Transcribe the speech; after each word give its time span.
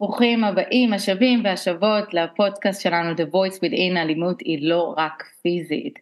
ברוכים 0.00 0.44
הבאים, 0.44 0.92
השבים 0.92 1.40
והשבות 1.44 2.14
לפודקאסט 2.14 2.82
שלנו 2.82 3.14
The 3.14 3.34
Voice 3.34 3.56
Within, 3.56 3.96
אלימות 3.96 4.40
היא 4.40 4.68
לא 4.68 4.94
רק 4.96 5.24
פיזית. 5.42 5.98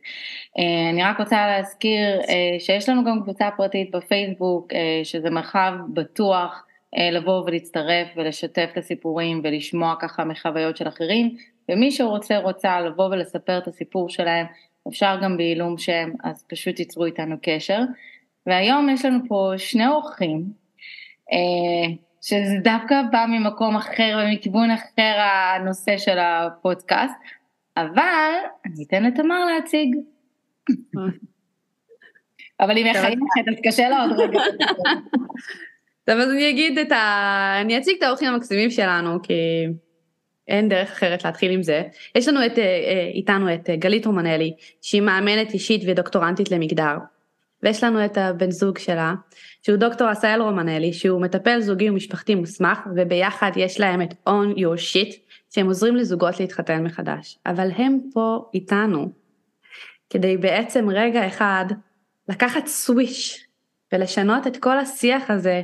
אה, 0.59 0.91
אני 0.91 1.03
רק 1.03 1.21
רוצה 1.21 1.47
להזכיר 1.47 2.21
אה, 2.29 2.61
שיש 2.61 2.89
לנו 2.89 3.05
גם 3.05 3.23
קבוצה 3.23 3.49
פרטית 3.57 3.91
בפייסבוק, 3.91 4.73
אה, 4.73 5.01
שזה 5.05 5.31
מרחב 5.31 5.73
בטוח 5.95 6.67
לבוא 7.13 7.43
ולהצטרף 7.43 8.09
ולשתף 8.17 8.69
את 8.73 8.79
הסיפורים 8.79 9.41
ולשמוע 9.45 9.95
ככה 10.01 10.25
מחוויות 10.25 10.77
של 10.77 10.89
אחרים, 10.89 11.37
ומי 11.69 11.91
שרוצה 11.91 12.39
רוצה 12.39 12.81
לבוא 12.81 13.05
ולספר 13.05 13.59
את 13.59 13.69
הסיפור 13.69 14.09
שלהם, 14.09 14.47
אפשר 14.89 15.19
גם 15.23 15.37
בעילום 15.37 15.79
שם, 15.79 16.11
אז 16.25 16.45
פשוט 16.49 16.79
ייצרו 16.79 17.05
איתנו 17.05 17.37
קשר. 17.43 17.81
והיום 18.47 18.89
יש 18.89 19.05
לנו 19.05 19.19
פה 19.29 19.53
שני 19.57 19.87
אורחים. 19.87 20.45
שזה 22.27 22.57
דווקא 22.63 23.03
בא 23.13 23.27
ממקום 23.29 23.77
אחר 23.77 24.19
ומכיוון 24.19 24.71
אחר 24.71 25.17
הנושא 25.19 25.99
של 25.99 26.19
הפודקאסט, 26.19 27.15
אבל 27.77 28.33
אני 28.67 28.85
אתן 28.89 29.03
לתמר 29.03 29.45
להציג. 29.45 29.97
אבל 32.61 32.77
היא 32.77 32.91
מחייכת, 32.91 33.49
אז 33.49 33.55
קשה 33.65 33.89
לה 33.89 34.03
עוד 34.03 34.13
רגע. 34.21 34.41
טוב, 36.05 36.17
אז 36.19 36.31
אני 36.31 36.51
אגיד 36.51 36.79
את 36.79 36.93
ה... 36.93 37.59
אני 37.61 37.79
אציג 37.79 37.97
את 37.99 38.03
האורחים 38.03 38.29
המקסימים 38.29 38.71
שלנו, 38.71 39.23
כי 39.23 39.35
אין 40.49 40.69
דרך 40.69 40.91
אחרת 40.91 41.25
להתחיל 41.25 41.51
עם 41.51 41.63
זה. 41.63 41.83
יש 42.15 42.29
לנו 42.29 42.47
את, 42.47 42.59
אה, 42.59 42.65
אה, 42.65 43.11
איתנו 43.15 43.55
את 43.55 43.71
אה, 43.71 43.77
גלית 43.77 44.07
רומנלי, 44.07 44.53
שהיא 44.83 45.03
מאמנת 45.03 45.55
אישית 45.55 45.83
ודוקטורנטית 45.87 46.51
למגדר. 46.51 46.97
ויש 47.63 47.85
לנו 47.85 48.05
את 48.05 48.19
הבן 48.19 48.51
זוג 48.51 48.79
שלה, 48.79 49.15
שהוא 49.67 49.77
דוקטור 49.77 50.09
עשאל 50.09 50.43
רומנלי, 50.43 50.93
שהוא 50.93 51.21
מטפל 51.21 51.61
זוגי 51.61 51.91
ומשפחתי 51.91 52.35
מוסמך, 52.35 52.79
וביחד 52.97 53.51
יש 53.57 53.81
להם 53.81 54.03
את 54.03 54.15
On 54.29 54.57
Your 54.57 54.79
Shit, 54.79 55.17
שהם 55.55 55.67
עוזרים 55.67 55.97
לזוגות 55.97 56.41
להתחתן 56.41 56.85
מחדש. 56.85 57.39
אבל 57.47 57.71
הם 57.77 57.99
פה 58.13 58.51
איתנו, 58.55 59.13
כדי 60.11 60.37
בעצם 60.37 60.89
רגע 60.91 61.27
אחד 61.27 61.65
לקחת 62.29 62.67
סוויש 62.67 63.47
ולשנות 63.93 64.47
את 64.47 64.57
כל 64.57 64.79
השיח 64.79 65.31
הזה 65.31 65.63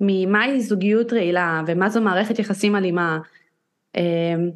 ממהי 0.00 0.60
זוגיות 0.60 1.12
רעילה 1.12 1.62
ומה 1.66 1.88
זו 1.88 2.00
מערכת 2.00 2.38
יחסים 2.38 2.76
אלימה, 2.76 3.18
אמ, 3.96 4.50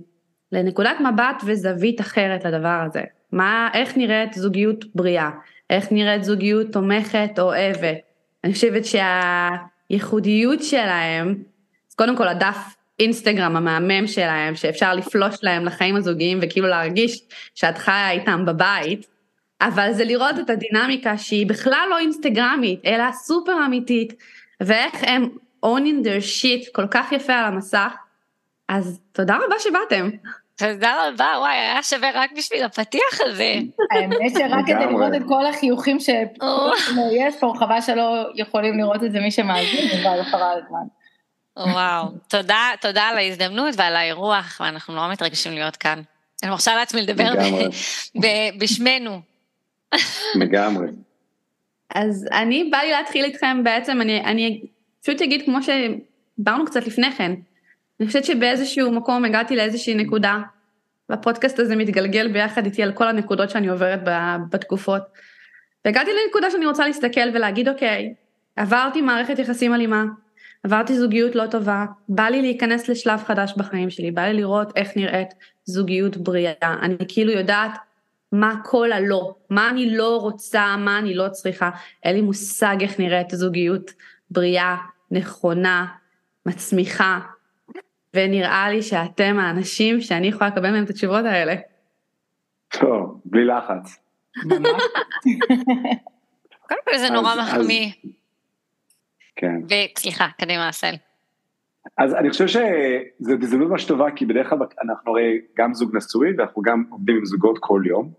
לנקודת 0.53 0.97
מבט 1.01 1.43
וזווית 1.47 2.01
אחרת 2.01 2.45
לדבר 2.45 2.83
הזה. 2.87 3.03
מה, 3.33 3.69
איך 3.75 3.97
נראית 3.97 4.33
זוגיות 4.33 4.85
בריאה? 4.95 5.31
איך 5.71 5.93
נראית 5.93 6.25
זוגיות 6.25 6.73
תומכת, 6.73 7.39
אוהבת. 7.39 8.08
אני 8.45 8.53
חושבת 8.53 8.83
שהייחודיות 8.85 10.63
שלהם, 10.63 11.43
אז 11.91 11.95
קודם 11.95 12.17
כל 12.17 12.29
הדף 12.29 12.57
אינסטגרם 12.99 13.57
המהמם 13.57 14.07
שלהם, 14.07 14.55
שאפשר 14.55 14.95
לפלוש 14.95 15.37
להם 15.43 15.65
לחיים 15.65 15.97
הזוגיים 15.97 16.39
וכאילו 16.43 16.69
להרגיש 16.69 17.21
שאת 17.55 17.79
חיה 17.79 18.11
איתם 18.11 18.45
בבית, 18.47 19.07
אבל 19.61 19.93
זה 19.93 20.05
לראות 20.05 20.39
את 20.39 20.51
הדינמיקה 20.51 21.19
שהיא 21.19 21.47
בכלל 21.47 21.87
לא 21.91 21.99
אינסטגרמית, 21.99 22.81
אלא 22.85 23.13
סופר 23.13 23.67
אמיתית, 23.67 24.13
ואיך 24.61 24.95
הם 25.03 25.29
owning 25.67 26.05
their 26.05 26.23
shit 26.23 26.73
כל 26.73 26.87
כך 26.91 27.13
יפה 27.13 27.33
על 27.35 27.45
המסך, 27.45 27.93
אז 28.69 29.01
תודה 29.13 29.37
רבה 29.37 29.55
שבאתם. 29.59 30.11
תודה 30.59 31.09
רבה, 31.09 31.35
וואי, 31.39 31.55
היה 31.55 31.83
שווה 31.83 32.11
רק 32.15 32.31
בשביל 32.37 32.65
הפתיח 32.65 33.21
הזה. 33.21 33.55
האמת 33.91 34.33
שרק 34.33 34.65
כדי 34.67 34.87
לראות 34.87 35.15
את 35.17 35.23
כל 35.29 35.47
החיוכים 35.47 36.01
שיש 36.01 37.37
פה, 37.41 37.53
חבל 37.59 37.81
שלא 37.81 38.25
יכולים 38.35 38.79
לראות 38.79 39.05
את 39.05 39.13
זה 39.13 39.21
מי 39.21 39.31
שמאזין, 39.31 39.89
אבל 39.91 40.25
חבל 40.25 40.61
הזמן. 40.65 40.87
וואו, 41.73 42.05
תודה, 42.29 42.71
תודה 42.81 43.03
על 43.03 43.19
ההזדמנות 43.19 43.75
ועל 43.77 43.97
האירוח, 43.97 44.61
ואנחנו 44.65 44.95
נורא 44.95 45.13
מתרגשים 45.13 45.53
להיות 45.53 45.77
כאן. 45.77 46.03
אני 46.43 46.51
מרשה 46.51 46.75
לעצמי 46.75 47.03
לדבר 47.03 47.33
בשמנו. 48.59 49.21
לגמרי. 50.35 50.87
אז 51.95 52.29
אני, 52.33 52.65
בא 52.65 52.79
לי 52.79 52.91
להתחיל 52.91 53.25
איתכם 53.25 53.65
בעצם, 53.65 54.01
אני, 54.01 54.25
אני 54.25 54.61
פשוט 55.03 55.23
אגיד 55.23 55.45
כמו 55.45 55.59
שדיברנו 55.63 56.65
קצת 56.67 56.87
לפני 56.87 57.13
כן, 57.13 57.33
אני 58.01 58.07
חושבת 58.07 58.25
שבאיזשהו 58.25 58.93
מקום 58.93 59.25
הגעתי 59.25 59.57
לאיזושהי 59.57 59.95
נקודה, 59.95 60.39
והפודקאסט 61.09 61.59
הזה 61.59 61.77
מתגלגל 61.77 62.33
ביחד 62.33 62.65
איתי 62.65 62.83
על 62.83 62.93
כל 62.93 63.09
הנקודות 63.09 63.51
שאני 63.51 63.69
עוברת 63.69 64.01
בתקופות. 64.51 65.03
והגעתי 65.85 66.11
לנקודה 66.11 66.51
שאני 66.51 66.67
רוצה 66.67 66.87
להסתכל 66.87 67.29
ולהגיד 67.35 67.69
אוקיי, 67.69 68.15
עברתי 68.57 69.01
מערכת 69.01 69.39
יחסים 69.39 69.75
אלימה, 69.75 70.05
עברתי 70.65 70.99
זוגיות 70.99 71.35
לא 71.35 71.47
טובה, 71.47 71.85
בא 72.09 72.23
לי 72.23 72.43
להיכנס 72.43 72.89
לשלב 72.89 73.21
חדש 73.27 73.55
בחיים 73.57 73.91
שלי, 73.91 74.11
בא 74.11 74.23
לי 74.23 74.33
לראות 74.33 74.73
איך 74.77 74.97
נראית 74.97 75.29
זוגיות 75.65 76.17
בריאה, 76.17 76.53
אני 76.63 76.97
כאילו 77.09 77.33
יודעת 77.33 77.71
מה 78.33 78.55
כל 78.65 78.93
הלא, 78.93 79.35
מה 79.51 79.71
אני 79.71 79.97
לא 79.97 80.17
רוצה, 80.17 80.77
מה 80.77 80.99
אני 80.99 81.15
לא 81.15 81.29
צריכה, 81.29 81.71
אין 82.03 82.15
לי 82.15 82.23
מושג 82.23 82.77
איך 82.81 83.01
נראית 83.01 83.31
זוגיות 83.31 83.91
בריאה, 84.31 84.77
נכונה, 85.11 85.87
מצמיחה, 86.47 87.21
ונראה 88.19 88.71
לי 88.71 88.83
שאתם 88.83 89.37
האנשים 89.39 90.01
שאני 90.01 90.27
יכולה 90.27 90.51
לקבל 90.51 90.71
מהם 90.71 90.85
את 90.85 90.91
התשובות 90.91 91.25
האלה. 91.25 91.55
טוב, 92.69 93.21
בלי 93.25 93.45
לחץ. 93.45 93.99
קודם 96.69 96.81
כל 96.85 96.99
זה 96.99 97.11
נורא 97.11 97.35
מחמיא. 97.43 97.91
כן. 99.37 99.55
וסליחה, 99.65 100.27
קדימה 100.41 100.69
אסל. 100.69 100.95
אז 101.99 102.15
אני 102.15 102.31
חושב 102.31 102.47
שזו 102.47 103.33
הזדמנות 103.43 103.71
ממש 103.71 103.85
טובה, 103.85 104.11
כי 104.11 104.27
בדרך 104.27 104.49
כלל 104.49 104.59
אנחנו 104.83 105.13
הרי 105.13 105.41
גם 105.57 105.75
זוג 105.75 105.97
נשוי, 105.97 106.35
ואנחנו 106.39 106.63
גם 106.63 106.85
עובדים 106.91 107.17
עם 107.17 107.25
זוגות 107.25 107.59
כל 107.61 107.83
יום. 107.87 108.11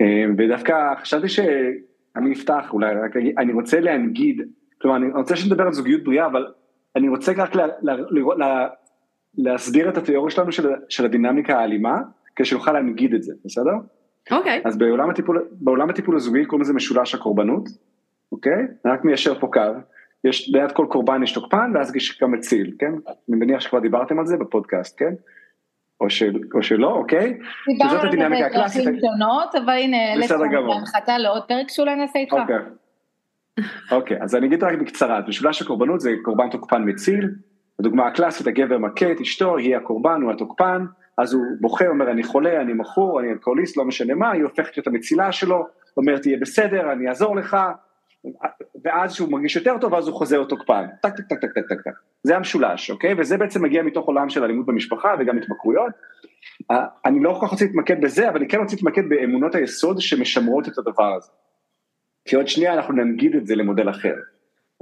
אה, 0.00 0.24
ודווקא 0.38 0.94
חשבתי 1.00 1.28
שאני 1.28 2.32
אפתח, 2.32 2.64
אולי 2.72 2.94
רק 2.94 3.16
אגיד, 3.16 3.38
אני 3.38 3.52
רוצה 3.52 3.80
להנגיד, 3.80 4.42
כלומר 4.82 4.96
אני 4.96 5.06
רוצה 5.12 5.36
שנדבר 5.36 5.64
על 5.64 5.72
זוגיות 5.72 6.04
בריאה, 6.04 6.26
אבל 6.26 6.46
אני 6.96 7.08
רוצה 7.08 7.32
רק 7.36 7.52
לראות, 8.10 8.38
להסביר 9.38 9.88
את 9.88 9.96
התיאוריה 9.96 10.30
שלנו 10.30 10.52
של, 10.52 10.68
של 10.88 11.04
הדינמיקה 11.04 11.58
האלימה, 11.58 11.98
כדי 12.36 12.44
שנוכל 12.44 12.72
להנגיד 12.72 13.14
את 13.14 13.22
זה, 13.22 13.32
בסדר? 13.44 13.72
אוקיי. 14.30 14.60
Okay. 14.64 14.68
אז 14.68 14.78
בעולם 14.78 15.10
הטיפול, 15.10 15.48
בעולם 15.52 15.90
הטיפול 15.90 16.16
הזוגי 16.16 16.44
קוראים 16.44 16.62
לזה 16.62 16.72
משולש 16.72 17.14
הקורבנות, 17.14 17.68
אוקיי? 18.32 18.52
Okay? 18.52 18.88
רק 18.90 19.04
מיישר 19.04 19.40
פה 19.40 19.46
קו, 19.52 19.60
יש 20.24 20.48
ליד 20.48 20.72
כל 20.72 20.86
קורבן 20.90 21.22
יש 21.22 21.32
תוקפן 21.32 21.72
ואז 21.74 21.96
יש 21.96 22.22
גם 22.22 22.32
מציל, 22.32 22.72
כן? 22.78 22.92
אני 23.06 23.36
מניח 23.36 23.60
שכבר 23.60 23.80
דיברתם 23.80 24.18
על 24.18 24.26
זה 24.26 24.36
בפודקאסט, 24.36 24.98
כן? 24.98 25.14
או, 26.00 26.10
של, 26.10 26.34
או 26.54 26.62
שלא, 26.62 26.90
אוקיי? 26.90 27.38
דיברנו 27.68 28.00
על 28.00 28.10
זה 28.10 28.16
בדרכים 28.16 29.00
שונות, 29.00 29.54
אבל 29.64 29.72
הנה, 29.72 29.96
בסדר 30.18 30.46
גמור. 30.46 30.74
להנחתה 30.74 31.18
לעוד 31.18 31.42
פרק 31.48 31.68
שאולי 31.68 31.96
נעשה 31.96 32.18
איתך. 32.18 32.32
אוקיי. 32.32 32.56
אוקיי, 33.92 34.22
אז 34.22 34.34
אני 34.34 34.46
אגיד 34.46 34.64
רק 34.64 34.78
בקצרה, 34.78 35.20
משולש 35.28 35.62
הקורבנות 35.62 36.00
זה 36.00 36.10
קורבן 36.22 36.50
תוקפן 36.50 36.88
מציל, 36.88 37.30
הדוגמה 37.80 38.06
הקלאסית, 38.06 38.46
הגבר 38.46 38.78
מכה 38.78 39.12
את 39.12 39.20
אשתו, 39.20 39.56
היא 39.56 39.76
הקורבן, 39.76 40.22
הוא 40.22 40.32
התוקפן, 40.32 40.84
אז 41.18 41.34
הוא 41.34 41.44
בוכה, 41.60 41.88
אומר 41.88 42.10
אני 42.10 42.22
חולה, 42.22 42.60
אני 42.60 42.72
מכור, 42.72 43.20
אני 43.20 43.32
אלכוהוליסט, 43.32 43.76
לא 43.76 43.84
משנה 43.84 44.14
מה, 44.14 44.30
היא 44.30 44.42
הופכת 44.42 44.76
להיות 44.76 44.86
המצילה 44.86 45.32
שלו, 45.32 45.66
אומרת 45.96 46.22
תהיה 46.22 46.38
בסדר, 46.40 46.92
אני 46.92 47.08
אעזור 47.08 47.36
לך, 47.36 47.56
ואז 48.84 49.14
שהוא 49.14 49.32
מרגיש 49.32 49.56
יותר 49.56 49.78
טוב, 49.80 49.94
אז 49.94 50.08
הוא 50.08 50.16
חוזר 50.16 50.40
לתוקפן, 50.40 50.84
טק 51.02 51.16
טק 51.16 51.24
טק 51.28 51.40
טק 51.40 51.50
טק 51.54 51.68
טק 51.68 51.80
טק, 51.84 51.92
זה 52.22 52.36
המשולש, 52.36 52.90
אוקיי? 52.90 53.14
וזה 53.18 53.36
בעצם 53.38 53.62
מגיע 53.62 53.82
מתוך 53.82 54.06
עולם 54.06 54.28
של 54.28 54.44
אלימות 54.44 54.66
במשפחה 54.66 55.14
וגם 55.18 55.38
התמכרויות. 55.38 55.92
אני 57.04 57.22
לא 57.22 57.36
כל 57.40 57.46
כך 57.46 57.52
רוצה 57.52 57.64
להתמקד 57.64 58.00
בזה, 58.00 58.28
אבל 58.28 58.38
אני 58.38 58.48
כן 58.48 58.58
רוצה 58.58 58.76
להתמקד 58.76 59.08
באמונות 59.08 59.54
היסוד 59.54 60.00
שמשמרות 60.00 60.68
את 60.68 60.78
הדבר 60.78 61.14
הזה. 61.14 61.30
כי 62.24 62.36
עוד 62.36 62.48
שנייה 62.48 62.74
אנחנו 62.74 62.94
ננגיד 62.94 63.36
את 63.36 63.46
זה 63.46 63.56
למודל 63.56 63.90
אחר. 63.90 64.14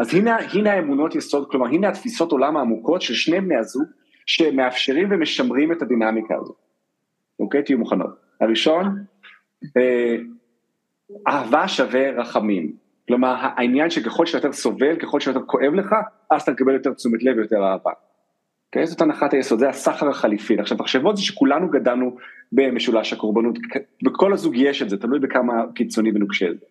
אז 0.03 0.15
הנה, 0.15 0.37
הנה 0.55 0.73
האמונות 0.73 1.15
יסוד, 1.15 1.51
כלומר 1.51 1.67
הנה 1.67 1.89
התפיסות 1.89 2.33
עולם 2.33 2.57
העמוקות 2.57 3.03
של 3.03 3.15
שני 3.15 3.41
בני 3.41 3.57
הזוג 3.57 3.83
שמאפשרים 4.27 5.09
ומשמרים 5.11 5.73
את 5.73 5.83
הדינמיקה 5.83 6.35
הזאת. 6.41 6.57
אוקיי? 7.41 7.63
תהיו 7.63 7.79
מוכנות. 7.79 8.11
הראשון, 8.41 9.05
אה, 9.77 10.17
אהבה 11.29 11.69
שווה 11.69 12.11
רחמים. 12.11 12.73
כלומר 13.09 13.35
העניין 13.41 13.91
שככל 13.91 14.27
שיותר 14.27 14.53
סובל, 14.53 14.97
ככל 14.97 15.21
שיותר 15.21 15.41
כואב 15.47 15.75
לך, 15.75 15.95
אז 16.31 16.43
אתה 16.43 16.53
מקבל 16.53 16.73
יותר 16.73 16.93
תשומת 16.93 17.23
לב 17.23 17.37
ויותר 17.37 17.65
אהבה. 17.65 17.91
אוקיי? 18.67 18.87
זאת 18.87 19.01
הנחת 19.01 19.33
היסוד, 19.35 19.59
זה 19.59 19.69
הסחר 19.69 20.09
החליפי. 20.09 20.59
עכשיו 20.59 20.79
תחשבו 20.79 21.11
על 21.11 21.17
זה 21.17 21.23
שכולנו 21.23 21.71
גדלנו 21.71 22.17
במשולש 22.53 23.13
הקורבנות, 23.13 23.59
בכל 24.03 24.33
הזוג 24.33 24.57
יש 24.57 24.83
את 24.83 24.91
זה, 24.91 24.97
תלוי 24.97 25.19
בכמה 25.19 25.65
קיצוני 25.75 26.11
ונוקשה 26.15 26.47
זה. 26.53 26.67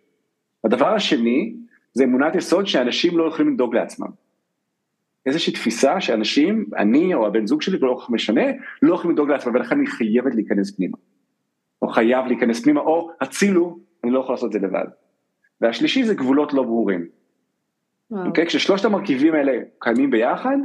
הדבר 0.63 0.93
השני, 0.93 1.53
זה 1.93 2.03
אמונת 2.03 2.35
יסוד 2.35 2.67
שאנשים 2.67 3.17
לא 3.17 3.27
יכולים 3.27 3.53
לדאוג 3.53 3.75
לעצמם. 3.75 4.07
איזושהי 5.25 5.53
תפיסה 5.53 6.01
שאנשים, 6.01 6.65
אני 6.77 7.13
או 7.13 7.27
הבן 7.27 7.47
זוג 7.47 7.61
שלי, 7.61 7.77
לא 7.79 7.93
כל 7.95 8.01
כך 8.01 8.09
משנה, 8.09 8.41
לא 8.81 8.95
יכולים 8.95 9.11
לדאוג 9.11 9.29
לעצמם 9.29 9.55
ולכן 9.55 9.77
אני 9.77 9.87
חייבת 9.87 10.35
להיכנס 10.35 10.75
פנימה. 10.75 10.97
או 11.81 11.87
חייב 11.87 12.25
להיכנס 12.25 12.63
פנימה, 12.63 12.81
או 12.81 13.11
הצילו, 13.21 13.79
אני 14.03 14.11
לא 14.11 14.19
יכול 14.19 14.33
לעשות 14.33 14.47
את 14.47 14.51
זה 14.51 14.67
לבד. 14.67 14.85
והשלישי 15.61 16.03
זה 16.03 16.13
גבולות 16.13 16.53
לא 16.53 16.63
ברורים. 16.63 17.07
אוקיי? 18.11 18.43
Okay? 18.43 18.47
כששלושת 18.47 18.85
המרכיבים 18.85 19.33
האלה 19.33 19.51
קיימים 19.79 20.11
ביחד, 20.11 20.57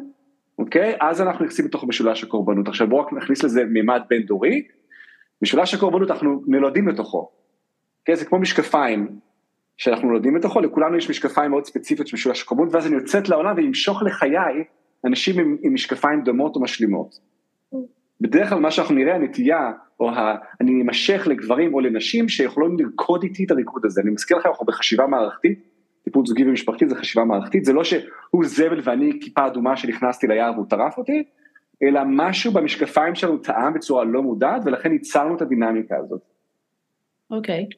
אוקיי? 0.59 0.97
אז 1.01 1.21
אנחנו 1.21 1.45
נכנסים 1.45 1.65
לתוך 1.65 1.85
משולש 1.85 2.25
הקורבנות. 2.25 2.69
עכשיו 2.69 2.89
בואו 2.89 3.07
רק 3.07 3.13
נכניס 3.13 3.45
לזה 3.45 3.65
מימד 3.65 4.03
בין 4.09 4.23
דורי, 4.23 4.67
משולש 5.43 5.75
הקורבנות 5.75 6.11
אנחנו 6.11 6.43
נולדים 6.47 6.89
לתוכו. 6.89 7.31
אוקיי? 8.01 8.17
זה 8.17 8.25
כמו 8.25 8.39
משקפיים 8.39 9.19
שאנחנו 9.77 10.09
נולדים 10.09 10.37
לתוכו, 10.37 10.61
לכולנו 10.61 10.97
יש 10.97 11.11
משקפיים 11.11 11.51
מאוד 11.51 11.65
ספציפיות 11.65 12.09
של 12.09 12.17
משולש 12.17 12.43
הקורבנות, 12.43 12.75
ואז 12.75 12.87
אני 12.87 12.95
יוצאת 12.95 13.29
לעולם 13.29 13.57
וימשוך 13.57 14.03
לחיי 14.03 14.65
אנשים 15.05 15.41
עם, 15.41 15.57
עם 15.63 15.75
משקפיים 15.75 16.23
דומות 16.23 16.57
או 16.57 16.61
משלימות. 16.61 17.19
בדרך 18.21 18.49
כלל 18.49 18.59
מה 18.59 18.71
שאנחנו 18.71 18.95
נראה 18.95 19.15
הנטייה, 19.15 19.73
או 20.01 20.11
ה, 20.11 20.37
אני 20.61 20.83
אמשך 20.83 21.27
לגברים 21.27 21.75
או 21.75 21.81
לנשים 21.81 22.29
שיכולים 22.29 22.77
לרקוד 22.79 23.23
איתי 23.23 23.45
את 23.45 23.51
הריקוד 23.51 23.85
הזה. 23.85 24.01
אני 24.01 24.11
מזכיר 24.11 24.37
לכם, 24.37 24.49
אנחנו 24.49 24.67
בחשיבה 24.67 25.07
מערכתית, 25.07 25.59
טיפול 26.05 26.27
זוגי 26.27 26.45
ומשפחתי 26.45 26.89
זה 26.89 26.95
חשיבה 26.95 27.25
מערכתית, 27.25 27.65
זה 27.65 27.73
לא 27.73 27.85
שהוא 27.85 28.45
זבל 28.45 28.81
ואני 28.85 29.19
כיפה 29.21 29.47
אדומה 29.47 29.77
שנכנסתי 29.77 30.27
ליער 30.27 30.53
והוא 30.53 30.67
טרף 30.69 30.99
אותי, 30.99 31.25
אלא 31.83 32.01
משהו 32.07 32.53
במשקפיים 32.53 33.15
שלנו 33.15 33.39
טעם 33.39 33.75
בצורה 33.75 34.05
לא 34.05 34.23
מודעת, 34.23 34.63
ולכן 34.65 34.93
ייצרנו 34.93 35.37
את 35.37 35.43
הדינמיקה 35.43 35.97
הזאת. 35.99 36.21
אוקיי, 37.31 37.67
okay. 37.73 37.77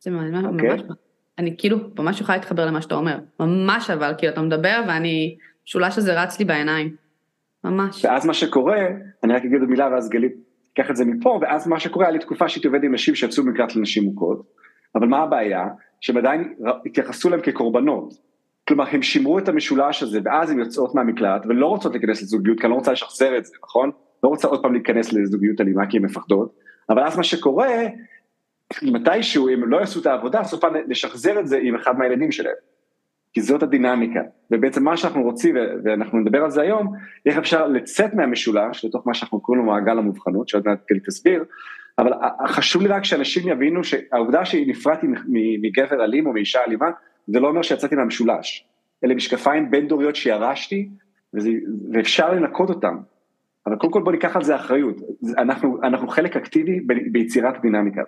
זה 0.00 0.10
מעניין, 0.10 0.44
okay. 0.44 0.92
אני 1.38 1.54
כאילו 1.58 1.78
ממש 1.98 2.20
יכולה 2.20 2.38
להתחבר 2.38 2.66
למה 2.66 2.82
שאתה 2.82 2.94
אומר, 2.94 3.18
ממש 3.40 3.90
אבל, 3.90 4.14
כאילו 4.18 4.32
אתה 4.32 4.42
מדבר 4.42 4.80
ואני, 4.88 5.36
שולש 5.64 5.98
הזה 5.98 6.22
רץ 6.22 6.38
לי 6.38 6.44
בעיניים. 6.44 6.96
ממש. 7.64 8.04
ואז 8.04 8.26
מה 8.26 8.34
שקורה, 8.34 8.86
אני 9.24 9.32
רק 9.32 9.44
אגיד 9.44 9.60
עוד 9.60 9.70
מילה 9.70 9.88
ואז 9.92 10.08
גלית 10.08 10.32
תיקח 10.74 10.90
את 10.90 10.96
זה 10.96 11.04
מפה, 11.04 11.38
ואז 11.42 11.68
מה 11.68 11.80
שקורה, 11.80 12.06
היה 12.06 12.12
לי 12.12 12.18
תקופה 12.18 12.48
שהייתי 12.48 12.68
עובד 12.68 12.84
עם 12.84 12.94
נשים 12.94 13.14
שיצאו 13.14 13.44
מקלט 13.44 13.76
לנשים 13.76 14.04
מוכות, 14.04 14.42
אבל 14.94 15.06
מה 15.06 15.18
הבעיה? 15.18 15.66
שהם 16.00 16.16
עדיין 16.16 16.54
התייחסו 16.86 17.30
להם 17.30 17.40
כקורבנות. 17.40 18.14
כלומר, 18.68 18.84
הם 18.90 19.02
שימרו 19.02 19.38
את 19.38 19.48
המשולש 19.48 20.02
הזה, 20.02 20.20
ואז 20.24 20.50
הן 20.50 20.58
יוצאות 20.58 20.94
מהמקלט, 20.94 21.46
ולא 21.46 21.66
רוצות 21.66 21.92
להיכנס 21.92 22.22
לזוגיות, 22.22 22.60
כי 22.60 22.66
אני 22.66 22.70
לא 22.70 22.76
רוצה 22.76 22.92
לשחזר 22.92 23.38
את 23.38 23.44
זה, 23.44 23.52
נכון? 23.64 23.90
לא 24.22 24.28
רוצה 24.28 24.48
עוד 24.48 24.62
פעם 24.62 24.72
להיכנס 24.72 25.12
לזוגיות 25.12 25.60
אלימה, 25.60 25.86
כי 25.86 25.96
הן 25.96 26.04
מפחדות, 26.04 26.54
אבל 26.90 27.04
אז 27.04 27.16
מה 27.16 27.22
שקורה, 27.22 27.68
מתישהו, 28.82 29.48
אם 29.48 29.62
הם 29.62 29.70
לא 29.70 29.76
יעשו 29.76 30.00
את 30.00 30.06
העבודה, 30.06 30.44
סוף 30.44 30.60
פעם 30.60 30.74
לשחזר 30.88 31.40
את 31.40 31.46
זה 31.46 31.58
עם 31.62 31.74
אחד 31.74 31.98
מהילדים 31.98 32.32
שלהם. 32.32 32.54
כי 33.32 33.40
זאת 33.40 33.62
הדינמיקה, 33.62 34.20
ובעצם 34.50 34.84
מה 34.84 34.96
שאנחנו 34.96 35.22
רוצים, 35.22 35.56
ואנחנו 35.84 36.18
נדבר 36.18 36.44
על 36.44 36.50
זה 36.50 36.62
היום, 36.62 36.92
איך 37.26 37.38
אפשר 37.38 37.68
לצאת 37.68 38.14
מהמשולש 38.14 38.84
לתוך 38.84 39.06
מה 39.06 39.14
שאנחנו 39.14 39.40
קוראים 39.40 39.64
לו 39.64 39.72
מעגל 39.72 39.98
המובחנות, 39.98 40.48
שעוד 40.48 40.66
מעט 40.66 40.78
גלי 40.90 41.00
תסביר, 41.00 41.44
אבל 41.98 42.12
חשוב 42.46 42.82
לי 42.82 42.88
רק 42.88 43.04
שאנשים 43.04 43.48
יבינו 43.48 43.84
שהעובדה 43.84 44.44
שנפרדתי 44.44 45.06
מגבר 45.62 46.04
אלים 46.04 46.26
או 46.26 46.32
מאישה 46.32 46.58
אלימה, 46.66 46.86
זה 47.26 47.40
לא 47.40 47.48
אומר 47.48 47.62
שיצאתי 47.62 47.94
מהמשולש, 47.94 48.66
אלה 49.04 49.14
משקפיים 49.14 49.70
בין 49.70 49.88
דוריות 49.88 50.16
שירשתי, 50.16 50.88
וזה, 51.34 51.50
ואפשר 51.92 52.32
לנקות 52.32 52.68
אותם, 52.68 52.96
אבל 53.66 53.76
קודם 53.76 53.92
כל 53.92 54.02
בוא 54.02 54.12
ניקח 54.12 54.36
על 54.36 54.44
זה 54.44 54.56
אחריות, 54.56 54.96
אנחנו, 55.38 55.82
אנחנו 55.82 56.08
חלק 56.08 56.36
אקטיבי 56.36 56.80
ביצירת 57.12 57.60
דינמיקה. 57.62 58.02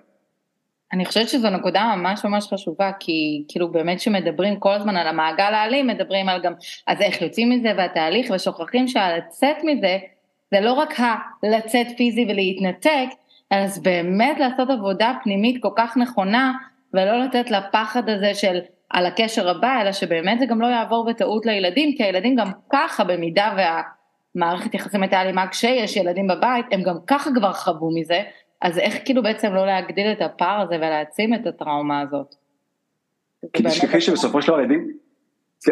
אני 0.93 1.05
חושבת 1.05 1.29
שזו 1.29 1.51
נקודה 1.51 1.95
ממש 1.97 2.25
ממש 2.25 2.47
חשובה, 2.53 2.91
כי 3.01 3.45
כאילו 3.49 3.73
באמת 3.73 4.01
שמדברים 4.01 4.61
כל 4.61 4.73
הזמן 4.73 4.97
על 4.97 5.07
המעגל 5.07 5.55
האלים, 5.55 5.87
מדברים 5.87 6.29
על 6.29 6.43
גם, 6.43 6.53
אז 6.87 7.01
איך 7.01 7.23
יוצאים 7.23 7.51
מזה? 7.51 7.73
והתהליך, 7.77 8.31
ושוכחים 8.35 8.89
שהלצאת 8.89 9.57
מזה, 9.65 9.99
זה 10.51 10.61
לא 10.61 10.73
רק 10.73 10.95
הלצאת 11.43 11.87
פיזי 11.97 12.27
ולהתנתק, 12.29 13.09
זה 13.67 13.81
באמת 13.81 14.39
לעשות 14.39 14.71
עבודה 14.71 15.13
פנימית 15.23 15.63
כל 15.63 15.71
כך 15.77 15.97
נכונה, 15.97 16.53
ולא 16.95 17.25
לתת 17.25 17.51
לפחד 17.51 18.09
הזה 18.09 18.35
של 18.35 18.61
על 18.91 19.07
הקשר 19.07 19.49
הבא, 19.49 19.81
אלא 19.81 19.93
שבאמת 19.93 20.39
זה 20.39 20.47
גם 20.47 20.61
לא 20.61 20.67
יעבור 20.67 21.05
בטעות 21.05 21.47
לילדים, 21.47 21.97
כי 21.97 22.05
הילדים 22.05 22.37
גם 22.37 22.51
ככה 22.71 23.05
במידה 23.05 23.53
והמערכת 23.57 24.75
יחסים 24.75 25.03
הייתה 25.03 25.21
אלימה 25.21 25.47
כשיש 25.49 25.97
ילדים 25.97 26.27
בבית, 26.27 26.67
הם 26.73 26.83
גם 26.83 26.97
ככה 27.07 27.31
כבר 27.35 27.53
חוו 27.53 27.91
מזה, 27.95 28.23
אז 28.63 28.79
איך 28.79 28.95
כאילו 29.05 29.23
בעצם 29.23 29.55
לא 29.55 29.67
להגדיל 29.67 30.13
את 30.13 30.21
הפער 30.21 30.61
הזה 30.61 30.77
ולהעצים 30.77 31.35
את 31.35 31.47
הטראומה 31.47 32.01
הזאת? 32.01 32.35
כי 33.53 33.63
תשכחי 33.63 34.01
שבסופו 34.01 34.43
של 34.43 34.49
דבר 34.49 34.57
הילדים, 34.57 34.93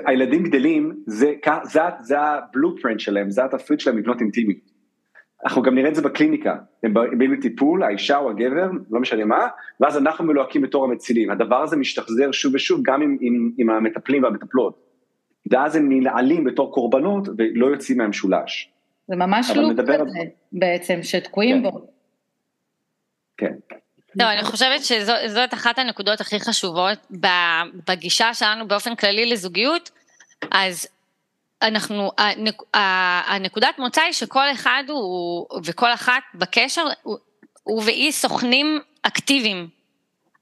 הילדים 0.07 0.43
גדלים, 0.43 1.03
זה, 1.07 1.33
זה, 1.65 1.81
זה 2.01 2.21
הבלופרינט 2.21 3.01
שלהם, 3.01 3.31
זה 3.31 3.45
התפריט 3.45 3.81
שלהם 3.81 3.99
לבנות 3.99 4.21
אינטימיות. 4.21 4.75
אנחנו 5.45 5.63
גם 5.63 5.75
נראה 5.75 5.89
את 5.89 5.95
זה 5.95 6.03
בקליניקה, 6.03 6.57
הם 6.83 6.95
באים 6.95 7.33
לטיפול, 7.33 7.83
האישה 7.83 8.19
או 8.19 8.31
הגבר, 8.31 8.71
לא 8.91 9.01
משנה 9.01 9.25
מה, 9.25 9.47
ואז 9.81 9.99
אנחנו 9.99 10.25
מלוהקים 10.25 10.63
בתור 10.63 10.85
המצילים. 10.85 11.31
הדבר 11.31 11.63
הזה 11.63 11.77
משתחזר 11.77 12.33
שוב 12.33 12.55
ושוב 12.55 12.81
גם 12.85 13.03
עם, 13.03 13.17
עם, 13.21 13.51
עם 13.59 13.71
המטפלים 13.71 14.23
והמטפלות. 14.23 14.85
ואז 15.51 15.77
הם 15.77 15.93
ננעלים 15.93 16.45
בתור 16.45 16.73
קורבנות 16.73 17.29
ולא 17.39 17.67
יוצאים 17.67 17.99
מהמשולש. 17.99 18.73
זה 19.09 19.17
ממש 19.17 19.51
לופ 19.57 19.81
כזה 19.81 19.97
בעצם, 20.53 20.99
שתקועים 21.03 21.57
כן. 21.57 21.71
בו. 21.71 21.94
כן. 23.39 23.53
לא, 24.17 24.33
אני 24.33 24.45
חושבת 24.45 24.85
שזאת 24.85 25.55
אחת 25.55 25.79
הנקודות 25.79 26.21
הכי 26.21 26.41
חשובות 26.41 26.99
בגישה 27.89 28.35
שלנו 28.35 28.69
באופן 28.69 28.95
כללי 28.97 29.27
לזוגיות, 29.27 29.91
אז 30.51 30.89
אנחנו, 31.63 32.11
הנקודת 33.27 33.79
מוצא 33.79 34.03
היא 34.03 34.13
שכל 34.13 34.53
אחד 34.53 34.85
הוא, 34.89 35.47
וכל 35.65 35.93
אחת 35.93 36.23
בקשר, 36.35 36.85
הוא, 37.03 37.19
הוא 37.63 37.83
והיא 37.85 38.13
סוכנים 38.13 38.81
אקטיביים. 39.03 39.69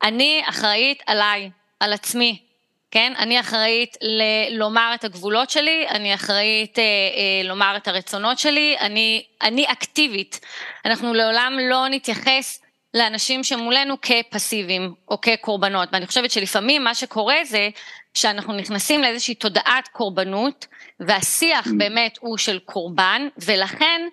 אני 0.03 0.43
אחראית 0.49 1.03
עליי, 1.07 1.51
על 1.81 1.93
עצמי, 1.93 2.43
כן? 2.91 3.13
אני 3.19 3.41
אחראית 3.41 3.97
ל- 4.03 4.57
לומר 4.59 4.93
את 4.95 5.05
הגבולות 5.05 5.51
שלי, 5.51 5.87
אני 5.89 6.15
אחראית 6.15 6.79
אה, 6.79 6.85
אה, 6.85 7.49
לומר 7.49 7.75
את 7.77 7.89
הרצונות 7.89 8.39
שלי, 8.39 8.77
אני, 8.81 9.25
אני 9.43 9.67
אקטיבית. 9.73 10.41
אנחנו 10.85 11.15
לעולם 11.15 11.59
לא 11.71 11.89
נתייחס 11.89 12.63
לאנשים 12.95 13.45
שמולנו 13.45 13.95
כפסיביים 14.01 14.95
או 15.09 15.21
כקורבנות. 15.21 15.89
ואני 15.93 16.07
חושבת 16.07 16.31
שלפעמים 16.31 16.85
מה 16.85 16.95
שקורה 16.95 17.37
זה 17.45 17.69
שאנחנו 18.15 18.53
נכנסים 18.53 19.03
לאיזושהי 19.03 19.35
תודעת 19.35 19.89
קורבנות, 19.93 20.67
והשיח 21.01 21.67
mm. 21.67 21.71
באמת 21.79 22.19
הוא 22.21 22.39
של 22.39 22.59
קורבן, 22.59 23.29
ולכן 23.39 24.09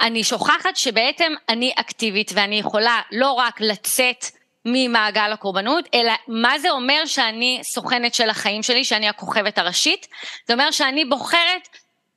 אני 0.00 0.24
שוכחת 0.24 0.76
שבעצם 0.76 1.32
אני 1.48 1.72
אקטיבית 1.76 2.30
ואני 2.34 2.58
יכולה 2.58 3.00
לא 3.12 3.32
רק 3.32 3.60
לצאת 3.60 4.24
ממעגל 4.64 5.32
הקורבנות, 5.32 5.88
אלא 5.94 6.12
מה 6.28 6.58
זה 6.58 6.70
אומר 6.70 7.06
שאני 7.06 7.60
סוכנת 7.62 8.14
של 8.14 8.30
החיים 8.30 8.62
שלי, 8.62 8.84
שאני 8.84 9.08
הכוכבת 9.08 9.58
הראשית? 9.58 10.06
זה 10.46 10.52
אומר 10.52 10.70
שאני 10.70 11.04
בוחרת 11.04 11.68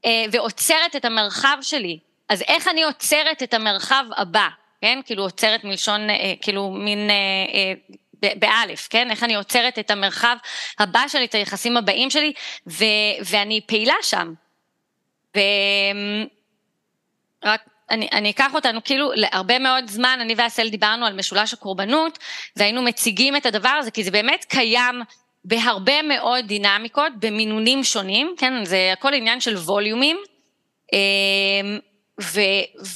אה, 0.05 0.25
ועוצרת 0.31 0.95
את 0.95 1.05
המרחב 1.05 1.57
שלי. 1.61 1.99
אז 2.29 2.41
איך 2.41 2.67
אני 2.67 2.83
עוצרת 2.83 3.43
את 3.43 3.53
המרחב 3.53 4.05
הבא? 4.17 4.47
כן? 4.81 4.99
כאילו 5.05 5.23
עוצרת 5.23 5.63
מלשון, 5.63 6.09
אה, 6.09 6.33
כאילו 6.41 6.71
מין... 6.71 7.09
אה, 7.09 7.15
אה, 7.53 7.73
באלף, 8.35 8.87
כן? 8.89 9.11
איך 9.11 9.23
אני 9.23 9.35
עוצרת 9.35 9.79
את 9.79 9.91
המרחב 9.91 10.37
הבא 10.79 11.07
שלי, 11.07 11.25
את 11.25 11.35
היחסים 11.35 11.77
הבאים 11.77 12.09
שלי, 12.09 12.33
ו, 12.67 12.85
ואני 13.25 13.61
פעילה 13.65 13.93
שם. 14.01 14.33
ורק 17.43 17.61
אני, 17.89 18.07
אני 18.11 18.29
אקח 18.29 18.55
אותנו 18.55 18.83
כאילו 18.83 19.11
להרבה 19.15 19.59
מאוד 19.59 19.87
זמן, 19.87 20.17
אני 20.21 20.35
ואסל 20.37 20.69
דיברנו 20.69 21.05
על 21.05 21.13
משולש 21.13 21.53
הקורבנות, 21.53 22.19
והיינו 22.55 22.81
מציגים 22.81 23.35
את 23.35 23.45
הדבר 23.45 23.69
הזה, 23.69 23.91
כי 23.91 24.03
זה 24.03 24.11
באמת 24.11 24.45
קיים 24.45 25.01
בהרבה 25.45 26.01
מאוד 26.01 26.45
דינמיקות, 26.45 27.11
במינונים 27.19 27.83
שונים, 27.83 28.35
כן? 28.37 28.65
זה 28.65 28.89
הכל 28.93 29.13
עניין 29.13 29.41
של 29.41 29.55
ווליומים. 29.55 30.17
ו, 32.21 32.41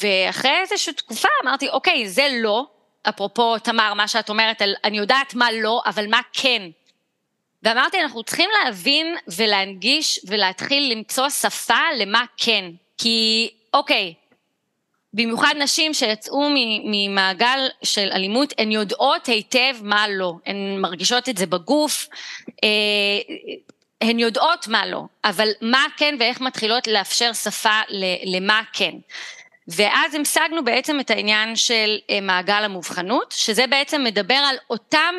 ואחרי 0.01 0.57
איזושהי 0.61 0.93
תקופה 0.93 1.27
אמרתי, 1.43 1.69
אוקיי, 1.69 2.09
זה 2.09 2.27
לא, 2.31 2.65
אפרופו 3.09 3.59
תמר, 3.59 3.93
מה 3.93 4.07
שאת 4.07 4.29
אומרת, 4.29 4.61
אני 4.83 4.97
יודעת 4.97 5.33
מה 5.33 5.51
לא, 5.51 5.81
אבל 5.85 6.07
מה 6.07 6.21
כן. 6.33 6.61
ואמרתי, 7.63 8.01
אנחנו 8.01 8.23
צריכים 8.23 8.49
להבין 8.63 9.15
ולהנגיש 9.37 10.19
ולהתחיל 10.27 10.91
למצוא 10.91 11.29
שפה 11.29 11.91
למה 11.97 12.23
כן. 12.37 12.65
כי, 12.97 13.49
אוקיי, 13.73 14.13
במיוחד 15.13 15.53
נשים 15.57 15.93
שיצאו 15.93 16.49
ממעגל 16.85 17.67
של 17.83 18.09
אלימות, 18.11 18.53
הן 18.57 18.71
יודעות 18.71 19.25
היטב 19.27 19.75
מה 19.81 20.07
לא, 20.09 20.33
הן 20.45 20.77
מרגישות 20.77 21.29
את 21.29 21.37
זה 21.37 21.45
בגוף, 21.45 22.07
אה, 22.63 22.69
הן 24.01 24.19
יודעות 24.19 24.67
מה 24.67 24.85
לא, 24.85 25.03
אבל 25.25 25.47
מה 25.61 25.85
כן 25.97 26.15
ואיך 26.19 26.41
מתחילות 26.41 26.87
לאפשר 26.87 27.33
שפה 27.33 27.79
למה 28.23 28.61
כן. 28.73 28.93
ואז 29.67 30.15
המשגנו 30.15 30.63
בעצם 30.65 30.99
את 30.99 31.11
העניין 31.11 31.55
של 31.55 31.97
אה, 32.09 32.21
מעגל 32.21 32.63
המובחנות, 32.63 33.31
שזה 33.37 33.67
בעצם 33.67 34.03
מדבר 34.03 34.33
על 34.33 34.55
אותם, 34.69 35.15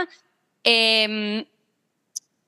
אמ, 0.66 1.42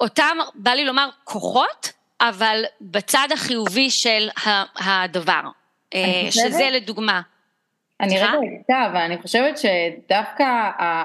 אותם, 0.01 0.37
בא 0.55 0.71
לי 0.71 0.85
לומר, 0.85 1.09
כוחות, 1.25 1.93
אבל 2.21 2.65
בצד 2.81 3.29
החיובי 3.33 3.91
של 3.91 4.29
הדבר, 4.77 5.41
אה, 5.95 6.01
שזה 6.31 6.71
לדוגמה. 6.73 7.21
אני 8.01 8.19
רגע 8.19 8.33
איתה, 8.59 8.87
אבל 8.87 9.01
אני 9.01 9.19
חושבת 9.23 9.59
שדווקא 9.59 10.45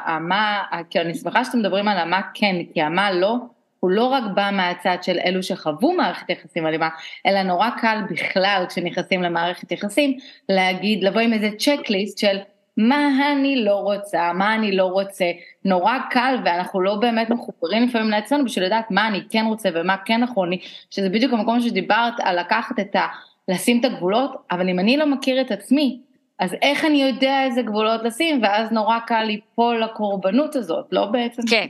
המה, 0.05 0.63
כי 0.89 0.99
אני 0.99 1.15
שמחה 1.15 1.45
שאתם 1.45 1.59
מדברים 1.59 1.87
על 1.87 1.97
המה 1.97 2.21
כן, 2.33 2.55
כי 2.73 2.81
המה 2.81 3.11
לא, 3.11 3.35
הוא 3.79 3.91
לא 3.91 4.03
רק 4.03 4.23
בא 4.35 4.49
מהצד 4.53 4.97
של 5.01 5.17
אלו 5.25 5.43
שחוו 5.43 5.93
מערכת 5.93 6.29
יחסים 6.29 6.67
אלימה, 6.67 6.89
אלא 7.25 7.43
נורא 7.43 7.69
קל 7.69 7.97
בכלל 8.09 8.65
כשנכנסים 8.69 9.23
למערכת 9.23 9.71
יחסים, 9.71 10.17
להגיד, 10.49 11.03
לבוא 11.03 11.21
עם 11.21 11.33
איזה 11.33 11.49
צ'קליסט 11.57 12.17
של 12.17 12.37
מה 12.77 13.31
אני 13.31 13.65
לא 13.65 13.75
רוצה, 13.75 14.33
מה 14.33 14.55
אני 14.55 14.71
לא 14.71 14.85
רוצה, 14.85 15.25
נורא 15.65 15.97
קל 16.09 16.35
ואנחנו 16.45 16.81
לא 16.81 16.95
באמת 16.95 17.29
מחוברים 17.29 17.87
לפעמים 17.87 18.09
לעצמנו 18.09 18.45
בשביל 18.45 18.65
לדעת 18.65 18.91
מה 18.91 19.07
אני 19.07 19.21
כן 19.29 19.45
רוצה 19.47 19.69
ומה 19.73 19.95
כן 20.05 20.21
נכון 20.21 20.49
לי, 20.49 20.57
שזה 20.89 21.09
בדיוק 21.09 21.33
המקום 21.33 21.61
שדיברת 21.61 22.13
על 22.19 22.39
לקחת 22.39 22.79
את 22.79 22.95
ה... 22.95 23.07
לשים 23.47 23.79
את 23.79 23.85
הגבולות, 23.85 24.35
אבל 24.51 24.69
אם 24.69 24.79
אני 24.79 24.97
לא 24.97 25.05
מכיר 25.05 25.41
את 25.41 25.51
עצמי, 25.51 25.99
אז 26.39 26.55
איך 26.61 26.85
אני 26.85 27.01
יודע 27.03 27.43
איזה 27.43 27.61
גבולות 27.61 28.03
לשים, 28.03 28.39
ואז 28.43 28.71
נורא 28.71 28.99
קל 28.99 29.23
ליפול 29.23 29.83
לקורבנות 29.83 30.55
הזאת, 30.55 30.85
לא 30.91 31.05
בעצם? 31.05 31.41
כן. 31.49 31.67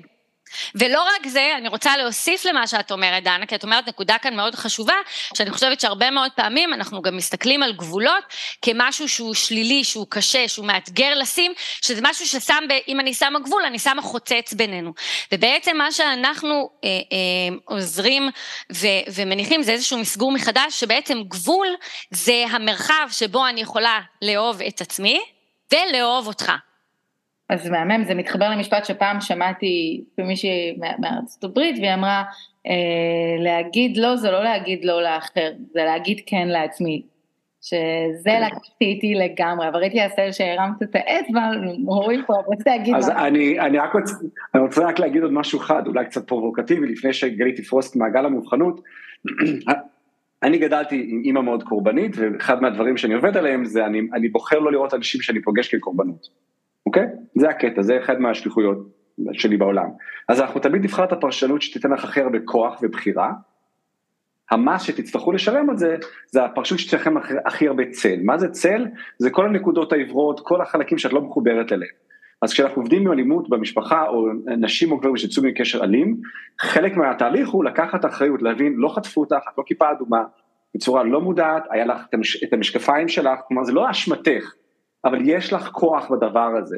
ולא 0.75 1.03
רק 1.03 1.27
זה, 1.27 1.53
אני 1.57 1.67
רוצה 1.67 1.97
להוסיף 1.97 2.45
למה 2.45 2.67
שאת 2.67 2.91
אומרת, 2.91 3.23
דנה, 3.23 3.45
כי 3.45 3.55
את 3.55 3.63
אומרת 3.63 3.87
נקודה 3.87 4.17
כאן 4.17 4.35
מאוד 4.35 4.55
חשובה, 4.55 4.93
שאני 5.33 5.51
חושבת 5.51 5.79
שהרבה 5.79 6.11
מאוד 6.11 6.31
פעמים 6.31 6.73
אנחנו 6.73 7.01
גם 7.01 7.17
מסתכלים 7.17 7.63
על 7.63 7.73
גבולות 7.73 8.23
כמשהו 8.61 9.09
שהוא 9.09 9.33
שלילי, 9.33 9.83
שהוא 9.83 10.07
קשה, 10.09 10.47
שהוא 10.47 10.65
מאתגר 10.65 11.15
לשים, 11.15 11.53
שזה 11.81 12.01
משהו 12.03 12.27
ששם, 12.27 12.63
ב, 12.69 12.73
אם 12.87 12.99
אני 12.99 13.13
שמה 13.13 13.39
גבול, 13.39 13.63
אני 13.65 13.79
שמה 13.79 14.01
חוצץ 14.01 14.53
בינינו. 14.53 14.93
ובעצם 15.31 15.77
מה 15.77 15.91
שאנחנו 15.91 16.69
אה, 16.83 16.89
אה, 16.89 17.55
עוזרים 17.65 18.29
ו, 18.73 18.87
ומניחים 19.13 19.63
זה 19.63 19.71
איזשהו 19.71 19.97
מסגור 19.97 20.31
מחדש, 20.31 20.79
שבעצם 20.79 21.21
גבול 21.27 21.67
זה 22.11 22.45
המרחב 22.49 23.07
שבו 23.11 23.47
אני 23.47 23.61
יכולה 23.61 23.99
לאהוב 24.21 24.61
את 24.61 24.81
עצמי 24.81 25.21
ולאהוב 25.71 26.27
אותך. 26.27 26.51
אז 27.49 27.69
מהמם, 27.69 28.03
זה 28.03 28.15
מתחבר 28.15 28.49
למשפט 28.49 28.85
שפעם 28.85 29.21
שמעתי 29.21 30.03
ממישהי 30.17 30.77
מארצות 30.99 31.43
הברית, 31.43 31.75
והיא 31.79 31.93
אמרה, 31.93 32.23
אה, 32.67 33.43
להגיד 33.43 33.97
לא 33.97 34.15
זה 34.15 34.31
לא 34.31 34.43
להגיד 34.43 34.85
לא 34.85 35.03
לאחר, 35.03 35.51
זה 35.73 35.83
להגיד 35.83 36.21
כן 36.25 36.47
לעצמי. 36.47 37.03
שזה 37.61 38.31
לקחתי 38.45 38.85
איתי 38.85 39.13
לגמרי, 39.13 39.67
אבל 39.67 39.79
ראיתי 39.79 40.01
הסל 40.01 40.31
שהרמת 40.31 40.83
את 40.83 40.95
האצבע, 40.95 41.41
רואים 41.85 42.23
פה, 42.27 42.33
רוצה 42.33 42.69
להגיד 42.69 42.95
אז 42.95 43.09
אני, 43.09 43.59
אני 43.59 43.77
רק 43.77 43.93
רוצה, 43.93 44.13
אני 44.55 44.63
רוצה 44.63 44.85
רק 44.85 44.99
להגיד 44.99 45.23
עוד 45.23 45.31
משהו 45.33 45.59
חד, 45.59 45.87
אולי 45.87 46.05
קצת 46.05 46.27
פרובוקטיבי, 46.27 46.87
לפני 46.87 47.13
שגלית 47.13 47.55
תפרוס 47.55 47.91
את 47.91 47.95
מעגל 47.95 48.25
המובחנות. 48.25 48.81
אני 50.43 50.57
גדלתי 50.57 51.05
עם 51.09 51.21
אימא 51.25 51.41
מאוד 51.41 51.63
קורבנית, 51.63 52.11
ואחד 52.15 52.61
מהדברים 52.61 52.97
שאני 52.97 53.13
עובד 53.13 53.37
עליהם 53.37 53.65
זה 53.65 53.85
אני, 53.85 53.99
אני 54.13 54.29
בוחר 54.29 54.59
לא 54.59 54.71
לראות 54.71 54.93
אנשים 54.93 55.21
שאני 55.21 55.41
פוגש 55.41 55.75
כקורבנות. 55.75 56.27
אוקיי? 56.89 57.05
זה 57.35 57.49
הקטע, 57.49 57.81
זה 57.81 57.97
אחד 57.97 58.19
מהשליחויות 58.19 58.77
שלי 59.33 59.57
בעולם. 59.57 59.87
אז 60.29 60.41
אנחנו 60.41 60.59
תמיד 60.59 60.83
נבחר 60.83 61.03
את 61.03 61.11
הפרשנות 61.11 61.61
שתיתן 61.61 61.91
לך 61.91 62.03
הכי 62.03 62.21
הרבה 62.21 62.37
כוח 62.45 62.79
ובחירה. 62.81 63.31
המס 64.51 64.81
שתצטרכו 64.81 65.31
לשלם 65.31 65.69
על 65.69 65.77
זה, 65.77 65.95
זה 66.27 66.45
הפרשנות 66.45 66.79
שתיתן 66.79 66.97
לכם 66.97 67.17
הכי 67.45 67.67
הרבה 67.67 67.83
צל. 67.91 68.15
מה 68.23 68.37
זה 68.37 68.49
צל? 68.49 68.85
זה 69.17 69.29
כל 69.29 69.45
הנקודות 69.45 69.93
העברות, 69.93 70.39
כל 70.43 70.61
החלקים 70.61 70.97
שאת 70.97 71.13
לא 71.13 71.21
מחוברת 71.21 71.71
אליהם. 71.71 71.91
אז 72.41 72.53
כשאנחנו 72.53 72.81
עובדים 72.81 73.01
עם 73.01 73.11
אלימות 73.11 73.49
במשפחה, 73.49 74.07
או 74.07 74.27
נשים 74.57 74.91
או 74.91 74.97
גברים 74.97 75.17
שיצאו 75.17 75.43
מקשר 75.43 75.83
אלים, 75.83 76.17
חלק 76.59 76.97
מהתהליך 76.97 77.49
הוא 77.49 77.63
לקחת 77.63 78.05
אחריות, 78.05 78.41
להבין, 78.41 78.73
לא 78.77 78.89
חטפו 78.95 79.21
אותך, 79.21 79.43
את 79.53 79.57
לא 79.57 79.63
כיפה 79.67 79.91
אדומה, 79.91 80.23
בצורה 80.75 81.03
לא 81.03 81.21
מודעת, 81.21 81.63
היה 81.69 81.85
לך 81.85 82.01
את 82.43 82.53
המשקפיים 82.53 83.07
שלך, 83.07 83.39
כלומר 83.47 83.63
זה 83.63 83.71
לא 83.71 83.91
אשמתך, 83.91 84.53
אבל 85.05 85.19
יש 85.23 85.53
לך 85.53 85.69
כוח 85.71 86.11
בדבר 86.11 86.51
הזה. 86.57 86.77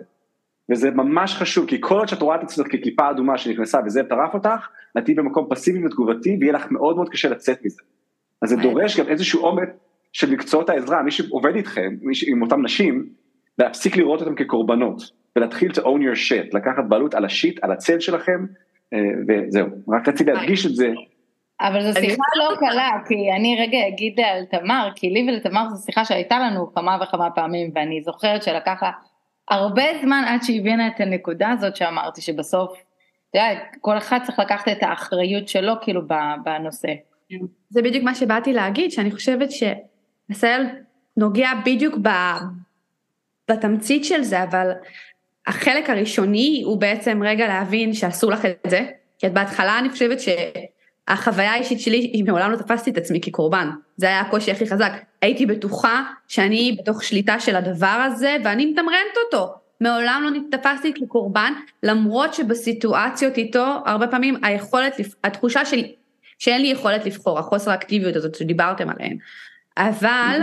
וזה 0.71 0.91
ממש 0.91 1.35
חשוב, 1.35 1.67
כי 1.67 1.77
כל 1.79 1.97
עוד 1.97 2.07
שאת 2.07 2.21
רואה 2.21 2.35
את 2.35 2.43
עצמך 2.43 2.67
ככיפה 2.67 3.09
אדומה 3.09 3.37
שנכנסה 3.37 3.79
וזה 3.85 4.03
טרף 4.03 4.33
אותך, 4.33 4.67
את 4.97 5.05
תהיי 5.05 5.15
במקום 5.15 5.47
פסיבי 5.49 5.85
ותגובתי 5.85 6.37
ויהיה 6.39 6.53
לך 6.53 6.71
מאוד 6.71 6.95
מאוד 6.95 7.09
קשה 7.09 7.29
לצאת 7.29 7.65
מזה. 7.65 7.81
אז 8.41 8.49
זה 8.49 8.55
דורש 8.55 8.99
גם 8.99 9.07
איזשהו 9.07 9.41
עומק 9.41 9.69
של 10.13 10.31
מקצועות 10.31 10.69
העזרה, 10.69 11.03
מי 11.03 11.11
שעובד 11.11 11.55
איתכם, 11.55 11.95
מי 12.01 12.15
ש... 12.15 12.23
עם 12.27 12.41
אותם 12.41 12.61
נשים, 12.61 13.09
להפסיק 13.59 13.97
לראות 13.97 14.21
אותם 14.21 14.35
כקורבנות, 14.35 15.11
ולהתחיל 15.35 15.71
to 15.71 15.79
own 15.79 15.79
your 15.79 16.29
shit, 16.29 16.57
לקחת 16.57 16.83
בעלות 16.89 17.13
על 17.13 17.25
השיט, 17.25 17.63
על 17.63 17.71
הצל 17.71 17.99
שלכם, 17.99 18.45
אה, 18.93 18.99
וזהו, 19.27 19.67
רק 19.89 20.07
רציתי 20.07 20.31
להדגיש 20.31 20.65
את 20.65 20.75
זה, 20.75 20.93
אבל 21.61 21.91
זו 21.91 21.99
שיחה 21.99 22.23
לא 22.37 22.55
קלה, 22.59 22.89
כי 23.07 23.31
אני 23.35 23.57
רגע 23.59 23.87
אגיד 23.87 24.19
על 24.19 24.45
תמר, 24.45 24.89
כי 24.95 25.09
לי 25.09 25.25
ולתמר 25.29 25.69
זו 25.69 25.85
שיחה 25.85 26.05
שהייתה 26.05 26.39
לנו 26.39 26.73
כמה 26.73 26.97
וכמה 27.01 27.31
פעמים, 27.31 27.71
ואני 27.75 28.01
זוכרת 28.01 28.43
שלקח 28.43 28.83
לה 28.83 28.91
הרבה 29.49 29.83
זמן 30.01 30.23
עד 30.27 30.43
שהיא 30.43 30.59
הבינה 30.59 30.87
את 30.87 30.99
הנקודה 30.99 31.49
הזאת 31.49 31.75
שאמרתי, 31.75 32.21
שבסוף, 32.21 32.71
אתה 33.29 33.39
יודע, 33.39 33.59
כל 33.81 33.97
אחד 33.97 34.19
צריך 34.23 34.39
לקחת 34.39 34.67
את 34.67 34.83
האחריות 34.83 35.47
שלו 35.47 35.73
כאילו 35.81 36.01
בנושא. 36.43 36.93
זה 37.69 37.81
בדיוק 37.81 38.03
מה 38.03 38.15
שבאתי 38.15 38.53
להגיד, 38.53 38.91
שאני 38.91 39.11
חושבת 39.11 39.49
שמסייל 39.51 40.67
נוגע 41.17 41.49
בדיוק 41.65 41.95
ב, 42.01 42.09
בתמצית 43.51 44.05
של 44.05 44.23
זה, 44.23 44.43
אבל 44.43 44.71
החלק 45.47 45.89
הראשוני 45.89 46.61
הוא 46.65 46.79
בעצם 46.79 47.23
רגע 47.23 47.47
להבין 47.47 47.93
שאסור 47.93 48.31
לך 48.31 48.45
את 48.45 48.69
זה, 48.69 48.85
כי 49.19 49.27
את 49.27 49.33
בהתחלה 49.33 49.79
אני 49.79 49.89
חושבת 49.89 50.19
ש... 50.19 50.29
החוויה 51.11 51.51
האישית 51.51 51.79
שלי, 51.79 51.97
היא 51.97 52.23
מעולם 52.23 52.51
לא 52.51 52.57
תפסתי 52.57 52.91
את 52.91 52.97
עצמי 52.97 53.21
כקורבן. 53.21 53.69
זה 53.97 54.05
היה 54.05 54.19
הקושי 54.19 54.51
הכי 54.51 54.67
חזק. 54.67 54.91
הייתי 55.21 55.45
בטוחה 55.45 56.03
שאני 56.27 56.77
בתוך 56.79 57.03
שליטה 57.03 57.39
של 57.39 57.55
הדבר 57.55 57.87
הזה, 57.87 58.37
ואני 58.43 58.65
מתמרנת 58.65 59.17
אותו. 59.25 59.53
מעולם 59.81 60.23
לא 60.23 60.57
תפסתי 60.57 60.93
כקורבן, 60.93 61.53
למרות 61.83 62.33
שבסיטואציות 62.33 63.37
איתו, 63.37 63.65
הרבה 63.85 64.07
פעמים 64.07 64.35
היכולת, 64.43 64.93
התחושה 65.23 65.65
שלי, 65.65 65.95
שאין 66.39 66.61
לי 66.61 66.67
יכולת 66.67 67.05
לבחור, 67.05 67.39
החוסר 67.39 67.71
האקטיביות 67.71 68.15
הזאת 68.15 68.35
שדיברתם 68.35 68.89
עליהן. 68.89 69.17
אבל, 69.77 70.39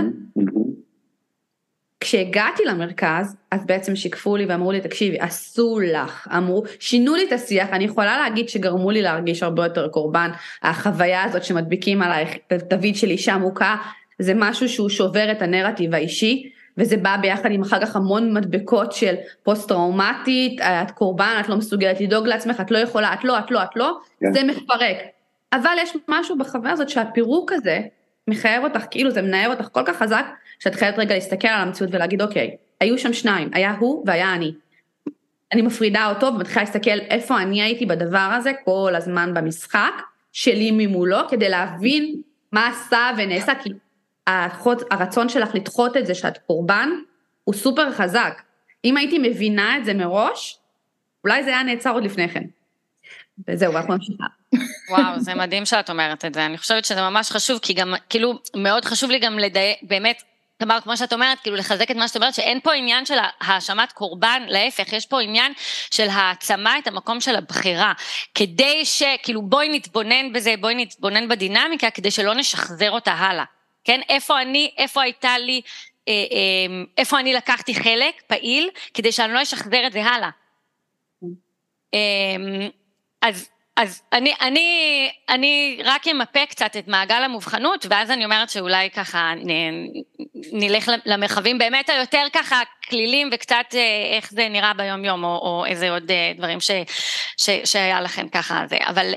כשהגעתי 2.01 2.65
למרכז, 2.65 3.37
אז 3.51 3.67
בעצם 3.67 3.97
שיקפו 3.97 4.37
לי 4.37 4.47
ואמרו 4.47 4.73
לי, 4.73 4.81
תקשיבי, 4.81 5.17
אסור 5.21 5.81
לך, 5.85 6.29
אמרו, 6.37 6.63
שינו 6.81 7.15
לי 7.15 7.27
את 7.29 7.33
השיח, 7.33 7.69
אני 7.73 7.85
יכולה 7.85 8.19
להגיד 8.19 8.49
שגרמו 8.49 8.91
לי 8.91 9.03
להרגיש 9.03 9.43
הרבה 9.43 9.65
יותר 9.65 9.89
קורבן, 9.89 10.31
החוויה 10.63 11.25
הזאת 11.25 11.45
שמדביקים 11.45 12.03
עלייך 12.03 12.31
תווית 12.69 12.97
של 12.97 13.11
אישה 13.11 13.37
מוכה, 13.37 13.77
זה 14.19 14.33
משהו 14.37 14.69
שהוא 14.69 14.89
שובר 14.89 15.33
את 15.33 15.43
הנרטיב 15.43 15.95
האישי, 15.95 16.51
וזה 16.79 16.97
בא 16.97 17.17
ביחד 17.17 17.51
עם 17.53 17.63
אחר 17.63 17.87
כך 17.87 17.97
המון 17.97 18.35
מדבקות 18.35 18.93
של 18.93 19.15
פוסט 19.43 19.69
טראומטית, 19.69 20.61
את 20.61 20.91
קורבן, 20.91 21.37
את 21.41 21.49
לא 21.49 21.57
מסוגלת 21.57 22.01
לדאוג 22.01 22.27
לעצמך, 22.27 22.61
את 22.61 22.71
לא 22.71 22.79
יכולה, 22.79 23.15
את 23.15 23.25
לא, 23.25 23.39
את 23.39 23.51
לא, 23.51 23.63
את 23.63 23.77
לא, 23.77 23.99
yeah. 23.99 24.27
כן. 24.27 24.33
זה 24.33 24.45
מפרק. 24.45 24.97
אבל 25.53 25.77
יש 25.79 25.97
משהו 26.09 26.39
בחוויה 26.39 26.73
הזאת 26.73 26.89
שהפירוק 26.89 27.53
הזה 27.53 27.81
מחייב 28.29 28.65
אותך, 28.65 28.85
כאילו 28.91 29.11
זה 29.11 29.23
מנער 29.23 29.51
אותך 29.51 29.69
כל 29.73 29.83
כך 29.85 29.97
חזק, 29.97 30.25
שאת 30.59 30.75
חייבת 30.75 30.99
רגע 30.99 31.15
להסתכל 31.15 31.49
על 31.49 31.61
המציאות 31.61 31.95
ולהגיד 31.95 32.23
אוקיי, 32.23 32.57
היו 32.81 32.99
שם 32.99 33.13
שניים, 33.13 33.51
היה 33.53 33.75
הוא 33.79 34.05
והיה 34.07 34.35
אני. 34.35 34.53
אני 35.53 35.63
מפרידה 35.63 36.09
אותו 36.09 36.27
ומתחילה 36.27 36.61
להסתכל 36.63 37.01
איפה 37.01 37.41
אני 37.43 37.63
הייתי 37.63 37.87
בדבר 37.87 38.19
הזה 38.39 38.53
כל 38.65 38.93
הזמן 38.97 39.35
במשחק 39.35 40.03
שלי 40.33 40.71
ממולו 40.73 41.29
כדי 41.29 41.49
להבין 41.49 42.23
מה 42.53 42.69
עשה 42.69 43.11
ונעשה 43.17 43.53
כי 43.63 43.71
החוד, 44.27 44.83
הרצון 44.91 45.29
שלך 45.29 45.55
לדחות 45.55 45.97
את 45.97 46.07
זה 46.07 46.15
שאת 46.15 46.39
קורבן 46.39 46.89
הוא 47.45 47.55
סופר 47.55 47.93
חזק. 47.93 48.43
אם 48.85 48.97
הייתי 48.97 49.19
מבינה 49.19 49.77
את 49.77 49.85
זה 49.85 49.95
מראש, 49.95 50.59
אולי 51.25 51.45
זה 51.45 51.51
היה 51.51 51.63
נעצר 51.63 51.91
עוד 51.91 52.05
לפני 52.05 52.29
כן. 52.29 52.45
וזהו, 53.49 53.77
אנחנו 53.77 53.95
נמשיכה. 53.95 54.25
וואו, 54.91 55.21
זה 55.21 55.35
מדהים 55.35 55.65
שאת 55.65 55.91
אומרת 55.91 56.25
את 56.25 56.35
זה. 56.35 56.47
אני 56.47 56.59
חושבת 56.59 56.85
שזה 56.85 57.01
ממש 57.01 57.31
חשוב, 57.31 57.59
כי 57.59 57.73
גם, 57.73 57.95
כאילו, 58.09 58.39
מאוד 58.57 58.85
חשוב 58.85 59.11
לי 59.11 59.19
גם 59.19 59.39
לדייק, 59.39 59.79
באמת, 59.83 60.23
כלומר, 60.59 60.81
כמו 60.81 60.97
שאת 60.97 61.13
אומרת, 61.13 61.41
כאילו 61.41 61.57
לחזק 61.57 61.91
את 61.91 61.97
מה 61.97 62.09
שאת 62.09 62.17
אומרת, 62.17 62.35
שאין 62.35 62.61
פה 62.61 62.73
עניין 62.75 63.07
של 63.07 63.19
האשמת 63.41 63.93
קורבן, 63.93 64.43
להפך, 64.49 64.93
יש 64.93 65.07
פה 65.07 65.21
עניין 65.21 65.53
של 65.91 66.09
העצמה 66.11 66.79
את 66.79 66.87
המקום 66.87 67.21
של 67.21 67.37
הבחירה. 67.37 67.93
כדי 68.35 68.85
ש... 68.85 69.03
כאילו, 69.23 69.43
בואי 69.43 69.69
נתבונן 69.69 70.33
בזה, 70.33 70.55
בואי 70.61 70.75
נתבונן 70.75 71.29
בדינמיקה, 71.29 71.91
כדי 71.91 72.11
שלא 72.11 72.35
נשחזר 72.35 72.91
אותה 72.91 73.13
הלאה. 73.13 73.45
כן? 73.85 74.01
איפה 74.09 74.43
אני, 74.43 74.71
איפה 74.79 75.03
הייתה 75.03 75.39
לי, 75.39 75.61
אה, 76.09 76.13
אה, 76.13 76.85
איפה 76.99 77.19
אני 77.19 77.35
לקחתי 77.35 77.75
חלק 77.75 78.23
פעיל, 78.27 78.71
כדי 78.95 79.13
שאני 79.13 79.33
לא 79.33 79.43
אשחזר 79.43 79.87
את 79.87 79.93
זה 79.93 80.05
הלאה. 80.05 80.31
אה, 81.95 81.99
אז 83.23 83.49
אז 83.79 84.03
אני, 84.13 84.35
אני, 84.41 85.11
אני 85.29 85.81
רק 85.85 86.09
אמפה 86.09 86.47
קצת 86.47 86.77
את 86.79 86.89
מעגל 86.89 87.23
המובחנות, 87.25 87.87
ואז 87.91 88.11
אני 88.11 88.25
אומרת 88.25 88.51
שאולי 88.51 88.91
ככה 88.91 89.33
נ, 89.37 89.51
נלך 90.53 90.91
למרחבים 91.07 91.59
באמת 91.59 91.89
היותר 91.89 92.27
ככה 92.33 92.61
כלילים 92.89 93.29
וקצת 93.33 93.65
אה, 93.75 94.17
איך 94.17 94.31
זה 94.31 94.49
נראה 94.49 94.75
ביום 94.75 95.05
יום, 95.05 95.25
או, 95.25 95.29
או 95.29 95.65
איזה 95.67 95.91
עוד 95.91 96.11
אה, 96.11 96.33
דברים 96.37 96.61
ש, 96.61 96.71
ש, 97.37 97.51
שהיה 97.65 98.01
לכם 98.01 98.29
ככה 98.29 98.63
זה. 98.69 98.77
אבל 98.89 99.13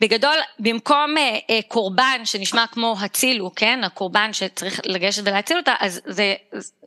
בגדול, 0.00 0.36
במקום 0.58 1.14
אה, 1.18 1.60
קורבן 1.68 2.20
שנשמע 2.24 2.64
כמו 2.66 2.94
הצילו, 3.00 3.54
כן, 3.56 3.84
הקורבן 3.84 4.32
שצריך 4.32 4.80
לגשת 4.84 5.22
ולהציל 5.26 5.56
אותה, 5.56 5.74
אז 5.80 6.00
זה, 6.04 6.34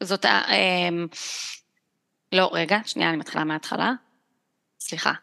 זאת, 0.03 0.25
לא, 2.31 2.49
רגע, 2.53 2.77
שנייה, 2.85 3.09
אני 3.09 3.17
מתחילה 3.17 3.43
מההתחלה. 3.43 3.91
סליחה. 4.79 5.13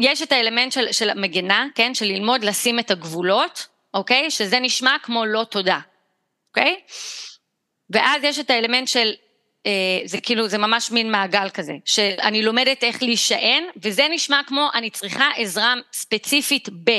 יש 0.00 0.22
את 0.22 0.32
האלמנט 0.32 0.72
של, 0.72 0.92
של 0.92 1.10
המגינה, 1.10 1.66
כן, 1.74 1.94
של 1.94 2.06
ללמוד 2.06 2.44
לשים 2.44 2.78
את 2.78 2.90
הגבולות, 2.90 3.66
אוקיי? 3.94 4.30
שזה 4.30 4.60
נשמע 4.60 4.96
כמו 5.02 5.26
לא 5.26 5.44
תודה, 5.44 5.78
אוקיי? 6.48 6.80
ואז 7.90 8.24
יש 8.24 8.38
את 8.38 8.50
האלמנט 8.50 8.88
של, 8.88 9.12
אה, 9.66 10.00
זה 10.04 10.20
כאילו, 10.20 10.48
זה 10.48 10.58
ממש 10.58 10.90
מין 10.90 11.10
מעגל 11.10 11.48
כזה, 11.50 11.72
שאני 11.84 12.42
לומדת 12.42 12.84
איך 12.84 13.02
להישען, 13.02 13.64
וזה 13.82 14.06
נשמע 14.10 14.40
כמו 14.46 14.68
אני 14.74 14.90
צריכה 14.90 15.30
עזרה 15.36 15.74
ספציפית 15.92 16.68
ב... 16.84 16.90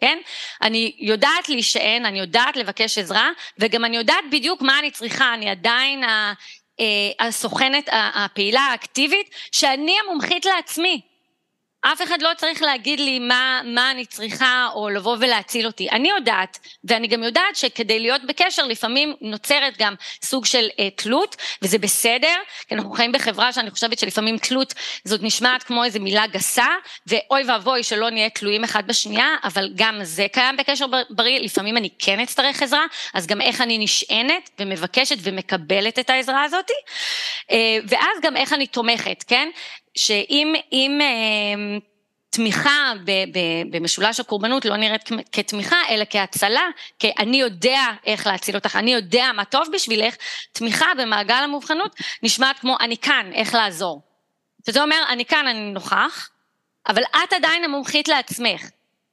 כן? 0.00 0.18
אני 0.62 0.96
יודעת 0.98 1.48
להישען, 1.48 2.06
אני 2.06 2.18
יודעת 2.18 2.56
לבקש 2.56 2.98
עזרה, 2.98 3.30
וגם 3.58 3.84
אני 3.84 3.96
יודעת 3.96 4.24
בדיוק 4.32 4.62
מה 4.62 4.78
אני 4.78 4.90
צריכה, 4.90 5.34
אני 5.34 5.50
עדיין 5.50 6.04
אה, 6.04 6.32
הסוכנת, 7.20 7.88
הפעילה 7.92 8.60
האקטיבית, 8.60 9.30
שאני 9.52 9.96
המומחית 10.04 10.44
לעצמי. 10.44 11.00
אף 11.82 12.02
אחד 12.02 12.22
לא 12.22 12.30
צריך 12.36 12.62
להגיד 12.62 13.00
לי 13.00 13.18
מה, 13.18 13.60
מה 13.64 13.90
אני 13.90 14.06
צריכה 14.06 14.68
או 14.74 14.88
לבוא 14.88 15.16
ולהציל 15.20 15.66
אותי. 15.66 15.90
אני 15.90 16.08
יודעת, 16.08 16.58
ואני 16.84 17.06
גם 17.06 17.22
יודעת 17.22 17.56
שכדי 17.56 18.00
להיות 18.00 18.24
בקשר 18.24 18.66
לפעמים 18.66 19.14
נוצרת 19.20 19.74
גם 19.78 19.94
סוג 20.24 20.44
של 20.44 20.68
אה, 20.78 20.90
תלות, 20.90 21.36
וזה 21.62 21.78
בסדר, 21.78 22.36
כי 22.68 22.74
אנחנו 22.74 22.90
חיים 22.90 23.12
בחברה 23.12 23.52
שאני 23.52 23.70
חושבת 23.70 23.98
שלפעמים 23.98 24.38
תלות 24.38 24.74
זאת 25.04 25.22
נשמעת 25.22 25.62
כמו 25.62 25.84
איזו 25.84 26.00
מילה 26.00 26.26
גסה, 26.26 26.66
ואוי 27.06 27.42
ואבוי 27.48 27.82
שלא 27.82 28.10
נהיה 28.10 28.30
תלויים 28.30 28.64
אחד 28.64 28.86
בשנייה, 28.86 29.36
אבל 29.44 29.70
גם 29.74 29.98
זה 30.02 30.26
קיים 30.32 30.56
בקשר 30.56 30.86
בריא, 31.10 31.40
לפעמים 31.40 31.76
אני 31.76 31.88
כן 31.98 32.20
אצטרך 32.20 32.62
עזרה, 32.62 32.84
אז 33.14 33.26
גם 33.26 33.40
איך 33.40 33.60
אני 33.60 33.78
נשענת 33.78 34.50
ומבקשת 34.58 35.16
ומקבלת 35.22 35.98
את 35.98 36.10
העזרה 36.10 36.44
הזאתי, 36.44 36.72
אה, 37.50 37.78
ואז 37.88 38.20
גם 38.22 38.36
איך 38.36 38.52
אני 38.52 38.66
תומכת, 38.66 39.24
כן? 39.28 39.48
שאם 39.94 40.54
אם, 40.72 41.00
אה, 41.00 41.78
תמיכה 42.30 42.92
ב, 43.04 43.10
ב, 43.10 43.38
במשולש 43.70 44.20
הקורבנות 44.20 44.64
לא 44.64 44.76
נראית 44.76 45.08
כתמיכה, 45.32 45.76
אלא 45.88 46.04
כהצלה, 46.10 46.66
כי 46.98 47.10
אני 47.18 47.36
יודע 47.36 47.86
איך 48.06 48.26
להציל 48.26 48.54
אותך, 48.54 48.76
אני 48.76 48.92
יודע 48.92 49.30
מה 49.34 49.44
טוב 49.44 49.68
בשבילך, 49.72 50.14
תמיכה 50.52 50.86
במעגל 50.98 51.34
המובחנות 51.34 51.96
נשמעת 52.22 52.58
כמו 52.58 52.76
אני 52.80 52.96
כאן, 52.96 53.30
איך 53.34 53.54
לעזור. 53.54 54.02
שזה 54.66 54.82
אומר, 54.82 55.02
אני 55.08 55.24
כאן, 55.24 55.46
אני 55.46 55.70
נוכח, 55.72 56.30
אבל 56.88 57.02
את 57.02 57.32
עדיין 57.32 57.64
המומחית 57.64 58.08
לעצמך. 58.08 58.70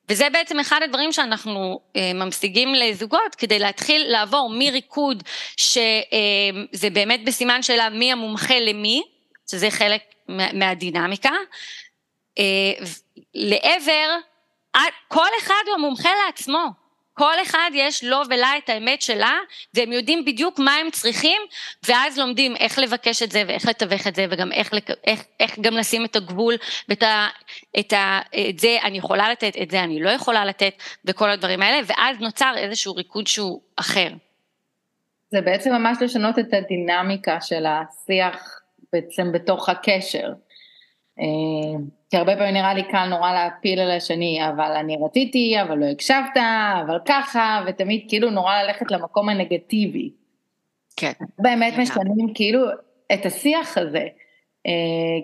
וזה 0.09 0.29
בעצם 0.29 0.59
אחד 0.59 0.79
הדברים 0.83 1.11
שאנחנו 1.11 1.79
אה, 1.95 2.11
ממשיגים 2.13 2.73
לזוגות 2.73 3.35
כדי 3.37 3.59
להתחיל 3.59 4.03
לעבור 4.07 4.49
מריקוד 4.53 5.23
שזה 5.57 5.81
אה, 6.83 6.89
באמת 6.89 7.25
בסימן 7.25 7.63
שאלה 7.63 7.89
מי 7.89 8.11
המומחה 8.11 8.59
למי, 8.59 9.03
שזה 9.51 9.71
חלק 9.71 10.01
מהדינמיקה, 10.29 11.31
אה, 12.39 12.85
לעבר, 13.33 14.17
כל 15.07 15.27
אחד 15.41 15.63
הוא 15.67 15.75
המומחה 15.75 16.09
לעצמו, 16.25 16.67
כל 17.17 17.41
אחד 17.41 17.69
יש 17.73 18.03
לו 18.03 18.17
ולה 18.29 18.57
את 18.57 18.69
האמת 18.69 19.01
שלה, 19.01 19.37
והם 19.73 19.91
יודעים 19.91 20.25
בדיוק 20.25 20.59
מה 20.59 20.75
הם 20.75 20.91
צריכים, 20.91 21.41
ואז 21.87 22.19
לומדים 22.19 22.55
איך 22.55 22.79
לבקש 22.79 23.23
את 23.23 23.31
זה 23.31 23.43
ואיך 23.47 23.65
לתווך 23.65 24.07
את 24.07 24.15
זה, 24.15 24.25
וגם 24.29 24.51
איך, 24.51 24.73
איך, 25.03 25.23
איך 25.39 25.59
גם 25.59 25.73
לשים 25.73 26.05
את 26.05 26.15
הגבול, 26.15 26.53
ואת 26.89 27.03
ה, 27.03 27.27
את, 27.79 27.93
ה, 27.93 28.19
את 28.49 28.59
זה 28.59 28.77
אני 28.83 28.97
יכולה 28.97 29.31
לתת, 29.31 29.53
את 29.61 29.71
זה 29.71 29.83
אני 29.83 30.01
לא 30.01 30.09
יכולה 30.09 30.45
לתת, 30.45 30.73
וכל 31.05 31.29
הדברים 31.29 31.61
האלה, 31.61 31.79
ואז 31.87 32.19
נוצר 32.19 32.53
איזשהו 32.57 32.95
ריקוד 32.95 33.27
שהוא 33.27 33.61
אחר. 33.75 34.09
זה 35.31 35.41
בעצם 35.41 35.73
ממש 35.73 35.97
לשנות 36.01 36.39
את 36.39 36.53
הדינמיקה 36.53 37.41
של 37.41 37.65
השיח 37.65 38.59
בעצם 38.93 39.31
בתוך 39.31 39.69
הקשר. 39.69 40.33
אה, 41.19 41.79
כי 42.09 42.17
הרבה 42.17 42.35
פעמים 42.35 42.53
נראה 42.53 42.73
לי 42.73 42.83
קל 42.83 43.05
נורא 43.09 43.31
להפיל 43.33 43.79
על 43.79 43.91
השני, 43.91 44.39
אבל 44.49 44.71
אני 44.71 44.97
רציתי, 45.05 45.55
אבל 45.61 45.77
לא 45.77 45.85
הקשבת, 45.85 46.37
אבל 46.85 46.97
ככה, 47.05 47.63
ותמיד 47.67 48.05
כאילו 48.07 48.29
נורא 48.29 48.63
ללכת 48.63 48.91
למקום 48.91 49.29
הנגטיבי. 49.29 50.09
כן. 50.97 51.11
באמת 51.39 51.73
כן. 51.73 51.81
משנים 51.81 52.33
כאילו 52.33 52.59
את 53.13 53.25
השיח 53.25 53.77
הזה, 53.77 54.05
אה, 54.67 54.71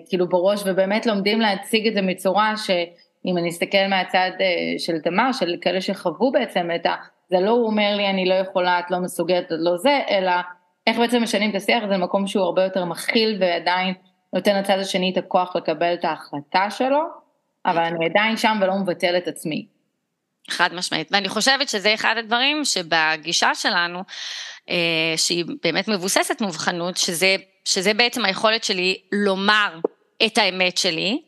כאילו 0.08 0.28
בראש, 0.28 0.62
ובאמת 0.66 1.06
לומדים 1.06 1.40
להציג 1.40 1.86
את 1.86 1.94
זה 1.94 2.02
מצורה 2.02 2.56
שאם 2.56 3.38
אני 3.38 3.48
אסתכל 3.48 3.86
מהצד 3.90 4.30
אה, 4.40 4.78
של 4.78 5.00
תמר, 5.00 5.32
של 5.32 5.56
כאלה 5.60 5.80
שחוו 5.80 6.32
בעצם 6.32 6.68
את 6.74 6.86
ה... 6.86 6.94
זה 7.30 7.40
לא 7.40 7.50
הוא 7.50 7.66
אומר 7.66 7.96
לי 7.96 8.10
אני 8.10 8.28
לא 8.28 8.34
יכולה, 8.34 8.78
את 8.78 8.90
לא 8.90 8.98
מסוגלת, 9.00 9.44
את 9.44 9.50
לא 9.50 9.76
זה, 9.76 10.00
אלא 10.10 10.32
איך 10.86 10.98
בעצם 10.98 11.22
משנים 11.22 11.50
את 11.50 11.54
השיח? 11.54 11.82
הזה 11.82 11.94
למקום 11.94 12.26
שהוא 12.26 12.44
הרבה 12.44 12.64
יותר 12.64 12.84
מכיל 12.84 13.36
ועדיין 13.40 13.94
נותן 14.32 14.58
לצד 14.58 14.78
השני 14.78 15.12
את 15.12 15.16
הכוח 15.16 15.56
לקבל 15.56 15.94
את 15.94 16.04
ההחלטה 16.04 16.70
שלו, 16.70 17.02
אבל 17.66 17.82
אני 17.82 18.06
עדיין 18.06 18.36
שם 18.36 18.58
ולא 18.62 18.74
מבטל 18.74 19.16
את 19.16 19.28
עצמי. 19.28 19.66
חד 20.50 20.74
משמעית, 20.74 21.08
ואני 21.12 21.28
חושבת 21.28 21.68
שזה 21.68 21.94
אחד 21.94 22.14
הדברים 22.18 22.64
שבגישה 22.64 23.54
שלנו, 23.54 24.02
אה, 24.70 25.14
שהיא 25.16 25.44
באמת 25.62 25.88
מבוססת 25.88 26.40
מובחנות, 26.40 26.96
שזה, 26.96 27.36
שזה 27.64 27.94
בעצם 27.94 28.24
היכולת 28.24 28.64
שלי 28.64 29.00
לומר 29.12 29.78
את 30.26 30.38
האמת 30.38 30.78
שלי, 30.78 31.22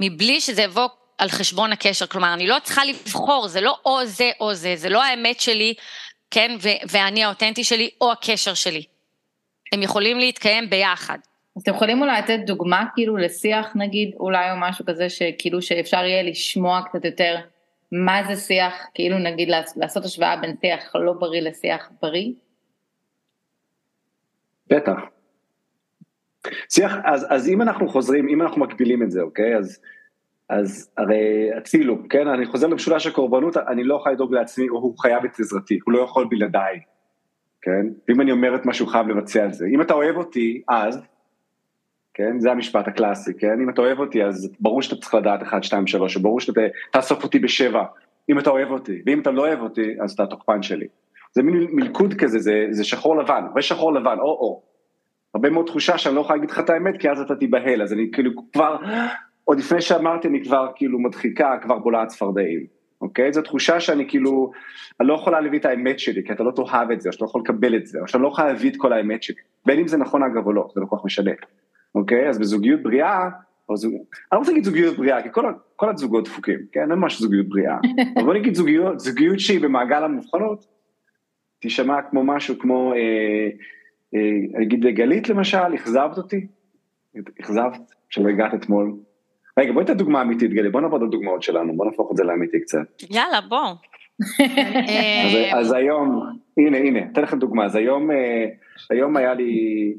מבלי 0.00 0.40
שזה 0.40 0.62
יבוא 0.62 0.88
על 1.18 1.28
חשבון 1.28 1.72
הקשר, 1.72 2.06
כלומר 2.06 2.34
אני 2.34 2.46
לא 2.46 2.56
צריכה 2.62 2.84
לבחור, 2.84 3.48
זה 3.48 3.60
לא 3.60 3.78
או 3.84 4.06
זה 4.06 4.30
או 4.40 4.54
זה, 4.54 4.76
זה 4.76 4.88
לא 4.88 5.04
האמת 5.04 5.40
שלי, 5.40 5.74
כן, 6.30 6.56
ואני 6.90 7.24
האותנטי 7.24 7.64
שלי 7.64 7.90
או 8.00 8.12
הקשר 8.12 8.54
שלי. 8.54 8.84
הם 9.72 9.82
יכולים 9.82 10.18
להתקיים 10.18 10.70
ביחד. 10.70 11.18
אז 11.56 11.62
אתם 11.62 11.74
יכולים 11.74 12.02
אולי 12.02 12.18
לתת 12.22 12.38
דוגמה 12.46 12.84
כאילו 12.94 13.16
לשיח 13.16 13.72
נגיד, 13.74 14.14
אולי 14.20 14.50
או 14.50 14.56
משהו 14.56 14.84
כזה 14.86 15.10
שכאילו 15.10 15.62
שאפשר 15.62 16.04
יהיה 16.04 16.22
לשמוע 16.22 16.82
קצת 16.82 17.04
יותר 17.04 17.36
מה 17.92 18.22
זה 18.28 18.36
שיח, 18.36 18.74
כאילו 18.94 19.18
נגיד 19.18 19.48
לעשות 19.76 20.04
השוואה 20.04 20.36
בין 20.36 20.56
שיח 20.60 20.94
לא 20.94 21.12
בריא 21.12 21.40
לשיח 21.40 21.90
בריא? 22.02 22.32
בטח. 24.66 24.98
שיח, 26.70 26.92
אז, 27.04 27.26
אז 27.30 27.48
אם 27.48 27.62
אנחנו 27.62 27.88
חוזרים, 27.88 28.28
אם 28.28 28.42
אנחנו 28.42 28.60
מקבילים 28.60 29.02
את 29.02 29.10
זה, 29.10 29.20
אוקיי? 29.20 29.56
אז, 29.56 29.80
אז 30.48 30.90
הרי 30.96 31.50
הצילו, 31.56 32.08
כן? 32.08 32.28
אני 32.28 32.46
חוזר 32.46 32.66
למשולש 32.66 33.06
הקורבנות, 33.06 33.56
אני 33.56 33.84
לא 33.84 33.94
יכול 33.94 34.12
לדאוג 34.12 34.34
לעצמי, 34.34 34.66
הוא 34.66 34.98
חייב 34.98 35.24
את 35.24 35.40
עזרתי, 35.40 35.78
הוא 35.84 35.92
לא 35.92 35.98
יכול 35.98 36.26
בלעדיי, 36.30 36.80
כן? 37.62 37.86
ואם 38.08 38.20
אני 38.20 38.32
אומר 38.32 38.54
את 38.54 38.66
מה 38.66 38.74
שהוא 38.74 38.88
חייב 38.88 39.08
לבצע 39.08 39.46
את 39.46 39.54
זה. 39.54 39.66
אם 39.74 39.82
אתה 39.82 39.94
אוהב 39.94 40.16
אותי, 40.16 40.62
אז, 40.68 41.02
כן? 42.14 42.40
זה 42.40 42.50
המשפט 42.50 42.88
הקלאסי, 42.88 43.32
כן? 43.38 43.60
אם 43.62 43.70
אתה 43.70 43.80
אוהב 43.80 43.98
אותי, 43.98 44.24
אז 44.24 44.52
ברור 44.60 44.82
שאתה 44.82 44.96
צריך 44.96 45.14
לדעת 45.14 45.42
1, 45.42 45.64
2, 45.64 45.86
3, 45.86 46.16
וברור 46.16 46.40
שאתה 46.40 46.60
תאסוף 46.92 47.24
אותי 47.24 47.38
בשבע, 47.38 47.84
אם 48.30 48.38
אתה 48.38 48.50
אוהב 48.50 48.70
אותי, 48.70 49.02
ואם 49.06 49.20
אתה 49.20 49.30
לא 49.30 49.46
אוהב 49.46 49.60
אותי, 49.60 49.94
אז 50.00 50.12
אתה 50.12 50.22
התוקפן 50.22 50.62
שלי. 50.62 50.86
זה 51.32 51.42
מין 51.42 51.66
מלכוד 51.72 52.14
כזה, 52.14 52.38
זה, 52.38 52.66
זה 52.70 52.84
שחור 52.84 53.16
לבן, 53.16 53.44
ושחור 53.56 53.94
לבן, 53.94 54.16
או-או. 54.18 54.62
הרבה 55.34 55.50
מאוד 55.50 55.66
תחושה 55.66 55.98
שאני 55.98 56.14
לא 56.14 56.20
יכול 56.20 56.36
להגיד 56.36 56.50
לך 56.50 56.58
את 56.58 56.70
האמת, 56.70 57.00
כי 57.00 57.10
אז 57.10 57.20
אתה 57.20 57.36
תיבהל, 57.36 57.82
אז 57.82 57.92
אני 57.92 58.10
כאילו 58.12 58.30
כבר, 58.52 58.76
עוד 59.48 59.58
לפני 59.58 59.80
שאמרתי, 59.80 60.28
אני 60.28 60.44
כבר 60.44 60.68
כאילו 60.74 60.98
מדחיקה, 60.98 61.58
כבר 61.62 61.78
בולעת 61.78 62.08
צפרדעים, 62.08 62.66
אוקיי? 63.00 63.32
זו 63.32 63.42
תחושה 63.42 63.80
שאני 63.80 64.08
כאילו, 64.08 64.50
אני 65.00 65.08
לא 65.08 65.14
יכולה 65.14 65.40
להביא 65.40 65.58
את 65.58 65.64
האמת 65.64 65.98
שלי, 65.98 66.24
כי 66.24 66.32
אתה 66.32 66.42
לא 66.42 66.50
תאהב 66.50 66.90
את 66.90 67.00
זה, 67.00 67.08
או 67.08 67.12
שאתה 67.12 67.24
לא 67.24 67.28
יכול 67.28 67.40
לקבל 67.40 67.76
את 67.76 67.86
זה, 67.86 68.00
או 68.00 68.08
שאתה 68.08 68.18
לא 68.18 68.28
יכול 68.28 68.44
להביא 68.44 68.70
את 68.70 68.76
כל 68.76 68.92
האמת 68.92 69.22
שלי, 69.22 69.36
בין 69.66 69.78
אם 69.78 69.88
זה 69.88 69.96
נכון 69.96 70.22
אגב 70.22 70.46
או 70.46 70.52
לא, 70.52 70.68
זה 70.74 70.80
לא 70.80 70.86
כל 70.86 70.96
כך 70.96 71.04
משנה. 71.04 71.30
אוקיי? 71.94 72.28
אז 72.28 72.38
בזוגיות 72.38 72.82
בריאה, 72.82 73.28
או 73.68 73.76
זוג... 73.76 73.92
אני 73.92 74.02
לא 74.32 74.38
רוצה 74.38 74.50
להגיד 74.50 74.64
זוגיות 74.64 74.96
בריאה, 74.96 75.22
כי 75.22 75.28
כל, 75.32 75.52
כל 75.76 75.88
הזוגות 75.90 76.24
דפוקים, 76.24 76.58
כן? 76.72 76.80
אין 76.80 76.88
ממש 76.88 77.20
זוגיות 77.20 77.48
בריאה. 77.48 77.76
אבל 78.16 78.24
בוא 78.24 78.34
נגיד 78.34 78.54
זוגיות, 78.54 79.00
זוגיות 79.00 79.40
שהיא 79.40 79.60
במעגל 79.60 80.04
המובחנות, 80.04 80.66
תישמע 81.60 82.02
כמו 82.10 82.24
משהו 82.24 82.58
כמו, 82.58 82.92
אה, 82.92 82.98
אה, 84.14 84.56
אני 84.56 84.64
אגיד 84.66 84.86
גלית 84.86 85.28
למשל, 85.28 85.74
אכזבת 85.74 86.18
אותי? 86.18 86.46
אכזבת? 87.40 87.92
שלא 88.10 88.28
הגעת 88.28 88.54
אתמול. 88.54 89.07
רגע, 89.58 89.72
בואי 89.72 89.84
ניתן 89.84 89.96
דוגמה 89.96 90.22
אמיתית, 90.22 90.50
גלי, 90.50 90.70
בוא 90.70 90.80
נעבוד 90.80 91.02
על 91.02 91.08
דוגמאות 91.08 91.42
שלנו, 91.42 91.76
בוא 91.76 91.86
נהפוך 91.86 92.10
את 92.10 92.16
זה 92.16 92.24
לאמיתי 92.24 92.60
קצת. 92.60 93.02
יאללה, 93.10 93.40
בוא. 93.40 93.74
אז, 95.24 95.36
אז 95.52 95.72
היום, 95.72 96.32
הנה, 96.56 96.78
הנה, 96.78 97.00
אתן 97.12 97.22
לכם 97.22 97.38
דוגמה, 97.38 97.64
אז 97.64 97.76
היום, 97.76 98.10
אה, 98.10 98.44
היום 98.90 99.16
היה 99.16 99.34
לי 99.34 99.94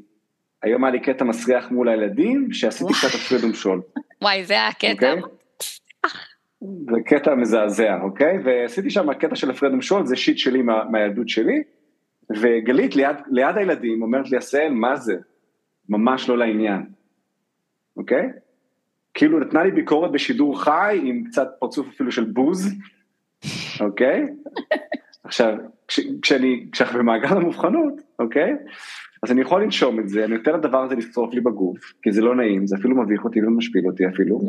היום 0.63 0.83
היה 0.83 0.91
לי 0.91 0.99
קטע 0.99 1.25
מסריח 1.25 1.71
מול 1.71 1.89
הילדים, 1.89 2.51
שעשיתי 2.51 2.93
קצת 2.93 3.07
הפרד 3.15 3.43
ומשול. 3.43 3.81
וואי, 4.21 4.45
זה 4.45 4.67
הקטע. 4.67 5.13
אוקיי? 5.13 5.21
זה 6.61 7.01
קטע 7.05 7.35
מזעזע, 7.35 7.99
אוקיי? 8.01 8.37
ועשיתי 8.43 8.89
שם 8.89 9.13
קטע 9.13 9.35
של 9.35 9.51
הפרד 9.51 9.73
ומשול, 9.73 10.05
זה 10.05 10.15
שיט 10.15 10.37
שלי 10.37 10.61
מה, 10.61 10.83
מהילדות 10.91 11.29
שלי, 11.29 11.63
וגלית 12.41 12.95
ליד, 12.95 13.15
ליד 13.31 13.57
הילדים 13.57 14.01
אומרת 14.01 14.31
לי, 14.31 14.37
עשהאל, 14.37 14.71
מה 14.71 14.95
זה? 14.95 15.15
ממש 15.89 16.29
לא 16.29 16.37
לעניין, 16.37 16.81
אוקיי? 17.97 18.29
כאילו 19.13 19.39
נתנה 19.39 19.63
לי 19.63 19.71
ביקורת 19.71 20.11
בשידור 20.11 20.63
חי, 20.63 20.99
עם 21.03 21.23
קצת 21.23 21.47
פרצוף 21.59 21.87
אפילו 21.87 22.11
של 22.11 22.23
בוז, 22.23 22.73
אוקיי? 23.79 24.27
עכשיו, 25.23 25.57
כש, 25.87 25.99
כשאני, 26.21 26.65
כשאנחנו 26.71 26.99
במעגל 26.99 27.27
המובחנות, 27.27 27.93
אוקיי? 28.19 28.55
אז 29.23 29.31
אני 29.31 29.41
יכול 29.41 29.63
לנשום 29.63 29.99
את 29.99 30.09
זה, 30.09 30.25
אני 30.25 30.37
נותן 30.37 30.53
לדבר 30.53 30.83
הזה 30.83 30.95
לשרוף 30.95 31.33
לי 31.33 31.41
בגוף, 31.41 31.93
כי 32.01 32.11
זה 32.11 32.21
לא 32.21 32.35
נעים, 32.35 32.67
זה 32.67 32.75
אפילו 32.75 32.95
מביך 32.95 33.23
אותי 33.23 33.43
ומשפיל 33.43 33.87
אותי 33.87 34.07
אפילו, 34.07 34.41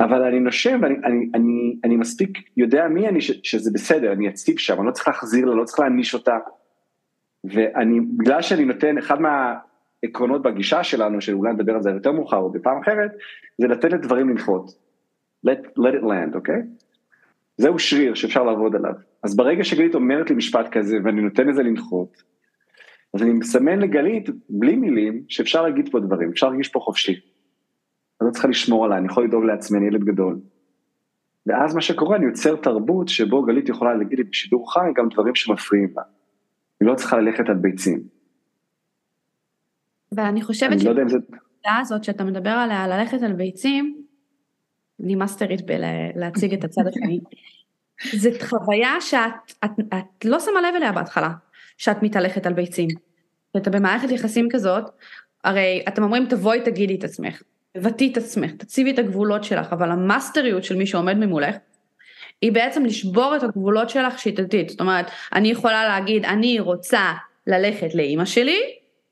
אבל 0.00 0.22
אני 0.22 0.40
נושם 0.40 0.78
ואני 0.82 0.94
אני, 1.04 1.28
אני, 1.34 1.76
אני 1.84 1.96
מספיק 1.96 2.38
יודע 2.56 2.88
מי 2.88 3.08
אני, 3.08 3.20
ש, 3.20 3.32
שזה 3.42 3.70
בסדר, 3.74 4.12
אני 4.12 4.28
אציב 4.28 4.58
שם, 4.58 4.78
אני 4.78 4.86
לא 4.86 4.92
צריך 4.92 5.08
להחזיר 5.08 5.46
לה, 5.46 5.54
לא 5.54 5.64
צריך 5.64 5.80
להעניש 5.80 6.14
אותה. 6.14 6.38
ואני, 7.44 8.00
בגלל 8.00 8.42
שאני 8.42 8.64
נותן, 8.64 8.98
אחד 8.98 9.20
מהעקרונות 10.02 10.42
בגישה 10.42 10.84
שלנו, 10.84 11.20
שאולי 11.20 11.52
נדבר 11.52 11.74
על 11.74 11.82
זה 11.82 11.90
יותר 11.90 12.12
מאוחר 12.12 12.36
או 12.36 12.50
בפעם 12.50 12.80
אחרת, 12.82 13.10
זה 13.58 13.66
לתת 13.66 13.92
לדברים 13.92 14.28
לנחות. 14.28 14.70
let, 15.46 15.66
let 15.78 16.00
it 16.00 16.04
land, 16.04 16.34
אוקיי? 16.34 16.54
Okay? 16.54 16.82
זהו 17.56 17.78
שריר 17.78 18.14
שאפשר 18.14 18.44
לעבוד 18.44 18.76
עליו. 18.76 18.94
אז 19.22 19.36
ברגע 19.36 19.64
שגלית 19.64 19.94
אומרת 19.94 20.30
לי 20.30 20.36
משפט 20.36 20.68
כזה 20.72 20.96
ואני 21.04 21.22
נותן 21.22 21.46
לזה 21.46 21.62
לנחות, 21.62 22.22
אז 23.14 23.22
אני 23.22 23.32
מסמן 23.32 23.78
לגלית, 23.78 24.28
בלי 24.48 24.76
מילים, 24.76 25.24
שאפשר 25.28 25.62
להגיד 25.62 25.88
פה 25.92 26.00
דברים, 26.00 26.30
אפשר 26.30 26.48
להרגיש 26.48 26.68
פה 26.68 26.80
חופשי. 26.80 27.20
אני 28.20 28.26
לא 28.26 28.32
צריכה 28.32 28.48
לשמור 28.48 28.84
עליי, 28.84 28.98
אני 28.98 29.06
יכול 29.06 29.24
לדאוג 29.24 29.44
לעצמי, 29.44 29.78
אני 29.78 29.86
ילד 29.86 30.04
גדול. 30.04 30.40
ואז 31.46 31.74
מה 31.74 31.80
שקורה, 31.80 32.16
אני 32.16 32.26
יוצר 32.26 32.56
תרבות 32.56 33.08
שבו 33.08 33.42
גלית 33.42 33.68
יכולה 33.68 33.94
להגיד 33.94 34.18
לי 34.18 34.24
בשידור 34.24 34.72
חי 34.72 34.80
גם 34.96 35.08
דברים 35.08 35.34
שמפריעים 35.34 35.92
לה. 35.96 36.02
היא 36.80 36.88
לא 36.88 36.94
צריכה 36.94 37.18
ללכת 37.18 37.48
על 37.48 37.56
ביצים. 37.56 38.02
ואני 40.16 40.42
חושבת 40.42 40.72
אני 40.72 40.84
לא 40.84 40.90
יודע 40.90 41.02
אם 41.02 41.08
זה... 41.08 41.18
הזאת 41.80 42.04
שאתה 42.04 42.24
מדבר 42.24 42.50
עליה, 42.50 42.88
ללכת 42.88 43.22
על 43.22 43.32
ביצים, 43.32 44.02
אני 45.04 45.14
מאסטרית 45.14 45.60
בלהציג 45.66 46.54
את 46.54 46.64
הצד 46.64 46.82
השני, 46.86 47.20
זאת 48.16 48.42
חוויה 48.42 49.00
שאת 49.00 49.52
את, 49.64 49.70
את 49.94 50.24
לא 50.24 50.40
שמה 50.40 50.60
לב 50.60 50.74
אליה 50.76 50.92
בהתחלה. 50.92 51.30
שאת 51.82 52.02
מתהלכת 52.02 52.46
על 52.46 52.52
ביצים. 52.52 52.88
ואתה 53.54 53.70
במערכת 53.70 54.10
יחסים 54.10 54.48
כזאת, 54.50 54.84
הרי 55.44 55.84
אתם 55.88 56.02
אומרים 56.02 56.26
תבואי 56.26 56.60
תגידי 56.60 56.94
את 56.94 57.04
עצמך, 57.04 57.42
תבטאי 57.72 58.12
את 58.12 58.16
עצמך, 58.16 58.50
תציבי 58.50 58.90
את 58.90 58.98
הגבולות 58.98 59.44
שלך, 59.44 59.72
אבל 59.72 59.90
המאסטריות 59.90 60.64
של 60.64 60.76
מי 60.76 60.86
שעומד 60.86 61.16
ממולך, 61.16 61.56
היא 62.42 62.52
בעצם 62.52 62.84
לשבור 62.84 63.36
את 63.36 63.42
הגבולות 63.42 63.90
שלך 63.90 64.18
שיטתית. 64.18 64.68
זאת 64.68 64.80
אומרת, 64.80 65.06
אני 65.32 65.50
יכולה 65.50 65.84
להגיד, 65.84 66.24
אני 66.24 66.60
רוצה 66.60 67.12
ללכת 67.46 67.94
לאימא 67.94 68.24
שלי, 68.24 68.60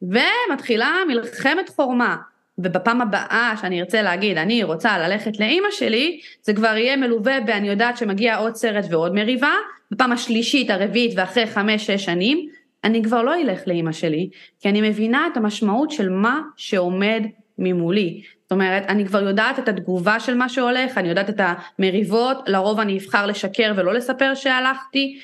ומתחילה 0.02 0.94
מלחמת 1.08 1.68
חורמה. 1.68 2.16
ובפעם 2.58 3.00
הבאה 3.00 3.54
שאני 3.60 3.80
ארצה 3.80 4.02
להגיד, 4.02 4.38
אני 4.38 4.64
רוצה 4.64 4.98
ללכת 4.98 5.40
לאימא 5.40 5.68
שלי, 5.70 6.20
זה 6.42 6.52
כבר 6.54 6.76
יהיה 6.76 6.96
מלווה 6.96 7.40
ב"אני 7.40 7.68
יודעת 7.68 7.96
שמגיע 7.96 8.36
עוד 8.36 8.54
סרט 8.54 8.84
ועוד 8.90 9.14
מריבה", 9.14 9.52
בפעם 9.90 10.12
השלישית, 10.12 10.70
הרביעית 10.70 11.12
ואחרי 11.16 11.46
חמש-שש 11.46 12.04
שנים, 12.04 12.48
אני 12.84 13.02
כבר 13.02 13.22
לא 13.22 13.34
אלך 13.34 13.60
לאימא 13.66 13.92
שלי, 13.92 14.30
כי 14.60 14.68
אני 14.68 14.88
מבינה 14.88 15.28
את 15.32 15.36
המשמעות 15.36 15.90
של 15.90 16.08
מה 16.08 16.40
שעומד 16.56 17.22
ממולי. 17.58 18.22
זאת 18.42 18.52
אומרת, 18.52 18.82
אני 18.88 19.06
כבר 19.06 19.22
יודעת 19.22 19.58
את 19.58 19.68
התגובה 19.68 20.20
של 20.20 20.34
מה 20.34 20.48
שהולך, 20.48 20.98
אני 20.98 21.08
יודעת 21.08 21.30
את 21.30 21.40
המריבות, 21.40 22.38
לרוב 22.46 22.80
אני 22.80 22.98
אבחר 22.98 23.26
לשקר 23.26 23.72
ולא 23.76 23.94
לספר 23.94 24.34
שהלכתי. 24.34 25.18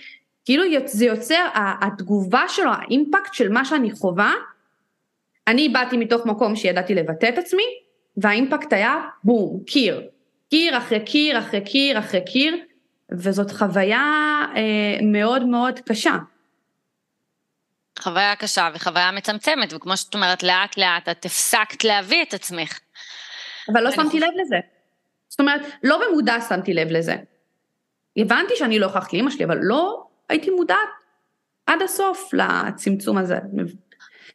כאילו 0.45 0.63
זה 0.85 1.05
יוצר, 1.05 1.47
התגובה 1.55 2.43
שלו, 2.49 2.71
האימפקט 2.73 3.35
של 3.35 3.49
מה 3.49 3.65
שאני 3.65 3.91
חווה, 3.91 4.33
אני 5.47 5.69
באתי 5.69 5.97
מתוך 5.97 6.27
מקום 6.27 6.57
שידעתי 6.57 6.95
לבטא 6.95 7.29
את 7.29 7.39
עצמי, 7.39 7.63
והאימפקט 8.17 8.73
היה 8.73 8.97
בום, 9.25 9.63
קיר. 9.67 10.09
קיר 10.51 10.79
אחרי 10.79 11.05
קיר 11.05 11.39
אחרי 11.39 11.61
קיר 11.61 11.99
אחרי 11.99 12.25
קיר, 12.25 12.57
וזאת 13.13 13.51
חוויה 13.51 14.43
אה, 14.57 14.99
מאוד 15.03 15.45
מאוד 15.45 15.81
קשה. 15.81 16.17
חוויה 17.99 18.37
קשה 18.37 18.69
וחוויה 18.75 19.13
מצמצמת, 19.13 19.73
וכמו 19.73 19.97
שאת 19.97 20.15
אומרת, 20.15 20.43
לאט 20.43 20.77
לאט 20.77 21.09
את 21.09 21.25
הפסקת 21.25 21.85
להביא 21.85 22.23
את 22.23 22.35
עצמך. 22.35 22.79
אבל 23.73 23.81
לא 23.81 23.91
שמתי 23.91 24.21
לב 24.21 24.29
לזה. 24.41 24.57
זאת 25.29 25.41
אומרת, 25.41 25.61
לא 25.83 26.01
במודע 26.07 26.41
שמתי 26.49 26.75
לב 26.75 26.89
לזה. 26.91 27.17
הבנתי 28.17 28.57
שאני 28.57 28.79
לא 28.79 28.87
הוכחתי 28.87 29.17
לאמא 29.17 29.31
שלי, 29.31 29.45
אבל 29.45 29.59
לא 29.61 30.07
הייתי 30.29 30.51
מודעת 30.51 30.79
עד 31.67 31.83
הסוף 31.83 32.31
לצמצום 32.35 33.19
הזה. 33.19 33.39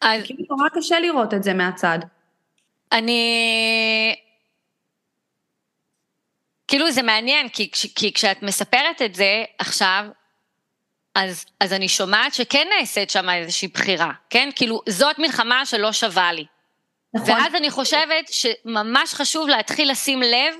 אז... 0.01 0.23
כאילו 0.23 0.45
נורא 0.49 0.69
קשה 0.69 0.99
לראות 0.99 1.33
את 1.33 1.43
זה 1.43 1.53
מהצד. 1.53 1.99
אני... 2.91 4.15
כאילו 6.67 6.91
זה 6.91 7.01
מעניין, 7.01 7.49
כי, 7.49 7.71
כי 7.95 8.13
כשאת 8.13 8.43
מספרת 8.43 9.01
את 9.01 9.15
זה 9.15 9.43
עכשיו, 9.57 10.05
אז, 11.15 11.45
אז 11.59 11.73
אני 11.73 11.87
שומעת 11.87 12.33
שכן 12.33 12.67
נעשית 12.79 13.09
שם 13.09 13.29
איזושהי 13.29 13.67
בחירה, 13.67 14.11
כן? 14.29 14.49
כאילו, 14.55 14.81
זאת 14.89 15.19
מלחמה 15.19 15.65
שלא 15.65 15.91
שווה 15.91 16.33
לי. 16.33 16.45
נכון. 17.13 17.31
ואז 17.31 17.55
אני 17.55 17.71
חושבת 17.71 18.29
שממש 18.31 19.13
חשוב 19.13 19.49
להתחיל 19.49 19.91
לשים 19.91 20.21
לב, 20.21 20.55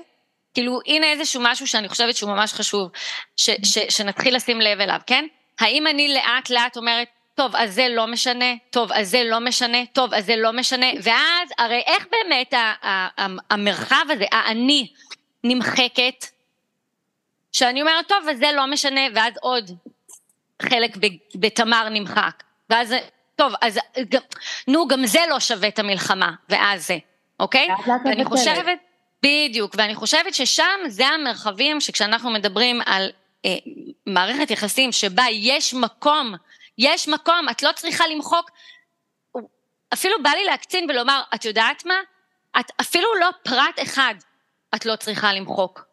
כאילו, 0.54 0.80
הנה 0.86 1.06
איזשהו 1.06 1.40
משהו 1.44 1.66
שאני 1.66 1.88
חושבת 1.88 2.16
שהוא 2.16 2.30
ממש 2.30 2.52
חשוב, 2.52 2.90
ש, 3.36 3.50
ש, 3.64 3.78
שנתחיל 3.88 4.36
לשים 4.36 4.60
לב 4.60 4.80
אליו, 4.80 5.00
כן? 5.06 5.26
האם 5.60 5.86
אני 5.86 6.14
לאט 6.14 6.50
לאט 6.50 6.76
אומרת, 6.76 7.08
טוב, 7.34 7.56
אז 7.56 7.74
זה 7.74 7.86
לא 7.88 8.06
משנה, 8.06 8.54
טוב, 8.70 8.92
אז 8.92 9.10
זה 9.10 9.24
לא 9.24 9.40
משנה, 9.40 9.86
טוב, 9.92 10.14
אז 10.14 10.26
זה 10.26 10.36
לא 10.36 10.52
משנה, 10.52 10.86
ואז 11.02 11.48
הרי 11.58 11.82
איך 11.86 12.06
באמת 12.10 12.54
המרחב 13.50 14.04
הזה, 14.10 14.24
האני, 14.32 14.88
נמחקת, 15.44 16.26
שאני 17.52 17.80
אומרת, 17.80 18.08
טוב, 18.08 18.28
אז 18.30 18.38
זה 18.38 18.52
לא 18.54 18.66
משנה, 18.66 19.00
ואז 19.14 19.34
עוד 19.40 19.70
חלק 20.62 20.96
בתמר 21.34 21.88
נמחק, 21.88 22.42
ואז, 22.70 22.94
טוב, 23.36 23.52
אז 23.60 23.78
נו, 24.68 24.88
גם 24.88 25.06
זה 25.06 25.20
לא 25.30 25.40
שווה 25.40 25.68
את 25.68 25.78
המלחמה, 25.78 26.32
ואז 26.48 26.86
זה, 26.86 26.98
אוקיי? 27.40 27.68
ואני 28.04 28.24
חושבת, 28.24 28.78
בדיוק, 29.22 29.74
ואני 29.78 29.94
חושבת 29.94 30.34
ששם 30.34 30.80
זה 30.88 31.06
המרחבים 31.06 31.80
שכשאנחנו 31.80 32.30
מדברים 32.30 32.80
על 32.86 33.10
אה, 33.44 33.56
מערכת 34.06 34.50
יחסים 34.50 34.92
שבה 34.92 35.24
יש 35.30 35.74
מקום, 35.74 36.34
יש 36.78 37.08
מקום, 37.08 37.48
את 37.50 37.62
לא 37.62 37.72
צריכה 37.72 38.06
למחוק, 38.06 38.50
אפילו 39.92 40.22
בא 40.22 40.30
לי 40.30 40.44
להקצין 40.44 40.90
ולומר, 40.90 41.20
את 41.34 41.44
יודעת 41.44 41.86
מה? 41.86 42.00
את 42.60 42.70
אפילו 42.80 43.14
לא 43.20 43.28
פרט 43.42 43.78
אחד 43.82 44.14
את 44.74 44.86
לא 44.86 44.96
צריכה 44.96 45.32
למחוק. 45.32 45.84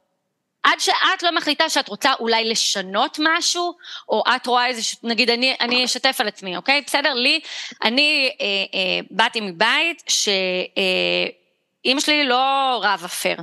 עד 0.64 0.80
שאת 0.80 1.24
לא 1.24 1.32
מחליטה 1.32 1.70
שאת 1.70 1.88
רוצה 1.88 2.14
אולי 2.20 2.50
לשנות 2.50 3.18
משהו, 3.22 3.78
או 4.10 4.24
את 4.36 4.48
רואה 4.48 4.68
איזה, 4.68 4.82
נגיד 5.04 5.30
אני, 5.30 5.56
אני 5.60 5.86
אשתף 5.86 6.18
על 6.20 6.28
עצמי, 6.28 6.58
אוקיי? 6.58 6.82
בסדר? 6.82 7.14
לי, 7.14 7.40
אני 7.84 8.30
אה, 8.42 8.46
אה, 8.46 9.00
באתי 9.12 9.42
מבית 9.42 10.04
שאימא 10.08 12.00
אה, 12.00 12.02
שלי 12.02 12.24
לא 12.24 12.80
רב 12.84 13.02
אפר. 13.06 13.36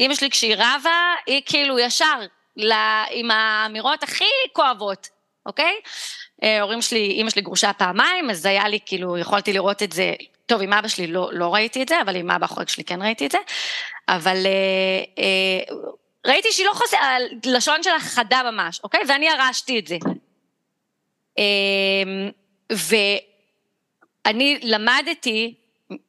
אימא 0.00 0.14
שלי 0.14 0.30
כשהיא 0.30 0.54
רבה, 0.58 1.14
היא 1.26 1.42
כאילו 1.46 1.78
ישר, 1.78 2.20
לה, 2.56 3.04
עם 3.10 3.30
האמירות 3.30 4.02
הכי 4.02 4.24
כואבות, 4.52 5.08
אוקיי? 5.46 5.74
אה, 6.42 6.60
הורים 6.60 6.82
שלי, 6.82 7.10
אימא 7.10 7.30
שלי 7.30 7.42
גרושה 7.42 7.72
פעמיים, 7.72 8.30
אז 8.30 8.46
היה 8.46 8.68
לי 8.68 8.78
כאילו, 8.86 9.18
יכולתי 9.18 9.52
לראות 9.52 9.82
את 9.82 9.92
זה, 9.92 10.14
טוב, 10.46 10.62
עם 10.62 10.72
אבא 10.72 10.88
שלי 10.88 11.06
לא, 11.06 11.30
לא 11.32 11.54
ראיתי 11.54 11.82
את 11.82 11.88
זה, 11.88 12.00
אבל 12.02 12.16
עם 12.16 12.30
אבא 12.30 12.44
החורג 12.44 12.68
שלי 12.68 12.84
כן 12.84 13.02
ראיתי 13.02 13.26
את 13.26 13.30
זה, 13.30 13.38
אבל 14.08 14.36
אה, 14.46 15.22
אה, 15.24 15.74
ראיתי 16.26 16.48
שהיא 16.52 16.66
לא 16.66 16.72
חוזרת, 16.74 17.00
הלשון 17.46 17.82
שלה 17.82 18.00
חדה 18.00 18.50
ממש, 18.50 18.80
אוקיי? 18.84 19.00
ואני 19.08 19.28
ירשתי 19.28 19.78
את 19.78 19.86
זה. 19.86 19.96
אמ, 21.38 22.30
ואני 24.26 24.58
למדתי 24.62 25.54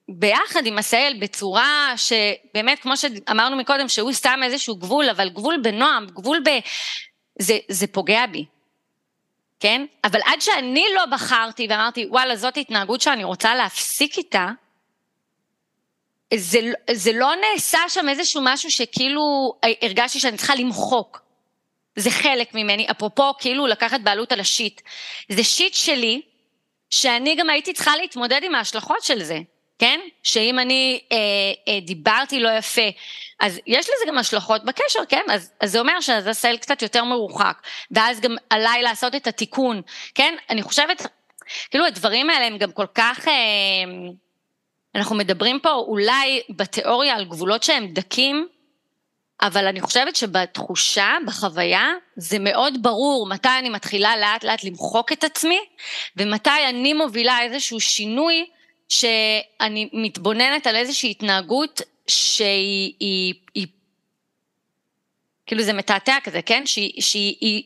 ביחד 0.09 0.65
עם 0.65 0.77
עשהאל 0.77 1.17
בצורה 1.19 1.93
שבאמת, 1.95 2.79
כמו 2.79 2.97
שאמרנו 2.97 3.55
מקודם, 3.55 3.89
שהוא 3.89 4.13
שם 4.13 4.39
איזשהו 4.43 4.75
גבול, 4.75 5.09
אבל 5.09 5.29
גבול 5.29 5.57
בנועם, 5.63 6.05
גבול 6.05 6.39
ב... 6.45 6.49
זה, 7.39 7.57
זה 7.67 7.87
פוגע 7.87 8.25
בי, 8.25 8.45
כן? 9.59 9.85
אבל 10.03 10.19
עד 10.25 10.41
שאני 10.41 10.85
לא 10.95 11.05
בחרתי 11.05 11.67
ואמרתי, 11.69 12.05
וואלה, 12.09 12.35
זאת 12.35 12.57
התנהגות 12.57 13.01
שאני 13.01 13.23
רוצה 13.23 13.55
להפסיק 13.55 14.17
איתה, 14.17 14.47
זה, 16.33 16.59
זה 16.91 17.11
לא 17.13 17.31
נעשה 17.35 17.79
שם 17.87 18.09
איזשהו 18.09 18.41
משהו 18.43 18.71
שכאילו 18.71 19.53
הרגשתי 19.81 20.19
שאני 20.19 20.37
צריכה 20.37 20.55
למחוק. 20.55 21.21
זה 21.95 22.11
חלק 22.11 22.53
ממני, 22.53 22.87
אפרופו 22.91 23.33
כאילו 23.39 23.67
לקחת 23.67 24.01
בעלות 24.01 24.31
על 24.31 24.39
השיט. 24.39 24.81
זה 25.29 25.43
שיט 25.43 25.73
שלי, 25.73 26.21
שאני 26.89 27.35
גם 27.35 27.49
הייתי 27.49 27.73
צריכה 27.73 27.97
להתמודד 27.97 28.41
עם 28.43 28.55
ההשלכות 28.55 29.03
של 29.03 29.23
זה, 29.23 29.39
כן? 29.79 29.99
שאם 30.23 30.59
אני 30.59 30.99
אה, 31.11 31.17
אה, 31.67 31.79
דיברתי 31.79 32.39
לא 32.39 32.49
יפה, 32.49 32.89
אז 33.39 33.59
יש 33.67 33.85
לזה 33.85 34.05
גם 34.07 34.17
השלכות 34.17 34.65
בקשר, 34.65 34.99
כן? 35.09 35.21
אז, 35.31 35.51
אז 35.59 35.71
זה 35.71 35.79
אומר 35.79 36.01
שזה 36.01 36.33
סל 36.33 36.57
קצת 36.57 36.81
יותר 36.81 37.03
מרוחק, 37.03 37.61
ואז 37.91 38.19
גם 38.19 38.35
עליי 38.49 38.81
לעשות 38.81 39.15
את 39.15 39.27
התיקון, 39.27 39.81
כן? 40.15 40.35
אני 40.49 40.61
חושבת, 40.61 41.05
כאילו 41.69 41.85
הדברים 41.85 42.29
האלה 42.29 42.45
הם 42.45 42.57
גם 42.57 42.71
כל 42.71 42.87
כך... 42.95 43.27
אה, 43.27 43.33
אנחנו 44.95 45.15
מדברים 45.15 45.59
פה 45.59 45.71
אולי 45.71 46.41
בתיאוריה 46.49 47.15
על 47.15 47.25
גבולות 47.25 47.63
שהם 47.63 47.87
דקים, 47.87 48.47
אבל 49.41 49.67
אני 49.67 49.81
חושבת 49.81 50.15
שבתחושה, 50.15 51.11
בחוויה, 51.25 51.89
זה 52.15 52.39
מאוד 52.39 52.83
ברור 52.83 53.27
מתי 53.29 53.49
אני 53.59 53.69
מתחילה 53.69 54.17
לאט 54.17 54.43
לאט 54.43 54.63
למחוק 54.63 55.11
את 55.11 55.23
עצמי, 55.23 55.59
ומתי 56.17 56.69
אני 56.69 56.93
מובילה 56.93 57.41
איזשהו 57.41 57.79
שינוי 57.79 58.45
שאני 58.89 59.89
מתבוננת 59.93 60.67
על 60.67 60.75
איזושהי 60.75 61.11
התנהגות 61.11 61.81
שהיא, 62.07 62.93
היא, 62.99 63.33
היא, 63.55 63.67
כאילו 65.45 65.63
זה 65.63 65.73
מתעתע 65.73 66.15
כזה, 66.23 66.41
כן? 66.41 66.65
שהיא, 66.65 67.01
שהיא 67.01 67.35
היא, 67.41 67.63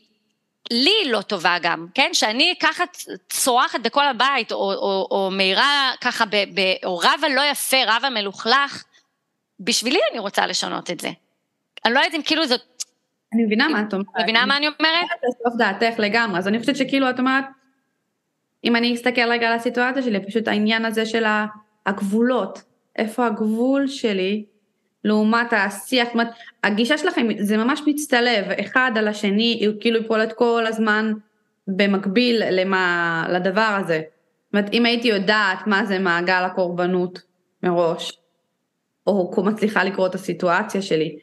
לי 0.70 1.10
לא 1.10 1.22
טובה 1.22 1.56
גם, 1.62 1.86
כן? 1.94 2.10
שאני 2.12 2.54
ככה 2.60 2.84
צורחת 3.28 3.80
בכל 3.80 4.06
הבית, 4.06 4.52
או, 4.52 4.72
או, 4.72 5.08
או 5.10 5.30
מאירה 5.30 5.92
ככה, 6.00 6.24
ב, 6.26 6.36
ב, 6.36 6.60
או 6.84 6.98
רבה 6.98 7.28
לא 7.34 7.40
יפה, 7.50 7.76
רבה 7.86 8.10
מלוכלך, 8.10 8.84
בשבילי 9.60 9.98
אני 10.10 10.18
רוצה 10.18 10.46
לשנות 10.46 10.90
את 10.90 11.00
זה. 11.00 11.10
אני 11.84 11.94
לא 11.94 11.98
יודעת 11.98 12.14
אם 12.14 12.22
כאילו 12.22 12.46
זאת... 12.46 12.60
אני 13.34 13.44
מבינה 13.44 13.68
מה 13.68 13.80
את 13.80 13.92
אומרת. 13.92 14.06
מבינה 14.22 14.46
מה 14.46 14.56
אני 14.56 14.66
אומרת? 14.66 15.06
בסוף 15.18 15.54
דעתך 15.58 15.98
לגמרי, 15.98 16.38
אז 16.38 16.48
אני 16.48 16.60
חושבת 16.60 16.76
שכאילו 16.76 17.10
את 17.10 17.18
אומרת, 17.18 17.44
אם 18.64 18.76
אני 18.76 18.94
אסתכל 18.94 19.30
רגע 19.30 19.48
על 19.48 19.52
הסיטואציה 19.52 20.02
שלי, 20.02 20.26
פשוט 20.26 20.48
העניין 20.48 20.84
הזה 20.84 21.06
של 21.06 21.24
הגבולות, 21.86 22.62
איפה 23.00 23.26
הגבול 23.26 23.86
שלי 23.86 24.44
לעומת 25.04 25.52
השיח, 25.52 26.06
זאת 26.06 26.14
אומרת, 26.14 26.28
הגישה 26.64 26.98
שלכם 26.98 27.26
זה 27.38 27.56
ממש 27.56 27.82
מצטלב 27.86 28.44
אחד 28.60 28.90
על 28.96 29.08
השני, 29.08 29.56
היא 29.60 29.70
כאילו 29.80 30.08
פועלת 30.08 30.32
כל 30.32 30.66
הזמן 30.66 31.12
במקביל 31.68 32.42
למה, 32.50 33.26
לדבר 33.30 33.78
הזה. 33.80 34.02
זאת 34.46 34.54
אומרת, 34.54 34.72
אם 34.72 34.86
הייתי 34.86 35.08
יודעת 35.08 35.66
מה 35.66 35.84
זה 35.84 35.98
מעגל 35.98 36.42
הקורבנות 36.46 37.22
מראש, 37.62 38.18
או 39.06 39.44
מצליחה 39.44 39.84
לקרוא 39.84 40.06
את 40.06 40.14
הסיטואציה 40.14 40.82
שלי, 40.82 41.18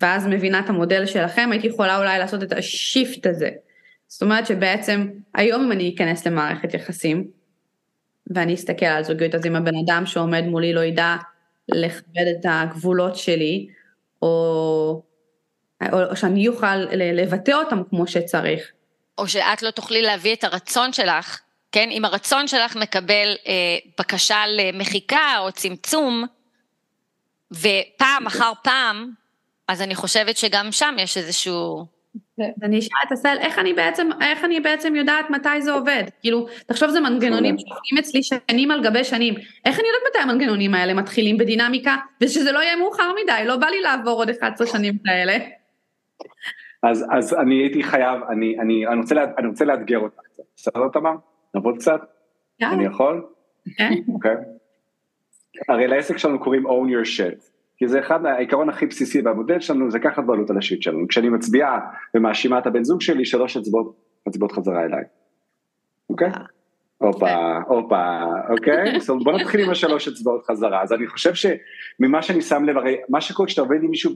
ואז 0.00 0.26
מבינה 0.26 0.60
את 0.60 0.68
המודל 0.68 1.06
שלכם, 1.06 1.48
הייתי 1.52 1.66
יכולה 1.66 1.98
אולי 1.98 2.18
לעשות 2.18 2.42
את 2.42 2.52
השיפט 2.52 3.26
הזה. 3.26 3.50
זאת 4.06 4.22
אומרת 4.22 4.46
שבעצם 4.46 5.08
היום 5.34 5.62
אם 5.62 5.72
אני 5.72 5.94
אכנס 5.94 6.26
למערכת 6.26 6.74
יחסים, 6.74 7.26
ואני 8.34 8.54
אסתכל 8.54 8.86
על 8.86 9.04
זוגיות, 9.04 9.34
אז 9.34 9.46
אם 9.46 9.56
הבן 9.56 9.76
אדם 9.84 10.06
שעומד 10.06 10.44
מולי 10.44 10.72
לא 10.72 10.80
ידע 10.80 11.16
לכבד 11.68 12.26
את 12.40 12.46
הגבולות 12.48 13.16
שלי, 13.16 13.68
או, 14.22 15.02
או, 15.92 16.02
או 16.10 16.16
שאני 16.16 16.48
אוכל 16.48 16.76
לבטא 16.92 17.52
אותם 17.52 17.82
כמו 17.90 18.06
שצריך. 18.06 18.72
או 19.18 19.28
שאת 19.28 19.62
לא 19.62 19.70
תוכלי 19.70 20.02
להביא 20.02 20.34
את 20.34 20.44
הרצון 20.44 20.92
שלך, 20.92 21.40
כן? 21.72 21.88
אם 21.90 22.04
הרצון 22.04 22.48
שלך 22.48 22.76
מקבל 22.76 23.36
אה, 23.46 23.78
בקשה 23.98 24.42
למחיקה 24.46 25.38
או 25.38 25.52
צמצום, 25.52 26.26
ופעם 27.52 28.26
אחר 28.26 28.52
פעם, 28.62 29.10
אז 29.68 29.82
אני 29.82 29.94
חושבת 29.94 30.36
שגם 30.36 30.72
שם 30.72 30.94
יש 30.98 31.16
איזשהו... 31.16 31.86
אני 32.62 32.78
אשאל 32.78 32.98
את 33.06 33.12
הסל, 33.12 33.36
איך 33.40 33.58
אני 33.58 33.72
בעצם, 33.72 34.08
איך 34.20 34.44
אני 34.44 34.60
בעצם 34.60 34.94
יודעת 34.96 35.30
מתי 35.30 35.62
זה 35.62 35.72
עובד? 35.72 36.04
כאילו, 36.20 36.46
תחשוב 36.66 36.90
זה 36.90 37.00
מנגנונים 37.00 37.56
שעובדים 37.58 37.98
אצלי 37.98 38.22
שנים 38.22 38.70
על 38.70 38.84
גבי 38.84 39.04
שנים. 39.04 39.34
איך 39.64 39.80
אני 39.80 39.88
יודעת 39.88 40.02
מתי 40.10 40.18
המנגנונים 40.18 40.74
האלה 40.74 40.94
מתחילים 40.94 41.38
בדינמיקה, 41.38 41.96
ושזה 42.22 42.52
לא 42.52 42.58
יהיה 42.58 42.76
מאוחר 42.76 43.12
מדי, 43.22 43.46
לא 43.46 43.56
בא 43.56 43.66
לי 43.66 43.80
לעבור 43.80 44.14
עוד 44.14 44.30
11 44.30 44.66
שנים 44.66 44.94
כאלה. 45.04 45.32
אז, 46.82 47.06
אז 47.10 47.34
אני 47.34 47.54
הייתי 47.54 47.82
חייב, 47.82 48.20
אני, 48.30 48.58
אני, 48.58 48.86
אני, 48.86 49.00
רוצה, 49.00 49.14
לה, 49.14 49.24
אני 49.38 49.46
רוצה 49.46 49.64
לאתגר 49.64 49.98
אותך 49.98 50.20
קצת, 50.32 50.42
בסדר 50.56 50.88
תמר? 50.92 51.14
נעבוד 51.54 51.76
קצת? 51.78 52.00
אני 52.62 52.84
יכול? 52.84 53.26
כן. 53.76 53.90
אוקיי. 54.14 54.34
הרי 55.68 55.86
לעסק 55.86 56.16
שלנו 56.16 56.38
קוראים 56.38 56.66
own 56.66 56.88
your 56.88 57.06
shit. 57.06 57.51
כי 57.82 57.88
זה 57.88 58.00
אחד 58.00 58.26
העיקרון 58.26 58.68
הכי 58.68 58.86
בסיסי 58.86 59.22
במודל 59.22 59.60
שלנו 59.60 59.90
זה 59.90 59.98
לקחת 59.98 60.24
בעלות 60.24 60.50
על 60.50 60.58
השיט 60.58 60.82
שלנו. 60.82 61.08
כשאני 61.08 61.28
מצביעה 61.28 61.80
ומאשימה 62.14 62.58
את 62.58 62.66
הבן 62.66 62.84
זוג 62.84 63.00
שלי, 63.00 63.24
שלוש 63.24 63.56
אצבעות 63.56 63.96
מצביעות 64.26 64.52
חזרה 64.52 64.84
אליי. 64.84 65.04
אוקיי? 66.10 66.28
אה. 66.28 66.42
הופה, 66.98 67.56
הופה, 67.66 68.22
אוקיי? 68.50 68.96
אז 68.96 69.10
בוא 69.24 69.32
נתחיל 69.32 69.60
עם 69.60 69.70
השלוש 69.70 70.08
אצבעות 70.08 70.44
חזרה. 70.50 70.82
אז 70.82 70.92
אני 70.92 71.06
חושב 71.06 71.32
שממה 71.34 72.22
שאני 72.22 72.40
שם 72.40 72.64
לב, 72.64 72.76
הרי 72.76 72.96
מה 73.08 73.20
שקורה 73.20 73.46
כשאתה 73.46 73.62
עובד 73.62 73.82
עם 73.82 73.90
מישהו 73.90 74.12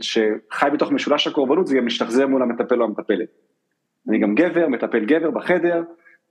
שחי 0.00 0.68
בתוך 0.72 0.92
משולש 0.92 1.26
הקורבנות, 1.26 1.66
זה 1.66 1.76
גם 1.76 1.86
משתחזר 1.86 2.26
מול 2.26 2.42
המטפל 2.42 2.80
או 2.80 2.84
המטפלת. 2.84 3.28
אני 4.08 4.18
גם 4.18 4.34
גבר, 4.34 4.68
מטפל 4.68 5.04
גבר 5.04 5.30
בחדר, 5.30 5.82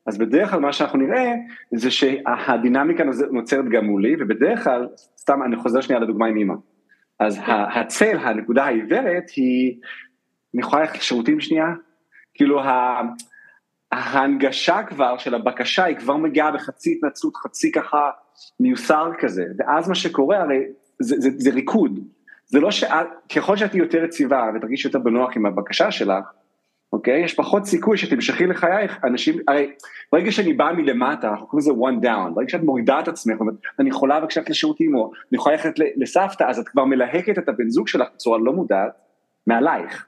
אז 0.05 0.17
בדרך 0.17 0.49
כלל 0.49 0.59
מה 0.59 0.73
שאנחנו 0.73 0.99
נראה 0.99 1.33
זה 1.71 1.91
שהדינמיקה 1.91 3.03
נוצרת 3.31 3.65
גם 3.69 3.85
מולי 3.85 4.15
ובדרך 4.19 4.63
כלל, 4.63 4.87
סתם 5.17 5.43
אני 5.43 5.55
חוזר 5.55 5.81
שנייה 5.81 5.99
לדוגמה 5.99 6.27
עם 6.27 6.37
אימא, 6.37 6.53
אז 7.19 7.39
הצל, 7.47 8.17
הנקודה 8.17 8.65
העיוורת 8.65 9.29
היא, 9.35 9.79
אני 10.53 10.61
יכולה 10.61 10.81
ללכת 10.81 10.97
לשירותים 10.97 11.39
שנייה? 11.39 11.65
כאילו 12.33 12.61
ההנגשה 13.91 14.83
כבר 14.83 15.17
של 15.17 15.35
הבקשה 15.35 15.83
היא 15.83 15.97
כבר 15.97 16.17
מגיעה 16.17 16.51
בחצי 16.51 16.91
התנצלות, 16.97 17.35
חצי 17.35 17.71
ככה 17.71 18.09
מיוסר 18.59 19.11
כזה, 19.19 19.45
ואז 19.57 19.89
מה 19.89 19.95
שקורה 19.95 20.37
הרי 20.41 20.59
זה, 20.99 21.15
זה, 21.19 21.29
זה 21.37 21.49
ריקוד, 21.49 21.99
זה 22.45 22.59
לא 22.59 22.71
שאת, 22.71 23.07
ככל 23.35 23.57
שאת 23.57 23.75
יותר 23.75 24.03
יציבה 24.03 24.49
ותרגיש 24.55 24.85
יותר 24.85 24.99
בנוח 24.99 25.31
עם 25.35 25.45
הבקשה 25.45 25.91
שלך, 25.91 26.23
אוקיי? 26.93 27.23
יש 27.23 27.33
פחות 27.33 27.65
סיכוי 27.65 27.97
שתמשכי 27.97 28.45
לחייך, 28.45 28.99
אנשים, 29.03 29.35
הרי 29.47 29.71
ברגע 30.11 30.31
שאני 30.31 30.53
בא 30.53 30.71
מלמטה, 30.77 31.29
אנחנו 31.29 31.47
קוראים 31.47 31.59
לזה 31.59 31.71
one 31.71 32.05
down, 32.05 32.33
ברגע 32.33 32.49
שאת 32.49 32.63
מורידה 32.63 32.99
את 32.99 33.07
עצמך, 33.07 33.35
אני 33.79 33.89
יכולה 33.89 34.19
בבקשה 34.19 34.39
ללכת 34.39 34.49
לשירותים, 34.49 34.95
או 34.95 35.11
אני 35.31 35.37
יכולה 35.37 35.55
ללכת 35.55 35.73
לסבתא, 35.95 36.43
אז 36.43 36.59
את 36.59 36.69
כבר 36.69 36.85
מלהקת 36.85 37.37
את 37.37 37.49
הבן 37.49 37.69
זוג 37.69 37.87
שלך 37.87 38.07
בצורה 38.15 38.37
לא 38.37 38.53
מודעת, 38.53 38.91
מעלייך. 39.47 40.07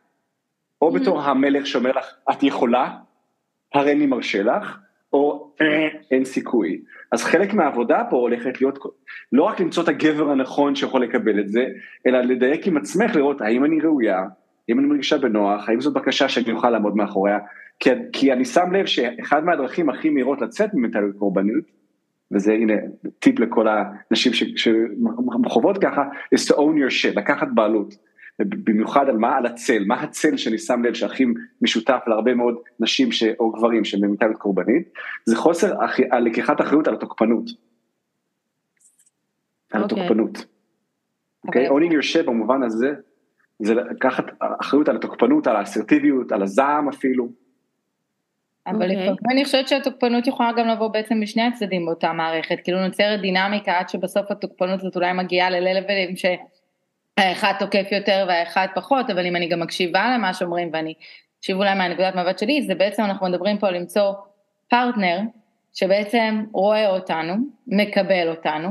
או 0.82 0.90
mm-hmm. 0.90 1.00
בתור 1.00 1.22
המלך 1.22 1.68
שאומר 1.68 1.92
לך, 1.92 2.06
את 2.32 2.44
יכולה, 2.44 2.98
הרי 3.74 3.92
אני 3.92 4.06
מרשה 4.06 4.44
לך, 4.44 4.78
או 5.14 5.52
אה, 5.62 5.88
אין 6.12 6.26
סיכוי. 6.26 6.82
אז 7.12 7.24
חלק 7.24 7.54
מהעבודה 7.54 8.04
פה 8.10 8.16
הולכת 8.16 8.62
להיות, 8.62 8.80
לא 9.32 9.44
רק 9.44 9.60
למצוא 9.60 9.84
את 9.84 9.88
הגבר 9.88 10.30
הנכון 10.30 10.76
שיכול 10.76 11.04
לקבל 11.04 11.40
את 11.40 11.50
זה, 11.50 11.66
אלא 12.08 12.20
לדייק 12.20 12.68
עם 12.68 12.78
עצמך, 12.78 13.16
לראות 13.16 13.42
האם 13.42 13.66
אני 13.66 13.82
ראויה, 13.82 14.24
אם 14.70 14.80
אני 14.80 14.88
מרגישה 14.88 15.18
בנוח, 15.18 15.70
האם 15.70 15.82
זאת 15.82 15.94
בקשה 15.94 16.30
שאני 16.30 16.52
אוכל 16.52 16.70
לעמוד 16.70 16.96
מאחוריה, 16.96 17.40
כי, 17.80 17.90
כי 18.14 18.34
אני 18.34 18.46
שם 18.46 18.72
לב 18.72 18.86
שאחד 18.86 19.44
מהדרכים 19.44 19.90
הכי 19.90 20.10
מהירות 20.10 20.42
לצאת 20.42 20.74
ממנטליות 20.74 21.16
קורבניות, 21.16 21.64
וזה 22.32 22.54
הנה 22.54 22.74
טיפ 23.20 23.40
לכל 23.40 23.68
הנשים 23.68 24.32
שחוות 24.56 25.78
ככה, 25.78 26.04
is 26.36 26.50
to 26.50 26.54
own 26.54 26.76
your 26.78 26.92
shit, 26.92 27.20
לקחת 27.20 27.48
בעלות, 27.54 27.96
במיוחד 28.40 29.10
על 29.10 29.18
מה? 29.18 29.38
על 29.38 29.46
הצל, 29.46 29.84
מה 29.88 30.02
הצל 30.02 30.38
שאני 30.38 30.58
שם 30.58 30.84
לב 30.84 30.94
שהכי 30.94 31.26
משותף 31.62 32.00
להרבה 32.08 32.34
מאוד 32.34 32.56
נשים 32.80 33.12
ש, 33.12 33.24
או 33.40 33.52
גברים 33.52 33.86
שהם 33.86 34.02
במנטליות 34.02 34.38
קורבנית, 34.38 34.90
זה 35.26 35.36
חוסר 35.36 35.74
על 36.12 36.24
לקיחת 36.24 36.62
אחריות 36.62 36.88
על 36.88 36.94
התוקפנות. 36.94 37.50
על 39.72 39.82
okay. 39.82 39.84
אוקיי. 39.84 40.04
התוקפנות. 40.04 40.46
אוקיי? 41.48 41.68
Okay? 41.68 41.72
Okay. 41.72 41.74
owning 41.74 41.92
your 41.92 42.14
shit 42.14 42.26
במובן 42.26 42.64
הזה, 42.64 42.94
זה 43.60 43.74
לקחת 43.74 44.24
אחריות 44.62 44.90
על 44.90 44.96
התוקפנות, 44.96 45.48
על 45.48 45.56
האסרטיביות, 45.56 46.32
על 46.32 46.44
הזעם 46.44 46.90
אפילו. 46.90 47.28
אבל 48.68 48.92
okay. 48.92 48.94
לפעמים 48.94 49.16
אני 49.32 49.46
חושבת 49.46 49.68
שהתוקפנות 49.68 50.28
יכולה 50.28 50.52
גם 50.52 50.68
לבוא 50.68 50.88
בעצם 50.88 51.22
משני 51.22 51.44
הצדדים 51.44 51.86
באותה 51.86 52.14
מערכת, 52.14 52.58
כאילו 52.64 52.86
נוצרת 52.86 53.22
דינמיקה 53.22 53.80
עד 53.80 53.90
שבסוף 53.90 54.32
התוקפנות 54.32 54.80
הזאת 54.80 54.96
אולי 54.96 55.14
מגיעה 55.14 55.50
ללבלים 55.50 56.16
שהאחד 56.16 57.54
תוקף 57.60 57.88
יותר 57.92 58.26
והאחד 58.28 58.68
פחות, 58.76 59.10
אבל 59.10 59.26
אם 59.26 59.36
אני 59.36 59.48
גם 59.48 59.60
מקשיבה 59.60 60.12
למה 60.14 60.34
שאומרים 60.34 60.70
ואני 60.74 60.94
אקשיב 61.40 61.58
אולי 61.58 61.76
מהנקודת 61.76 62.16
מבט 62.16 62.40
שלי, 62.40 62.62
זה 62.62 62.76
בעצם 62.76 63.04
אנחנו 63.04 63.28
מדברים 63.28 63.58
פה 63.58 63.70
למצוא 63.70 64.14
פרטנר 64.70 65.20
שבעצם 65.74 66.44
רואה 66.54 66.90
אותנו, 66.90 67.34
מקבל 67.68 68.28
אותנו, 68.30 68.70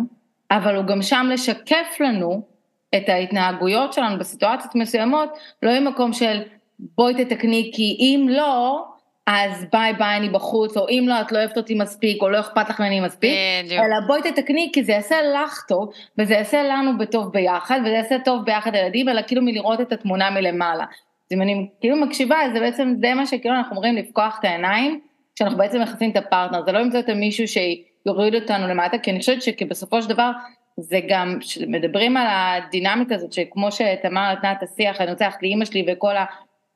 אבל 0.51 0.77
הוא 0.77 0.85
גם 0.85 1.03
שם 1.03 1.27
לשקף 1.33 1.97
לנו 2.01 2.54
את 2.97 3.09
ההתנהגויות 3.09 3.93
שלנו 3.93 4.19
בסיטואציות 4.19 4.75
מסוימות, 4.75 5.39
לא 5.63 5.81
ממקום 5.81 6.13
של 6.13 6.43
בואי 6.79 7.25
תתקני 7.25 7.71
כי 7.75 7.97
אם 8.01 8.27
לא, 8.31 8.85
אז 9.27 9.67
ביי 9.73 9.93
ביי 9.93 10.17
אני 10.17 10.29
בחוץ, 10.29 10.77
או 10.77 10.89
אם 10.89 11.05
לא 11.09 11.21
את 11.21 11.33
לא 11.33 11.39
אוהבת 11.39 11.57
אותי 11.57 11.75
מספיק, 11.75 12.23
או 12.23 12.29
לא 12.29 12.41
אכפת 12.41 12.69
לך 12.69 12.81
ממני 12.81 13.01
מספיק, 13.01 13.31
אלא 13.71 14.07
בואי 14.07 14.23
תתקני 14.23 14.71
כי 14.73 14.85
זה 14.85 14.93
יעשה 14.93 15.17
לך 15.23 15.65
טוב, 15.69 15.91
וזה 16.19 16.35
יעשה 16.35 16.63
לנו 16.63 16.99
בטוב 16.99 17.33
ביחד, 17.33 17.81
וזה 17.81 17.95
יעשה 17.95 18.17
טוב 18.25 18.45
ביחד 18.45 18.75
לילדים, 18.75 19.09
אלא 19.09 19.23
כאילו 19.27 19.43
מלראות 19.43 19.81
את 19.81 19.93
התמונה 19.93 20.31
מלמעלה. 20.31 20.85
אז 20.85 21.33
אם 21.33 21.43
אני 21.43 21.69
כאילו 21.81 21.97
מקשיבה, 21.97 22.37
זה 22.55 22.61
בעצם 22.61 22.95
די 23.01 23.15
מה 23.15 23.27
שכאילו 23.27 23.55
אנחנו 23.55 23.77
אומרים 23.77 23.97
לפקוח 23.97 24.37
את 24.41 24.45
העיניים, 24.45 25.01
כשאנחנו 25.35 25.59
בעצם 25.59 25.83
מכסים 25.83 26.11
את 26.11 26.17
הפרטנר, 26.17 26.63
זה 26.65 26.73
לא 26.73 26.81
למצוא 26.81 27.01
את 27.01 27.11
מישהו 27.11 27.45
שיוריד 27.49 28.35
אותנו 28.35 28.69
למטה, 28.69 28.99
כי 28.99 29.11
אני 29.11 29.19
חושבת 29.19 29.43
שבסופו 29.43 30.03
של 30.03 30.09
דבר 30.09 30.31
זה 30.77 31.01
גם, 31.09 31.37
כשמדברים 31.41 32.17
על 32.17 32.27
הדינמית 32.29 33.13
הזאת, 33.13 33.33
שכמו 33.33 33.73
שתמר 33.73 34.33
נתנה 34.33 34.53
את 34.53 34.63
השיח, 34.63 35.01
אני 35.01 35.11
רוצה 35.11 35.25
ללכת 35.25 35.43
לאימא 35.43 35.65
שלי 35.65 35.87
וכל 35.93 36.17
ה... 36.17 36.25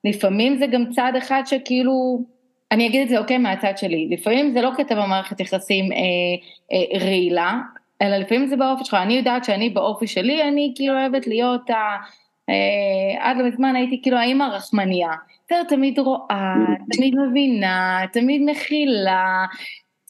לפעמים 0.05 0.57
זה 0.57 0.67
גם 0.67 0.85
צד 0.91 1.13
אחד 1.19 1.43
שכאילו, 1.47 2.25
אני 2.73 2.87
אגיד 2.87 3.03
את 3.03 3.09
זה 3.09 3.19
אוקיי 3.19 3.39
מהצד 3.39 3.79
שלי, 3.79 4.09
לפעמים 4.11 4.53
זה 4.53 4.63
לא 4.63 4.71
קטע 4.77 4.95
במערכת 4.95 5.41
יחסים 5.41 5.93
אה, 5.93 5.99
אה, 6.73 7.01
רעילה, 7.01 7.59
אלא 8.03 8.17
לפעמים 8.17 8.47
זה 8.47 8.57
באופי 8.57 8.85
שלך, 8.85 8.95
אני 8.95 9.15
יודעת 9.15 9.45
שאני 9.45 9.71
באופי 9.71 10.07
שלי, 10.07 10.43
אני 10.43 10.73
כאילו 10.77 10.95
אוהבת 10.95 11.27
להיות, 11.27 11.71
ה, 11.71 11.97
אה, 12.49 13.31
עד 13.31 13.37
לא 13.37 13.45
מזמן 13.45 13.77
הייתי 13.77 14.01
כאילו 14.03 14.17
האימא 14.17 14.45
הרחמניה, 14.45 15.11
יותר 15.43 15.63
תמיד 15.69 15.99
רואה, 15.99 16.55
תמיד 16.93 17.15
מבינה, 17.15 18.01
תמיד 18.13 18.43
מכילה, 18.47 19.47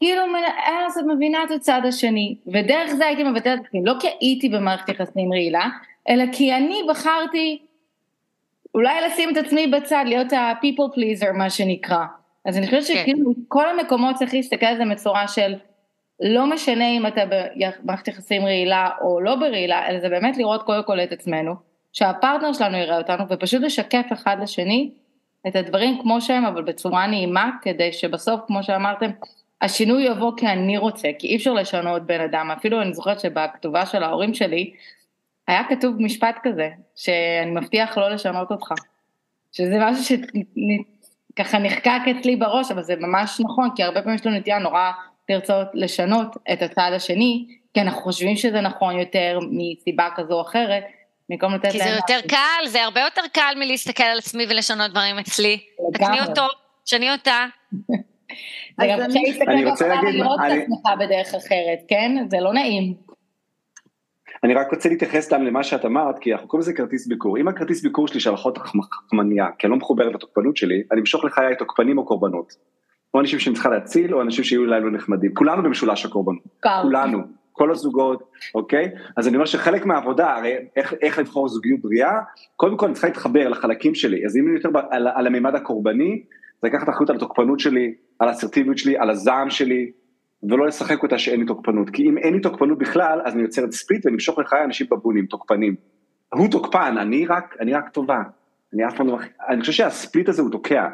כאילו, 0.01 0.23
אז 0.67 0.99
את 0.99 1.05
מבינה 1.05 1.39
את 1.45 1.51
הצד 1.51 1.81
השני, 1.85 2.35
ודרך 2.47 2.91
זה 2.91 3.07
הייתי 3.07 3.23
מבטלת 3.23 3.61
את 3.61 3.67
לא 3.85 3.95
כי 4.01 4.09
הייתי 4.21 4.49
במערכת 4.49 4.89
יחסים 4.89 5.33
רעילה, 5.33 5.69
אלא 6.09 6.25
כי 6.33 6.55
אני 6.55 6.81
בחרתי 6.89 7.59
אולי 8.75 9.01
לשים 9.07 9.31
את 9.31 9.37
עצמי 9.37 9.67
בצד, 9.67 10.05
להיות 10.07 10.33
ה-people 10.33 10.97
pleaser, 10.97 11.33
מה 11.33 11.51
שנקרא. 11.51 12.05
אז 12.45 12.59
אני 12.59 12.67
חושבת 12.67 12.87
כן. 12.87 13.03
שכאילו, 13.03 13.33
כל 13.49 13.69
המקומות 13.69 14.17
צריך 14.17 14.35
להסתכל 14.35 14.67
על 14.67 14.77
זה 14.77 14.83
בצורה 14.91 15.29
של, 15.29 15.55
לא 16.21 16.47
משנה 16.47 16.89
אם 16.89 17.07
אתה 17.07 17.21
במערכת 17.27 18.09
יחסים 18.09 18.43
רעילה 18.43 18.91
או 19.01 19.21
לא 19.21 19.35
ברעילה, 19.35 19.89
אלא 19.89 20.01
זה 20.01 20.09
באמת 20.09 20.37
לראות 20.37 20.63
קודם 20.63 20.83
כל 20.83 21.01
את 21.01 21.13
עצמנו, 21.13 21.55
שהפרטנר 21.93 22.53
שלנו 22.53 22.77
יראה 22.77 22.99
אותנו, 22.99 23.25
ופשוט 23.29 23.63
לשקף 23.63 24.07
אחד 24.13 24.37
לשני 24.43 24.91
את 25.47 25.57
הדברים 25.57 25.99
כמו 26.03 26.21
שהם, 26.21 26.45
אבל 26.45 26.63
בצורה 26.63 27.07
נעימה, 27.07 27.51
כדי 27.63 27.93
שבסוף, 27.93 28.41
כמו 28.47 28.63
שאמרתם, 28.63 29.11
השינוי 29.63 30.03
יבוא 30.03 30.33
כי 30.37 30.47
אני 30.47 30.79
רוצה, 30.79 31.09
כי 31.19 31.27
אי 31.27 31.37
אפשר 31.37 31.53
לשנות 31.53 32.07
בן 32.07 32.21
אדם, 32.21 32.51
אפילו 32.51 32.83
אני 32.83 32.95
זוכרת 32.95 33.21
שבכתובה 33.21 33.87
של 33.87 34.03
ההורים 34.03 34.35
שלי, 34.35 34.73
היה 35.49 35.63
כתוב 35.69 35.95
משפט 35.99 36.37
כזה, 36.43 36.71
שאני 36.97 37.51
מבטיח 37.51 37.99
לא 37.99 38.11
לשנות 38.11 38.51
אותך. 38.51 38.73
שזה 39.53 39.79
משהו 39.81 40.17
שככה 41.35 41.59
נחקק 41.59 42.01
אצלי 42.11 42.37
בראש, 42.37 42.71
אבל 42.71 42.83
זה 42.83 42.97
ממש 42.97 43.41
נכון, 43.45 43.71
כי 43.77 43.83
הרבה 43.83 44.03
פעמים 44.03 44.15
יש 44.15 44.27
לנו 44.27 44.37
נטייה 44.37 44.59
נורא 44.59 44.91
לרצות 45.29 45.69
לשנות 45.75 46.37
את 46.53 46.63
הצד 46.63 46.91
השני, 46.95 47.47
כי 47.75 47.81
אנחנו 47.81 48.03
חושבים 48.03 48.37
שזה 48.37 48.61
נכון 48.61 48.99
יותר 48.99 49.39
מסיבה 49.51 50.09
כזו 50.17 50.35
או 50.35 50.43
אחרת, 50.43 50.85
במקום 51.29 51.55
לתת 51.55 51.65
להם... 51.65 51.73
כי 51.73 51.79
זה 51.79 51.89
יותר 51.89 52.29
קל, 52.29 52.67
זה 52.67 52.85
הרבה 52.85 53.01
יותר 53.01 53.23
קל 53.33 53.55
מלהסתכל 53.57 54.03
על 54.03 54.19
עצמי 54.19 54.47
ולשנות 54.49 54.91
דברים 54.91 55.19
אצלי. 55.19 55.59
תקני 55.93 56.21
אותו, 56.21 56.47
שני 56.85 57.13
אותה. 57.13 57.47
זה 58.81 58.87
גם 58.91 58.99
קשה 59.09 59.19
להסתכל 59.27 60.07
ולראות 60.07 60.41
את 60.41 60.63
עצמך 60.63 61.01
בדרך 61.01 61.35
אחרת, 61.35 61.79
כן? 61.89 62.17
זה 62.31 62.37
לא 62.41 62.53
נעים. 62.53 62.95
אני 64.45 64.55
רק 64.55 64.73
רוצה 64.73 64.89
להתייחס 64.89 65.33
גם 65.33 65.45
למה 65.45 65.63
שאת 65.63 65.85
אמרת, 65.85 66.19
כי 66.19 66.33
אנחנו 66.33 66.49
קוראים 66.49 66.63
לזה 66.63 66.73
כרטיס 66.73 67.07
ביקור. 67.07 67.39
אם 67.39 67.49
הכרטיס 67.49 67.83
ביקור 67.83 68.09
שלי 68.09 68.21
של 68.21 68.35
אחות 68.35 68.59
החמניה, 68.59 69.47
כי 69.59 69.67
אני 69.67 69.71
לא 69.71 69.77
מחובר 69.77 70.09
לתוקפנות 70.09 70.57
שלי, 70.57 70.83
אני 70.93 71.01
אמשוך 71.01 71.25
לחיי 71.25 71.57
תוקפנים 71.57 71.99
או 71.99 72.05
קורבנות. 72.05 72.53
או 73.15 73.21
אנשים 73.21 73.39
שאני 73.39 73.55
צריכה 73.55 73.69
להציל, 73.69 74.15
או 74.15 74.23
אנשים 74.23 74.45
שיהיו 74.45 74.67
לנו 74.67 74.91
נחמדים. 74.91 75.35
כולנו 75.35 75.63
במשולש 75.63 76.05
הקורבנות. 76.05 76.43
כולנו. 76.83 77.19
כל 77.53 77.71
הזוגות, 77.71 78.31
אוקיי? 78.55 78.91
אז 79.17 79.29
אני 79.29 79.37
אומר 79.37 79.47
שחלק 79.47 79.87
מהעבודה, 79.87 80.37
הרי 80.37 80.55
איך, 80.77 80.95
איך 81.03 81.19
לבחור 81.19 81.49
זוגיות 81.49 81.81
בריאה, 81.81 82.19
קודם 82.57 82.77
כל 82.77 82.87
אני 82.87 82.95
צריכה 82.95 83.09
להתחבר 83.09 83.49
לחלקים 83.49 83.95
שלי, 83.95 84.27
אז 84.27 84.37
אם 84.37 84.47
אני 84.47 84.57
יותר 84.57 84.69
על, 84.91 85.09
על 85.15 85.27
הממד 85.27 85.55
הקורבני, 85.55 86.23
זה 86.63 86.69
לקחת 86.69 86.89
אחריות 86.89 87.11
על 87.11 87.17
התוקפנות 87.17 87.61
שלי, 87.61 87.95
על 88.19 88.29
האסרטיביות 88.29 88.79
שלי, 88.79 88.99
על 88.99 89.11
הזעם 89.11 89.51
שלי, 89.51 89.91
ולא 90.43 90.67
לשחק 90.67 91.03
אותה 91.03 91.19
שאין 91.19 91.41
לי 91.41 91.47
תוקפנות, 91.47 91.91
כי 91.91 92.03
אם 92.09 92.19
אין 92.19 92.35
לי 92.35 92.41
תוקפנות 92.41 92.79
בכלל, 92.79 93.21
אז 93.25 93.35
אני 93.35 93.43
יוצר 93.43 93.65
את 93.65 93.73
ספליט 93.73 94.07
ואני 94.07 94.15
אמשוך 94.15 94.39
לחיי 94.39 94.65
אנשים 94.65 94.87
בבונים, 94.91 95.27
תוקפנים. 95.27 95.75
הוא 96.35 96.49
תוקפן, 96.51 96.95
אני 96.99 97.27
רק, 97.27 97.57
אני 97.61 97.75
רק 97.75 97.89
טובה. 97.89 98.23
אני 98.75 98.87
אף 98.89 98.97
פעם 98.97 99.07
לא... 99.07 99.19
אני 99.49 99.61
חושב 99.61 99.73
שהספליט 99.73 100.29
הזה 100.29 100.43
הוא 100.43 100.51
תוקע. 100.51 100.89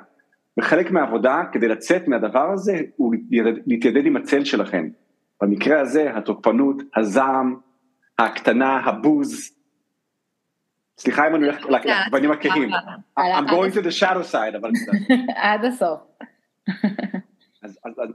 וחלק 0.58 0.90
מהעבודה, 0.90 1.42
כדי 1.52 1.68
לצאת 1.68 2.08
מהדבר 2.08 2.50
הזה, 2.52 2.80
הוא 2.96 3.14
להתיידד 3.66 4.06
עם 4.06 4.16
הצל 4.16 4.44
שלכם. 4.44 4.88
במקרה 5.42 5.80
הזה, 5.80 6.16
התוקפנות, 6.16 6.82
הזעם, 6.96 7.56
ההקטנה, 8.18 8.76
הבוז. 8.76 9.50
סליחה 10.98 11.28
אם 11.28 11.34
אני 11.34 11.46
הולך 11.46 11.86
לבנים 12.06 12.30
הכהים. 12.30 12.70
I'm 13.18 13.46
going 13.46 13.74
to 13.74 13.82
the 13.82 14.00
shadow 14.00 14.32
side, 14.32 14.56
אבל... 14.60 14.70
עד 15.44 15.64
הסוף. 15.64 16.00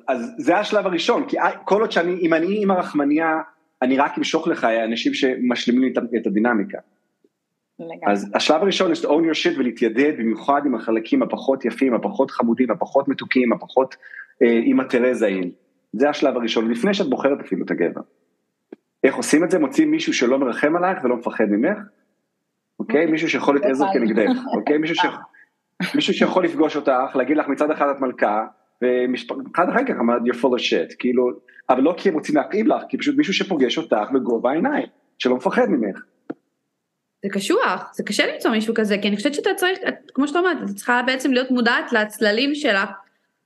אז, 0.07 0.35
זה 0.37 0.57
השלב 0.57 0.85
הראשון, 0.85 1.25
כי 1.27 1.37
כל 1.65 1.81
עוד 1.81 1.91
שאני, 1.91 2.13
אם 2.21 2.33
אני 2.33 2.63
עם 2.63 2.71
הרחמניה, 2.71 3.37
אני 3.81 3.97
רק 3.97 4.17
אמשוך 4.17 4.47
לך 4.47 4.63
אנשים 4.63 5.13
שמשלימים 5.13 5.93
את, 5.93 5.97
את 6.21 6.27
הדינמיקה. 6.27 6.77
אז 8.07 8.31
השלב 8.33 8.61
הראשון 8.61 8.91
is 8.91 8.95
to 8.95 9.05
own 9.05 9.07
your 9.07 9.43
shit 9.43 9.59
ולהתיידד 9.59 10.13
במיוחד 10.17 10.61
עם 10.65 10.75
החלקים 10.75 11.23
הפחות 11.23 11.65
יפים, 11.65 11.93
הפחות 11.93 12.31
חמודים, 12.31 12.71
הפחות 12.71 13.07
מתוקים, 13.07 13.53
הפחות 13.53 13.95
אה, 14.43 14.59
עם 14.63 14.79
התרזאים. 14.79 15.51
זה 15.93 16.09
השלב 16.09 16.37
הראשון, 16.37 16.71
לפני 16.71 16.93
שאת 16.93 17.09
בוחרת 17.09 17.39
אפילו 17.39 17.65
את 17.65 17.71
הגבר. 17.71 18.01
איך 19.03 19.15
עושים 19.15 19.43
את 19.43 19.51
זה? 19.51 19.59
מוצאים 19.59 19.91
מישהו 19.91 20.13
שלא 20.13 20.39
מרחם 20.39 20.75
עלייך 20.75 21.03
ולא 21.03 21.15
מפחד 21.15 21.45
ממך, 21.49 21.77
אוקיי? 22.79 23.05
מישהו 23.05 23.29
שיכול 23.29 23.55
להיות 23.55 23.65
עזר 23.65 23.85
כנגדך, 23.93 24.31
אוקיי? 24.53 24.77
מישהו, 24.77 24.95
ש... 24.95 25.05
מישהו 25.95 26.13
שיכול 26.13 26.45
לפגוש 26.45 26.75
אותך, 26.75 27.15
להגיד 27.15 27.37
לך 27.37 27.47
מצד 27.47 27.71
אחד 27.71 27.87
את 27.89 28.01
מלכה, 28.01 28.45
ואחד 28.81 29.69
אחר 29.69 29.85
כך 29.87 29.93
אמר 29.99 30.17
you're 30.17 30.35
full 30.35 30.59
of 30.59 30.61
shit, 30.61 30.95
כאילו, 30.99 31.29
אבל 31.69 31.81
לא 31.81 31.93
כי 31.97 32.09
הם 32.09 32.15
רוצים 32.15 32.35
להכאיב 32.35 32.67
לך, 32.67 32.83
כי 32.89 32.97
פשוט 32.97 33.17
מישהו 33.17 33.33
שפוגש 33.33 33.77
אותך 33.77 34.11
בגובה 34.13 34.51
העיניים, 34.51 34.87
שלא 35.19 35.35
מפחד 35.35 35.65
ממך. 35.69 35.99
זה 37.23 37.29
קשוח, 37.31 37.89
זה 37.93 38.03
קשה 38.03 38.33
למצוא 38.33 38.51
מישהו 38.51 38.73
כזה, 38.73 38.97
כי 38.97 39.07
אני 39.07 39.15
חושבת 39.15 39.33
שאתה 39.33 39.49
צריך, 39.55 39.79
כמו 40.13 40.27
שאתה 40.27 40.39
אומרת, 40.39 40.57
את 40.69 40.75
צריכה 40.75 41.01
בעצם 41.05 41.31
להיות 41.31 41.51
מודעת 41.51 41.93
לצללים 41.93 42.55
שלך, 42.55 42.89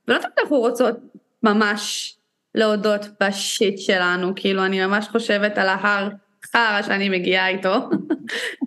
ולא 0.08 0.18
תמיד 0.18 0.32
אנחנו 0.40 0.56
רוצות 0.56 0.96
ממש 1.42 2.16
להודות 2.54 3.00
בשיט 3.22 3.78
שלנו, 3.78 4.32
כאילו 4.36 4.64
אני 4.64 4.86
ממש 4.86 5.08
חושבת 5.08 5.58
על 5.58 5.68
ההר 5.68 6.08
חרא 6.56 6.82
שאני 6.82 7.08
מגיעה 7.08 7.48
איתו. 7.48 7.74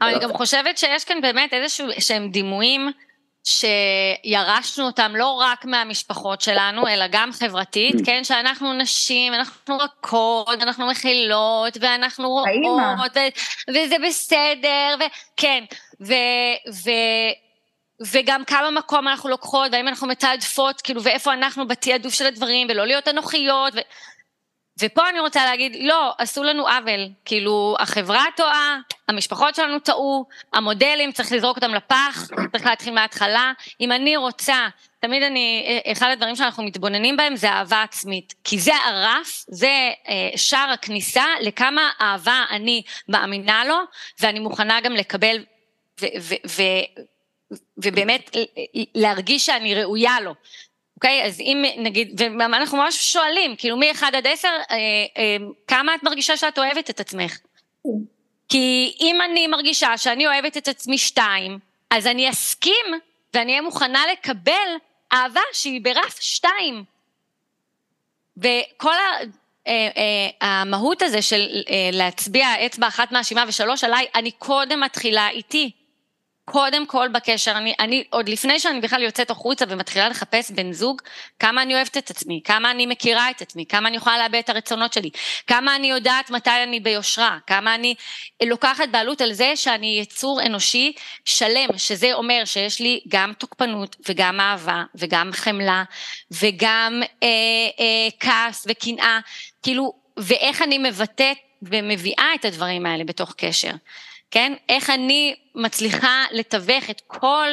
אבל 0.02 0.10
אני 0.10 0.20
גם 0.20 0.34
חושבת 0.34 0.78
שיש 0.78 1.04
כאן 1.04 1.22
באמת 1.22 1.54
איזשהו 1.54 1.88
שהם 2.00 2.30
דימויים 2.30 2.92
שירשנו 3.44 4.86
אותם 4.86 5.12
לא 5.16 5.32
רק 5.32 5.66
מהמשפחות 5.66 6.42
שלנו, 6.42 6.88
אלא 6.88 7.06
גם 7.12 7.32
חברתית, 7.32 7.96
mm. 7.96 8.06
כן, 8.06 8.24
שאנחנו 8.24 8.74
נשים, 8.74 9.34
אנחנו 9.34 9.78
רכות, 9.78 10.62
אנחנו 10.62 10.88
מכילות, 10.88 11.78
ואנחנו 11.82 12.30
רואות, 12.30 13.12
וזה 13.70 13.96
בסדר, 14.08 14.96
וכן, 15.00 15.64
ו... 16.02 16.14
ו 16.74 16.90
וגם 18.12 18.46
כמה 18.46 18.72
מקום 18.72 19.08
אנחנו 19.08 19.30
לוקחות, 19.30 19.72
והאם 19.72 19.88
אנחנו 19.88 20.08
מתעדפות, 20.08 20.82
כאילו, 20.82 21.04
ואיפה 21.04 21.34
אנחנו 21.34 21.68
בתעדוף 21.68 22.14
של 22.14 22.26
הדברים, 22.26 22.68
ולא 22.70 22.86
להיות 22.86 23.08
אנוכיות, 23.08 23.74
ו... 23.76 23.80
ופה 24.82 25.10
אני 25.10 25.20
רוצה 25.20 25.46
להגיד, 25.46 25.78
לא, 25.80 26.14
עשו 26.18 26.44
לנו 26.44 26.68
עוול, 26.68 27.10
כאילו, 27.26 27.76
החברה 27.80 28.26
טועה, 28.36 28.80
המשפחות 29.08 29.56
שלנו 29.56 29.80
טעו, 29.80 30.26
המודלים, 30.54 31.12
צריך 31.12 31.32
לזרוק 31.32 31.56
אותם 31.58 31.74
לפח, 31.74 32.28
צריך 32.52 32.66
להתחיל 32.66 32.94
מההתחלה. 32.94 33.52
אם 33.82 33.92
אני 33.92 34.18
רוצה, 34.18 34.68
תמיד 35.00 35.24
אני, 35.24 35.66
אחד 35.92 36.10
הדברים 36.14 36.36
שאנחנו 36.36 36.64
מתבוננים 36.64 37.18
בהם 37.18 37.36
זה 37.36 37.50
אהבה 37.50 37.84
עצמית, 37.84 38.34
כי 38.44 38.60
זה 38.60 38.76
הרף, 38.76 39.46
זה 39.48 39.92
אה, 40.08 40.30
שער 40.36 40.70
הכניסה 40.70 41.26
לכמה 41.42 41.90
אהבה 42.02 42.44
אני 42.50 42.82
מאמינה 43.10 43.66
לו, 43.66 43.78
ואני 44.20 44.40
מוכנה 44.40 44.82
גם 44.82 44.94
לקבל, 44.94 45.38
ו, 46.02 46.06
ו, 46.22 46.36
ו, 46.48 46.62
ובאמת 47.78 48.36
להרגיש 48.96 49.46
שאני 49.46 49.76
ראויה 49.76 50.20
לו. 50.20 50.34
אוקיי? 50.98 51.24
אז 51.26 51.40
אם 51.40 51.66
נגיד, 51.78 52.22
ואנחנו 52.40 52.78
ממש 52.78 53.14
שואלים, 53.14 53.56
כאילו 53.56 53.78
מ-1 53.78 54.06
עד 54.14 54.28
10, 54.28 54.48
אה, 54.48 54.76
אה, 55.18 55.38
כמה 55.68 55.96
את 55.96 56.04
מרגישה 56.04 56.38
שאת 56.38 56.60
אוהבת 56.60 56.90
את 56.90 57.00
עצמך? 57.00 57.38
כי 58.50 58.96
אם 59.00 59.22
אני 59.22 59.48
מרגישה 59.48 59.98
שאני 59.98 60.28
אוהבת 60.28 60.58
את 60.58 60.68
עצמי 60.68 60.98
2, 60.98 61.60
אז 61.90 62.08
אני 62.08 62.30
אסכים 62.30 62.86
ואני 63.34 63.52
אהיה 63.52 63.62
מוכנה 63.62 64.04
לקבל 64.12 64.68
אהבה 65.14 65.42
שהיא 65.54 65.82
ברף 65.82 66.20
2. 66.20 66.84
וכל 68.38 68.94
ה... 68.94 69.20
אה, 69.68 70.30
המהות 70.42 71.02
הזה 71.02 71.22
של 71.22 71.48
להצביע 71.94 72.66
אצבע 72.66 72.88
אחת 72.88 73.12
מאשימה 73.12 73.44
ושלוש 73.48 73.84
עליי, 73.84 74.06
אני 74.16 74.32
קודם 74.32 74.80
מתחילה 74.80 75.30
איתי. 75.30 75.72
קודם 76.52 76.86
כל 76.86 77.08
בקשר, 77.08 77.52
אני, 77.52 77.74
אני 77.80 78.04
עוד 78.10 78.30
לפני 78.30 78.60
שאני 78.60 78.82
בכלל 78.82 79.04
יוצאת 79.04 79.32
החוצה 79.32 79.66
ומתחילה 79.70 80.10
לחפש 80.10 80.52
בן 80.52 80.72
זוג, 80.72 81.02
כמה 81.40 81.62
אני 81.62 81.76
אוהבת 81.76 81.98
את 81.98 82.10
עצמי, 82.10 82.42
כמה 82.44 82.72
אני 82.72 82.86
מכירה 82.86 83.30
את 83.30 83.42
עצמי, 83.42 83.66
כמה 83.66 83.90
אני 83.90 83.98
יכולה 83.98 84.18
לאבד 84.18 84.36
את 84.36 84.50
הרצונות 84.50 84.94
שלי, 84.94 85.10
כמה 85.48 85.76
אני 85.76 85.88
יודעת 85.88 86.30
מתי 86.30 86.64
אני 86.64 86.80
ביושרה, 86.80 87.38
כמה 87.48 87.76
אני 87.76 87.96
לוקחת 88.44 88.90
בעלות 88.92 89.22
על 89.22 89.34
זה 89.34 89.52
שאני 89.56 89.98
יצור 90.02 90.42
אנושי 90.46 90.94
שלם, 91.26 91.78
שזה 91.78 92.14
אומר 92.14 92.42
שיש 92.46 92.82
לי 92.82 93.00
גם 93.08 93.34
תוקפנות 93.38 93.96
וגם 94.10 94.40
אהבה 94.40 94.84
וגם 94.96 95.30
חמלה 95.34 95.84
וגם 96.32 97.02
אה, 97.24 97.28
אה, 97.80 98.10
כעס 98.20 98.68
וקנאה, 98.70 99.20
כאילו, 99.64 99.94
ואיך 100.18 100.62
אני 100.62 100.78
מבטאת 100.78 101.38
ומביאה 101.62 102.28
את 102.36 102.46
הדברים 102.46 102.86
האלה 102.86 103.04
בתוך 103.04 103.34
קשר. 103.38 103.72
כן? 104.32 104.54
איך 104.70 104.90
אני 104.90 105.36
מצליחה 105.56 106.24
לתווך 106.32 106.90
את 106.90 107.02
כל 107.08 107.48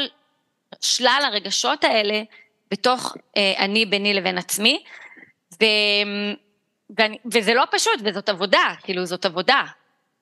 שלל 0.81 1.23
הרגשות 1.25 1.85
האלה 1.85 2.23
בתוך 2.71 3.17
אה, 3.37 3.53
אני 3.59 3.87
ביני 3.87 4.15
לבין 4.15 4.39
עצמי, 4.39 4.83
ו, 5.61 5.65
ואני, 6.99 7.19
וזה 7.33 7.55
לא 7.55 7.65
פשוט, 7.71 8.01
וזאת 8.05 8.29
עבודה, 8.29 8.75
כאילו 8.83 9.05
זאת 9.05 9.25
עבודה. 9.25 9.63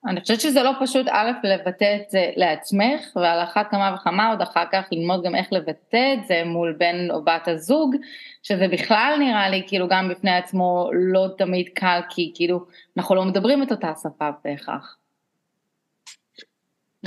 אני 0.07 0.21
חושבת 0.21 0.41
שזה 0.41 0.63
לא 0.63 0.71
פשוט 0.81 1.07
א', 1.09 1.31
לבטא 1.43 1.95
את 1.95 2.09
זה 2.09 2.31
לעצמך, 2.35 3.01
ועל 3.15 3.43
אחת 3.43 3.67
כמה 3.71 3.95
וכמה 3.95 4.29
עוד 4.29 4.41
אחר 4.41 4.63
כך 4.71 4.85
ללמוד 4.91 5.23
גם 5.23 5.35
איך 5.35 5.47
לבטא 5.51 6.13
את 6.13 6.27
זה 6.27 6.43
מול 6.45 6.75
בן 6.77 7.11
או 7.11 7.23
בת 7.23 7.47
הזוג, 7.47 7.95
שזה 8.43 8.67
בכלל 8.67 9.15
נראה 9.19 9.49
לי 9.49 9.63
כאילו 9.67 9.87
גם 9.87 10.09
בפני 10.09 10.37
עצמו 10.37 10.89
לא 10.93 11.27
תמיד 11.37 11.69
קל, 11.75 11.99
כי 12.09 12.31
כאילו 12.35 12.65
אנחנו 12.97 13.15
לא 13.15 13.25
מדברים 13.25 13.63
את 13.63 13.71
אותה 13.71 13.93
שפה 14.03 14.29
בהכרח. 14.45 14.97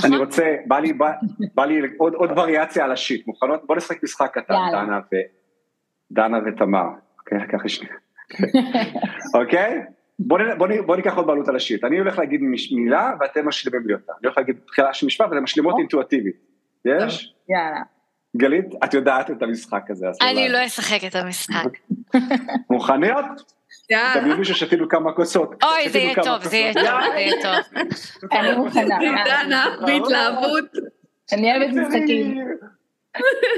אני 0.05 0.15
נכון. 0.15 0.27
רוצה, 0.27 0.57
בא 0.67 0.79
לי, 0.79 0.93
בא, 0.93 1.13
בא 1.55 1.65
לי 1.65 1.81
עוד, 1.99 2.15
עוד 2.15 2.31
וריאציה 2.39 2.85
על 2.85 2.93
השיט, 2.93 3.27
מוכנות? 3.27 3.67
בוא 3.67 3.77
נשחק 3.77 4.03
משחק 4.03 4.31
קטן, 4.35 4.55
דנה, 4.73 4.99
ו, 5.13 5.17
דנה 6.11 6.39
ותמר, 6.47 6.87
אוקיי? 7.19 7.39
ככה 7.53 7.69
שנייה. 7.69 7.95
אוקיי? 9.41 9.83
בוא, 10.19 10.39
בוא, 10.59 10.69
בוא 10.87 10.97
ניקח 10.97 11.17
עוד 11.17 11.27
בעלות 11.27 11.49
על 11.49 11.57
השיט, 11.57 11.85
אני 11.85 11.99
הולך 11.99 12.19
להגיד 12.19 12.41
מילה 12.73 13.13
ואתם 13.21 13.49
משלימים 13.49 13.87
לי 13.87 13.95
אותה, 13.95 14.13
אני 14.13 14.27
הולך 14.27 14.39
להגיד 14.39 14.57
תחילה 14.67 14.95
של 14.95 15.07
משפט 15.07 15.27
ואתם 15.31 15.43
משלימות. 15.43 15.75
אינטואטיבית, 15.79 16.37
יש? 16.85 17.35
יאללה. 17.49 17.83
גלית, 18.37 18.67
את 18.85 18.95
יודעת 18.95 19.31
את 19.31 19.43
המשחק 19.43 19.91
הזה. 19.91 20.07
אני 20.23 20.49
לא 20.49 20.67
אשחק 20.67 21.05
את 21.07 21.15
המשחק. 21.15 21.71
מוכניות? 22.71 23.56
יאללה. 23.91 24.21
תבינו 24.21 24.45
ששתינו 24.45 24.89
כמה 24.89 25.13
כוסות. 25.13 25.65
אוי, 25.65 25.89
זה 25.89 25.99
יהיה 25.99 26.15
טוב, 26.15 26.43
זה 26.43 26.57
יהיה 26.57 26.75
טוב, 26.75 27.13
זה 27.13 27.19
יהיה 27.19 27.33
טוב. 27.43 27.83
אני 28.33 28.57
מוכנה. 28.57 28.99
דנה, 29.25 29.77
בהתלהבות. 29.87 30.65
אני 31.33 31.53
אוהבת 31.57 31.75
משחקים. 31.75 32.49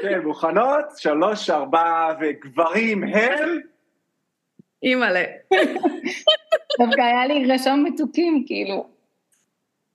כן, 0.02 0.20
מוכנות? 0.24 0.84
שלוש, 0.96 1.50
ארבע, 1.50 2.08
וגברים 2.20 3.04
הם? 3.04 3.58
אימא'לה. 4.82 5.24
דווקא 6.80 7.00
היה 7.00 7.26
לי 7.26 7.52
רשום 7.54 7.84
מתוקים, 7.84 8.44
כאילו. 8.46 8.86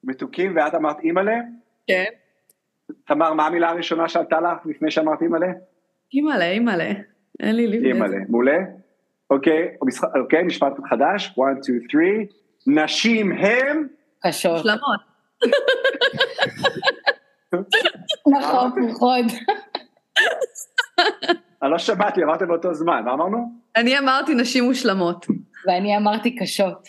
מתוקים, 0.03 0.55
ואת 0.55 0.75
אמרת 0.75 0.99
אימא'לה? 0.99 1.35
כן. 1.87 2.05
תמר, 3.07 3.33
מה 3.33 3.45
המילה 3.45 3.69
הראשונה 3.69 4.09
שעלתה 4.09 4.41
לך 4.41 4.65
לפני 4.65 4.91
שאמרת 4.91 5.21
אימא'לה? 5.21 5.47
אימא'לה, 6.13 6.51
אימא'לה. 6.51 6.91
אין 7.39 7.55
לי 7.55 7.67
לפני 7.67 7.87
אימא'לה, 7.87 8.17
מעולה. 8.29 8.57
אוקיי, 9.29 9.67
אוקיי, 10.21 10.43
משפט 10.43 10.73
חדש, 10.89 11.25
1, 11.25 11.33
2, 11.63 11.79
3, 11.89 12.03
נשים 12.67 13.31
הם? 13.31 13.87
קשות. 14.27 14.63
שלמות. 14.63 14.99
נכון, 18.39 18.71
פרוחות. 18.75 19.25
אני 21.63 21.71
לא 21.71 21.77
שמעתי, 21.77 22.23
אמרתם 22.23 22.47
באותו 22.47 22.73
זמן, 22.73 23.01
מה 23.05 23.13
אמרנו? 23.13 23.37
אני 23.75 23.99
אמרתי 23.99 24.35
נשים 24.35 24.63
מושלמות. 24.63 25.25
ואני 25.67 25.97
אמרתי 25.97 26.35
קשות. 26.35 26.87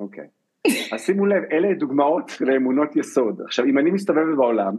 אוקיי. 0.00 0.26
אז 0.92 1.00
שימו 1.00 1.26
לב, 1.26 1.42
אלה 1.52 1.68
דוגמאות 1.78 2.40
לאמונות 2.40 2.96
יסוד. 2.96 3.40
עכשיו, 3.46 3.64
אם 3.64 3.78
אני 3.78 3.90
מסתובבת 3.90 4.36
בעולם, 4.36 4.76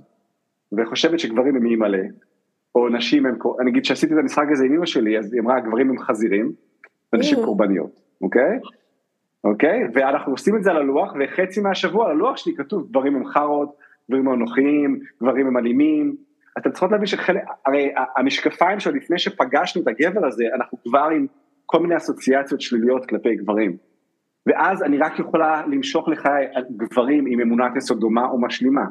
וחושבת 0.78 1.20
שגברים 1.20 1.56
הם 1.56 1.66
אימא'לה, 1.66 2.04
או 2.76 2.90
נשים 2.90 3.26
הם, 3.26 3.36
אני 3.62 3.72
אגיד 3.72 3.86
שעשיתי 3.86 4.14
את 4.14 4.20
המשחק 4.20 4.46
הזה 4.52 4.66
עם 4.66 4.74
אמא 4.74 4.86
שלי, 4.86 5.18
אז 5.18 5.34
היא 5.34 5.42
אמרה, 5.42 5.60
גברים 5.60 5.90
הם 5.90 6.00
חזירים, 6.00 6.52
ונשים 7.14 7.38
קורבניות, 7.46 8.00
אוקיי? 8.22 8.60
אוקיי? 9.44 9.80
ואנחנו 9.94 10.32
עושים 10.32 10.56
את 10.56 10.64
זה 10.64 10.72
על 10.72 10.78
הלוח, 10.78 11.14
וחצי 11.20 11.62
מהשבוע 11.62 12.06
על 12.06 12.12
הלוח 12.12 12.38
שלי 12.38 12.56
כתוב, 12.56 12.88
גברים 12.90 13.16
הם 13.16 13.26
חארות, 13.26 13.76
גברים 14.10 14.28
הם 14.28 14.34
אנוכיים, 14.34 15.00
גברים 15.22 15.48
הם 15.48 15.58
אלימים. 15.58 16.16
אתם 16.58 16.72
צריכות 16.72 16.92
להבין 16.92 17.06
שחלק, 17.08 17.42
הרי 17.66 17.94
המשקפיים 18.18 18.80
שעוד 18.80 18.96
לפני 18.96 19.20
שפגשנו 19.20 19.82
את 19.82 19.88
הגבר 19.88 20.26
הזה, 20.26 20.44
אנחנו 20.56 20.78
כבר 20.84 21.10
עם 21.16 21.28
כל 21.66 21.80
מיני 21.80 21.98
אסוציאציות 21.98 22.62
שליליות 22.62 23.06
כלפי 23.06 23.36
גברים. 23.36 23.78
ואז 24.48 24.84
אני 24.84 24.98
רק 24.98 25.20
יכולה 25.20 25.64
למשוך 25.68 26.08
לחיי 26.08 26.48
גברים 26.78 27.26
עם 27.28 27.40
אמונת 27.42 27.76
יסוד 27.76 28.00
דומה 28.00 28.26
או 28.26 28.42
משלימה. 28.42 28.86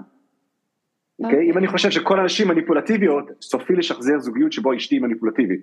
אוקיי? 1.19 1.39
Okay. 1.39 1.51
אם 1.53 1.59
אני 1.59 1.67
חושב 1.67 1.91
שכל 1.91 2.21
הנשים 2.21 2.49
מניפולטיביות, 2.49 3.31
סופי 3.41 3.73
לשחזר 3.73 4.19
זוגיות 4.19 4.53
שבו 4.53 4.77
אשתי 4.77 4.99
מניפולטיבית, 4.99 5.61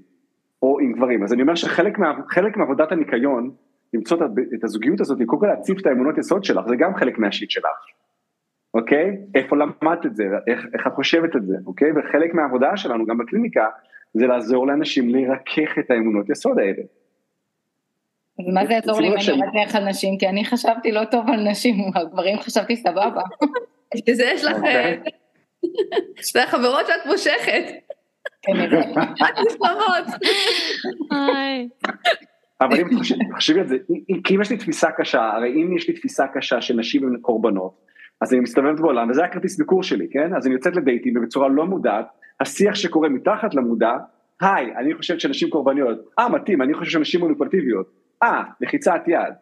או 0.62 0.80
עם 0.80 0.94
גברים. 0.94 1.24
אז 1.24 1.34
אני 1.34 1.42
אומר 1.42 1.56
שחלק 1.56 1.98
מה, 1.98 2.14
מעבודת 2.56 2.92
הניקיון, 2.92 3.52
למצוא 3.94 4.18
את 4.56 4.64
הזוגיות 4.64 5.02
הזאת, 5.02 5.18
קודם 5.26 5.42
כל 5.42 5.48
להציף 5.48 5.80
את 5.82 5.86
האמונות 5.86 6.18
יסוד 6.18 6.44
שלך, 6.44 6.68
זה 6.68 6.76
גם 6.76 6.96
חלק 6.96 7.18
מהשיט 7.18 7.50
שלך. 7.50 7.66
אוקיי? 8.74 9.18
איפה 9.36 9.58
למדת 9.58 10.06
את 10.06 10.16
זה, 10.16 10.24
איך, 10.48 10.66
איך 10.74 10.88
את 10.88 10.94
חושבת 10.94 11.36
את 11.36 11.46
זה, 11.46 11.56
אוקיי? 11.66 11.92
וחלק 11.92 12.34
מהעבודה 12.34 12.78
שלנו, 12.78 13.06
גם 13.06 13.18
בקליניקה, 13.18 13.68
זה 14.14 14.28
לעזור 14.28 14.68
לאנשים 14.68 15.10
לרכך 15.10 15.80
את 15.80 15.92
האמונות 15.92 16.30
יסוד 16.30 16.60
האלה. 16.60 16.84
אז 18.40 18.54
מה 18.54 18.66
זה 18.66 18.74
יעזור 18.74 19.02
לי 19.02 19.08
אם 19.08 19.14
אני 19.14 19.62
ארכך 19.62 19.76
על 19.76 19.90
נשים? 19.90 20.18
כי 20.18 20.28
אני 20.28 20.46
חשבתי 20.46 20.92
לא 20.92 21.06
טוב 21.06 21.30
על 21.30 21.50
נשים, 21.50 21.76
על 21.96 22.08
גברים 22.08 22.40
חשבתי 22.40 22.76
סבבה. 22.76 23.22
שזה 24.08 24.24
יש 24.24 24.44
לך... 24.44 24.58
זה 26.34 26.44
החברות 26.44 26.88
שאת 26.88 27.06
מושכת. 27.06 27.64
כנראה. 28.44 28.82
אבל 32.62 32.80
אם 32.80 32.88
תחשבי 33.34 33.60
על 33.60 33.68
זה, 33.68 33.78
כי 34.24 34.36
אם 34.36 34.42
יש 34.42 34.50
לי 34.52 34.58
תפיסה 34.58 34.92
קשה, 34.92 35.32
הרי 35.36 35.50
אם 35.50 35.78
יש 35.78 35.88
לי 35.88 35.94
תפיסה 35.94 36.28
קשה 36.28 36.62
שנשים 36.62 37.08
הן 37.08 37.18
קורבנות, 37.22 37.78
אז 38.22 38.34
אני 38.34 38.42
מסתובבת 38.42 38.80
בעולם, 38.80 39.10
וזה 39.10 39.24
הכרטיס 39.24 39.58
ביקור 39.58 39.84
שלי, 39.84 40.08
כן? 40.12 40.36
אז 40.36 40.46
אני 40.46 40.54
יוצאת 40.54 40.76
לדייטים 40.76 41.14
ובצורה 41.18 41.48
לא 41.48 41.66
מודעת, 41.66 42.06
השיח 42.40 42.76
שקורה 42.76 43.10
מתחת 43.10 43.54
למודע, 43.54 43.92
היי, 44.42 44.76
אני 44.78 44.96
חושבת 44.96 45.20
שנשים 45.20 45.50
קורבניות, 45.50 45.98
אה, 46.20 46.30
מתאים, 46.30 46.62
אני 46.62 46.74
חושב 46.74 46.92
שנשים 46.92 47.20
מוניפולטיביות, 47.20 47.92
אה, 48.24 48.44
לחיצת 48.62 49.02
יד. 49.08 49.34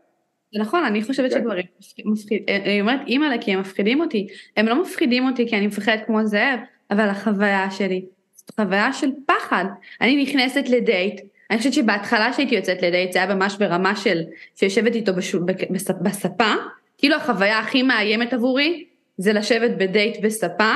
זה 0.53 0.59
נכון, 0.61 0.83
אני 0.83 1.03
חושבת 1.03 1.33
כן. 1.33 1.39
שגברים 1.39 1.65
מפחידים, 2.05 2.45
אה, 2.49 2.55
אני 2.55 2.81
אומרת 2.81 2.99
אימא'לה 3.07 3.37
כי 3.41 3.53
הם 3.53 3.59
מפחידים 3.59 4.01
אותי, 4.01 4.27
הם 4.57 4.67
לא 4.67 4.81
מפחידים 4.81 5.27
אותי 5.27 5.47
כי 5.47 5.57
אני 5.57 5.67
מפחדת 5.67 6.05
כמו 6.05 6.25
זאב, 6.25 6.59
אבל 6.91 7.09
החוויה 7.09 7.71
שלי, 7.71 8.05
זאת 8.35 8.51
חוויה 8.59 8.93
של 8.93 9.11
פחד, 9.25 9.65
אני 10.01 10.23
נכנסת 10.23 10.69
לדייט, 10.69 11.21
אני 11.51 11.57
חושבת 11.57 11.73
שבהתחלה 11.73 12.33
שהייתי 12.33 12.55
יוצאת 12.55 12.81
לדייט 12.81 13.11
זה 13.11 13.23
היה 13.23 13.35
ממש 13.35 13.55
ברמה 13.59 13.95
של, 13.95 14.21
שיושבת 14.55 14.95
איתו 14.95 15.11
בספה, 16.01 16.53
כאילו 16.97 17.15
החוויה 17.15 17.59
הכי 17.59 17.83
מאיימת 17.83 18.33
עבורי 18.33 18.85
זה 19.17 19.33
לשבת 19.33 19.71
בדייט 19.77 20.17
בספה 20.23 20.73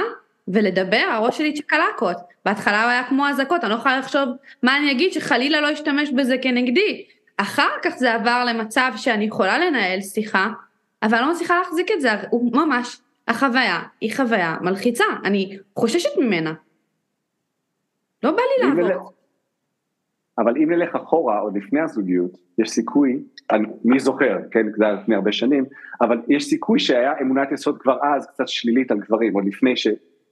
ולדבר, 0.48 1.06
הראש 1.12 1.38
שלי 1.38 1.54
צ'קלקות. 1.54 2.18
בהתחלה 2.46 2.84
הוא 2.84 2.92
היה 2.92 3.04
כמו 3.04 3.28
אזעקות, 3.28 3.64
אני 3.64 3.72
לא 3.72 3.76
יכולה 3.76 4.00
לחשוב 4.00 4.30
מה 4.64 4.78
אני 4.78 4.92
אגיד 4.92 5.14
שחלילה 5.14 5.62
לא 5.62 5.74
אשתמש 5.74 6.10
בזה 6.10 6.36
כנגדי. 6.42 7.04
אחר 7.42 7.70
כך 7.84 7.98
זה 7.98 8.14
עבר 8.14 8.44
למצב 8.48 8.92
שאני 8.96 9.26
יכולה 9.26 9.58
לנהל 9.58 10.02
שיחה, 10.02 10.50
אבל 11.04 11.18
אני 11.18 11.28
לא 11.28 11.34
מצליחה 11.34 11.60
להחזיק 11.60 11.92
את 11.92 12.02
זה, 12.02 12.10
הוא 12.30 12.52
ממש, 12.54 13.02
החוויה 13.28 13.82
היא 14.02 14.16
חוויה 14.16 14.58
מלחיצה, 14.62 15.04
אני 15.24 15.58
חוששת 15.76 16.10
ממנה. 16.20 16.54
לא 18.24 18.32
בא 18.32 18.42
לי 18.42 18.68
לעבור. 18.68 19.12
אבל 20.38 20.58
אם 20.58 20.72
נלך 20.72 20.96
אחורה, 20.96 21.40
עוד 21.40 21.58
לפני 21.58 21.80
הזוגיות, 21.80 22.32
יש 22.58 22.70
סיכוי, 22.70 23.24
אני, 23.52 23.68
מי 23.86 24.00
זוכר, 24.00 24.38
כן, 24.52 24.66
זה 24.78 24.86
היה 24.86 24.94
לפני 24.94 25.16
הרבה 25.16 25.32
שנים, 25.32 25.66
אבל 26.02 26.22
יש 26.28 26.46
סיכוי 26.46 26.80
שהיה 26.80 27.14
אמונת 27.22 27.52
יסוד 27.52 27.78
כבר 27.78 27.98
אז 28.04 28.28
קצת 28.28 28.48
שלילית 28.48 28.92
על 28.92 29.00
גברים, 29.00 29.34
עוד 29.34 29.46
לפני 29.46 29.78
ש... 29.78 29.88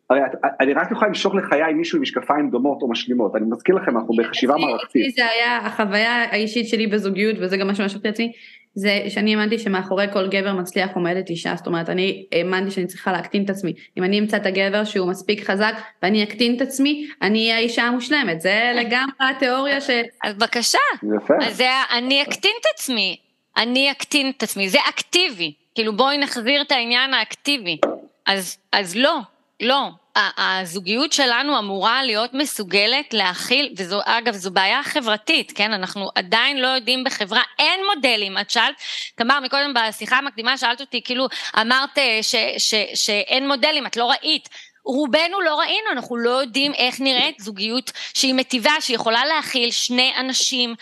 הרי 0.10 0.22
אני 0.60 0.74
רק 0.74 0.92
יכולה 0.92 1.08
למשוך 1.08 1.36
לחיי 1.36 1.74
מישהו 1.74 1.98
עם 1.98 2.02
משקפיים 2.02 2.50
דומות 2.50 2.82
או 2.82 2.90
משלימות, 2.90 3.36
אני 3.36 3.46
מזכיר 3.50 3.76
לכם, 3.76 3.98
אנחנו 3.98 4.14
בחשיבה 4.14 4.56
מערכתית. 4.58 5.16
זה 5.16 5.26
היה 5.26 5.58
החוויה 5.58 6.24
האישית 6.32 6.68
שלי 6.68 6.88
בזוגיות, 6.88 7.36
וזה 7.40 7.58
גם 7.58 7.68
מה 7.68 7.76
שמשכתי 7.76 8.08
לעצמי, 8.08 8.32
זה 8.74 9.06
שאני 9.10 9.36
האמנתי 9.36 9.60
שמאחורי 9.60 10.06
כל 10.14 10.28
גבר 10.28 10.54
מצליח 10.54 10.96
עומדת 10.96 11.30
אישה, 11.30 11.54
זאת 11.56 11.68
אומרת, 11.68 11.90
אני 11.90 12.26
האמנתי 12.32 12.72
שאני 12.72 12.88
צריכה 12.88 13.12
להקטין 13.12 13.44
את 13.46 13.50
עצמי. 13.50 13.74
אם 13.98 14.04
אני 14.04 14.20
אמצא 14.20 14.38
את 14.38 14.46
הגבר 14.46 14.84
שהוא 14.84 15.10
מספיק 15.10 15.44
חזק 15.50 15.74
ואני 16.04 16.24
אקטין 16.24 16.56
את 16.56 16.62
עצמי, 16.62 17.08
אני 17.22 17.40
אהיה 17.40 17.56
האישה 17.56 17.84
המושלמת. 17.84 18.42
זה 18.42 18.72
לגמרי 18.82 19.30
התיאוריה 19.36 19.82
ש... 19.82 19.90
אז 20.24 20.36
בבקשה. 20.36 20.78
יפה. 21.16 21.34
אז 21.42 21.58
זה 21.58 21.70
אני 21.98 22.24
אקטין 22.24 22.52
את 22.62 22.66
עצמי. 22.74 23.18
אני 23.58 23.92
אקטין 23.92 24.32
את 24.38 24.44
עצמי. 24.44 24.70
זה 24.70 24.78
אקטיבי. 24.90 25.54
כאילו 25.76 25.98
בואי 25.98 26.18
נחזיר 26.18 26.62
את 26.62 26.72
העניין 26.72 27.14
האקטיבי. 27.14 27.78
אז, 28.26 28.58
אז 28.72 28.96
לא, 28.96 29.20
לא. 29.62 29.90
הזוגיות 30.38 31.14
שלנו 31.14 31.60
אמורה 31.60 32.04
להיות 32.04 32.34
מסוגלת 32.34 33.14
להכיל, 33.14 33.74
וזו 33.78 34.00
אגב 34.06 34.34
זו 34.34 34.52
בעיה 34.52 34.84
חברתית, 34.84 35.52
כן, 35.56 35.74
אנחנו 35.74 36.10
עדיין 36.16 36.58
לא 36.58 36.68
יודעים 36.68 37.04
בחברה, 37.04 37.42
אין 37.60 37.80
מודלים, 37.96 38.38
את 38.38 38.50
שאלת, 38.50 38.76
תמר 39.16 39.40
מקודם 39.40 39.74
בשיחה 39.74 40.18
המקדימה 40.18 40.58
שאלת 40.58 40.82
אותי, 40.82 41.02
כאילו 41.04 41.28
אמרת 41.62 41.98
אה, 41.98 42.20
ש, 42.22 42.36
ש, 42.36 42.36
ש, 42.58 42.76
שאין 43.06 43.48
מודלים, 43.48 43.86
את 43.86 43.98
לא 43.98 44.12
ראית, 44.12 44.50
רובנו 44.86 45.42
לא 45.42 45.56
ראינו, 45.56 45.92
אנחנו 45.92 46.18
לא 46.18 46.30
יודעים 46.30 46.74
איך 46.74 47.02
נראית 47.02 47.40
זוגיות 47.40 47.92
שהיא 48.14 48.34
מטיבה, 48.34 48.74
שיכולה 48.80 49.26
להכיל 49.26 49.72
שני 49.72 50.14
אנשים 50.18 50.76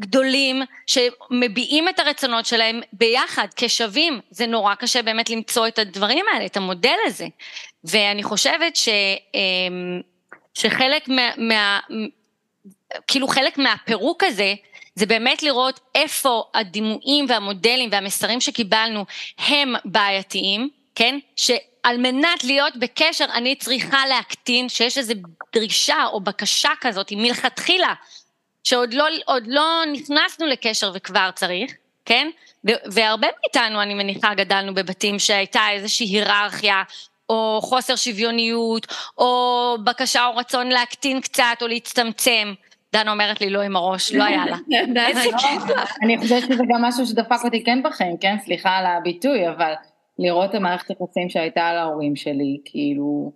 גדולים 0.00 0.62
שמביעים 0.86 1.88
את 1.88 1.98
הרצונות 1.98 2.46
שלהם 2.46 2.80
ביחד 2.92 3.46
כשווים, 3.56 4.20
זה 4.30 4.46
נורא 4.46 4.74
קשה 4.74 5.02
באמת 5.02 5.30
למצוא 5.30 5.68
את 5.68 5.78
הדברים 5.78 6.24
האלה, 6.32 6.46
את 6.46 6.56
המודל 6.56 6.96
הזה. 7.06 7.26
ואני 7.84 8.22
חושבת 8.22 8.76
ש, 8.76 8.88
אמ, 9.34 10.00
שחלק 10.54 11.08
מה, 11.08 11.30
מה, 11.36 11.80
כאילו 13.06 13.28
חלק 13.28 13.58
מהפירוק 13.58 14.24
הזה 14.24 14.54
זה 14.94 15.06
באמת 15.06 15.42
לראות 15.42 15.80
איפה 15.94 16.42
הדימויים 16.54 17.26
והמודלים 17.28 17.90
והמסרים 17.92 18.40
שקיבלנו 18.40 19.04
הם 19.38 19.74
בעייתיים, 19.84 20.68
כן? 20.94 21.18
שעל 21.36 21.98
מנת 21.98 22.44
להיות 22.44 22.76
בקשר 22.76 23.24
אני 23.34 23.56
צריכה 23.56 24.06
להקטין, 24.06 24.68
שיש 24.68 24.98
איזו 24.98 25.14
דרישה 25.54 26.04
או 26.12 26.20
בקשה 26.20 26.70
כזאת 26.80 27.12
מלכתחילה, 27.16 27.94
שעוד 28.64 28.94
לא, 28.94 29.04
לא 29.46 29.82
נכנסנו 29.92 30.46
לקשר 30.46 30.92
וכבר 30.94 31.30
צריך, 31.34 31.72
כן? 32.04 32.30
והרבה 32.64 33.28
מאיתנו, 33.40 33.82
אני 33.82 33.94
מניחה, 33.94 34.34
גדלנו 34.34 34.74
בבתים 34.74 35.18
שהייתה 35.18 35.60
איזושהי 35.72 36.06
היררכיה, 36.06 36.82
או 37.28 37.60
חוסר 37.62 37.96
שוויוניות, 37.96 38.86
או 39.18 39.76
בקשה 39.84 40.26
או 40.26 40.36
רצון 40.36 40.68
להקטין 40.68 41.20
קצת 41.20 41.56
או 41.62 41.66
להצטמצם. 41.66 42.54
דנה 42.92 43.10
אומרת 43.10 43.40
לי 43.40 43.50
לא 43.50 43.60
עם 43.60 43.76
הראש, 43.76 44.12
לא 44.12 44.24
היה 44.24 44.44
לה. 44.46 44.56
אני 46.02 46.18
חושבת 46.18 46.42
שזה 46.42 46.62
גם 46.68 46.82
משהו 46.82 47.06
שדפק 47.06 47.38
אותי 47.44 47.64
כן 47.64 47.82
בחיים, 47.82 48.16
כן? 48.16 48.36
סליחה 48.44 48.70
על 48.70 48.86
הביטוי, 48.86 49.48
אבל 49.48 49.72
לראות 50.18 50.50
את 50.50 50.54
המערכת 50.54 50.90
יחסים 50.90 51.28
שהייתה 51.28 51.66
על 51.66 51.78
ההורים 51.78 52.16
שלי, 52.16 52.60
כאילו, 52.64 53.32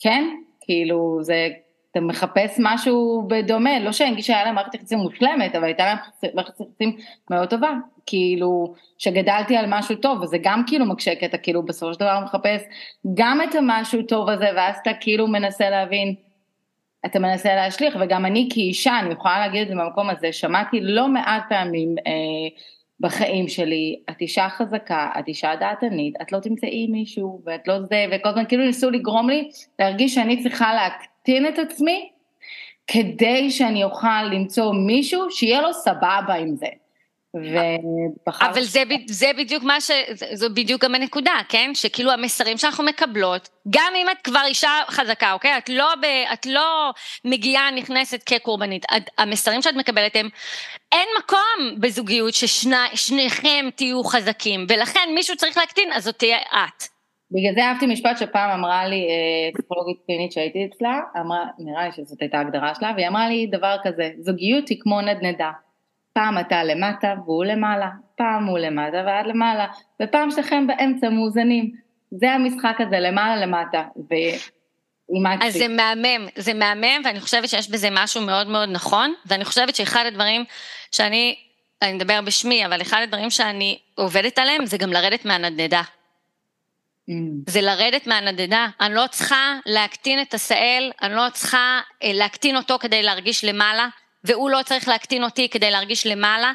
כן? 0.00 0.24
כאילו, 0.60 1.18
זה 1.22 1.48
אתה 1.94 2.02
מחפש 2.02 2.56
משהו 2.58 3.26
בדומה, 3.28 3.78
לא 3.78 3.92
שאני 3.92 4.12
אגיד 4.12 4.24
שהיה 4.24 4.44
להם 4.44 4.54
מערכת 4.54 4.74
יחסים 4.74 4.98
מושלמת, 4.98 5.54
אבל 5.54 5.64
הייתה 5.64 5.84
להם 5.84 5.96
מערכת 6.34 6.60
יחסים 6.60 6.96
מאוד 7.30 7.50
טובה, 7.50 7.70
כאילו, 8.06 8.74
שגדלתי 8.98 9.56
על 9.56 9.64
משהו 9.68 9.96
טוב, 9.96 10.20
וזה 10.20 10.36
גם 10.42 10.62
כאילו 10.66 10.86
מקשה, 10.86 11.14
כי 11.14 11.26
אתה 11.26 11.38
כאילו 11.38 11.62
בסופו 11.62 11.94
של 11.94 12.00
דבר 12.00 12.20
מחפש 12.24 12.62
גם 13.14 13.40
את 13.42 13.54
המשהו 13.54 14.02
טוב 14.02 14.28
הזה, 14.28 14.46
ואז 14.56 14.76
אתה 14.82 14.90
כאילו 15.00 15.26
מנסה 15.26 15.70
להבין, 15.70 16.14
אתה 17.06 17.18
מנסה 17.18 17.54
להשליך, 17.54 17.96
וגם 18.00 18.26
אני 18.26 18.48
כאישה, 18.52 18.98
אני 19.00 19.12
יכולה 19.12 19.38
להגיד 19.38 19.62
את 19.62 19.68
זה 19.68 19.74
במקום 19.74 20.10
הזה, 20.10 20.32
שמעתי 20.32 20.80
לא 20.80 21.08
מעט 21.08 21.42
פעמים 21.48 21.94
אה, 22.06 22.12
בחיים 23.00 23.48
שלי, 23.48 24.00
את 24.10 24.20
אישה 24.20 24.48
חזקה, 24.48 25.10
את 25.18 25.28
אישה 25.28 25.56
דעתנית, 25.60 26.14
את 26.22 26.32
לא 26.32 26.38
תמצאי 26.38 26.86
מישהו, 26.86 27.42
ואת 27.46 27.68
לא 27.68 27.80
זה, 27.80 28.04
וכל 28.12 28.28
הזמן 28.28 28.44
כאילו 28.48 28.64
ניסו 28.64 28.90
לגרום 28.90 29.30
לי 29.30 29.50
להרגיש 29.78 30.14
שאני 30.14 30.42
צריכה 30.42 30.74
להקטין. 30.74 31.13
להקטין 31.28 31.46
את 31.46 31.58
עצמי, 31.58 32.10
כדי 32.86 33.50
שאני 33.50 33.84
אוכל 33.84 34.22
למצוא 34.32 34.72
מישהו 34.86 35.30
שיהיה 35.30 35.60
לו 35.60 35.74
סבבה 35.74 36.34
עם 36.34 36.56
זה. 36.56 36.66
ובחר... 37.34 38.46
אבל 38.46 38.62
זה, 38.62 38.82
זה 39.06 39.30
בדיוק 39.38 39.64
מה 39.64 39.80
ש... 39.80 39.90
זו 40.32 40.50
בדיוק 40.54 40.84
גם 40.84 40.94
הנקודה, 40.94 41.32
כן? 41.48 41.70
שכאילו 41.74 42.12
המסרים 42.12 42.58
שאנחנו 42.58 42.84
מקבלות, 42.84 43.48
גם 43.70 43.92
אם 43.96 44.06
את 44.12 44.16
כבר 44.24 44.42
אישה 44.46 44.70
חזקה, 44.88 45.32
אוקיי? 45.32 45.58
את 45.58 45.68
לא, 45.68 45.94
ב, 46.02 46.04
את 46.32 46.46
לא 46.46 46.90
מגיעה, 47.24 47.70
נכנסת 47.70 48.22
כקורבנית. 48.26 48.86
המסרים 49.18 49.62
שאת 49.62 49.74
מקבלת 49.74 50.16
הם, 50.16 50.28
אין 50.92 51.08
מקום 51.18 51.80
בזוגיות 51.80 52.34
ששניכם 52.34 53.68
תהיו 53.74 54.04
חזקים, 54.04 54.66
ולכן 54.68 55.08
מישהו 55.14 55.36
צריך 55.36 55.56
להקטין, 55.56 55.92
אז 55.92 56.04
זאת 56.04 56.18
תהיה 56.18 56.38
את. 56.38 56.93
בגלל 57.34 57.54
זה 57.54 57.64
אהבתי 57.64 57.86
משפט 57.86 58.18
שפעם 58.18 58.50
אמרה 58.50 58.86
לי 58.86 59.06
אה, 59.08 59.52
פסיכולוגית 59.54 59.96
קלינית 60.06 60.32
שהייתי 60.32 60.68
אצלה, 60.72 61.00
אמרה, 61.20 61.44
נראה 61.58 61.86
לי 61.86 61.92
שזאת 61.92 62.20
הייתה 62.20 62.40
הגדרה 62.40 62.74
שלה, 62.74 62.92
והיא 62.96 63.08
אמרה 63.08 63.28
לי 63.28 63.46
דבר 63.52 63.76
כזה, 63.84 64.10
זוגיות 64.18 64.68
היא 64.68 64.78
כמו 64.80 65.00
נדנדה. 65.00 65.50
פעם 66.12 66.38
אתה 66.38 66.64
למטה 66.64 67.14
והוא 67.24 67.44
למעלה, 67.44 67.88
פעם 68.16 68.46
הוא 68.46 68.58
למטה 68.58 69.02
ועד 69.06 69.26
למעלה, 69.26 69.66
ופעם 70.02 70.30
שלכם 70.30 70.66
באמצע 70.66 71.08
מאוזנים. 71.08 71.70
זה 72.10 72.30
המשחק 72.30 72.76
הזה, 72.78 73.00
למעלה 73.00 73.46
למטה. 73.46 73.82
ו... 73.96 74.14
אז 75.40 75.54
זה 75.54 75.68
מהמם, 75.68 76.26
זה 76.36 76.54
מהמם, 76.54 77.02
ואני 77.04 77.20
חושבת 77.20 77.48
שיש 77.48 77.70
בזה 77.70 77.88
משהו 77.92 78.22
מאוד 78.22 78.46
מאוד 78.46 78.68
נכון, 78.68 79.14
ואני 79.26 79.44
חושבת 79.44 79.74
שאחד 79.74 80.04
הדברים 80.06 80.44
שאני, 80.92 81.34
אני 81.82 81.92
מדבר 81.92 82.20
בשמי, 82.20 82.66
אבל 82.66 82.82
אחד 82.82 83.00
הדברים 83.02 83.30
שאני 83.30 83.78
עובדת 83.94 84.38
עליהם 84.38 84.66
זה 84.66 84.78
גם 84.78 84.92
לרדת 84.92 85.24
מהנדנדה. 85.24 85.82
Mm. 87.10 87.50
זה 87.50 87.60
לרדת 87.60 88.06
מהנדדה, 88.06 88.66
אני 88.80 88.94
לא 88.94 89.04
צריכה 89.10 89.58
להקטין 89.66 90.22
את 90.22 90.34
השאל, 90.34 90.92
אני 91.02 91.14
לא 91.14 91.26
צריכה 91.32 91.80
אה, 92.02 92.12
להקטין 92.12 92.56
אותו 92.56 92.78
כדי 92.78 93.02
להרגיש 93.02 93.44
למעלה, 93.44 93.88
והוא 94.24 94.50
לא 94.50 94.60
צריך 94.64 94.88
להקטין 94.88 95.24
אותי 95.24 95.48
כדי 95.48 95.70
להרגיש 95.70 96.06
למעלה, 96.06 96.52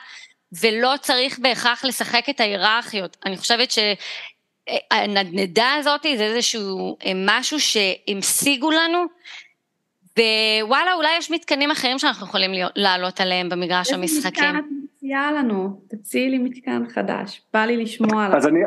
ולא 0.62 0.93
צריך 1.02 1.39
בהכרח 1.39 1.86
לשחק 1.86 2.30
את 2.30 2.39
ההיררכיות. 2.39 3.18
אני 3.26 3.38
חושבת 3.38 3.72
שהנדנדה 3.72 5.74
הזאת 5.74 6.06
זה 6.18 6.24
איזשהו 6.24 6.97
אה, 7.06 7.12
משהו 7.16 7.60
שהמשיגו 7.60 8.72
לנו, 8.72 9.06
ווואלה, 10.61 10.93
אולי 10.93 11.17
יש 11.17 11.32
מתקנים 11.32 11.72
אחרים 11.72 11.99
שאנחנו 11.99 12.28
יכולים 12.28 12.51
לעלות 12.76 13.22
עליהם 13.22 13.49
במגרש 13.49 13.93
המשחקים. 13.93 14.55
מציעה 14.99 15.32
לנו, 15.32 15.82
תציעי 15.88 16.30
לי 16.30 16.38
מתקן 16.38 16.88
חדש, 16.88 17.47
בא 17.53 17.59
לי 17.59 17.78
לשמוע 17.78 18.26
עליו. 18.26 18.38
אז, 18.38 18.47
אני, 18.47 18.59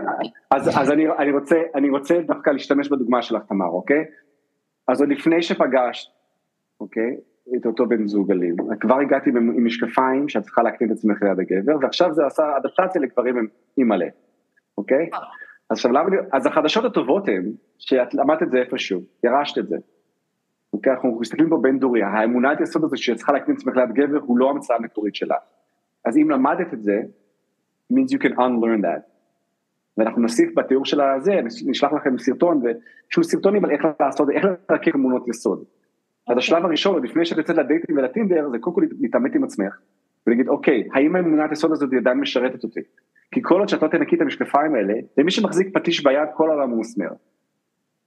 אז, 0.51 0.69
אז 0.81 0.91
אני, 0.91 1.05
אני, 1.19 1.33
רוצה, 1.33 1.57
אני 1.75 1.91
רוצה 1.91 2.21
דווקא 2.27 2.51
להשתמש 2.51 2.89
בדוגמה 2.89 3.23
שלך 3.23 3.43
תמר, 3.49 3.67
אוקיי? 3.67 4.05
אז 4.89 5.01
עוד 5.01 5.11
לפני 5.11 5.43
שפגשת, 5.43 6.11
אוקיי? 6.81 7.17
את 7.57 7.67
אותו 7.67 7.87
בן 7.87 8.07
זוג 8.07 8.31
אלים, 8.31 8.57
כבר 8.81 8.99
הגעתי 9.01 9.31
עם 9.31 9.67
משקפיים 9.67 10.29
שאת 10.29 10.43
צריכה 10.43 10.63
להקטין 10.63 10.87
את 10.87 10.93
עצמך 10.93 11.23
ליד 11.23 11.41
הגבר, 11.41 11.73
ועכשיו 11.81 12.15
זה 12.15 12.27
עשה 12.27 12.43
אדפטציה 12.57 13.03
לגברים 13.03 13.39
עם, 13.39 13.47
עם 13.77 13.89
מלא, 13.89 14.07
אוקיי? 14.79 15.11
אז 15.71 15.77
עכשיו 15.77 15.93
למה, 15.93 16.11
אז 16.33 16.47
החדשות 16.47 16.85
הטובות 16.85 17.29
הן, 17.29 17.53
שאת 17.79 18.15
למדת 18.15 18.43
את 18.43 18.51
זה 18.51 18.59
איפשהו, 18.59 19.01
ירשת 19.25 19.59
את 19.59 19.69
זה. 19.69 19.77
אוקיי, 20.73 20.93
אנחנו 20.93 21.19
מסתכלים 21.21 21.49
פה 21.49 21.59
בין 21.63 21.79
דוריה, 21.79 22.09
האמונת 22.09 22.61
יסוד 22.61 22.85
הזה 22.85 22.97
שאת 22.97 23.17
צריכה 23.17 23.33
להקטין 23.33 23.55
עצמך 23.55 23.77
ליד 23.77 23.93
גבר 23.93 24.19
הוא 24.19 24.39
לא 24.39 24.51
המצאה 24.51 24.77
המקורית 24.77 25.15
שלך. 25.15 25.39
אז 26.05 26.17
אם 26.17 26.31
למדת 26.31 26.75
את 26.75 26.83
זה, 26.83 27.01
means 27.93 28.17
you 28.17 28.23
can 28.23 28.33
unlearn 28.33 28.83
that. 28.83 29.13
ואנחנו 29.99 30.23
נוסיף 30.23 30.51
בתיאור 30.57 30.85
של 30.85 31.01
הזה, 31.01 31.41
נשלח 31.67 31.93
לכם 31.93 32.19
סרטון, 32.19 32.63
שהוא 33.09 33.25
סרטונים 33.25 33.65
על 33.65 33.71
איך 33.71 33.87
לעשות, 34.01 34.31
איך 34.31 34.45
לרכב 34.71 34.91
אמונות 34.95 35.29
יסוד. 35.29 35.59
אז 35.59 35.65
אוקיי. 36.29 36.39
השלב 36.39 36.65
הראשון, 36.65 36.95
עוד 36.95 37.05
לפני 37.05 37.25
שאת 37.25 37.39
יוצאת 37.39 37.57
לדייטים 37.57 37.97
ולטינדר, 37.97 38.49
זה 38.51 38.59
קודם 38.59 38.77
כל 38.77 38.83
להתעמת 39.01 39.35
עם 39.35 39.45
עצמך, 39.45 39.79
ולהגיד, 40.27 40.49
אוקיי, 40.49 40.89
האם 40.95 41.17
האמונת 41.17 41.51
היסוד 41.51 41.73
הזאת 41.73 41.91
עדיין 41.99 42.21
משרתת 42.21 42.65
אותי? 42.65 42.81
כי 43.31 43.41
כל 43.43 43.59
עוד 43.59 43.69
שאת 43.69 43.83
לא 43.83 43.89
תנקי 43.89 44.17
את 44.17 44.21
המשקפיים 44.21 44.75
האלה, 44.75 44.95
למי 45.19 45.31
שמחזיק 45.31 45.75
פטיש 45.75 46.05
ביד, 46.05 46.29
כל 46.35 46.51
העולם 46.51 46.71
הוא 46.71 46.81
מסמר. 46.81 47.09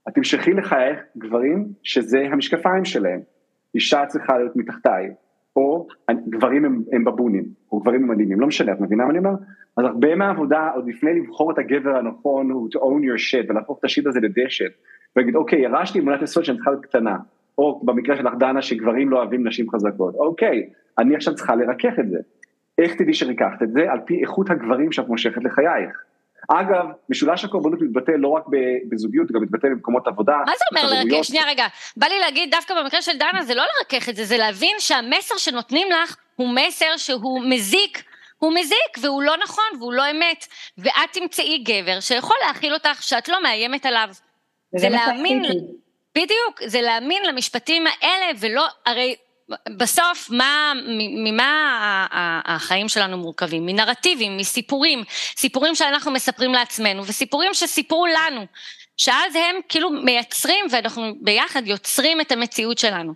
את 0.07 0.13
תמשכי 0.13 0.53
לחייך 0.53 0.99
גברים 1.17 1.67
שזה 1.83 2.19
המשקפיים 2.31 2.85
שלהם. 2.85 3.19
אישה 3.75 4.05
צריכה 4.05 4.37
להיות 4.37 4.55
מתחתיי, 4.55 5.11
או 5.55 5.87
גברים 6.29 6.65
הם, 6.65 6.81
הם 6.91 7.03
בבונים, 7.03 7.43
או 7.71 7.79
גברים 7.79 8.03
הם 8.03 8.09
מדהימים, 8.09 8.39
לא 8.39 8.47
משנה, 8.47 8.71
את 8.71 8.81
מבינה 8.81 9.03
מה 9.03 9.09
אני 9.09 9.17
אומר? 9.17 9.33
אז 9.77 9.85
הרבה 9.85 10.15
מהעבודה, 10.15 10.69
עוד 10.75 10.87
לפני 10.87 11.19
לבחור 11.19 11.51
את 11.51 11.57
הגבר 11.57 11.97
הנכון, 11.97 12.51
הוא 12.51 12.69
to 12.73 12.77
own 12.77 12.79
your 12.79 13.19
shit, 13.31 13.49
ולהפוך 13.49 13.79
את 13.79 13.85
השיט 13.85 14.07
הזה 14.07 14.19
לדשת, 14.19 14.71
ולהגיד, 15.15 15.35
אוקיי, 15.35 15.59
ירשתי 15.59 15.99
אמונת 15.99 16.21
יסוד 16.21 16.45
שאני 16.45 16.57
צריכה 16.57 16.71
להיות 16.71 16.85
קטנה, 16.85 17.17
או 17.57 17.81
במקרה 17.85 18.15
שלך 18.17 18.33
דנה, 18.39 18.61
שגברים 18.61 19.09
לא 19.09 19.17
אוהבים 19.17 19.47
נשים 19.47 19.69
חזקות, 19.69 20.15
אוקיי, 20.15 20.69
אני 20.97 21.15
עכשיו 21.15 21.35
צריכה 21.35 21.55
לרכך 21.55 21.99
את 21.99 22.09
זה. 22.09 22.17
איך 22.77 22.95
תדעי 22.95 23.13
שריככת 23.13 23.63
את 23.63 23.71
זה? 23.71 23.91
על 23.91 23.99
פי 24.05 24.21
איכות 24.21 24.49
הגברים 24.49 24.91
שאת 24.91 25.07
מושכת 25.07 25.43
לחייך. 25.43 26.03
אגב, 26.49 26.85
משולש 27.09 27.45
הקורבנות 27.45 27.79
מתבטא 27.81 28.11
לא 28.11 28.27
רק 28.27 28.43
בזוגיות, 28.91 29.31
גם 29.31 29.41
מתבטא 29.41 29.67
במקומות 29.67 30.07
עבודה. 30.07 30.37
מה 30.45 30.51
זה 30.57 30.65
אומר 30.71 30.93
לרכך? 30.93 31.23
שנייה 31.23 31.45
רגע, 31.47 31.67
בא 31.97 32.07
לי 32.07 32.19
להגיד 32.19 32.51
דווקא 32.51 32.73
במקרה 32.81 33.01
של 33.01 33.17
דנה 33.17 33.43
זה 33.43 33.55
לא 33.55 33.63
לרכך 33.63 34.09
את 34.09 34.15
זה, 34.15 34.25
זה 34.25 34.37
להבין 34.37 34.75
שהמסר 34.79 35.37
שנותנים 35.37 35.87
לך 35.91 36.15
הוא 36.35 36.49
מסר 36.55 36.97
שהוא 36.97 37.41
מזיק. 37.49 38.03
הוא 38.37 38.53
מזיק 38.53 38.97
והוא 39.01 39.23
לא 39.23 39.37
נכון 39.43 39.79
והוא 39.79 39.93
לא 39.93 40.11
אמת, 40.11 40.47
ואת 40.77 41.13
תמצאי 41.13 41.57
גבר 41.57 41.99
שיכול 41.99 42.37
להכיל 42.47 42.73
אותך 42.73 43.03
שאת 43.03 43.29
לא 43.29 43.43
מאיימת 43.43 43.85
עליו. 43.85 44.09
זה 44.75 44.89
להאמין, 44.89 45.41
בדיוק, 46.15 46.61
זה 46.65 46.81
להאמין 46.81 47.25
למשפטים 47.25 47.83
האלה 47.87 48.25
ולא, 48.39 48.65
הרי 48.85 49.15
בסוף, 49.77 50.29
מה, 50.29 50.73
ממה 50.97 52.07
החיים 52.45 52.89
שלנו 52.89 53.17
מורכבים? 53.17 53.65
מנרטיבים, 53.65 54.37
מסיפורים, 54.37 55.03
סיפורים 55.37 55.75
שאנחנו 55.75 56.11
מספרים 56.11 56.53
לעצמנו 56.53 57.05
וסיפורים 57.05 57.53
שסיפרו 57.53 58.05
לנו, 58.05 58.45
שאז 58.97 59.35
הם 59.35 59.55
כאילו 59.69 59.89
מייצרים 59.89 60.65
ואנחנו 60.71 61.13
ביחד 61.21 61.67
יוצרים 61.67 62.21
את 62.21 62.31
המציאות 62.31 62.77
שלנו. 62.77 63.13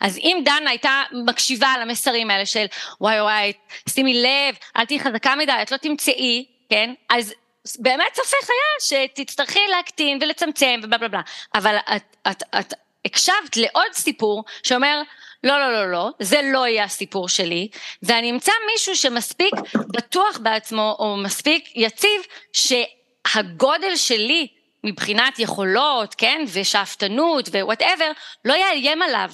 אז 0.00 0.18
אם 0.18 0.42
דנה 0.44 0.70
הייתה 0.70 1.02
מקשיבה 1.26 1.74
למסרים 1.80 2.30
האלה 2.30 2.46
של 2.46 2.66
וואי 3.00 3.20
וואי, 3.20 3.52
שימי 3.88 4.22
לב, 4.22 4.56
אל 4.76 4.84
תהיי 4.84 5.00
חזקה 5.00 5.34
מדי, 5.34 5.52
את 5.62 5.72
לא 5.72 5.76
תמצאי, 5.76 6.44
כן? 6.70 6.94
אז 7.10 7.34
באמת 7.78 8.14
ספק 8.14 8.48
היה 8.48 9.06
שתצטרכי 9.08 9.60
להקטין 9.70 10.18
ולצמצם 10.20 10.80
ובלה 10.82 10.98
בלה 10.98 11.08
בלה, 11.08 11.20
אבל 11.54 11.76
את, 11.76 12.16
את, 12.30 12.42
את 12.60 12.74
הקשבת 13.04 13.56
לעוד 13.56 13.92
סיפור 13.92 14.44
שאומר 14.62 15.02
לא, 15.44 15.60
לא, 15.60 15.72
לא, 15.72 15.92
לא, 15.92 16.10
זה 16.18 16.40
לא 16.52 16.66
יהיה 16.66 16.84
הסיפור 16.84 17.28
שלי, 17.28 17.68
ואני 18.02 18.30
אמצא 18.30 18.52
מישהו 18.72 18.96
שמספיק 18.96 19.54
בטוח 19.96 20.38
בעצמו, 20.42 20.96
או 20.98 21.16
מספיק 21.16 21.76
יציב, 21.76 22.20
שהגודל 22.52 23.96
שלי 23.96 24.46
מבחינת 24.84 25.38
יכולות, 25.38 26.14
כן, 26.14 26.44
ושאפתנות 26.52 27.48
ווואטאבר, 27.48 28.10
לא 28.44 28.54
יאיים 28.54 29.02
עליו, 29.02 29.30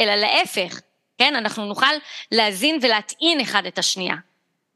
אלא 0.00 0.14
להפך, 0.14 0.80
כן? 1.18 1.36
אנחנו 1.36 1.66
נוכל 1.66 1.94
להזין 2.32 2.78
ולהטעין 2.82 3.40
אחד 3.40 3.66
את 3.66 3.78
השנייה. 3.78 4.14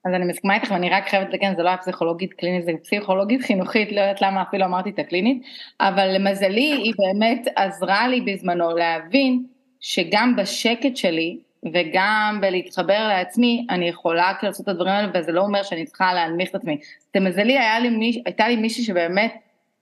אז 0.05 0.15
אני 0.15 0.25
מסכימה 0.25 0.55
איתך 0.55 0.71
ואני 0.71 0.91
רק 0.91 1.09
חייבת 1.09 1.29
לתקן, 1.35 1.57
זה 1.57 1.63
לא 1.63 1.69
היה 1.69 1.77
פסיכולוגית 1.77 2.33
קלינית, 2.33 2.65
זה 2.65 2.73
פסיכולוגית 2.83 3.43
חינוכית, 3.43 3.93
לא 3.93 4.01
יודעת 4.01 4.23
למה 4.23 4.43
אפילו 4.43 4.65
אמרתי 4.65 4.91
את 4.91 4.99
הקלינית, 4.99 5.43
אבל 5.81 6.15
למזלי 6.15 6.73
היא 6.73 6.95
באמת 6.99 7.47
עזרה 7.57 8.09
לי 8.09 8.21
בזמנו 8.21 8.77
להבין 8.77 9.45
שגם 9.81 10.37
בשקט 10.37 10.97
שלי 10.97 11.39
וגם 11.73 12.39
בלהתחבר 12.41 13.09
לעצמי, 13.09 13.67
אני 13.71 13.89
יכולה 13.89 14.35
כאילו 14.39 14.51
לעשות 14.51 14.65
את 14.65 14.69
הדברים 14.69 14.93
האלה 14.93 15.09
וזה 15.15 15.33
לא 15.33 15.41
אומר 15.41 15.63
שאני 15.63 15.87
צריכה 15.87 16.15
להנמיך 16.15 16.51
את 16.51 16.55
עצמי. 16.55 16.79
למזלי 17.15 17.59
הייתה 18.25 18.49
לי 18.49 18.57
מישהי 18.57 18.85
שבאמת 18.85 19.35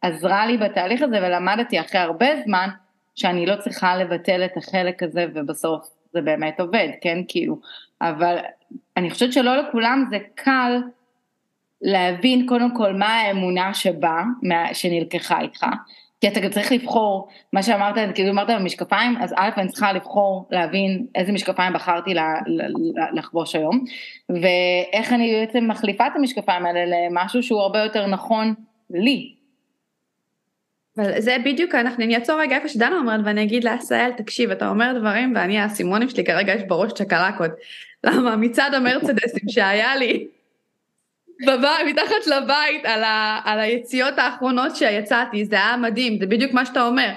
עזרה 0.02 0.46
לי 0.46 0.56
בתהליך 0.56 1.02
הזה 1.02 1.18
ולמדתי 1.22 1.80
אחרי 1.80 2.00
הרבה 2.00 2.26
זמן 2.44 2.68
שאני 3.14 3.46
לא 3.46 3.56
צריכה 3.56 3.96
לבטל 3.96 4.44
את 4.44 4.56
החלק 4.56 5.02
הזה 5.02 5.26
ובסוף 5.34 5.90
זה 6.12 6.20
באמת 6.20 6.60
עובד, 6.60 6.88
כן, 7.00 7.18
כאילו, 7.28 7.58
אבל 8.00 8.36
אני 8.96 9.10
חושבת 9.10 9.32
שלא 9.32 9.56
לכולם 9.56 10.04
זה 10.10 10.18
קל 10.34 10.80
להבין 11.82 12.46
קודם 12.46 12.76
כל 12.76 12.92
מה 12.92 13.08
האמונה 13.08 13.74
שבאה, 13.74 14.22
שנלקחה 14.72 15.40
איתך, 15.40 15.66
כי 16.20 16.28
אתה 16.28 16.40
גם 16.40 16.50
צריך 16.50 16.72
לבחור, 16.72 17.28
מה 17.52 17.62
שאמרת, 17.62 17.94
כאילו 18.14 18.30
אמרת 18.30 18.50
במשקפיים, 18.50 19.16
אז 19.16 19.34
א' 19.36 19.50
אני 19.56 19.68
צריכה 19.68 19.92
לבחור 19.92 20.48
להבין 20.50 21.06
איזה 21.14 21.32
משקפיים 21.32 21.72
בחרתי 21.72 22.14
לחבוש 23.14 23.54
היום, 23.54 23.84
ואיך 24.28 25.12
אני 25.12 25.34
בעצם 25.40 25.68
מחליפה 25.68 26.06
את 26.06 26.12
המשקפיים 26.16 26.66
האלה 26.66 26.80
למשהו 26.86 27.42
שהוא 27.42 27.60
הרבה 27.60 27.78
יותר 27.78 28.06
נכון 28.06 28.54
לי, 28.90 29.36
אבל 30.98 31.20
זה 31.20 31.36
בדיוק, 31.44 31.74
אנחנו, 31.74 32.04
אני 32.04 32.14
אעצור 32.14 32.40
רגע 32.40 32.56
איפה 32.56 32.68
שדנה 32.68 32.98
אומרת 32.98 33.20
ואני 33.24 33.42
אגיד 33.42 33.64
לעשהאל, 33.64 34.12
תקשיב, 34.12 34.50
אתה 34.50 34.68
אומר 34.68 34.98
דברים 34.98 35.32
ואני, 35.36 35.58
האסימונים 35.58 36.08
שלי 36.08 36.24
כרגע 36.24 36.54
יש 36.54 36.62
בראש 36.62 36.92
צ'קלקות. 36.92 37.50
למה? 38.04 38.36
מצד 38.36 38.70
המרצדסים 38.74 39.48
שהיה 39.48 39.96
לי 39.96 40.26
בבית, 41.40 41.86
מתחת 41.86 42.26
לבית, 42.26 42.84
על, 42.84 43.04
ה, 43.04 43.40
על 43.44 43.58
היציאות 43.60 44.14
האחרונות 44.18 44.76
שיצאתי, 44.76 45.44
זה 45.44 45.56
היה 45.56 45.76
מדהים, 45.76 46.18
זה 46.18 46.26
בדיוק 46.26 46.52
מה 46.52 46.66
שאתה 46.66 46.86
אומר. 46.86 47.08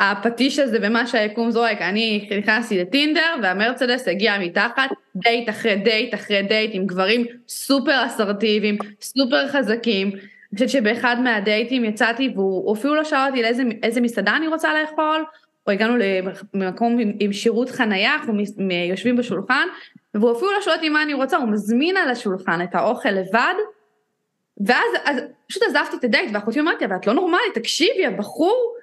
הפטיש 0.00 0.58
הזה 0.58 0.78
ומה 0.82 1.06
שהיקום 1.06 1.50
זורק, 1.50 1.82
אני 1.82 2.28
נכנסתי 2.38 2.78
לטינדר 2.78 3.34
והמרצדס 3.42 4.08
הגיע 4.08 4.38
מתחת, 4.38 4.90
דייט 5.16 5.48
אחרי 5.48 5.76
דייט 5.76 6.14
אחרי 6.14 6.42
דייט 6.42 6.70
עם 6.74 6.86
גברים 6.86 7.26
סופר 7.48 8.06
אסרטיביים, 8.06 8.78
סופר 9.00 9.48
חזקים, 9.48 10.10
אני 10.10 10.56
חושבת 10.56 10.68
שבאחד 10.68 11.16
מהדייטים 11.20 11.84
יצאתי 11.84 12.32
והוא 12.34 12.74
אפילו 12.74 12.94
לא 12.94 13.04
שאל 13.04 13.28
אותי 13.28 13.42
לאיזה 13.42 13.62
איזה 13.82 14.00
מסעדה 14.00 14.36
אני 14.36 14.48
רוצה 14.48 14.82
לאכול, 14.82 15.24
או 15.66 15.72
הגענו 15.72 15.96
למקום 16.54 16.98
עם, 16.98 17.12
עם 17.20 17.32
שירות 17.32 17.70
חנייה, 17.70 18.14
אנחנו 18.14 18.34
יושבים 18.90 19.16
בשולחן, 19.16 19.68
והוא 20.14 20.32
אפילו 20.32 20.52
לא 20.52 20.60
שואל 20.60 20.76
אותי 20.76 20.88
מה 20.88 21.02
אני 21.02 21.14
רוצה, 21.14 21.36
הוא 21.36 21.48
מזמין 21.48 21.96
על 21.96 22.10
השולחן 22.10 22.62
את 22.62 22.74
האוכל 22.74 23.08
לבד, 23.08 23.54
ואז 24.66 24.86
אז, 25.04 25.16
פשוט 25.48 25.62
עזבתי 25.62 25.96
את 25.96 26.04
הדייט, 26.04 26.30
ואחותי 26.34 26.60
אמרתי, 26.60 26.84
אבל 26.84 26.96
את 26.96 27.06
לא 27.06 27.12
נורמלית, 27.12 27.54
תקשיבי, 27.54 28.06
הבחור, 28.06 28.76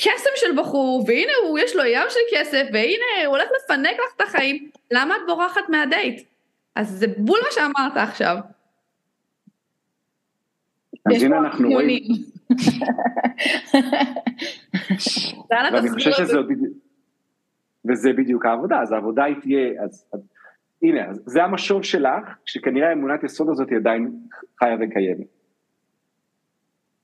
קסם 0.00 0.30
של 0.36 0.60
בחור, 0.60 1.04
והנה 1.06 1.32
הוא, 1.42 1.58
יש 1.58 1.76
לו 1.76 1.84
ים 1.84 2.06
של 2.08 2.20
כסף, 2.32 2.66
והנה 2.72 3.26
הוא 3.26 3.36
הולך 3.36 3.48
לפנק 3.56 3.94
לך 3.94 4.14
את 4.16 4.20
החיים, 4.20 4.70
למה 4.90 5.16
את 5.16 5.20
בורחת 5.26 5.68
מהדייט? 5.68 6.28
אז 6.74 6.88
זה 6.88 7.06
בול 7.16 7.40
מה 7.44 7.48
שאמרת 7.50 7.96
עכשיו. 7.96 8.36
אז 11.06 11.22
הנה 11.22 11.38
אנחנו 11.38 11.68
רואים. 11.68 12.02
ואני 15.50 15.90
חושב 15.90 16.10
שזה 16.12 16.38
בדיוק, 18.12 18.46
העבודה, 18.46 18.80
אז 18.80 18.92
העבודה 18.92 19.24
היא 19.24 19.36
תהיה, 19.42 19.82
אז 19.84 20.04
הנה, 20.82 21.06
זה 21.26 21.44
המשוב 21.44 21.84
שלך, 21.84 22.36
שכנראה 22.44 22.88
האמונת 22.88 23.24
יסוד 23.24 23.48
הזאת 23.48 23.68
היא 23.70 23.78
עדיין 23.78 24.12
חיה 24.58 24.76
וקיימת. 24.80 25.26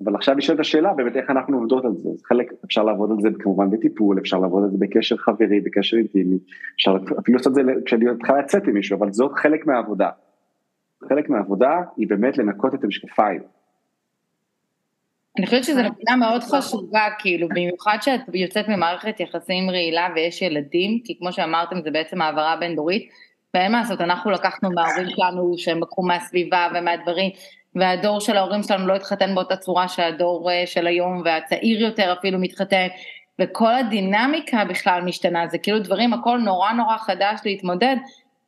אבל 0.05 0.15
עכשיו 0.15 0.35
נשאלת 0.35 0.61
השאלה 0.61 0.93
באמת 0.93 1.17
איך 1.17 1.31
אנחנו 1.31 1.59
עובדות 1.59 1.85
על 1.85 1.93
זה, 1.95 2.09
אז 2.09 2.23
חלק 2.23 2.53
אפשר 2.65 2.83
לעבוד 2.83 3.11
על 3.11 3.17
זה 3.21 3.29
כמובן 3.39 3.71
בטיפול, 3.71 4.19
אפשר 4.19 4.39
לעבוד 4.39 4.65
על 4.65 4.71
זה 4.71 4.77
בקשר 4.79 5.17
חברי, 5.17 5.61
בקשר 5.61 5.97
אינטימי, 5.97 6.39
אפשר 6.75 6.97
אפילו 7.19 7.39
לעשות 7.39 7.51
את 7.51 7.55
זה 7.55 7.73
כשאני 7.85 8.05
צריכה 8.19 8.39
לצאת 8.39 8.67
עם 8.69 8.75
מישהו, 8.75 8.99
אבל 8.99 9.13
זאת 9.13 9.33
חלק 9.33 9.67
מהעבודה. 9.67 10.11
חלק 11.09 11.29
מהעבודה 11.29 11.83
היא 11.97 12.09
באמת 12.09 12.39
לנקות 12.39 12.75
את 12.75 12.85
המשקפיים. 12.85 13.43
אני 15.39 15.47
חושבת 15.47 15.65
שזו 15.65 15.83
נקודה 15.83 16.17
מאוד 16.17 16.43
חשובה, 16.43 17.01
כאילו, 17.19 17.49
במיוחד 17.49 17.97
שאת 18.01 18.21
יוצאת 18.35 18.69
ממערכת 18.69 19.21
יחסים 19.21 19.71
רעילה 19.71 20.09
ויש 20.15 20.43
ילדים, 20.43 21.01
כי 21.05 21.19
כמו 21.19 21.33
שאמרתם 21.33 21.83
זה 21.83 21.91
בעצם 21.91 22.23
העברה 22.23 22.57
בין 22.61 22.77
דורית, 22.77 23.09
ואין 23.55 23.73
מה 23.73 23.81
לעשות, 23.81 24.01
אנחנו 24.01 24.31
לקחנו 24.31 24.71
מההורים 24.71 25.11
שלנו 25.17 25.55
שהם 25.57 25.83
לקחו 25.83 26.03
מהסביבה 26.03 26.69
ומהדברים, 26.75 27.31
והדור 27.75 28.21
של 28.21 28.37
ההורים 28.37 28.63
שלנו 28.63 28.87
לא 28.87 28.95
התחתן 28.95 29.35
באותה 29.35 29.57
צורה 29.57 29.89
שהדור 29.89 30.51
אה, 30.51 30.63
של 30.67 30.87
היום 30.87 31.23
והצעיר 31.25 31.81
יותר 31.81 32.13
אפילו 32.19 32.39
מתחתן, 32.39 32.87
וכל 33.41 33.75
הדינמיקה 33.75 34.65
בכלל 34.65 35.03
משתנה, 35.03 35.47
זה 35.47 35.59
כאילו 35.59 35.79
דברים, 35.79 36.13
הכל 36.13 36.39
נורא 36.39 36.73
נורא 36.73 36.97
חדש 36.97 37.41
להתמודד, 37.45 37.97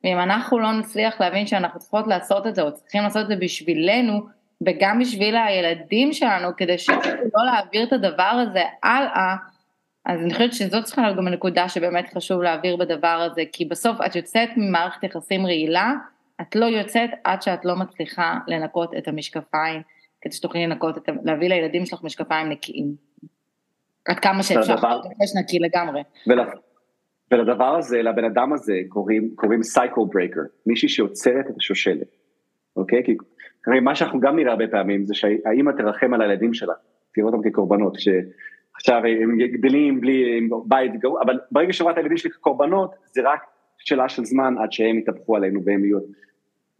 ואם 0.03 0.19
אנחנו 0.19 0.59
לא 0.59 0.71
נצליח 0.71 1.21
להבין 1.21 1.47
שאנחנו 1.47 1.79
צריכות 1.79 2.07
לעשות 2.07 2.47
את 2.47 2.55
זה, 2.55 2.61
או 2.61 2.73
צריכים 2.73 3.03
לעשות 3.03 3.21
את 3.21 3.27
זה 3.27 3.35
בשבילנו, 3.35 4.21
וגם 4.65 4.99
בשביל 4.99 5.35
הילדים 5.35 6.13
שלנו, 6.13 6.49
כדי 6.57 6.77
שלא 6.77 7.45
להעביר 7.45 7.83
את 7.83 7.93
הדבר 7.93 8.23
הזה 8.23 8.63
הלאה, 8.83 9.35
אז 10.07 10.21
אני 10.23 10.33
חושבת 10.33 10.53
שזאת 10.53 10.83
צריכה 10.83 11.01
להיות 11.01 11.17
גם 11.17 11.27
הנקודה 11.27 11.69
שבאמת 11.69 12.13
חשוב 12.13 12.41
להעביר 12.41 12.75
בדבר 12.75 13.27
הזה, 13.31 13.41
כי 13.51 13.65
בסוף 13.65 13.97
את 14.05 14.15
יוצאת 14.15 14.49
ממערכת 14.57 15.03
יחסים 15.03 15.45
רעילה, 15.45 15.93
את 16.41 16.55
לא 16.55 16.65
יוצאת 16.65 17.09
עד 17.23 17.41
שאת 17.41 17.65
לא 17.65 17.75
מצליחה 17.75 18.37
לנקות 18.47 18.93
את 18.97 19.07
המשקפיים, 19.07 19.81
כדי 20.21 20.33
שתוכלי 20.33 20.67
לנקות, 20.67 20.97
את, 20.97 21.09
להביא 21.23 21.49
לילדים 21.49 21.85
שלך 21.85 22.03
משקפיים 22.03 22.49
נקיים. 22.49 22.95
עד 24.07 24.19
כמה 24.19 24.43
שאפשר, 24.43 24.75
יש 25.23 25.31
נקי 25.39 25.59
לגמרי. 25.59 26.01
ולדבר 27.31 27.75
הזה, 27.75 28.01
לבן 28.01 28.25
אדם 28.25 28.53
הזה, 28.53 28.73
קוראים, 28.89 29.31
קוראים 29.35 29.63
cycle 29.63 30.01
breaker, 30.11 30.41
מישהי 30.65 30.89
שעוצרת 30.89 31.45
את 31.49 31.57
השושלת, 31.57 32.15
אוקיי? 32.75 33.03
כי 33.03 33.15
הרי 33.67 33.79
מה 33.79 33.95
שאנחנו 33.95 34.19
גם 34.19 34.35
נראה 34.35 34.51
הרבה 34.51 34.67
פעמים 34.67 35.05
זה 35.05 35.15
שהאימא 35.15 35.71
תרחם 35.77 36.13
על 36.13 36.21
הילדים 36.21 36.53
שלה, 36.53 36.73
תראו 37.13 37.27
אותם 37.27 37.49
כקורבנות, 37.49 37.97
שעכשיו 38.77 39.01
הם 39.23 39.37
גדלים 39.37 40.01
בלי 40.01 40.47
בית 40.65 40.99
גרוע, 40.99 41.21
אבל 41.25 41.39
ברגע 41.51 41.73
שרואה 41.73 41.93
הילדים 41.95 42.17
שלי 42.17 42.31
כקורבנות, 42.31 42.95
זה 43.05 43.21
רק 43.25 43.39
שאלה 43.77 44.09
של 44.09 44.25
זמן 44.25 44.55
עד 44.63 44.71
שהם 44.71 44.97
יתהפכו 44.97 45.35
עלינו 45.35 45.59
והם 45.65 45.85
יהיו, 45.85 45.99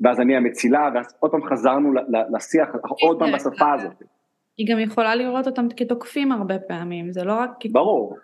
ואז 0.01 0.19
אני 0.19 0.35
המצילה, 0.35 0.89
ואז 0.95 1.15
עוד 1.19 1.31
פעם 1.31 1.43
חזרנו 1.43 1.93
לשיח, 2.35 2.69
עוד 3.01 3.19
פעם 3.19 3.31
בשפה 3.31 3.73
הזאת. 3.73 4.03
היא 4.57 4.67
גם 4.71 4.79
יכולה 4.79 5.15
לראות 5.15 5.47
אותם 5.47 5.67
כתוקפים 5.77 6.31
הרבה 6.31 6.59
פעמים, 6.59 7.11
זה 7.11 7.23
לא 7.23 7.33
רק... 7.33 7.49
ברור. 7.71 8.17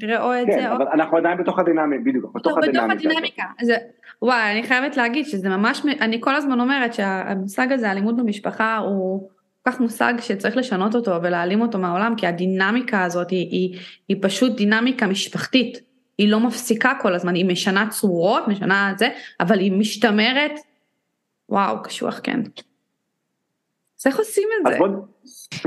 תראה 0.00 0.22
או 0.22 0.42
את 0.42 0.46
כן, 0.46 0.60
זה 0.60 0.70
או... 0.70 0.76
אבל 0.76 0.86
אנחנו 0.88 1.16
עדיין 1.16 1.38
בתוך 1.38 1.58
הדינמיקה, 1.58 2.02
בדיוק, 2.04 2.34
בתוך 2.34 2.58
הדינמיקה. 2.58 2.94
בתוך 2.94 3.06
הדינמיקה. 3.06 3.42
זה, 3.62 3.76
וואי, 4.22 4.52
אני 4.52 4.62
חייבת 4.62 4.96
להגיד 4.96 5.24
שזה 5.24 5.48
ממש, 5.48 5.82
אני 6.00 6.20
כל 6.20 6.34
הזמן 6.34 6.60
אומרת 6.60 6.94
שהמושג 6.94 7.72
הזה, 7.72 7.90
אלימות 7.90 8.16
במשפחה, 8.16 8.76
הוא 8.76 9.28
כך 9.66 9.80
מושג 9.80 10.14
שצריך 10.20 10.56
לשנות 10.56 10.94
אותו 10.94 11.22
ולהעלים 11.22 11.60
אותו 11.60 11.78
מהעולם, 11.78 12.14
כי 12.16 12.26
הדינמיקה 12.26 13.04
הזאת 13.04 13.30
היא, 13.30 13.50
היא, 13.50 13.78
היא 14.08 14.16
פשוט 14.22 14.56
דינמיקה 14.56 15.06
משפחתית. 15.06 15.80
היא 16.18 16.28
לא 16.28 16.40
מפסיקה 16.40 16.92
כל 17.00 17.14
הזמן, 17.14 17.34
היא 17.34 17.44
משנה 17.44 17.88
צורות, 17.90 18.48
משנה 18.48 18.94
זה, 18.98 19.08
אבל 19.40 19.58
היא 19.58 19.72
משתמרת, 19.72 20.52
וואו, 21.48 21.82
קשוח, 21.82 22.20
כן. 22.22 22.40
אז 24.00 24.06
איך 24.06 24.18
עושים 24.18 24.48
את 24.60 24.72
זה? 24.72 24.78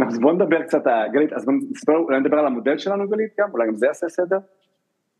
אז 0.07 0.19
בוא 0.19 0.33
נדבר 0.33 0.63
קצת, 0.63 0.81
גלית, 1.13 1.33
אז 1.33 1.45
אולי 1.87 2.19
נדבר 2.19 2.37
על 2.39 2.45
המודל 2.45 2.77
שלנו 2.77 3.09
גלית 3.09 3.31
גם, 3.39 3.49
אולי 3.53 3.67
גם 3.67 3.75
זה 3.75 3.85
יעשה 3.85 4.09
סדר? 4.09 4.37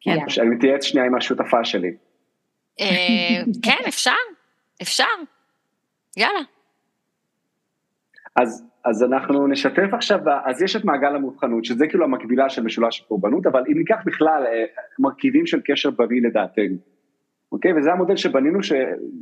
כן. 0.02 0.18
אני 0.42 0.50
מתייעץ 0.50 0.84
שנייה 0.84 1.06
עם 1.06 1.16
השותפה 1.16 1.64
שלי. 1.64 1.92
אה, 2.80 2.86
כן, 3.64 3.84
אפשר, 3.88 4.12
אפשר, 4.82 5.04
יאללה. 6.18 6.40
אז, 8.36 8.68
אז 8.86 9.04
אנחנו 9.04 9.48
נשתף 9.48 9.94
עכשיו, 9.94 10.20
אז 10.46 10.62
יש 10.62 10.76
את 10.76 10.86
מעגל 10.86 11.16
המובחנות, 11.16 11.66
שזה 11.66 11.88
כאילו 11.88 12.06
המקבילה 12.06 12.50
של 12.50 12.64
משולש 12.64 13.02
הקורבנות, 13.02 13.48
אבל 13.48 13.64
אם 13.72 13.78
ניקח 13.78 13.98
בכלל 14.06 14.44
אה, 14.46 14.66
מרכיבים 15.00 15.46
של 15.46 15.60
קשר 15.66 15.90
בריא 15.92 16.22
לדעתנו, 16.22 16.76
אוקיי? 17.52 17.74
וזה 17.78 17.92
המודל 17.92 18.16
שבנינו 18.16 18.60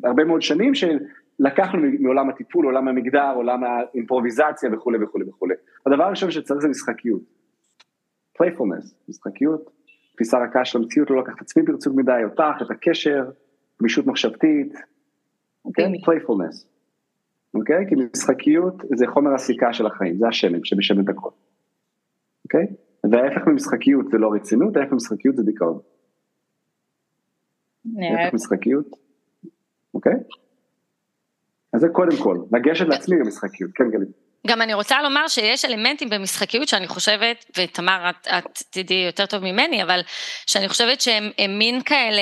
הרבה 0.04 0.24
מאוד 0.24 0.42
שנים, 0.42 0.72
שלקחנו 0.76 1.80
מעולם 2.00 2.30
הטיפול, 2.30 2.66
עולם 2.66 2.88
המגדר, 2.88 3.32
עולם 3.36 3.64
האימפרוביזציה 3.64 4.70
וכולי 4.74 5.04
וכולי 5.04 5.30
וכולי. 5.30 5.56
הדבר 5.86 6.04
הראשון 6.04 6.32
שצריך 6.32 6.62
זה 6.62 6.68
משחקיות. 6.68 7.22
playfulness, 8.38 8.96
משחקיות, 9.10 9.70
תפיסה 10.16 10.38
רכה 10.38 10.66
של 10.66 10.80
המציאות, 10.80 11.10
לא 11.10 11.18
לקחת 11.22 11.36
את 11.36 11.42
עצמי 11.42 11.64
ברצינות 11.64 11.98
מדי, 11.98 12.24
אותך, 12.24 12.62
את 12.62 12.72
הקשר, 12.72 13.24
גמישות 13.82 14.08
מחשבתית, 14.08 14.74
אוקיי? 15.66 15.86
playfulness. 16.06 16.67
אוקיי? 17.58 17.86
כי 17.90 17.96
משחקיות 17.96 18.76
זה 18.96 19.08
חומר 19.08 19.34
הסיכה 19.34 19.74
של 19.74 19.86
החיים, 19.86 20.18
זה 20.18 20.28
השמן 20.28 20.60
שמשמן 20.64 21.04
את 21.04 21.10
הכל. 21.10 21.30
אוקיי? 22.44 22.68
וההפך 23.12 23.48
ממשחקיות 23.48 24.06
זה 24.12 24.18
לא 24.18 24.34
רצינות, 24.34 24.78
ההפך 24.78 24.92
ממשחקיות 24.92 25.36
זה 25.36 25.44
דיכאון. 25.44 25.80
נראה. 27.86 28.30
משחקיות, 28.34 28.88
אוקיי? 29.94 30.14
אז 31.74 31.82
זה 31.82 31.88
קודם 31.90 32.18
כל, 32.24 32.38
לגשת 32.52 32.86
לעצמי 32.88 33.18
במשחקיות, 33.20 33.72
כן 33.76 33.92
גלית. 33.92 34.27
גם 34.48 34.62
אני 34.62 34.74
רוצה 34.74 35.02
לומר 35.02 35.28
שיש 35.28 35.66
אלמנטים 35.66 36.10
במשחקיות 36.10 36.68
שאני 36.68 36.88
חושבת, 36.88 37.46
ותמר 37.58 38.10
את, 38.10 38.28
את 38.28 38.64
תדעי 38.70 39.04
יותר 39.06 39.26
טוב 39.26 39.44
ממני, 39.44 39.84
אבל 39.84 40.02
שאני 40.48 40.70
חושבת 40.70 41.02
שהם 41.02 41.32
מין 41.50 41.82
כאלה 41.84 42.22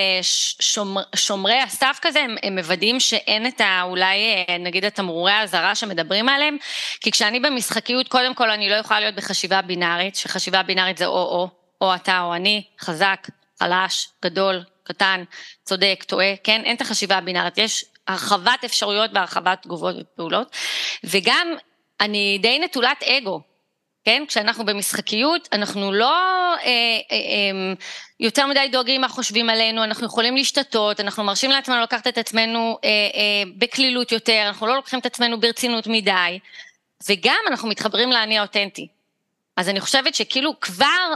שומר, 0.60 1.02
שומרי 1.16 1.60
הסף 1.60 1.98
כזה, 2.02 2.20
הם, 2.20 2.36
הם 2.42 2.54
מוודאים 2.58 3.00
שאין 3.00 3.46
את 3.46 3.60
ה... 3.60 3.82
אולי 3.82 4.44
אה, 4.48 4.58
נגיד 4.58 4.84
התמרורי 4.84 5.32
האזהרה 5.32 5.74
שמדברים 5.74 6.28
עליהם, 6.28 6.56
כי 7.00 7.10
כשאני 7.10 7.40
במשחקיות, 7.40 8.08
קודם 8.08 8.34
כל 8.34 8.50
אני 8.50 8.70
לא 8.70 8.74
יכולה 8.74 9.00
להיות 9.00 9.14
בחשיבה 9.14 9.62
בינארית, 9.62 10.16
שחשיבה 10.16 10.62
בינארית 10.62 10.98
זה 10.98 11.06
או-או, 11.06 11.48
או 11.80 11.94
אתה 11.94 12.20
או 12.20 12.34
אני, 12.34 12.62
חזק, 12.80 13.28
חלש, 13.60 14.08
גדול, 14.24 14.64
קטן, 14.84 15.24
צודק, 15.64 16.04
טועה, 16.06 16.34
כן? 16.44 16.62
אין 16.64 16.76
את 16.76 16.80
החשיבה 16.80 17.16
הבינארית, 17.16 17.58
יש 17.58 17.84
הרחבת 18.08 18.64
אפשרויות 18.64 19.10
והרחבת 19.14 19.62
תגובות 19.62 19.94
ופעולות, 20.00 20.56
וגם 21.04 21.54
אני 22.00 22.38
די 22.42 22.58
נטולת 22.58 23.02
אגו, 23.02 23.40
כן? 24.04 24.24
כשאנחנו 24.28 24.64
במשחקיות, 24.64 25.48
אנחנו 25.52 25.92
לא 25.92 26.14
אה, 26.54 26.58
אה, 26.64 27.16
אה, 27.16 27.74
יותר 28.20 28.46
מדי 28.46 28.68
דואגים 28.72 29.00
מה 29.00 29.08
חושבים 29.08 29.50
עלינו, 29.50 29.84
אנחנו 29.84 30.06
יכולים 30.06 30.36
להשתתות, 30.36 31.00
אנחנו 31.00 31.24
מרשים 31.24 31.50
לעצמנו 31.50 31.82
לקחת 31.82 32.06
את 32.06 32.18
עצמנו 32.18 32.78
אה, 32.84 32.88
אה, 32.88 33.50
בקלילות 33.58 34.12
יותר, 34.12 34.42
אנחנו 34.46 34.66
לא 34.66 34.76
לוקחים 34.76 34.98
את 34.98 35.06
עצמנו 35.06 35.40
ברצינות 35.40 35.86
מדי, 35.86 36.38
וגם 37.08 37.40
אנחנו 37.48 37.68
מתחברים 37.68 38.10
לאני 38.10 38.38
האותנטי. 38.38 38.88
אז 39.56 39.68
אני 39.68 39.80
חושבת 39.80 40.14
שכאילו 40.14 40.60
כבר 40.60 41.14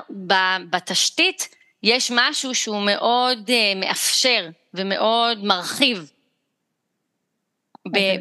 בתשתית 0.71 1.49
יש 1.83 2.11
משהו 2.15 2.55
שהוא 2.55 2.83
מאוד 2.83 3.51
אה, 3.51 3.73
מאפשר 3.77 4.49
ומאוד 4.75 5.45
מרחיב 5.45 6.11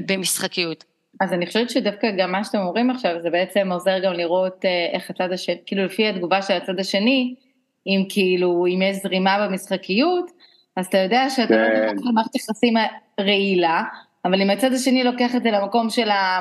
במשחקיות. 0.05 0.84
אז 1.20 1.34
אני 1.34 1.47
חושבת 1.47 1.70
שדווקא 1.70 2.11
גם 2.17 2.32
מה 2.32 2.43
שאתם 2.43 2.57
אומרים 2.57 2.89
עכשיו 2.89 3.22
זה 3.22 3.30
בעצם 3.30 3.72
עוזר 3.72 3.99
גם 3.99 4.13
לראות 4.13 4.65
אה, 4.65 4.89
איך 4.93 5.09
הצד 5.09 5.32
השני, 5.32 5.57
כאילו 5.65 5.86
לפי 5.86 6.07
התגובה 6.07 6.41
של 6.41 6.53
הצד 6.53 6.80
השני, 6.80 7.36
אם 7.88 8.05
כאילו, 8.09 8.65
אם 8.65 8.82
יש 8.82 8.97
זרימה 8.97 9.47
במשחקיות, 9.47 10.32
אז 10.76 10.86
אתה 10.86 10.97
יודע 10.97 11.30
שאתה 11.30 11.57
לא 11.57 11.67
כן. 11.67 11.95
לא 12.03 12.11
מערכת 12.11 12.36
יחסים 12.36 12.74
רעילה, 13.20 13.84
אבל 14.26 14.41
אם 14.41 14.49
הצד 14.49 14.74
השני 14.74 15.03
לוקח 15.03 15.36
את 15.36 15.43
זה 15.43 15.51
למקום 15.51 15.89
של 15.89 16.09
ה... 16.09 16.39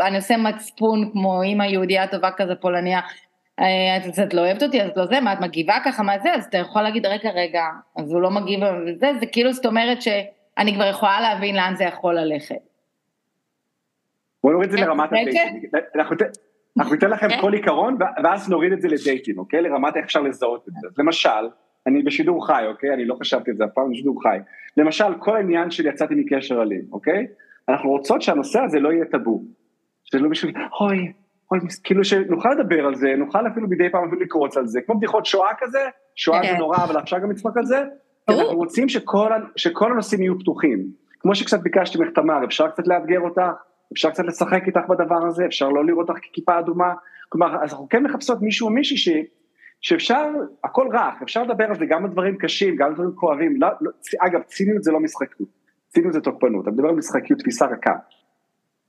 אני 0.00 0.16
עושה 0.16 0.36
מצפון 0.36 1.10
כמו 1.12 1.42
אימא 1.42 1.62
יהודייה 1.62 2.06
טובה 2.06 2.30
כזה 2.30 2.54
פולניה, 2.54 3.00
אה, 3.60 3.96
את 3.96 4.12
קצת 4.12 4.34
לא 4.34 4.40
אוהבת 4.40 4.62
אותי, 4.62 4.82
אז 4.82 4.90
לא 4.96 5.06
זה, 5.06 5.20
מה 5.20 5.32
את 5.32 5.40
מגיבה 5.40 5.74
ככה, 5.84 6.02
מה 6.02 6.18
זה, 6.18 6.34
אז 6.34 6.44
אתה 6.44 6.58
יכול 6.58 6.82
להגיד, 6.82 7.06
רגע, 7.06 7.30
רגע, 7.30 7.64
אז 7.96 8.12
הוא 8.12 8.20
לא 8.20 8.30
מגיב 8.30 8.60
וזה, 8.86 9.12
זה 9.20 9.26
כאילו 9.26 9.52
זאת 9.52 9.66
אומרת 9.66 10.02
שאני 10.02 10.74
כבר 10.74 10.86
יכולה 10.86 11.20
להבין 11.20 11.56
לאן 11.56 11.74
זה 11.76 11.84
יכול 11.84 12.18
ללכת. 12.18 12.69
בואו 14.44 14.52
נוריד 14.52 14.72
את 14.72 14.78
זה 14.78 14.84
לרמת 14.84 15.08
הדייטים. 15.12 15.70
אנחנו 16.78 16.92
ניתן 16.92 17.10
לכם. 17.10 17.28
כל 17.40 17.52
עיקרון, 17.52 17.96
ואז 18.24 18.50
נוריד 18.50 18.72
את 18.72 18.80
זה 18.80 18.88
לדייטים, 18.88 19.38
אוקיי? 19.38 19.62
לרמת 19.62 19.96
איך 19.96 20.04
אפשר 20.04 20.20
לזהות 20.20 20.68
את 20.68 20.72
זה. 20.80 20.88
למשל, 20.98 21.48
אני 21.86 22.02
בשידור 22.02 22.46
חי, 22.46 22.64
אוקיי? 22.66 22.94
אני 22.94 23.04
לא 23.04 23.14
חשבתי 23.14 23.50
את 23.50 23.56
זה 23.56 23.64
אף 23.64 23.70
פעם, 23.74 23.90
בשידור 23.90 24.22
חי. 24.22 24.38
למשל, 24.76 25.14
כל 25.18 25.36
העניין 25.36 25.70
של 25.70 25.86
יצאתי 25.86 26.14
מקשר 26.14 26.62
אלים, 26.62 26.82
אוקיי? 26.92 27.26
אנחנו 27.68 27.90
רוצות 27.90 28.22
שהנושא 28.22 28.60
הזה 28.60 28.80
לא 28.80 28.92
יהיה 28.92 29.04
טאבו. 29.04 29.42
שלא 30.04 30.28
מישהו, 30.28 30.48
אוי, 30.80 31.12
אוי, 31.50 31.60
כאילו 31.84 32.04
שנוכל 32.04 32.48
לדבר 32.58 32.86
על 32.86 32.94
זה, 32.94 33.14
נוכל 33.16 33.46
אפילו 33.46 33.68
מדי 33.68 33.90
פעם 33.90 34.08
אפילו 34.08 34.20
לקרוץ 34.20 34.56
על 34.56 34.66
זה, 34.66 34.80
כמו 34.80 34.96
בדיחות 34.96 35.26
שואה 35.26 35.50
כזה, 35.58 35.78
שואה 36.16 36.40
זה 36.42 36.48
כן. 36.48 36.56
נורא, 36.56 36.76
אבל 36.76 36.98
אפשר 36.98 37.18
גם 37.18 37.30
לצחוק 37.30 37.56
על 37.56 37.64
זה, 37.64 37.84
אנחנו 38.28 38.56
רוצים 38.56 38.88
שכל 39.56 39.90
הנושאים 39.92 40.22
יהיו 40.22 40.38
פתוחים. 40.38 40.86
כמו 41.20 41.34
שקצת 41.34 41.60
ביקשתי 41.60 41.98
ממך 41.98 42.08
תמר, 42.14 42.44
אפשר 42.44 42.68
קצת 42.68 42.86
לאתגר 42.86 43.20
אותך, 43.20 43.42
אפשר 43.92 44.10
קצת 44.10 44.24
לשחק 44.24 44.62
איתך 44.66 44.80
בדבר 44.88 45.26
הזה, 45.26 45.46
אפשר 45.46 45.68
לא 45.68 45.84
לראות 45.84 46.08
אותך 46.08 46.20
ככיפה 46.20 46.58
אדומה, 46.58 46.94
כלומר, 47.28 47.64
אז 47.64 47.72
אנחנו 47.72 47.88
כן 47.88 48.02
מחפשות 48.02 48.42
מישהו 48.42 48.68
או 48.68 48.72
מישהי 48.72 48.96
ש, 48.96 49.08
שאפשר, 49.80 50.28
הכל 50.64 50.88
רך, 50.92 51.22
אפשר 51.22 51.42
לדבר 51.42 51.64
על 51.64 51.78
זה 51.78 51.86
גם 51.86 52.04
על 52.04 52.10
דברים 52.10 52.36
קשים, 52.38 52.76
גם 52.76 52.86
על 52.86 52.94
דברים 52.94 53.12
כואבים, 53.14 53.60
לא, 53.60 53.68
לא, 53.80 53.90
אגב, 54.20 54.42
ציניות 54.42 54.82
זה 54.82 54.92
לא 54.92 55.00
משחקיות, 55.00 55.48
ציניות 55.88 56.12
זה 56.12 56.20
תוקפנות, 56.20 56.62
אתה 56.62 56.70
מדבר 56.70 56.88
על 56.88 56.94
משחקיות, 56.94 57.40
תפיסה 57.40 57.66
רכה. 57.66 57.94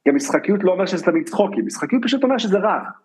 גם 0.08 0.16
משחקיות 0.16 0.64
לא 0.64 0.72
אומר 0.72 0.86
שזה 0.86 1.04
תמיד 1.04 1.28
צחוקים, 1.28 1.66
משחקיות 1.66 2.04
פשוט 2.04 2.24
אומר 2.24 2.38
שזה 2.38 2.58
רך. 2.58 3.02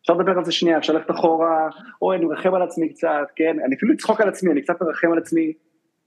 אפשר 0.00 0.14
לדבר 0.14 0.38
על 0.38 0.44
זה 0.44 0.52
שנייה, 0.52 0.78
אפשר 0.78 0.92
ללכת 0.92 1.10
אחורה, 1.10 1.68
אוי, 2.02 2.16
אני 2.16 2.24
מרחם 2.24 2.54
על 2.54 2.62
עצמי 2.62 2.88
קצת, 2.88 3.26
כן, 3.36 3.56
אני 3.66 3.76
אפילו 3.76 3.94
אצחוק 3.94 4.20
על 4.20 4.28
עצמי, 4.28 4.52
אני 4.52 4.62
קצת 4.62 4.82
מרחם 4.82 5.12
על 5.12 5.18
עצמי, 5.18 5.52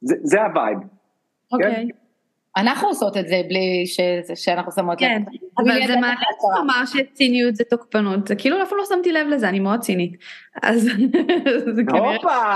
זה, 0.02 0.16
זה 0.22 0.42
ה 0.42 0.48
vibe. 0.48 0.78
אוקיי. 1.52 1.72
Okay. 1.72 1.76
כן? 1.76 2.07
אנחנו 2.58 2.88
עושות 2.88 3.18
את 3.18 3.28
זה 3.28 3.42
בלי 3.50 3.84
ש... 3.86 4.00
שאנחנו 4.36 4.72
שמות 4.72 5.02
לב. 5.02 5.08
כן, 5.08 5.24
אבל 5.58 5.88
זה 5.88 5.96
מעניין 5.96 6.18
לומר 6.58 6.86
שציניות 6.86 7.56
זה 7.56 7.64
תוקפנות, 7.64 8.28
זה 8.28 8.36
כאילו 8.36 8.64
אפילו 8.64 8.78
לא 8.78 8.86
שמתי 8.86 9.12
לב 9.12 9.28
לזה, 9.28 9.50
אני 9.50 9.60
מאוד 9.60 9.80
צינית. 9.80 10.18
אז 10.64 10.82
זה 11.76 11.84
כנראה... 11.88 12.16
הופה, 12.16 12.54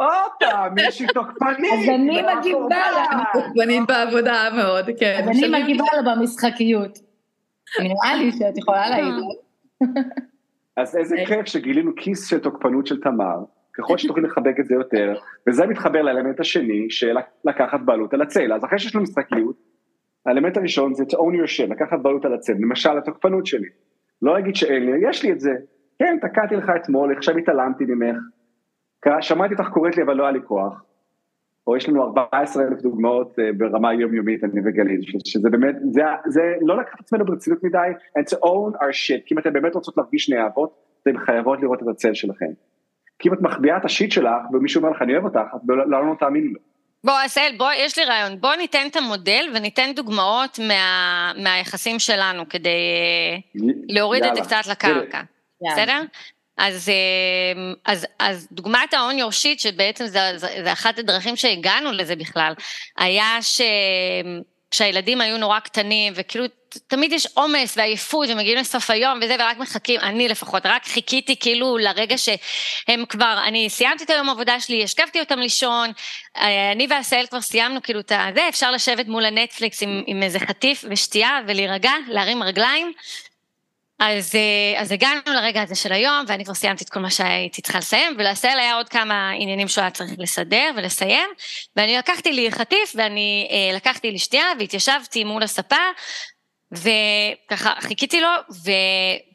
הופה, 0.00 0.68
מישהי 0.74 1.06
תוקפנית. 1.06 1.72
אז 1.72 1.88
אני 1.88 2.22
מגיבה 2.36 2.90
לה. 2.94 3.04
אני 3.12 3.22
תוקפנית 3.32 3.82
בעבודה 3.88 4.48
מאוד, 4.56 4.84
כן. 5.00 5.18
אז 5.18 5.28
אני 5.28 5.62
מגיבה 5.62 5.84
לה 5.96 6.14
במשחקיות. 6.14 6.98
נראה 7.80 8.16
לי 8.16 8.32
שאת 8.32 8.58
יכולה 8.58 8.90
להעיד. 8.90 9.14
אז 10.76 10.96
איזה 10.96 11.16
כיף 11.26 11.46
שגילינו 11.46 11.90
כיס 11.96 12.30
של 12.30 12.38
תוקפנות 12.38 12.86
של 12.86 13.00
תמר. 13.00 13.36
ככל 13.78 13.98
שתוכלי 13.98 14.22
לחבק 14.22 14.60
את 14.60 14.66
זה 14.66 14.74
יותר, 14.74 15.14
וזה 15.48 15.66
מתחבר 15.66 16.02
לאלמנט 16.02 16.40
השני 16.40 16.86
של 16.90 17.16
לקחת 17.44 17.80
בעלות 17.84 18.14
על 18.14 18.22
הצל. 18.22 18.52
אז 18.52 18.64
אחרי 18.64 18.78
שיש 18.78 18.94
לנו 18.94 19.02
משחקיות, 19.02 19.56
האלמנט 20.26 20.56
הראשון 20.56 20.94
זה 20.94 21.04
to 21.04 21.16
own 21.16 21.34
your 21.34 21.58
shit, 21.58 21.70
לקחת 21.70 21.98
בעלות 22.02 22.24
על 22.24 22.34
הצל, 22.34 22.52
למשל 22.52 22.98
התוקפנות 22.98 23.46
שלי. 23.46 23.68
לא 24.22 24.34
להגיד 24.34 24.56
שאין 24.56 24.86
לי, 24.86 25.08
יש 25.08 25.24
לי 25.24 25.32
את 25.32 25.40
זה. 25.40 25.52
כן, 25.98 26.18
תקעתי 26.20 26.56
לך 26.56 26.72
אתמול, 26.82 27.16
עכשיו 27.16 27.36
התעלמתי 27.36 27.84
ממך. 27.84 28.16
שמעתי 29.20 29.54
אותך 29.54 29.68
קוראת 29.68 29.96
לי 29.96 30.02
אבל 30.02 30.14
לא 30.14 30.22
היה 30.22 30.32
לי 30.32 30.40
כוח. 30.44 30.82
או 31.66 31.76
יש 31.76 31.88
לנו 31.88 32.02
14 32.02 32.62
אלף 32.62 32.82
דוגמאות 32.82 33.38
אה, 33.38 33.52
ברמה 33.56 33.94
יומיומית, 33.94 34.44
אני 34.44 34.60
וגלית, 34.64 35.00
שזה 35.24 35.50
באמת, 35.50 35.76
זה, 35.90 36.02
זה 36.26 36.40
לא 36.60 36.76
לקחת 36.80 37.00
עצמנו 37.00 37.24
ברצינות 37.24 37.64
מדי, 37.64 37.78
and 38.18 38.22
to 38.22 38.36
own 38.36 38.74
our 38.74 38.92
shit, 38.92 39.22
כי 39.26 39.34
אם 39.34 39.38
אתם 39.38 39.52
באמת 39.52 39.74
רוצות 39.74 39.96
להרגיש 39.96 40.30
נאהבות, 40.30 40.74
אתם 41.02 41.18
חייבות 41.18 41.62
לראות 41.62 41.82
את 41.82 41.88
הצל 41.88 42.14
שלכם. 42.14 42.50
כי 43.18 43.28
אם 43.28 43.34
את 43.34 43.38
מחביאה 43.40 43.76
את 43.76 43.84
השיט 43.84 44.12
שלך 44.12 44.42
ומישהו 44.52 44.80
אומר 44.82 44.90
לך 44.90 45.02
אני 45.02 45.12
אוהב 45.12 45.24
אותך, 45.24 45.54
את 45.56 45.60
לא 45.88 46.14
תאמיני 46.18 46.48
לו. 46.48 46.60
בוא 47.04 47.18
עשאל, 47.24 47.54
בוא, 47.58 47.70
יש 47.72 47.98
לי 47.98 48.04
רעיון, 48.04 48.40
בוא 48.40 48.54
ניתן 48.54 48.86
את 48.90 48.96
המודל 48.96 49.44
וניתן 49.54 49.92
דוגמאות 49.94 50.58
מה, 50.58 51.32
מהיחסים 51.36 51.98
שלנו 51.98 52.48
כדי. 52.48 52.70
להוריד 53.88 54.24
יאללה. 54.24 54.38
את 54.38 54.44
זה 54.44 54.56
קצת 54.56 54.70
לקרקע, 54.70 55.20
יאללה. 55.62 55.76
בסדר? 55.76 56.02
אז, 56.58 56.88
אה, 56.88 57.72
אז, 57.84 58.06
אז 58.18 58.48
דוגמת 58.52 58.94
ה-on 58.94 59.14
your 59.14 59.32
sheet, 59.32 59.58
שבעצם 59.58 60.06
זה, 60.06 60.18
זה, 60.36 60.46
זה 60.64 60.72
אחת 60.72 60.98
הדרכים 60.98 61.36
שהגענו 61.36 61.92
לזה 61.92 62.16
בכלל, 62.16 62.52
היה 62.98 63.38
ש... 63.40 63.60
כשהילדים 64.70 65.20
היו 65.20 65.38
נורא 65.38 65.58
קטנים, 65.58 66.12
וכאילו 66.16 66.44
תמיד 66.86 67.12
יש 67.12 67.26
עומס 67.34 67.76
ועייפות 67.76 68.28
ומגיעים 68.28 68.58
לסוף 68.58 68.90
היום 68.90 69.18
וזה, 69.22 69.36
ורק 69.38 69.58
מחכים, 69.58 70.00
אני 70.00 70.28
לפחות, 70.28 70.66
רק 70.66 70.86
חיכיתי 70.86 71.36
כאילו 71.36 71.78
לרגע 71.78 72.18
שהם 72.18 73.04
כבר, 73.08 73.38
אני 73.46 73.70
סיימתי 73.70 74.04
את 74.04 74.10
היום 74.10 74.28
העבודה 74.28 74.60
שלי, 74.60 74.84
השכבתי 74.84 75.20
אותם 75.20 75.38
לישון, 75.38 75.90
אה, 76.36 76.72
אני 76.72 76.86
ועשהאל 76.90 77.26
כבר 77.26 77.40
סיימנו 77.40 77.82
כאילו 77.82 78.00
את 78.00 78.12
זה, 78.34 78.48
אפשר 78.48 78.70
לשבת 78.70 79.06
מול 79.06 79.24
הנטפליקס 79.24 79.82
עם, 79.82 80.02
עם 80.06 80.22
איזה 80.22 80.40
חטיף 80.40 80.84
ושתייה 80.90 81.38
ולהירגע, 81.46 81.92
להרים 82.08 82.42
רגליים. 82.42 82.92
אז, 83.98 84.34
אה, 84.34 84.80
אז 84.80 84.92
הגענו 84.92 85.20
לרגע 85.26 85.62
הזה 85.62 85.74
של 85.74 85.92
היום, 85.92 86.24
ואני 86.28 86.44
כבר 86.44 86.54
סיימתי 86.54 86.84
את 86.84 86.90
כל 86.90 87.00
מה 87.00 87.10
שהייתי 87.10 87.62
צריכה 87.62 87.78
לסיים, 87.78 88.14
ולעשאל 88.18 88.58
היה 88.58 88.74
עוד 88.74 88.88
כמה 88.88 89.30
עניינים 89.30 89.68
שהוא 89.68 89.82
היה 89.82 89.90
צריך 89.90 90.10
לסדר 90.18 90.70
ולסיים, 90.76 91.28
ואני 91.76 91.96
לקחתי 91.96 92.32
לי 92.32 92.52
חטיף, 92.52 92.92
ואני 92.94 93.48
אה, 93.50 93.76
לקחתי 93.76 94.10
לי 94.10 94.18
שתייה, 94.18 94.46
והתיישבתי 94.58 95.24
מול 95.24 95.42
הספה, 95.42 95.76
וככה 96.72 97.74
חיכיתי 97.80 98.20
לו, 98.20 98.28
ו... 98.64 98.70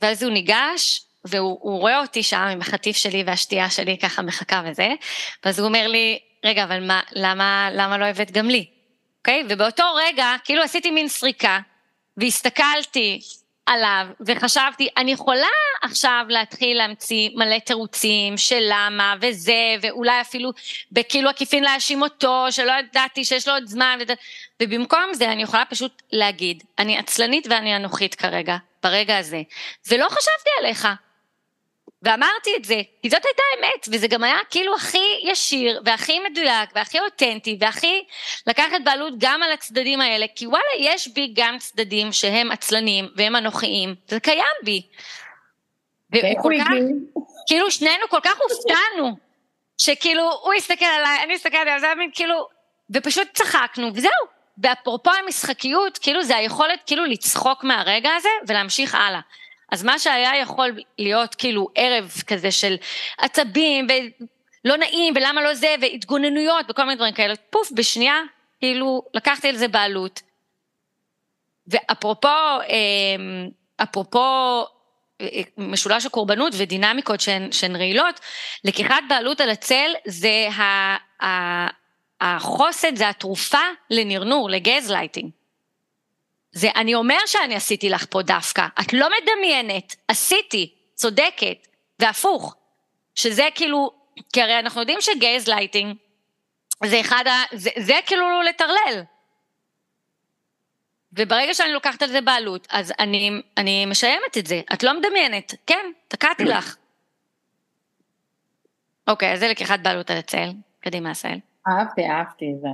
ואז 0.01 0.23
הוא 0.23 0.31
ניגש, 0.31 1.01
והוא 1.25 1.79
רואה 1.79 2.01
אותי 2.01 2.23
שם 2.23 2.37
עם 2.37 2.61
החטיף 2.61 2.97
שלי 2.97 3.23
והשתייה 3.25 3.69
שלי 3.69 3.97
ככה 3.97 4.21
מחכה 4.21 4.61
וזה, 4.65 4.89
ואז 5.45 5.59
הוא 5.59 5.67
אומר 5.67 5.87
לי, 5.87 6.19
רגע, 6.45 6.63
אבל 6.63 6.87
מה, 6.87 7.01
למה, 7.11 7.69
למה 7.73 7.97
לא 7.97 8.05
הבאת 8.05 8.31
גם 8.31 8.49
לי? 8.49 8.65
אוקיי? 9.19 9.41
Okay? 9.41 9.45
ובאותו 9.49 9.83
רגע, 9.95 10.35
כאילו 10.43 10.63
עשיתי 10.63 10.91
מין 10.91 11.07
סריקה, 11.07 11.59
והסתכלתי 12.17 13.19
עליו, 13.65 14.07
וחשבתי, 14.25 14.87
אני 14.97 15.11
יכולה 15.11 15.47
עכשיו 15.81 16.25
להתחיל 16.29 16.77
להמציא 16.77 17.29
מלא 17.35 17.59
תירוצים 17.59 18.37
של 18.37 18.63
למה 18.69 19.15
וזה, 19.21 19.75
ואולי 19.81 20.21
אפילו 20.21 20.51
בכאילו 20.91 21.29
עקיפין 21.29 21.63
להאשים 21.63 22.01
אותו, 22.01 22.45
שלא 22.51 22.71
ידעתי 22.71 23.25
שיש 23.25 23.47
לו 23.47 23.53
עוד 23.53 23.65
זמן, 23.65 23.99
וד... 24.01 24.11
ובמקום 24.63 25.13
זה 25.13 25.31
אני 25.31 25.43
יכולה 25.43 25.65
פשוט 25.65 26.01
להגיד, 26.11 26.63
אני 26.79 26.97
עצלנית 26.97 27.47
ואני 27.49 27.75
אנוכית 27.75 28.15
כרגע, 28.15 28.57
ברגע 28.83 29.17
הזה, 29.17 29.41
ולא 29.87 30.07
חשבתי 30.09 30.49
עליך. 30.59 30.87
ואמרתי 32.03 32.49
את 32.57 32.65
זה, 32.65 32.81
כי 33.01 33.09
זאת 33.09 33.25
הייתה 33.25 33.43
האמת, 33.55 33.87
וזה 33.91 34.07
גם 34.07 34.23
היה 34.23 34.37
כאילו 34.49 34.75
הכי 34.75 35.19
ישיר, 35.23 35.81
והכי 35.85 36.19
מדויק, 36.19 36.69
והכי 36.75 36.99
אותנטי, 36.99 37.57
והכי 37.59 38.03
לקחת 38.47 38.77
בעלות 38.83 39.13
גם 39.17 39.43
על 39.43 39.51
הצדדים 39.51 40.01
האלה, 40.01 40.25
כי 40.35 40.47
וואלה, 40.47 40.63
יש 40.79 41.07
בי 41.07 41.33
גם 41.35 41.57
צדדים 41.59 42.11
שהם 42.11 42.51
עצלנים, 42.51 43.07
והם 43.15 43.35
אנוכיים, 43.35 43.95
זה 44.07 44.19
קיים 44.19 44.45
בי. 44.63 44.81
ואיך 46.11 46.41
הוא 46.43 46.51
הגיע? 46.51 46.65
כאילו 47.47 47.71
שנינו 47.71 48.07
כל 48.09 48.19
כך 48.23 48.39
הופתענו, 48.49 49.17
שכאילו 49.77 50.31
הוא 50.43 50.53
הסתכל 50.53 50.85
עליי, 50.85 51.23
אני 51.23 51.33
הסתכלתי 51.33 51.69
על 51.69 51.79
זה, 51.79 51.87
כאילו, 52.13 52.47
ופשוט 52.89 53.27
צחקנו, 53.33 53.87
וזהו. 53.93 54.41
ואפרופו 54.57 55.11
המשחקיות, 55.25 55.97
כאילו 55.97 56.23
זה 56.23 56.37
היכולת 56.37 56.79
כאילו 56.85 57.05
לצחוק 57.05 57.63
מהרגע 57.63 58.09
הזה 58.17 58.29
ולהמשיך 58.47 58.95
הלאה. 58.95 59.19
אז 59.71 59.83
מה 59.83 59.99
שהיה 59.99 60.37
יכול 60.41 60.75
להיות 60.97 61.35
כאילו 61.35 61.67
ערב 61.75 62.13
כזה 62.27 62.51
של 62.51 62.75
עצבים 63.17 63.87
ולא 64.65 64.77
נעים 64.77 65.13
ולמה 65.15 65.41
לא 65.41 65.53
זה 65.53 65.75
והתגוננויות 65.81 66.65
וכל 66.69 66.83
מיני 66.83 66.95
דברים 66.95 67.13
כאלה, 67.13 67.33
פוף, 67.49 67.71
בשנייה 67.71 68.21
כאילו 68.59 69.03
לקחתי 69.13 69.49
על 69.49 69.55
זה 69.55 69.67
בעלות. 69.67 70.21
ואפרופו, 71.67 72.27
אמ, 72.67 73.49
אפרופו 73.77 74.65
משולש 75.57 76.05
הקורבנות 76.05 76.53
ודינמיקות 76.57 77.21
שהן, 77.21 77.51
שהן 77.51 77.75
רעילות, 77.75 78.19
לקיחת 78.63 79.03
בעלות 79.09 79.41
על 79.41 79.49
הצל 79.49 79.91
זה 80.05 80.47
החוסן, 82.21 82.95
זה 82.95 83.09
התרופה 83.09 83.57
לנרנור, 83.89 84.49
לגז 84.49 84.91
לייטינג. 84.91 85.31
זה, 86.51 86.69
אני 86.75 86.95
אומר 86.95 87.17
שאני 87.25 87.55
עשיתי 87.55 87.89
לך 87.89 88.05
פה 88.09 88.21
דווקא, 88.21 88.67
את 88.81 88.93
לא 88.93 89.07
מדמיינת, 89.21 89.95
עשיתי, 90.07 90.73
צודקת, 90.95 91.67
והפוך, 91.99 92.55
שזה 93.15 93.47
כאילו, 93.55 93.91
כי 94.33 94.41
הרי 94.41 94.59
אנחנו 94.59 94.79
יודעים 94.79 95.01
שגייז 95.01 95.47
לייטינג 95.47 95.95
זה 96.85 97.01
אחד 97.01 97.23
ה... 97.27 97.31
זה, 97.51 97.69
זה 97.79 97.93
כאילו 98.05 98.41
לטרלל. 98.41 99.03
וברגע 101.13 101.53
שאני 101.53 101.71
לוקחת 101.71 102.01
על 102.01 102.09
זה 102.09 102.21
בעלות, 102.21 102.67
אז 102.71 102.93
אני, 102.99 103.31
אני 103.57 103.85
משיימת 103.85 104.37
את 104.37 104.47
זה, 104.47 104.61
את 104.73 104.83
לא 104.83 104.99
מדמיינת, 104.99 105.53
כן, 105.67 105.85
תקעתי 106.07 106.43
לך. 106.43 106.75
אוקיי, 109.07 109.33
אז 109.33 109.39
זה 109.39 109.47
לקיחת 109.47 109.79
בעלות 109.79 110.11
על 110.11 110.17
הצל, 110.17 110.49
קדימה 110.79 111.11
עשהאל. 111.11 111.39
אהבתי, 111.67 112.01
אהבתי, 112.09 112.45
זה... 112.61 112.67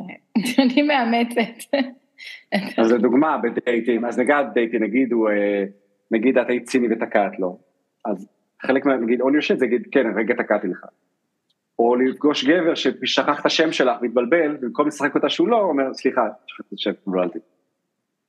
אני 0.63 0.82
מאמצת. 0.82 1.78
אז 2.82 2.91
לדוגמה 2.91 3.38
בדייטים, 3.38 4.05
אז 4.05 4.20
נגיד 4.20 4.36
דייטים, 4.53 4.84
נגיד 4.84 5.11
הוא, 5.11 5.30
אה, 5.30 5.63
נגיד 6.11 6.38
את 6.38 6.49
היית 6.49 6.63
ציני 6.63 6.88
ותקעת 6.91 7.39
לו, 7.39 7.59
אז 8.05 8.28
חלק 8.61 8.86
מה... 8.86 8.97
נגיד 8.97 9.22
אולי 9.22 9.36
יושבת, 9.36 9.59
זה 9.59 9.65
יגיד 9.65 9.88
כן, 9.91 10.05
רגע 10.15 10.34
תקעתי 10.34 10.68
לך. 10.68 10.86
או 11.80 11.95
לפגוש 11.95 12.45
גבר 12.45 12.76
ששכח 12.76 13.39
את 13.41 13.45
השם 13.45 13.72
שלך 13.72 14.01
והתבלבל, 14.01 14.57
במקום 14.61 14.88
לשחק 14.88 15.15
אותה 15.15 15.30
שהוא 15.30 15.47
לא, 15.47 15.61
אומר 15.61 15.93
סליחה, 15.93 16.22
שכחתי 16.47 16.68
את 16.68 16.80
השם, 16.80 16.89
התבלבלתי. 16.89 17.39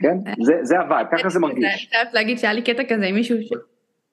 כן? 0.02 0.16
זה 0.62 0.80
ה 0.80 0.84
vibe, 0.84 1.06
ככה 1.12 1.28
זה 1.28 1.40
מרגיש. 1.40 1.64
אני 1.64 1.90
חייבת 1.90 2.14
להגיד 2.14 2.38
שהיה 2.38 2.52
לי 2.52 2.62
קטע 2.62 2.82
כזה 2.88 3.06
עם 3.06 3.14
מישהו 3.14 3.36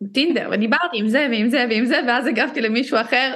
בטינדר, 0.02 0.50
ודיברתי 0.52 1.00
עם 1.00 1.08
זה 1.08 1.28
ועם 1.32 1.50
זה 1.50 1.66
ועם 1.70 1.86
זה, 1.86 1.96
ואז 2.08 2.28
הגבתי 2.28 2.62
למישהו 2.62 2.98
אחר, 3.02 3.34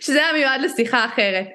שזה 0.00 0.18
היה 0.18 0.32
מיועד 0.32 0.60
לשיחה 0.60 1.04
אחרת. 1.04 1.46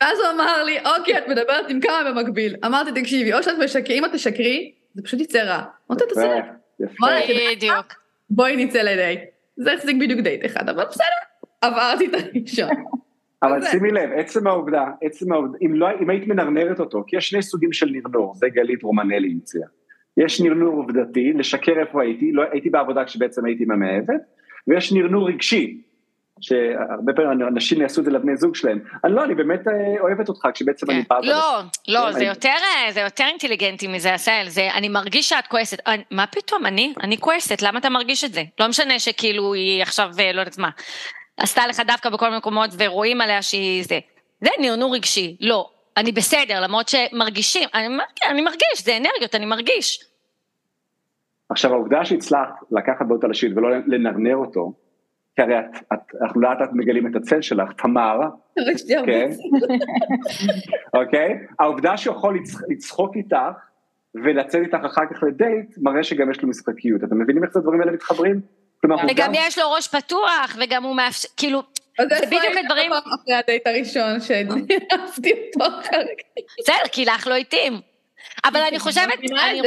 ואז 0.00 0.18
הוא 0.20 0.28
אמר 0.34 0.64
לי, 0.64 0.78
אוקיי, 0.78 1.18
את 1.18 1.28
מדברת 1.28 1.70
עם 1.70 1.80
כמה 1.80 2.10
במקביל. 2.10 2.56
אמרתי, 2.64 3.00
תקשיבי, 3.00 3.34
או 3.34 3.42
שאת 3.42 3.58
משקרי, 3.64 3.98
אם 3.98 4.04
את 4.04 4.12
תשקרי, 4.12 4.72
זה 4.94 5.02
פשוט 5.02 5.20
יצא 5.20 5.38
רע. 5.38 5.62
אמרתי, 5.90 6.04
תעשה. 6.08 6.40
יפה. 6.80 7.06
בדיוק. 7.56 7.86
בואי 8.30 8.64
נצא 8.64 8.82
לדייט. 8.82 9.20
זה 9.56 9.72
החזיק 9.72 9.96
בדיוק 10.00 10.20
דייט 10.20 10.46
אחד, 10.46 10.68
אבל 10.68 10.84
בסדר, 10.84 11.04
עברתי 11.60 12.06
את 12.06 12.14
הראשון. 12.14 12.84
אבל 13.42 13.64
שימי 13.70 13.90
לב, 13.90 14.10
עצם 14.16 14.46
העובדה, 14.46 14.84
עצם 15.02 15.32
העובדה, 15.32 15.58
אם, 15.62 15.74
לא, 15.74 15.88
אם 16.02 16.10
היית 16.10 16.26
מנרנרת 16.26 16.80
אותו, 16.80 17.04
כי 17.06 17.16
יש 17.16 17.28
שני 17.28 17.42
סוגים 17.42 17.72
של 17.72 17.90
נרנור, 17.90 18.34
זה 18.34 18.48
גלית 18.48 18.82
רומנלי 18.82 19.28
המציאה. 19.32 19.66
יש 20.16 20.40
נרנור 20.40 20.74
עובדתי, 20.76 21.32
לשקר 21.32 21.72
איפה 21.80 22.02
הייתי, 22.02 22.32
לא 22.32 22.42
הייתי 22.52 22.70
בעבודה 22.70 23.04
כשבעצם 23.04 23.44
הייתי 23.44 23.64
ממאהבת, 23.64 24.20
ויש 24.68 24.92
נרנור 24.92 25.28
רגשי, 25.28 25.82
שהרבה 26.40 27.12
פעמים 27.12 27.48
אנשים 27.48 27.82
יעשו 27.82 28.00
את 28.00 28.04
זה 28.04 28.10
לבני 28.10 28.36
זוג 28.36 28.54
שלהם. 28.54 28.78
אני 29.04 29.14
לא, 29.14 29.24
אני 29.24 29.34
באמת 29.34 29.68
אה, 29.68 30.00
אוהבת 30.00 30.28
אותך 30.28 30.48
כשבעצם 30.54 30.90
אני 30.90 31.02
באה... 31.10 31.20
לא, 31.22 31.60
לא, 31.88 32.12
זה 32.12 32.24
יותר 32.24 32.48
אה, 32.48 32.92
זה 32.92 33.00
יותר 33.00 33.24
אינטליגנטי 33.24 33.86
מזה, 33.86 34.14
עשהאל, 34.14 34.48
זה 34.48 34.68
אני 34.74 34.88
מרגיש 34.88 35.28
שאת 35.28 35.46
כועסת. 35.46 35.78
מה 36.10 36.26
פתאום, 36.26 36.66
אני? 36.66 36.94
אני 37.02 37.18
כועסת, 37.18 37.62
למה 37.62 37.78
אתה 37.78 37.90
מרגיש 37.90 38.24
את 38.24 38.32
זה? 38.32 38.42
לא 38.60 38.68
משנה 38.68 38.98
שכאילו 38.98 39.54
היא 39.54 39.82
עכשיו, 39.82 40.10
אה, 40.18 40.32
לא 40.32 40.40
יודעת 40.40 40.58
מה, 40.58 40.70
עשתה 41.36 41.66
לך 41.66 41.80
דווקא 41.86 42.10
בכל 42.10 42.26
מיני 42.26 42.38
מקומות 42.38 42.70
ורואים 42.78 43.20
עליה 43.20 43.42
שהיא 43.42 43.84
זה. 43.84 43.98
זה 44.40 44.50
נרנור 44.60 44.94
רגשי, 44.94 45.36
לא. 45.40 45.70
אני 45.96 46.12
בסדר, 46.12 46.60
למרות 46.60 46.88
שמרגישים, 46.88 47.68
אני, 47.74 47.88
אני 48.30 48.42
מרגיש, 48.42 48.84
זה 48.84 48.96
אנרגיות, 48.96 49.34
אני 49.34 49.46
מרגיש. 49.46 50.04
עכשיו 51.48 51.72
העובדה 51.72 52.04
שהצלחת 52.04 52.54
לקחת 52.70 53.06
באותו 53.08 53.28
לשית 53.28 53.52
ולא 53.56 53.68
לנרנר 53.86 54.36
אותו, 54.36 54.72
כי 55.36 55.42
הרי 55.42 55.58
את, 55.58 55.64
את, 55.92 55.98
אנחנו 56.22 56.40
לאט 56.40 56.60
לאט 56.60 56.70
מגלים 56.72 57.06
את 57.06 57.16
הצל 57.16 57.40
שלך, 57.40 57.72
תמר, 57.72 58.20
כן, 59.06 59.30
אוקיי, 60.94 61.38
העובדה 61.58 61.96
שהוא 61.96 62.16
יכול 62.16 62.38
לצחוק 62.68 63.16
איתך 63.16 63.36
ולצאת 64.14 64.62
איתך 64.62 64.78
אחר 64.86 65.02
כך 65.14 65.22
לדייט, 65.22 65.78
מראה 65.78 66.02
שגם 66.02 66.30
יש 66.30 66.42
לו 66.42 66.48
משחקיות, 66.48 67.04
אתם 67.04 67.22
מבינים 67.22 67.44
איך 67.44 67.56
הדברים 67.56 67.80
האלה 67.80 67.92
מתחברים? 67.92 68.40
וגם 68.84 69.32
יש 69.34 69.58
לו 69.58 69.72
ראש 69.72 69.88
פתוח, 69.88 70.56
וגם 70.60 70.84
הוא 70.84 70.96
מאפשר, 70.96 71.28
כאילו, 71.36 71.62
זה 71.98 72.26
בדיוק 72.26 72.56
הדברים... 72.64 72.92
אחרי 73.14 73.34
הדייט 73.34 73.66
הראשון 73.66 74.20
שאהבתי 74.20 74.74
אותו 74.74 75.66
אחר 75.66 75.90
כך. 75.90 76.42
בסדר, 76.60 76.88
כי 76.92 77.04
לך 77.04 77.26
לא 77.26 77.34
התאים. 77.34 77.72
אבל 78.44 78.60
אני 78.68 78.78
חושבת... 78.78 79.18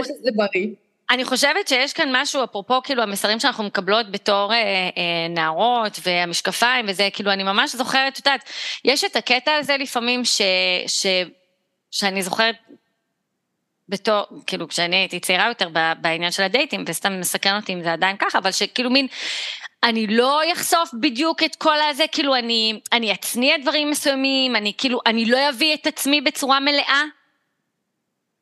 שזה 0.04 0.30
בריא. 0.36 0.68
אני 1.10 1.26
חושבת 1.26 1.68
שיש 1.68 1.94
כאן 1.94 2.10
משהו, 2.12 2.44
אפרופו 2.44 2.82
כאילו 2.84 3.04
המסרים 3.04 3.40
שאנחנו 3.40 3.64
מקבלות 3.64 4.12
בתור 4.12 4.54
אה, 4.54 4.58
אה, 4.58 5.28
נערות 5.30 6.00
והמשקפיים 6.04 6.86
וזה, 6.90 7.10
כאילו 7.14 7.32
אני 7.32 7.44
ממש 7.44 7.76
זוכרת, 7.76 8.14
את 8.14 8.18
יודעת, 8.18 8.50
יש 8.86 9.04
את 9.04 9.16
הקטע 9.16 9.56
הזה 9.56 9.78
לפעמים 9.78 10.26
ש, 10.26 10.42
ש, 10.88 11.06
שאני 11.92 12.22
זוכרת 12.22 12.56
בתור, 13.90 14.26
כאילו 14.48 14.68
כשאני 14.68 14.96
הייתי 14.96 15.20
צעירה 15.20 15.48
יותר 15.48 15.70
בעניין 16.02 16.32
של 16.32 16.44
הדייטים, 16.44 16.84
וסתם 16.88 17.20
מסקרן 17.20 17.56
אותי 17.56 17.74
אם 17.74 17.84
זה 17.84 17.94
עדיין 17.94 18.18
ככה, 18.18 18.38
אבל 18.38 18.52
שכאילו 18.52 18.90
מין, 18.90 19.08
אני 19.84 20.08
לא 20.08 20.42
אחשוף 20.54 20.90
בדיוק 21.00 21.44
את 21.44 21.56
כל 21.56 21.82
הזה, 21.90 22.04
כאילו 22.12 22.36
אני, 22.36 22.80
אני 22.92 23.14
אצניע 23.14 23.58
דברים 23.58 23.90
מסוימים, 23.90 24.56
אני 24.56 24.74
כאילו, 24.78 25.00
אני 25.06 25.26
לא 25.26 25.50
אביא 25.50 25.74
את 25.74 25.88
עצמי 25.88 26.22
בצורה 26.22 26.60
מלאה, 26.60 27.04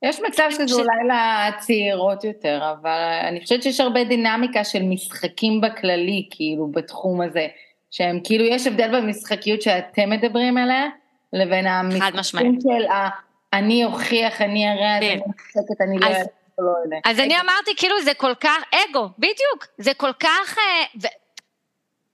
יש 0.01 0.19
מצב 0.27 0.43
שזה 0.51 0.67
ש... 0.67 0.71
אולי 0.71 0.97
לצעירות 1.07 2.23
יותר, 2.23 2.61
אבל 2.71 2.99
אני 3.29 3.41
חושבת 3.41 3.63
שיש 3.63 3.79
הרבה 3.79 4.03
דינמיקה 4.03 4.63
של 4.63 4.83
משחקים 4.83 5.61
בכללי, 5.61 6.27
כאילו, 6.31 6.67
בתחום 6.71 7.21
הזה, 7.21 7.47
שהם 7.91 8.19
כאילו, 8.23 8.45
יש 8.45 8.67
הבדל 8.67 9.01
במשחקיות 9.01 9.61
שאתם 9.61 10.09
מדברים 10.09 10.57
עליה, 10.57 10.85
לבין 11.33 11.67
המשחקים 11.67 12.59
של 12.61 12.85
ה... 12.91 13.09
אני 13.53 13.85
אוכיח, 13.85 14.41
אני 14.41 14.71
אראה, 14.71 14.97
אני 14.97 15.15
משחקת, 15.15 15.81
אני 15.81 15.99
לא 15.99 16.05
יודעת. 16.05 16.27
לא 16.59 16.97
אז 17.05 17.19
אני 17.19 17.39
אמרתי, 17.39 17.71
כאילו, 17.77 18.01
זה 18.01 18.13
כל 18.13 18.33
כך, 18.39 18.63
אגו, 18.71 19.09
בדיוק, 19.17 19.67
זה 19.77 19.93
כל 19.93 20.13
כך, 20.19 20.57
אה, 20.57 21.01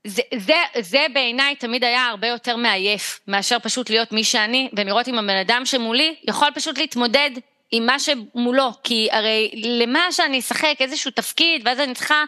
זה, 0.04 0.22
זה, 0.38 0.54
זה 0.80 1.06
בעיניי 1.14 1.56
תמיד 1.56 1.84
היה 1.84 2.06
הרבה 2.06 2.28
יותר 2.28 2.58
מעייף, 2.58 3.20
מאשר 3.28 3.60
פשוט 3.60 3.90
להיות 3.90 4.12
מי 4.12 4.24
שאני, 4.24 4.70
ולראות 4.78 5.08
אם 5.08 5.20
הבן 5.20 5.38
אדם 5.38 5.62
שמולי 5.66 6.16
יכול 6.28 6.48
פשוט 6.56 6.78
להתמודד 6.78 7.30
עם 7.76 7.86
מה 7.86 8.00
שמולו, 8.00 8.72
כי 8.84 9.08
הרי 9.12 9.52
למה 9.64 10.12
שאני 10.12 10.40
אשחק 10.40 10.76
איזשהו 10.80 11.12
תפקיד, 11.12 11.62
ואז 11.66 11.80
אני 11.80 11.94
צריכה, 11.94 12.24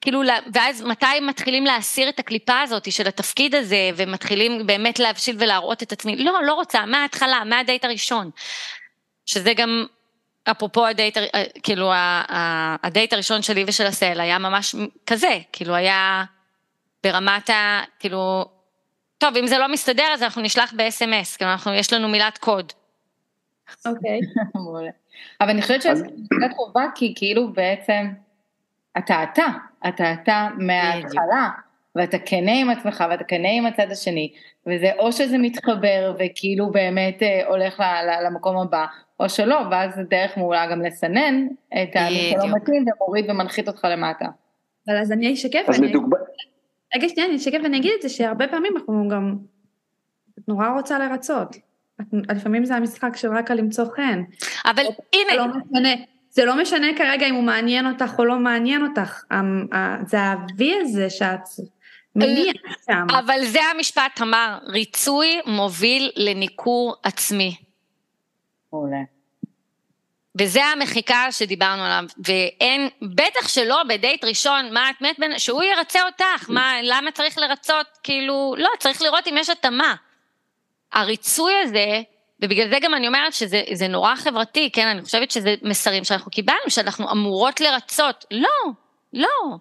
כאילו, 0.00 0.22
ואז 0.52 0.82
מתי 0.82 1.20
מתחילים 1.22 1.64
להסיר 1.64 2.08
את 2.08 2.18
הקליפה 2.18 2.60
הזאת 2.60 2.92
של 2.92 3.08
התפקיד 3.08 3.54
הזה, 3.54 3.90
ומתחילים 3.96 4.66
באמת 4.66 4.98
להבשיל 4.98 5.36
ולהראות 5.38 5.82
את 5.82 5.92
עצמי, 5.92 6.16
לא, 6.16 6.44
לא 6.44 6.54
רוצה, 6.54 6.86
מההתחלה, 6.86 7.44
מהדייט 7.44 7.84
הראשון. 7.84 8.30
שזה 9.26 9.54
גם, 9.54 9.86
אפרופו 10.50 10.86
הדייט, 10.86 11.18
כאילו, 11.62 11.92
הדייט 12.82 13.12
הראשון 13.12 13.42
שלי 13.42 13.64
ושל 13.66 13.86
הסל 13.86 14.20
היה 14.20 14.38
ממש 14.38 14.74
כזה, 15.06 15.38
כאילו, 15.52 15.74
היה 15.74 16.24
ברמת 17.04 17.50
ה, 17.50 17.80
כאילו, 17.98 18.44
טוב, 19.18 19.36
אם 19.36 19.46
זה 19.46 19.58
לא 19.58 19.68
מסתדר, 19.68 20.06
אז 20.14 20.22
אנחנו 20.22 20.42
נשלח 20.42 20.72
ב-SMS, 20.76 21.36
כאילו, 21.36 21.52
אנחנו, 21.52 21.74
יש 21.74 21.92
לנו 21.92 22.08
מילת 22.08 22.38
קוד. 22.38 22.72
אוקיי. 23.86 24.20
אבל 25.40 25.50
אני 25.50 25.62
חושבת 25.62 25.82
שזו 25.82 26.04
נקודת 26.04 26.52
חובה, 26.56 26.84
כי 26.94 27.12
כאילו 27.16 27.52
בעצם, 27.52 28.06
אתה 28.98 29.22
אתה, 29.22 29.46
אתה 29.88 30.12
אתה 30.12 30.48
מההתחלה, 30.58 31.48
ואתה 31.96 32.18
כנה 32.18 32.52
עם 32.60 32.70
עצמך, 32.70 33.04
ואתה 33.10 33.24
כנה 33.24 33.48
עם 33.50 33.66
הצד 33.66 33.90
השני, 33.90 34.32
וזה 34.66 34.90
או 34.98 35.12
שזה 35.12 35.38
מתחבר, 35.38 36.16
וכאילו 36.18 36.70
באמת 36.70 37.22
אה, 37.22 37.46
הולך 37.46 37.82
למקום 38.24 38.56
הבא, 38.56 38.86
או 39.20 39.28
שלא, 39.28 39.60
ואז 39.70 39.94
זה 39.94 40.02
דרך 40.02 40.36
מעולה 40.36 40.66
גם 40.66 40.82
לסנן 40.82 41.46
את 41.82 41.96
המי 41.96 42.32
שלא 42.32 42.56
מתאים, 42.56 42.84
ומוריד 42.96 43.30
ומנחית 43.30 43.68
אותך 43.68 43.86
למטה. 43.90 44.26
אבל 44.88 44.96
אז 44.96 45.12
אני 45.12 45.34
אשקף, 45.34 45.64
אז 45.68 45.78
אני... 45.78 45.88
לדוגמה, 45.88 46.16
רגע 46.96 47.08
שנייה, 47.08 47.28
אני 47.28 47.36
אשקף 47.36 47.58
ואני 47.62 47.78
אגיד 47.78 47.92
את 47.96 48.02
זה 48.02 48.08
שהרבה 48.08 48.48
פעמים 48.48 48.72
אנחנו 48.76 49.08
גם... 49.08 49.36
נורא 50.48 50.68
רוצה 50.68 50.98
לרצות. 50.98 51.56
את, 52.02 52.36
לפעמים 52.36 52.64
זה 52.64 52.76
המשחק 52.76 53.16
של 53.16 53.28
רק 53.36 53.50
על 53.50 53.58
למצוא 53.58 53.84
חן. 53.96 54.22
אבל 54.64 54.82
זה 54.84 55.36
לא 55.36 55.42
הנה, 55.42 55.52
משנה, 55.72 55.88
זה 56.30 56.44
לא 56.44 56.62
משנה 56.62 56.86
כרגע 56.96 57.26
אם 57.26 57.34
הוא 57.34 57.44
מעניין 57.44 57.86
אותך 57.86 58.18
או 58.18 58.24
לא 58.24 58.36
מעניין 58.36 58.82
אותך. 58.82 59.22
ה- 59.30 60.04
זה 60.06 60.20
ה-V 60.20 60.64
הזה 60.80 61.10
שאת 61.10 61.40
מניע 62.16 62.52
שם. 62.86 63.06
אבל 63.18 63.44
זה 63.44 63.60
המשפט, 63.64 64.02
תמר, 64.14 64.58
ריצוי 64.66 65.40
מוביל 65.46 66.10
לניכור 66.16 66.96
עצמי. 67.02 67.56
מעולה. 68.72 68.96
וזה 70.40 70.64
המחיקה 70.64 71.26
שדיברנו 71.30 71.82
עליו, 71.82 72.04
ואין, 72.26 72.88
בטח 73.02 73.48
שלא 73.48 73.82
בדייט 73.88 74.24
ראשון, 74.24 74.74
מה 74.74 74.90
את 74.90 75.02
מת 75.02 75.18
בין, 75.18 75.38
שהוא 75.38 75.62
ירצה 75.62 76.02
אותך, 76.06 76.50
מה, 76.50 76.72
למה 76.82 77.10
צריך 77.10 77.38
לרצות, 77.38 77.86
כאילו, 78.02 78.54
לא, 78.58 78.68
צריך 78.78 79.02
לראות 79.02 79.28
אם 79.28 79.34
יש 79.38 79.50
התאמה. 79.50 79.94
הריצוי 80.92 81.52
הזה, 81.62 82.02
ובגלל 82.40 82.68
זה 82.68 82.78
גם 82.82 82.94
אני 82.94 83.06
אומרת 83.06 83.32
שזה 83.32 83.62
זה 83.72 83.88
נורא 83.88 84.14
חברתי, 84.16 84.70
כן, 84.72 84.86
אני 84.86 85.02
חושבת 85.02 85.30
שזה 85.30 85.54
מסרים 85.62 86.04
שאנחנו 86.04 86.30
קיבלנו, 86.30 86.60
שאנחנו 86.68 87.10
אמורות 87.10 87.60
לרצות. 87.60 88.24
לא, 88.30 88.72
לא. 89.12 89.56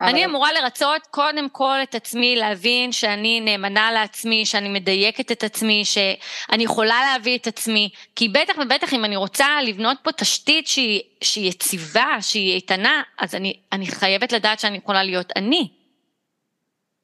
אבל- 0.00 0.08
אני 0.08 0.24
אמורה 0.24 0.52
לרצות 0.52 1.06
קודם 1.10 1.48
כל 1.48 1.78
את 1.82 1.94
עצמי, 1.94 2.36
להבין 2.36 2.92
שאני 2.92 3.40
נאמנה 3.40 3.92
לעצמי, 3.92 4.46
שאני 4.46 4.68
מדייקת 4.68 5.32
את 5.32 5.44
עצמי, 5.44 5.84
שאני 5.84 6.64
יכולה 6.64 7.00
להביא 7.00 7.38
את 7.38 7.46
עצמי, 7.46 7.88
כי 8.16 8.28
בטח 8.28 8.54
ובטח 8.58 8.94
אם 8.94 9.04
אני 9.04 9.16
רוצה 9.16 9.46
לבנות 9.62 9.96
פה 10.02 10.12
תשתית 10.12 10.66
שהיא, 10.66 11.00
שהיא 11.20 11.48
יציבה, 11.48 12.06
שהיא 12.20 12.54
איתנה, 12.54 13.02
אז 13.18 13.34
אני, 13.34 13.54
אני 13.72 13.86
חייבת 13.86 14.32
לדעת 14.32 14.60
שאני 14.60 14.76
יכולה 14.78 15.02
להיות 15.02 15.32
אני. 15.36 15.68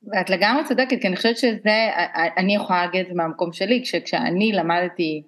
ואת 0.06 0.30
לגמרי 0.30 0.64
צודקת, 0.64 1.00
כי 1.00 1.08
אני 1.08 1.16
חושבת 1.16 1.36
שזה, 1.36 1.90
אני 2.36 2.54
יכולה 2.54 2.84
להגיד 2.84 3.00
את 3.00 3.06
זה 3.08 3.14
מהמקום 3.14 3.52
שלי, 3.52 3.82
כש, 3.82 3.94
כשאני 3.94 4.52
למדתי 4.52 5.22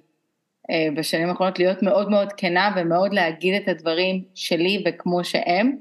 אה, 0.70 0.88
בשנים 0.94 1.28
האחרונות 1.28 1.58
להיות 1.58 1.82
מאוד 1.82 2.10
מאוד 2.10 2.32
כנה 2.32 2.74
ומאוד 2.76 3.14
להגיד 3.14 3.54
את 3.62 3.68
הדברים 3.68 4.24
שלי 4.34 4.84
וכמו 4.86 5.24
שהם, 5.24 5.76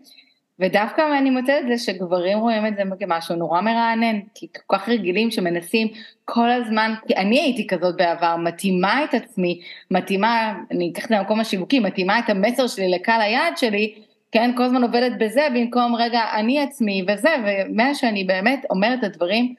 ודווקא 0.60 1.18
אני 1.18 1.30
מוצאת 1.30 1.64
את 1.64 1.68
זה 1.68 1.78
שגברים 1.78 2.40
רואים 2.40 2.66
את 2.68 2.74
זה 2.76 2.84
כמשהו 3.00 3.36
נורא 3.36 3.62
מרענן, 3.62 4.20
כי 4.36 4.48
כל 4.68 4.78
כך 4.78 4.90
רגילים 4.90 5.32
שמנסים 5.32 5.88
כל 6.26 6.50
הזמן, 6.50 6.94
כי 7.08 7.16
אני 7.16 7.40
הייתי 7.40 7.68
כזאת 7.68 7.98
בעבר, 7.98 8.36
מתאימה 8.38 9.04
את 9.04 9.14
עצמי, 9.14 9.62
מתאימה, 9.92 10.54
אני 10.72 10.92
אקח 10.92 11.04
את 11.04 11.10
זה 11.10 11.16
למקום 11.16 11.40
השיווקי, 11.40 11.80
מתאימה 11.80 12.20
את 12.20 12.30
המסר 12.30 12.68
שלי 12.68 12.92
לקהל 12.92 13.22
היעד 13.22 13.58
שלי, 13.58 13.96
כן, 14.34 14.52
כל 14.58 14.64
הזמן 14.64 14.84
עובדת 14.84 15.12
בזה 15.20 15.48
במקום 15.56 15.96
רגע 15.96 16.22
אני 16.34 16.60
עצמי 16.60 17.06
וזה, 17.08 17.30
ומאז 17.46 17.98
שאני 17.98 18.24
באמת 18.24 18.66
אומרת 18.70 19.00
את 19.00 19.04
הדברים, 19.04 19.56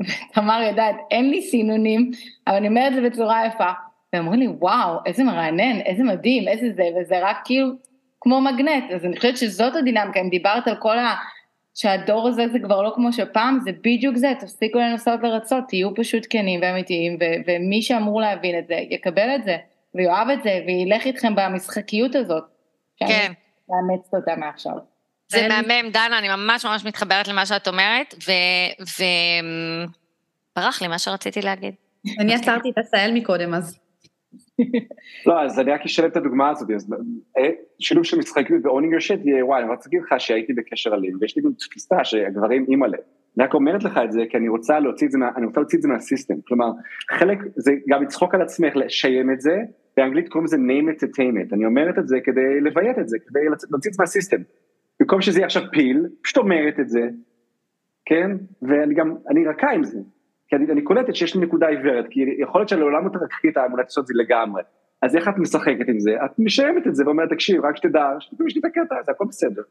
ותמר 0.00 0.62
יודעת, 0.62 0.96
אין 1.10 1.30
לי 1.30 1.42
סינונים, 1.42 2.10
אבל 2.46 2.56
אני 2.56 2.68
אומרת 2.68 2.92
את 2.92 2.94
זה 2.94 3.08
בצורה 3.10 3.46
יפה, 3.46 3.70
ואומרים 4.12 4.40
לי 4.40 4.48
וואו, 4.48 4.98
איזה 5.06 5.24
מרענן, 5.24 5.80
איזה 5.80 6.02
מדהים, 6.02 6.48
איזה 6.48 6.66
זה, 6.76 6.82
וזה 7.00 7.20
רק 7.22 7.36
כאילו 7.44 7.68
כמו 8.20 8.40
מגנט, 8.40 8.90
אז 8.94 9.04
אני 9.04 9.16
חושבת 9.16 9.36
שזאת 9.36 9.76
הדינמיקה, 9.76 10.20
אם 10.20 10.28
דיברת 10.28 10.68
על 10.68 10.76
כל 10.76 10.98
ה... 10.98 11.14
שהדור 11.74 12.28
הזה 12.28 12.48
זה 12.48 12.58
כבר 12.58 12.82
לא 12.82 12.92
כמו 12.94 13.12
שפעם, 13.12 13.58
זה 13.64 13.70
בדיוק 13.72 14.16
זה, 14.16 14.32
תפסיקו 14.40 14.78
לנסות 14.78 15.20
לרצות, 15.22 15.64
תהיו 15.68 15.94
פשוט 15.94 16.26
כנים 16.30 16.60
ואמיתיים, 16.62 17.16
ו- 17.20 17.42
ומי 17.46 17.82
שאמור 17.82 18.20
להבין 18.20 18.58
את 18.58 18.66
זה, 18.66 18.74
יקבל 18.74 19.34
את 19.36 19.44
זה, 19.44 19.56
ויאהב 19.94 20.28
את 20.28 20.42
זה, 20.42 20.60
וילך 20.66 21.06
איתכם 21.06 21.34
במשחקיות 21.34 22.14
הזאת. 22.14 22.44
כן. 22.96 23.32
לאמץ 23.72 24.14
אותה 24.14 24.36
מעכשיו. 24.36 24.72
זה 25.28 25.38
אין- 25.38 25.48
מהמם, 25.52 25.90
דנה, 25.90 26.18
אני 26.18 26.28
ממש 26.28 26.64
ממש 26.66 26.84
מתחברת 26.84 27.28
למה 27.28 27.46
שאת 27.46 27.68
אומרת, 27.68 28.14
ו... 28.28 28.30
ו... 28.80 29.02
ברח 30.56 30.82
לי 30.82 30.88
מה 30.88 30.98
שרציתי 30.98 31.40
להגיד. 31.42 31.74
אני 32.20 32.34
עצרתי 32.34 32.70
את 32.70 32.78
עשהאל 32.78 33.10
מקודם, 33.14 33.54
אז... 33.54 33.78
לא, 35.26 35.42
אז 35.42 35.60
אני 35.60 35.72
רק 35.72 35.80
אשלם 35.84 36.08
את 36.08 36.16
הדוגמה 36.16 36.50
הזאת, 36.50 36.70
אז 36.70 36.94
אה, 37.38 37.50
שילוב 37.78 38.04
של 38.04 38.16
ו-owning 38.64 38.94
your 38.96 39.08
shit, 39.08 39.28
יהיה, 39.28 39.46
וואי, 39.46 39.62
אני 39.62 39.70
רוצה 39.70 39.88
להגיד 39.92 40.00
לך 40.06 40.14
שהייתי 40.20 40.52
בקשר 40.52 40.94
אלים, 40.94 41.18
ויש 41.20 41.36
לי 41.36 41.42
גם 41.42 41.50
תפיסה 41.52 42.04
שהגברים 42.04 42.66
אימא'לה. 42.68 42.98
אני 43.38 43.44
רק 43.44 43.54
אומרת 43.54 43.84
לך 43.84 44.00
את 44.04 44.12
זה, 44.12 44.22
כי 44.30 44.36
אני 44.36 44.48
רוצה 44.48 44.80
להוציא 44.80 45.06
את 45.06 45.12
זה, 45.12 45.18
מה- 45.18 45.30
אני 45.36 45.46
רוצה 45.46 45.60
להוציא 45.60 45.78
את 45.78 45.82
זה 45.82 45.88
מהסיסטם, 45.88 46.34
כלומר, 46.48 46.66
חלק, 47.10 47.38
זה 47.56 47.72
גם 47.88 48.02
לצחוק 48.02 48.34
על 48.34 48.42
עצמך, 48.42 48.76
לשיים 48.76 49.30
את 49.32 49.40
זה, 49.40 49.56
באנגלית 49.96 50.28
קוראים 50.28 50.44
לזה 50.44 50.56
name 50.56 50.94
it 50.94 50.98
to 50.98 51.06
tame 51.06 51.50
it, 51.50 51.54
אני 51.54 51.66
אומרת 51.66 51.98
את 51.98 52.08
זה 52.08 52.18
כדי 52.24 52.60
לביית 52.60 52.98
את 52.98 53.08
זה, 53.08 53.18
כדי 53.28 53.40
להוציא 53.70 53.90
את 53.90 53.94
זה 53.94 54.02
מהסיסטם. 54.02 54.36
במקום 55.00 55.20
שזה 55.20 55.38
יהיה 55.38 55.46
עכשיו 55.46 55.62
פיל, 55.72 56.06
פשוט 56.22 56.36
אומרת 56.36 56.80
את 56.80 56.88
זה, 56.88 57.08
כן, 58.04 58.30
ואני 58.62 58.94
גם, 58.94 59.14
אני 59.30 59.46
רכה 59.46 59.70
עם 59.70 59.84
זה, 59.84 59.98
כי 60.48 60.56
אני, 60.56 60.72
אני 60.72 60.82
קולטת 60.82 61.14
שיש 61.14 61.36
לי 61.36 61.46
נקודה 61.46 61.68
עיוורת, 61.68 62.06
כי 62.10 62.20
יכול 62.38 62.60
להיות 62.60 62.68
שלעולם 62.68 63.04
לא 63.04 63.10
תרקחי 63.10 63.48
את 63.48 63.56
האמונה 63.56 63.82
לעשות 63.82 64.02
את 64.02 64.06
זה 64.06 64.14
לגמרי. 64.16 64.62
אז 65.02 65.16
איך 65.16 65.28
את 65.28 65.38
משחקת 65.38 65.88
עם 65.88 66.00
זה? 66.00 66.10
את 66.24 66.38
משיימת 66.38 66.86
את 66.86 66.94
זה 66.94 67.04
ואומרת, 67.06 67.28
תקשיב, 67.30 67.64
רק 67.64 67.76
שתדע, 67.76 68.10
יש 68.46 68.54
לי 68.54 68.60
את 68.60 68.64
הקטע 68.64 68.96
הזה, 69.00 69.12
הכל 69.12 69.24
בסדר. 69.28 69.62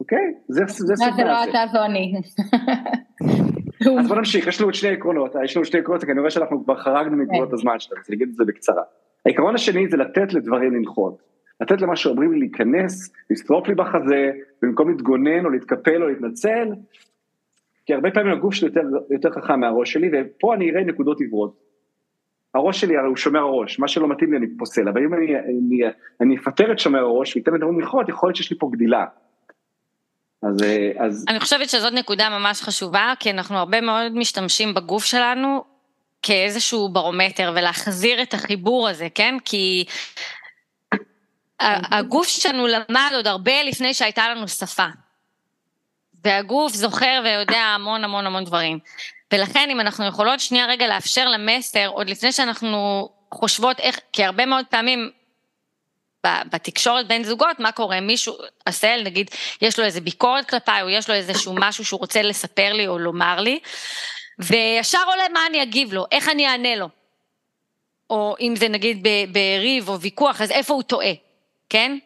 אוקיי? 0.00 0.34
זה, 0.48 0.64
זה 0.66 0.94
זה 0.94 1.24
לא. 1.24 1.44
אתה 1.44 1.58
זו 1.72 1.84
אני. 1.84 2.12
אז 4.00 4.08
בוא 4.08 4.16
נמשיך, 4.16 4.46
יש 4.46 4.60
לנו 4.60 4.68
עוד 4.68 4.74
שני 4.74 4.90
עקרונות, 4.90 5.34
יש 5.44 5.56
לנו 5.56 5.64
שני 5.64 5.80
עקרונות, 5.80 6.04
כי 6.04 6.12
אני 6.12 6.20
רואה 6.20 6.30
שאנחנו 6.30 6.64
כבר 6.64 6.76
חרגנו 6.76 7.16
מגבולות 7.16 7.52
הזמן 7.52 7.78
שלנו, 7.78 8.00
אז 8.00 8.06
אני 8.08 8.16
אגיד 8.16 8.28
את 8.28 8.34
זה 8.34 8.44
בקצרה. 8.44 8.82
העיקרון 9.26 9.54
השני 9.54 9.88
זה 9.88 9.96
לתת 9.96 10.32
לדברים 10.32 10.74
לנחות. 10.74 11.22
לתת 11.60 11.80
למה 11.80 11.96
שאומרים 11.96 12.32
לי 12.32 12.38
להיכנס, 12.38 13.12
לשרוף 13.30 13.68
לי 13.68 13.74
בחזה, 13.74 14.30
במקום 14.62 14.90
להתגונן 14.90 15.44
או 15.44 15.50
להתקפל 15.50 16.02
או 16.02 16.08
להתנצל, 16.08 16.68
כי 17.86 17.94
הרבה 17.94 18.10
פעמים 18.10 18.32
הגוף 18.32 18.54
שלי 18.54 18.68
יותר, 18.68 18.80
יותר 19.10 19.30
חכם 19.30 19.60
מהראש 19.60 19.92
שלי, 19.92 20.10
ופה 20.12 20.54
אני 20.54 20.70
אראה 20.70 20.84
נקודות 20.84 21.20
עיוורות. 21.20 21.62
הראש 22.54 22.80
שלי 22.80 22.96
הרי 22.96 23.06
הוא 23.06 23.16
שומר 23.16 23.40
הראש, 23.40 23.78
מה 23.78 23.88
שלא 23.88 24.08
מתאים 24.08 24.32
לי 24.32 24.38
אני 24.38 24.46
פוסל, 24.58 24.88
אבל 24.88 25.02
אם 25.02 25.14
אני, 25.14 25.36
אני, 25.36 25.80
אני 26.20 26.36
אפטר 26.36 26.72
את 26.72 26.78
שומר 26.78 26.98
הראש 26.98 27.36
ואתן 27.36 27.54
לדברים 27.54 27.80
לנחות, 27.80 28.08
יכול 28.08 28.28
להיות 28.28 28.36
שיש 28.36 28.50
לי 28.50 28.58
פה 28.58 28.70
גדילה. 28.72 29.04
אז, 30.42 30.62
אה, 30.62 30.92
אז 30.98 31.24
אני 31.28 31.40
חושבת 31.40 31.68
שזאת 31.68 31.92
נקודה 31.92 32.38
ממש 32.38 32.62
חשובה, 32.62 33.12
כי 33.20 33.30
אנחנו 33.30 33.56
הרבה 33.56 33.80
מאוד 33.80 34.12
משתמשים 34.14 34.74
בגוף 34.74 35.04
שלנו 35.04 35.64
כאיזשהו 36.22 36.88
ברומטר, 36.88 37.52
ולהחזיר 37.54 38.22
את 38.22 38.34
החיבור 38.34 38.88
הזה, 38.88 39.08
כן? 39.14 39.36
כי 39.44 39.84
הגוף 41.60 42.28
שלנו 42.28 42.66
למד 42.66 43.10
עוד 43.14 43.26
הרבה 43.26 43.62
לפני 43.62 43.94
שהייתה 43.94 44.28
לנו 44.28 44.48
שפה. 44.48 44.86
והגוף 46.24 46.72
זוכר 46.72 47.22
ויודע 47.24 47.60
המון 47.60 48.04
המון 48.04 48.26
המון 48.26 48.44
דברים. 48.44 48.78
ולכן 49.32 49.68
אם 49.70 49.80
אנחנו 49.80 50.06
יכולות 50.06 50.40
שנייה 50.40 50.66
רגע 50.66 50.86
לאפשר 50.88 51.28
למסר, 51.28 51.86
עוד 51.86 52.10
לפני 52.10 52.32
שאנחנו 52.32 53.08
חושבות 53.34 53.80
איך, 53.80 54.00
כי 54.12 54.24
הרבה 54.24 54.46
מאוד 54.46 54.64
פעמים 54.70 55.10
בתקשורת 56.26 57.08
בין 57.08 57.24
זוגות, 57.24 57.60
מה 57.60 57.72
קורה? 57.72 58.00
מישהו, 58.00 58.36
עשהאל 58.64 59.02
נגיד, 59.04 59.30
יש 59.62 59.78
לו 59.78 59.84
איזה 59.84 60.00
ביקורת 60.00 60.50
כלפיי, 60.50 60.82
או 60.82 60.88
יש 60.88 61.08
לו 61.08 61.14
איזשהו 61.14 61.54
משהו 61.56 61.84
שהוא 61.84 62.00
רוצה 62.00 62.22
לספר 62.22 62.72
לי 62.72 62.86
או 62.86 62.98
לומר 62.98 63.40
לי, 63.40 63.58
וישר 64.44 65.02
עולה 65.06 65.28
מה 65.32 65.46
אני 65.46 65.62
אגיב 65.62 65.92
לו, 65.92 66.04
איך 66.12 66.28
אני 66.28 66.46
אענה 66.46 66.76
לו. 66.76 66.88
או 68.10 68.34
אם 68.40 68.54
זה 68.56 68.68
נגיד 68.68 69.06
בריב 69.32 69.88
או 69.88 70.00
ויכוח, 70.00 70.40
אז 70.40 70.50
איפה 70.50 70.74
הוא 70.74 70.82
טועה, 70.82 71.12
כן? 71.68 71.98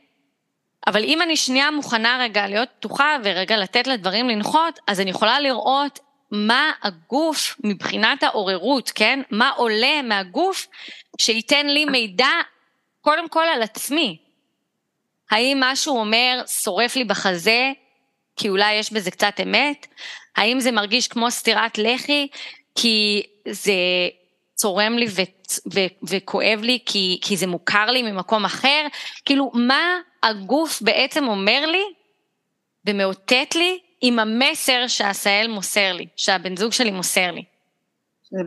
אבל 0.86 1.04
אם 1.04 1.22
אני 1.22 1.36
שנייה 1.36 1.70
מוכנה 1.70 2.18
רגע 2.20 2.46
להיות 2.46 2.68
פתוחה 2.78 3.16
ורגע 3.24 3.56
לתת 3.56 3.86
לדברים 3.86 4.28
לנחות, 4.28 4.78
אז 4.86 5.00
אני 5.00 5.10
יכולה 5.10 5.40
לראות 5.40 5.98
מה 6.30 6.72
הגוף 6.82 7.56
מבחינת 7.64 8.22
העוררות, 8.22 8.90
כן? 8.94 9.20
מה 9.30 9.50
עולה 9.50 10.02
מהגוף 10.02 10.66
שייתן 11.20 11.66
לי 11.66 11.84
מידע 11.84 12.30
קודם 13.00 13.28
כל 13.28 13.44
על 13.54 13.62
עצמי. 13.62 14.18
האם 15.30 15.60
מה 15.60 15.76
שהוא 15.76 16.00
אומר 16.00 16.42
שורף 16.46 16.96
לי 16.96 17.04
בחזה, 17.04 17.72
כי 18.36 18.48
אולי 18.48 18.74
יש 18.74 18.92
בזה 18.92 19.10
קצת 19.10 19.40
אמת? 19.42 19.86
האם 20.36 20.60
זה 20.60 20.70
מרגיש 20.72 21.08
כמו 21.08 21.30
סטירת 21.30 21.78
לחי, 21.78 22.28
כי 22.74 23.22
זה 23.48 23.72
צורם 24.54 24.98
לי 24.98 25.06
ו- 25.08 25.72
ו- 25.74 26.08
וכואב 26.08 26.60
לי, 26.62 26.78
כי, 26.86 27.18
כי 27.22 27.36
זה 27.36 27.46
מוכר 27.46 27.86
לי 27.86 28.02
ממקום 28.02 28.44
אחר? 28.44 28.86
כאילו, 29.24 29.50
מה 29.54 29.98
הגוף 30.22 30.82
בעצם 30.82 31.28
אומר 31.28 31.66
לי 31.66 31.82
ומאותת 32.86 33.54
לי 33.54 33.78
עם 34.00 34.18
המסר 34.18 34.86
שעשהאל 34.86 35.48
מוסר 35.48 35.92
לי, 35.92 36.06
שהבן 36.16 36.56
זוג 36.56 36.72
שלי 36.72 36.90
מוסר 36.90 37.30
לי. 37.30 37.44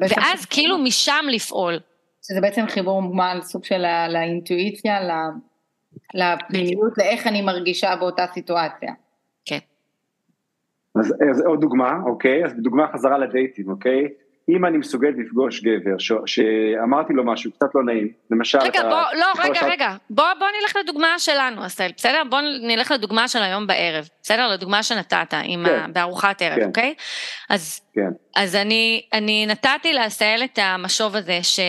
ואז 0.09 0.45
כאילו 0.45 0.77
משם 0.77 1.25
לפעול. 1.31 1.79
שזה 2.27 2.41
בעצם 2.41 2.65
חיבור 2.67 3.01
מוגבל, 3.01 3.39
סוג 3.41 3.65
של 3.65 3.85
ה- 3.85 4.07
לאינטואיציה, 4.07 4.99
לפנימיות, 6.13 6.97
לאיך 6.97 7.27
אני 7.27 7.41
מרגישה 7.41 7.95
באותה 7.95 8.25
סיטואציה. 8.33 8.93
כן. 9.45 9.57
אז, 10.95 11.13
אז 11.31 11.41
עוד 11.45 11.61
דוגמה, 11.61 11.91
אוקיי? 12.05 12.45
אז 12.45 12.53
דוגמה 12.53 12.87
חזרה 12.93 13.17
לדייטים, 13.17 13.69
אוקיי? 13.69 14.07
אם 14.49 14.65
אני 14.65 14.77
מסוגלת 14.77 15.15
לפגוש 15.17 15.63
גבר 15.63 15.97
ש... 15.97 16.11
שאמרתי 16.25 17.13
לו 17.13 17.25
משהו 17.25 17.51
קצת 17.51 17.75
לא 17.75 17.83
נעים, 17.83 18.07
למשל... 18.31 18.57
רגע, 18.57 18.79
אתה... 18.79 18.89
בוא, 18.89 19.19
לא, 19.19 19.25
רגע, 19.43 19.67
רגע, 19.67 19.95
בוא, 20.09 20.25
בוא 20.39 20.47
נלך 20.61 20.75
לדוגמה 20.75 21.19
שלנו, 21.19 21.65
אסל, 21.65 21.89
בסדר? 21.97 22.21
בוא 22.29 22.39
נלך 22.61 22.91
לדוגמה 22.91 23.27
של 23.27 23.43
היום 23.43 23.67
בערב, 23.67 24.09
בסדר? 24.21 24.47
לדוגמה 24.47 24.83
שנתת 24.83 25.33
עם 25.43 25.65
כן. 25.65 25.71
ה... 25.71 25.87
בארוחת 25.87 26.41
ערב, 26.41 26.59
כן. 26.59 26.67
אוקיי? 26.67 26.93
אז, 27.49 27.81
כן. 27.93 28.09
אז 28.35 28.55
אני, 28.55 29.01
אני 29.13 29.45
נתתי 29.45 29.93
לעשהאל 29.93 30.43
את 30.43 30.59
המשוב 30.61 31.15
הזה, 31.15 31.39
ש... 31.41 31.59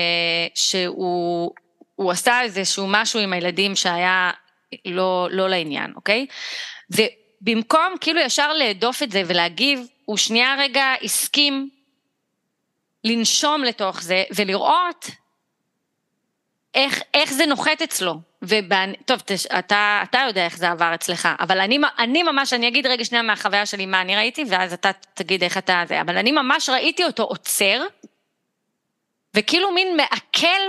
שהוא 0.55 2.13
עשה 2.13 2.43
איזשהו 2.43 2.87
משהו 2.89 3.21
עם 3.21 3.33
הילדים 3.33 3.75
שהיה 3.75 4.31
לא, 4.87 5.29
לא 5.31 5.49
לעניין, 5.49 5.93
אוקיי? 5.97 6.27
ובמקום 7.43 7.95
כאילו 8.01 8.21
ישר 8.21 8.53
להדוף 8.53 9.03
את 9.03 9.11
זה 9.11 9.23
ולהגיב, 9.27 9.87
הוא 10.05 10.17
שנייה 10.17 10.55
רגע 10.59 10.95
הסכים 11.03 11.71
לנשום 13.05 13.65
לתוך 13.65 14.03
זה 14.03 14.25
ולראות 14.35 15.07
איך, 16.75 17.03
איך 17.15 17.33
זה 17.33 17.47
נוחת 17.47 17.83
אצלו. 17.83 18.15
ובאני, 18.43 18.97
טוב, 19.05 19.23
תש, 19.25 19.47
אתה, 19.47 20.01
אתה 20.03 20.19
יודע 20.27 20.45
איך 20.45 20.57
זה 20.57 20.71
עבר 20.71 20.95
אצלך, 20.95 21.29
אבל 21.41 21.61
אני, 21.61 21.79
אני 21.99 22.23
ממש, 22.23 22.53
אני 22.53 22.69
אגיד 22.69 22.87
רגע 22.87 23.05
שנייה 23.05 23.23
מהחוויה 23.23 23.67
שלי 23.67 23.87
מה 23.87 24.01
אני 24.01 24.17
ראיתי, 24.17 24.45
ואז 24.49 24.73
אתה 24.73 24.91
תגיד 25.15 25.43
איך 25.45 25.59
אתה 25.59 25.83
זה, 25.89 26.01
אבל 26.01 26.17
אני 26.17 26.33
ממש 26.33 26.69
ראיתי 26.69 27.05
אותו 27.05 27.23
עוצר, 27.23 27.83
וכאילו 29.35 29.73
מין 29.73 29.97
מעכל 29.97 30.61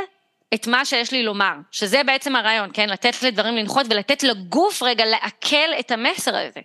את 0.53 0.67
מה 0.67 0.85
שיש 0.85 1.13
לי 1.13 1.23
לומר, 1.23 1.53
שזה 1.71 1.97
בעצם 2.05 2.35
הרעיון, 2.35 2.69
כן? 2.73 2.89
לתת 2.89 3.23
לדברים 3.23 3.55
לנחות 3.55 3.85
ולתת 3.89 4.23
לגוף 4.23 4.83
רגע 4.83 5.05
לעכל 5.05 5.79
את 5.79 5.91
המסר 5.91 6.35
הזה. 6.35 6.59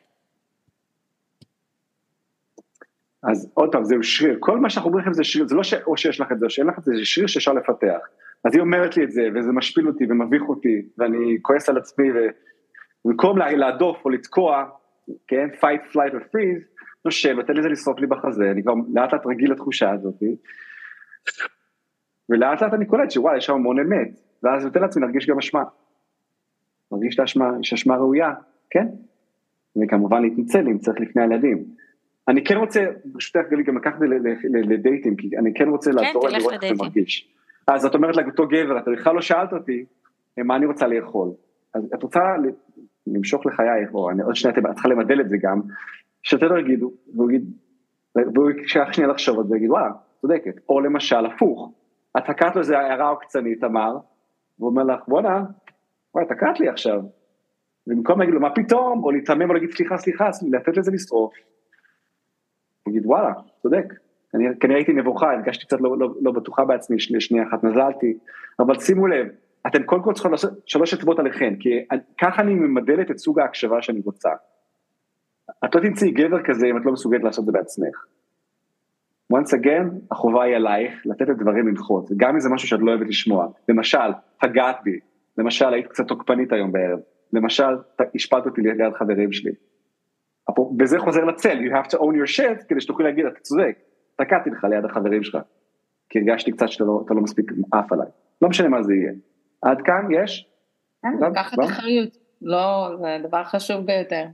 אז 3.23 3.51
עוד 3.55 3.73
פעם, 3.73 3.85
זהו 3.85 4.03
שריר, 4.03 4.37
כל 4.41 4.59
מה 4.59 4.71
שאנחנו 4.71 4.89
אומרים 4.89 5.03
לכם 5.05 5.13
זה 5.13 5.25
שריר, 5.25 5.49
זה 5.49 5.55
לא 5.55 5.63
או 5.87 5.97
שיש 5.97 6.21
לך 6.21 6.33
את 6.33 6.39
זה 6.39 6.45
או 6.45 6.51
שאין 6.51 6.67
לך 6.67 6.79
את 6.79 6.85
זה, 6.85 6.93
זה 6.97 7.05
שריר 7.05 7.27
שאפשר 7.27 7.53
לפתח. 7.53 7.99
אז 8.45 8.55
היא 8.55 8.61
אומרת 8.61 8.97
לי 8.97 9.05
את 9.05 9.13
זה, 9.13 9.29
וזה 9.35 9.53
משפיל 9.53 9.89
אותי 9.89 10.05
ומביך 10.09 10.43
אותי, 10.49 10.83
ואני 10.99 11.39
כועס 11.43 11.69
על 11.69 11.77
עצמי, 11.77 12.09
ובמקום 13.05 13.39
להדוף 13.39 14.05
או 14.05 14.11
לתקוע, 14.11 14.65
כן, 15.27 15.49
fight, 15.61 15.93
flight 15.93 16.13
or 16.13 16.25
freeze, 16.35 16.65
נושב, 17.05 17.31
נותן 17.37 17.57
לזה 17.57 17.69
לשרוף 17.69 18.01
לי 18.01 18.07
בחזה, 18.07 18.51
אני 18.51 18.63
כבר 18.63 18.75
לאט 18.95 19.13
לאט 19.13 19.27
רגיל 19.27 19.53
לתחושה 19.53 19.91
הזאת, 19.91 20.15
ולאט 22.31 22.63
לאט 22.63 22.75
אני 22.75 22.87
קולט 22.87 23.11
שוואי, 23.11 23.37
יש 23.37 23.47
שם 23.47 23.55
המון 23.55 23.79
אמת, 23.79 24.21
ואז 24.43 24.65
נותן 24.65 24.81
לעצמי 24.81 25.03
להרגיש 25.03 25.27
גם 25.27 25.39
אשמה. 25.39 25.65
מרגיש 26.93 27.15
את 27.15 27.21
האשמה, 27.21 27.51
יש 27.61 27.73
אשמה 27.73 27.97
ראויה, 27.97 28.35
כן? 28.71 28.87
וכמובן 29.77 30.23
להתנצל 30.23 30.69
אם 30.69 30.79
צריך 30.79 31.01
לפני 31.01 31.23
הילדים. 31.23 31.65
אני 32.29 32.45
כן 32.45 32.57
רוצה, 32.57 32.87
ברשותך 33.05 33.41
גלי, 33.51 33.63
גם 33.63 33.77
לקחת 33.77 33.99
לדייטים, 34.45 35.17
כי 35.17 35.39
אני 35.39 35.55
כן 35.55 35.69
רוצה 35.69 35.91
כן, 35.91 35.97
לעזור 35.97 36.29
לראות 36.29 36.53
איך 36.53 36.77
זה 36.77 36.85
מרגיש. 36.85 37.33
אז 37.67 37.87
את 37.87 37.95
אומרת 37.95 38.17
לאותו 38.17 38.47
גבר, 38.49 38.79
אתה 38.79 38.91
בכלל 38.91 39.15
לא 39.15 39.21
שאלת 39.21 39.53
אותי, 39.53 39.85
מה 40.39 40.57
אני 40.57 40.67
רוצה 40.67 40.87
לאכול. 40.87 41.29
אז 41.75 41.91
את 41.95 42.03
רוצה 42.03 42.21
למשוך 43.07 43.47
לחייך, 43.47 43.95
או 43.95 44.11
אני 44.11 44.23
עוד 44.23 44.37
שניה, 44.37 44.55
את 44.59 44.75
צריכה 44.75 44.89
למדל 44.89 45.21
את 45.21 45.29
זה 45.29 45.37
גם, 45.43 45.61
שאתם 46.23 46.47
לא 46.47 46.59
יגידו, 46.59 46.93
והוא 47.15 47.31
יגיד, 47.31 47.51
והוא 48.35 48.51
יקשח 48.51 48.89
שנייה 48.93 49.11
לחשוב 49.11 49.39
על 49.39 49.45
זה, 49.47 49.55
ויגיד, 49.55 49.71
וואלה, 49.71 49.91
צודקת. 50.21 50.61
או 50.69 50.81
למשל, 50.81 51.27
הפוך, 51.27 51.73
את 52.19 52.25
תקעת 52.25 52.55
לו 52.55 52.61
איזה 52.61 52.79
הערה 52.79 53.09
עוקצנית, 53.09 53.65
אמר, 53.65 53.97
והוא 54.59 54.71
אומר 54.71 54.83
לך, 54.83 55.01
בואנה, 55.09 55.45
וואי, 56.15 56.27
תקעת 56.27 56.61
לי 56.61 56.69
עכשיו. 56.69 57.01
במקום 57.87 58.21
להגיד 58.21 58.35
לו, 58.35 58.41
מה 58.41 58.55
פתאום, 58.55 59.05
או 59.05 59.11
להתעמם 59.11 59.49
או 59.49 59.55
להגיד, 59.55 59.71
סליחה, 59.71 59.97
סליחה, 59.97 60.31
לתת 60.51 60.77
לזה 60.77 60.91
לשרוף. 60.91 61.35
להגיד 62.87 63.07
וואלה, 63.07 63.33
צודק, 63.63 63.85
כנראה 64.61 64.77
הייתי 64.77 64.93
נבוכה, 64.93 65.33
הרגשתי 65.33 65.67
קצת 65.67 65.81
לא, 65.81 65.99
לא, 65.99 66.15
לא 66.21 66.33
בטוחה 66.33 66.65
בעצמי, 66.65 67.01
שנייה 67.01 67.45
אחת 67.49 67.65
נזלתי, 67.65 68.19
אבל 68.59 68.79
שימו 68.79 69.07
לב, 69.07 69.27
אתם 69.67 69.83
קודם 69.83 70.03
כל 70.03 70.13
צריכים 70.13 70.33
לעשות 70.33 70.51
שלוש 70.67 70.95
אצבעות 70.95 71.19
עליכם, 71.19 71.55
כי 71.61 71.69
ככה 72.21 72.43
אני 72.43 72.55
ממדלת 72.55 73.11
את 73.11 73.19
סוג 73.19 73.41
ההקשבה 73.41 73.83
שאני 73.83 74.01
רוצה. 74.05 74.31
את 75.65 75.75
לא 75.75 75.81
תמצאי 75.81 76.11
גבר 76.11 76.43
כזה 76.43 76.67
אם 76.67 76.77
את 76.77 76.83
לא 76.85 76.93
מסוגלת 76.93 77.25
לעשות 77.25 77.43
את 77.43 77.47
זה 77.47 77.53
בעצמך. 77.53 78.07
Once 79.33 79.53
again, 79.53 80.01
החובה 80.11 80.43
היא 80.43 80.57
עלייך 80.57 81.03
לתת 81.05 81.31
את 81.31 81.37
דברים 81.39 81.69
לנחות, 81.69 82.11
גם 82.17 82.35
אם 82.35 82.41
זה 82.41 82.49
משהו 82.49 82.69
שאת 82.69 82.81
לא 82.81 82.91
אוהבת 82.91 83.07
לשמוע. 83.09 83.47
למשל, 83.69 84.11
פגעת 84.41 84.77
בי, 84.85 85.01
למשל, 85.39 85.75
היית 85.75 85.87
קצת 85.87 86.09
תוקפנית 86.09 86.53
היום 86.53 86.73
בערב, 86.73 86.99
למשל, 87.33 87.77
השפעת 88.15 88.47
אותי 88.47 88.61
ליד 88.61 88.95
חברים 88.95 89.33
שלי. 89.33 89.53
וזה 90.79 90.99
חוזר 90.99 91.25
לצל, 91.25 91.59
you 91.59 91.73
have 91.73 91.91
to 91.91 91.99
own 91.99 92.15
your 92.15 92.37
shit, 92.37 92.65
כדי 92.69 92.81
שתוכלי 92.81 93.05
להגיד, 93.05 93.27
אתה 93.27 93.41
צודק, 93.41 93.79
תקעתי 94.17 94.51
לך 94.51 94.65
ליד 94.65 94.85
החברים 94.85 95.23
שלך, 95.23 95.39
כי 96.09 96.19
הרגשתי 96.19 96.53
קצת 96.53 96.69
שאתה 96.69 96.85
לא, 96.85 97.05
לא 97.11 97.21
מספיק 97.21 97.53
עף 97.73 97.93
עליי, 97.93 98.09
לא 98.43 98.49
משנה 98.49 98.69
מה 98.69 98.83
זה 98.83 98.95
יהיה. 98.95 99.13
עד 99.63 99.83
כאן 99.83 100.09
יש? 100.11 100.51
כן, 101.03 101.09
לקחת 101.31 101.59
אחריות, 101.65 102.17
לא, 102.43 102.97
זה 103.01 103.29
דבר 103.29 103.45
חשוב 103.45 103.87
ביותר. 103.87 104.25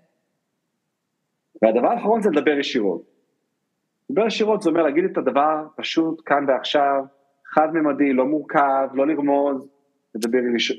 והדבר 1.62 1.88
האחרון 1.88 2.22
זה 2.22 2.30
לדבר 2.30 2.58
ישירות. 2.58 3.11
לדבר 4.10 4.26
ישירות 4.26 4.62
זה 4.62 4.70
אומר 4.70 4.82
להגיד 4.82 5.04
את 5.04 5.18
הדבר 5.18 5.66
פשוט 5.76 6.22
כאן 6.26 6.44
ועכשיו, 6.48 7.04
חד-ממדי, 7.54 8.12
לא 8.12 8.26
מורכב, 8.26 8.88
לא 8.94 9.06
לרמוז, 9.06 9.68
לדבר 10.14 10.38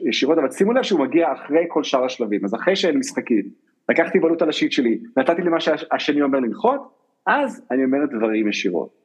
ישירות, 0.10 0.38
אבל 0.38 0.52
שימו 0.52 0.74
לב 0.74 0.84
שהוא 0.84 1.00
מגיע 1.00 1.34
אחרי 1.34 1.66
כל 1.68 1.84
שאר 1.84 2.06
השלבים, 2.06 2.46
אז 2.46 2.56
אחרי 2.56 2.76
שאין 2.76 2.98
משחקים, 2.98 3.44
לקחתי 3.90 4.20
בעלות 4.20 4.42
על 4.42 4.50
השיט 4.50 4.72
שלי, 4.72 5.00
נתתי 5.18 5.42
למה 5.42 5.60
שהשני 5.60 6.22
אומר 6.22 6.40
לנחות, 6.40 6.82
אז 7.26 7.68
אני 7.72 7.84
אומר 7.84 8.04
את 8.04 8.10
דברים 8.10 8.48
ישירות. 8.48 9.04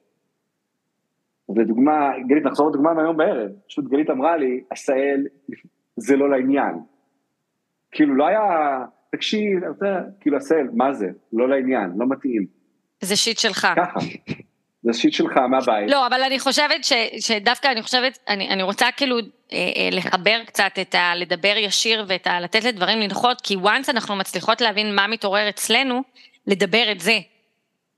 אז 1.48 1.58
לדוגמה, 1.58 2.10
גלית, 2.26 2.44
נחזור 2.44 2.68
לדוגמה 2.68 2.94
מהיום 2.94 3.16
בערב, 3.16 3.50
פשוט 3.68 3.84
גלית 3.84 4.10
אמרה 4.10 4.36
לי, 4.36 4.64
עשהאל, 4.70 5.26
זה 5.96 6.16
לא 6.16 6.30
לעניין. 6.30 6.74
כאילו 7.90 8.14
לא 8.14 8.26
היה, 8.26 8.84
תקשיב, 9.10 9.60
כאילו 10.20 10.36
עשהאל, 10.36 10.68
מה 10.74 10.92
זה? 10.92 11.10
לא 11.32 11.48
לעניין, 11.48 11.90
לא 11.96 12.06
מתאים. 12.08 12.57
זה 13.00 13.16
שיט 13.16 13.38
שלך. 13.38 13.68
ככה. 13.76 14.00
זה 14.82 14.92
שיט 14.92 15.12
שלך 15.12 15.36
מהבית. 15.36 15.90
לא, 15.90 16.06
אבל 16.06 16.22
אני 16.22 16.38
חושבת 16.38 16.84
ש, 16.84 16.92
שדווקא 17.20 17.68
אני 17.68 17.82
חושבת, 17.82 18.18
אני, 18.28 18.48
אני 18.48 18.62
רוצה 18.62 18.86
כאילו 18.96 19.18
אה, 19.18 19.22
אה, 19.52 19.88
לחבר 19.92 20.40
קצת 20.46 20.72
את 20.80 20.94
ה... 20.94 21.14
לדבר 21.14 21.54
ישיר 21.56 22.04
ואת 22.08 22.26
ה... 22.26 22.40
לתת 22.40 22.64
לדברים 22.64 23.00
לנחות, 23.00 23.40
כי 23.40 23.54
once 23.54 23.90
אנחנו 23.90 24.16
מצליחות 24.16 24.60
להבין 24.60 24.94
מה 24.94 25.06
מתעורר 25.06 25.48
אצלנו, 25.48 26.02
לדבר 26.46 26.92
את 26.92 27.00
זה. 27.00 27.18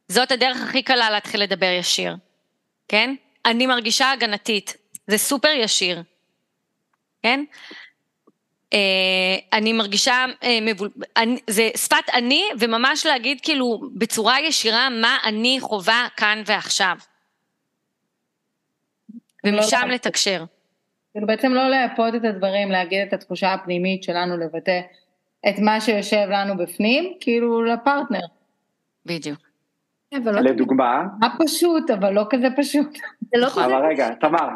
זאת 0.08 0.32
הדרך 0.32 0.62
הכי 0.62 0.82
קלה 0.82 1.10
להתחיל 1.10 1.42
לדבר 1.42 1.76
ישיר, 1.78 2.16
כן? 2.88 3.14
אני 3.46 3.66
מרגישה 3.66 4.10
הגנתית, 4.10 4.76
זה 5.06 5.18
סופר 5.18 5.48
ישיר, 5.48 6.02
כן? 7.22 7.44
אה, 8.72 9.58
אני 9.58 9.72
מרגישה, 9.72 10.26
אה, 10.42 10.58
זה 11.46 11.68
שפת 11.76 12.10
אני 12.14 12.44
וממש 12.60 13.06
להגיד 13.06 13.40
כאילו 13.40 13.80
בצורה 13.94 14.40
ישירה 14.40 14.88
מה 14.90 15.16
אני 15.24 15.56
חווה 15.60 16.08
כאן 16.16 16.42
ועכשיו. 16.46 16.96
ומשם 19.44 19.86
לא 19.86 19.94
לתקשר. 19.94 20.44
כאילו 21.12 21.26
בעצם 21.26 21.52
לא 21.52 21.68
לאפות 21.68 22.14
את 22.14 22.24
הדברים, 22.24 22.70
להגיד 22.70 23.00
את 23.08 23.12
התחושה 23.12 23.52
הפנימית 23.52 24.02
שלנו, 24.02 24.36
לבטא 24.36 24.80
את 25.48 25.58
מה 25.58 25.80
שיושב 25.80 26.26
לנו 26.30 26.56
בפנים, 26.56 27.14
כאילו 27.20 27.62
לפרטנר. 27.64 28.20
בדיוק. 29.06 29.38
לא 30.12 30.40
לדוגמה. 30.40 31.02
מה 31.20 31.28
פשוט, 31.44 31.90
אבל 31.90 32.12
לא 32.12 32.26
כזה 32.30 32.48
פשוט. 32.56 32.98
לא 33.34 33.46
אבל 33.46 33.86
רגע, 33.86 34.14
תמר, 34.14 34.48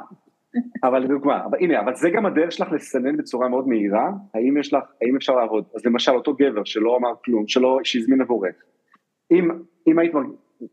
אבל 0.84 0.98
לדוגמה, 0.98 1.44
אבל 1.44 1.58
הנה, 1.60 1.80
אבל 1.80 1.94
זה 1.94 2.10
גם 2.10 2.26
הדרך 2.26 2.52
שלך 2.52 2.72
לסנן 2.72 3.16
בצורה 3.16 3.48
מאוד 3.48 3.68
מהירה, 3.68 4.10
האם 4.34 4.56
יש 4.56 4.72
לך, 4.72 4.82
האם 5.02 5.16
אפשר 5.16 5.32
לעבוד, 5.36 5.64
אז 5.74 5.86
למשל 5.86 6.12
אותו 6.12 6.34
גבר 6.34 6.64
שלא 6.64 6.96
אמר 6.96 7.12
כלום, 7.24 7.48
שלא, 7.48 7.78
שהזמין 7.84 8.20
עבורך, 8.20 8.54
אם, 9.30 9.48
אם 9.86 9.98
היית, 9.98 10.12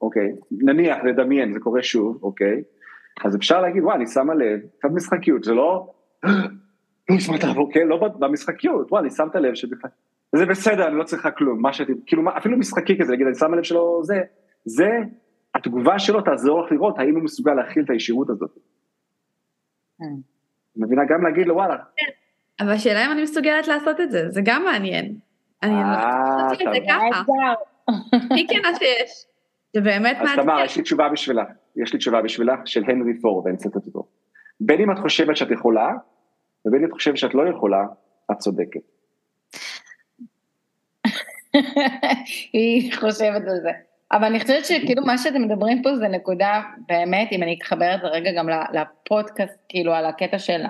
אוקיי, 0.01 0.32
נניח, 0.51 0.97
לדמיין, 1.03 1.53
זה 1.53 1.60
קורה 1.60 1.84
שוב, 1.84 2.23
אוקיי, 2.23 2.61
אז 3.26 3.35
אפשר 3.35 3.61
להגיד, 3.61 3.84
וואי, 3.84 3.95
אני 3.95 4.07
שמה 4.07 4.34
לב, 4.34 4.60
קצת 4.80 4.89
משחקיות, 4.93 5.43
זה 5.43 5.53
לא, 5.53 5.93
לא 7.10 7.15
הזמנת 7.15 7.43
עבור, 7.43 7.73
כן, 7.73 7.88
לא 7.88 8.07
במשחקיות, 8.19 8.91
וואי, 8.91 9.01
אני 9.01 9.10
שמת 9.10 9.35
לב 9.35 9.53
שבכלל, 9.56 9.91
זה 10.35 10.45
בסדר, 10.45 10.88
אני 10.88 10.95
לא 10.95 11.03
צריכה 11.03 11.31
כלום, 11.31 11.61
מה 11.61 11.73
שאתם, 11.73 11.93
כאילו, 12.06 12.23
אפילו 12.38 12.57
משחקי 12.57 12.97
כזה, 12.99 13.11
להגיד, 13.11 13.27
אני 13.27 13.35
שמה 13.35 13.56
לב 13.56 13.64
שלא, 13.64 14.01
זה, 14.03 14.22
זה, 14.65 14.89
התגובה 15.56 15.99
שלו 15.99 16.22
תעזור 16.22 16.65
לך 16.65 16.72
לראות 16.72 16.99
האם 16.99 17.15
הוא 17.15 17.23
מסוגל 17.23 17.53
להכיל 17.53 17.84
את 17.84 17.89
הישירות 17.89 18.30
הזאת. 18.30 18.57
כן. 20.02 20.15
מבינה 20.76 21.02
גם 21.10 21.23
להגיד 21.23 21.48
לו 21.48 21.56
וואלה. 21.56 21.76
אבל 22.60 22.72
השאלה 22.72 23.06
אם 23.06 23.11
אני 23.11 23.23
מסוגלת 23.23 23.68
לעשות 23.68 23.99
את 24.02 24.11
זה, 24.11 24.30
זה 24.30 24.41
גם 24.45 24.64
מעניין. 24.64 25.15
אני 25.64 25.73
לא 25.73 26.49
חושבת 26.49 26.68
את 26.68 26.73
זה 26.73 26.80
ככה. 26.90 27.23
הכי 28.14 28.48
כנה 28.48 28.76
שיש. 28.80 29.26
זה 29.73 29.82
באמת 29.82 30.18
מעניין. 30.18 30.40
אז 30.40 30.45
תמר, 30.45 30.60
יש 30.65 30.78
לי 30.78 30.84
תשובה 30.84 31.10
בשבילך, 31.10 31.48
יש 31.76 31.94
לי 31.94 31.99
תשובה 31.99 32.22
בשבילך 32.22 32.60
של 32.65 32.84
הנרי 32.88 33.22
פורד, 33.22 33.48
אני 33.48 33.56
אצטט 33.56 33.76
אותו. 33.76 34.07
בין 34.60 34.82
אם 34.82 34.91
את 34.91 34.99
חושבת 34.99 35.38
שאת 35.38 35.52
יכולה, 35.52 35.90
ובין 36.65 36.82
אם 36.84 36.88
את 36.88 36.94
חושבת 36.94 37.18
שאת 37.18 37.34
לא 37.34 37.49
יכולה, 37.49 37.86
את 38.32 38.38
צודקת. 38.38 38.82
היא 42.53 42.94
חושבת 42.94 43.41
על 43.41 43.60
זה. 43.61 43.72
אבל 44.11 44.25
אני 44.25 44.39
חושבת 44.39 44.65
שכאילו 44.65 45.05
מה 45.05 45.17
שאתם 45.17 45.41
מדברים 45.41 45.81
פה 45.81 45.95
זה 45.95 46.07
נקודה 46.07 46.61
באמת, 46.89 47.27
אם 47.31 47.43
אני 47.43 47.55
אתחבר 47.57 47.95
את 47.95 48.01
זה 48.01 48.07
רגע 48.07 48.31
גם 48.31 48.49
לפודקאסט, 48.73 49.57
כאילו 49.69 49.93
על 49.93 50.05
הקטע 50.05 50.39
של 50.39 50.63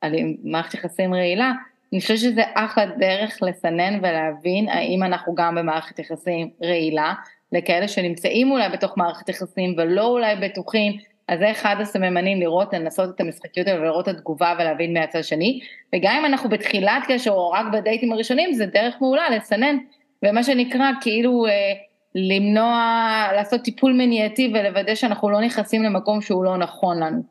על 0.00 0.12
מערכת 0.44 0.74
יחסים 0.74 1.14
רעילה, 1.14 1.52
אני 1.92 2.00
חושבת 2.00 2.18
שזה 2.18 2.42
אחלה 2.54 2.86
דרך 2.86 3.38
לסנן 3.42 3.98
ולהבין 3.98 4.68
האם 4.68 5.02
אנחנו 5.02 5.34
גם 5.34 5.54
במערכת 5.54 5.98
יחסים 5.98 6.50
רעילה, 6.62 7.14
לכאלה 7.52 7.88
שנמצאים 7.88 8.50
אולי 8.50 8.68
בתוך 8.68 8.98
מערכת 8.98 9.28
יחסים 9.28 9.74
ולא 9.78 10.06
אולי 10.06 10.36
בטוחים, 10.36 10.92
אז 11.28 11.38
זה 11.38 11.50
אחד 11.50 11.76
הסממנים 11.80 12.40
לראות, 12.40 12.74
לנסות 12.74 13.14
את 13.14 13.20
המשחקיות 13.20 13.66
האלה 13.66 13.80
ולראות 13.80 14.08
את 14.08 14.14
התגובה 14.14 14.54
ולהבין 14.58 14.92
מהצד 14.92 15.18
השני, 15.18 15.60
וגם 15.94 16.16
אם 16.18 16.24
אנחנו 16.24 16.48
בתחילת 16.48 17.02
קשר 17.08 17.30
או 17.30 17.50
רק 17.50 17.66
בדייטים 17.72 18.12
הראשונים, 18.12 18.52
זה 18.52 18.66
דרך 18.66 18.94
מעולה 19.00 19.30
לסנן, 19.30 19.76
ומה 20.22 20.42
שנקרא 20.42 20.90
כאילו 21.00 21.46
אה, 21.46 21.72
למנוע, 22.14 23.28
לעשות 23.34 23.60
טיפול 23.60 23.92
מניעתי 23.92 24.52
ולוודא 24.54 24.94
שאנחנו 24.94 25.30
לא 25.30 25.40
נכנסים 25.40 25.82
למקום 25.82 26.20
שהוא 26.20 26.44
לא 26.44 26.56
נכון 26.56 27.02
לנו. 27.02 27.22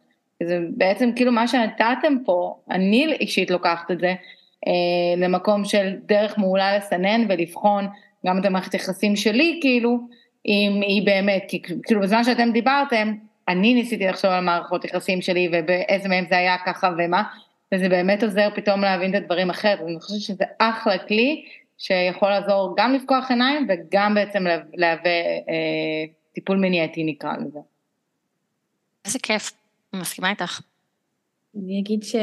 זה 0.44 0.60
בעצם 0.78 1.10
כאילו 1.16 1.32
מה 1.32 1.48
שנתתם 1.48 2.14
פה, 2.26 2.56
אני 2.72 3.14
אישית 3.20 3.52
לוקחת 3.52 3.91
את 3.91 3.99
זה, 3.99 4.14
אה, 4.68 4.74
למקום 5.18 5.66
של 5.66 5.95
דרך 6.06 6.38
מעולה 6.38 6.78
לסנן 6.78 7.26
ולבחון 7.30 7.88
גם 8.26 8.40
את 8.40 8.45
המערכת 8.45 8.74
יחסים 8.74 9.16
שלי, 9.16 9.60
כאילו, 9.62 9.99
אם 10.45 10.82
היא 10.82 11.06
באמת, 11.06 11.52
כאילו 11.84 12.02
בזמן 12.02 12.24
שאתם 12.24 12.52
דיברתם, 12.52 13.14
אני 13.48 13.74
ניסיתי 13.74 14.08
לחשוב 14.08 14.32
על 14.32 14.44
מערכות 14.44 14.86
יחסים 14.86 15.22
שלי 15.22 15.49
ובאיזה 15.53 16.10
מהם 16.10 16.26
זה 16.30 16.38
היה 16.38 16.56
ככה 16.66 16.90
ומה, 16.98 17.24
וזה 17.74 17.90
באמת 17.90 18.24
עוזר 18.24 18.49
פתאום 18.56 18.82
להבין 18.82 19.16
את 19.16 19.22
הדברים 19.22 19.49
אחרת, 19.49 19.80
אני 19.82 19.99
חושבת 19.99 20.20
שזה 20.20 20.44
אחלה 20.60 20.98
כלי 20.98 21.45
שיכול 21.82 22.30
לעזור 22.30 22.74
גם 22.78 22.94
לפקוח 22.94 23.30
עיניים 23.30 23.68
וגם 23.70 24.14
בעצם 24.16 24.44
להווה 24.74 25.12
אה, 25.49 26.06
טיפול 26.34 26.58
מניעתי 26.58 27.03
נקרא 27.03 27.34
לזה. 27.38 27.60
איזה 29.06 29.20
כיף, 29.20 29.52
אני 29.94 30.02
מסכימה 30.02 30.30
איתך. 30.30 30.62
אני 31.56 31.80
אגיד 31.80 32.03
ש... 32.03 32.16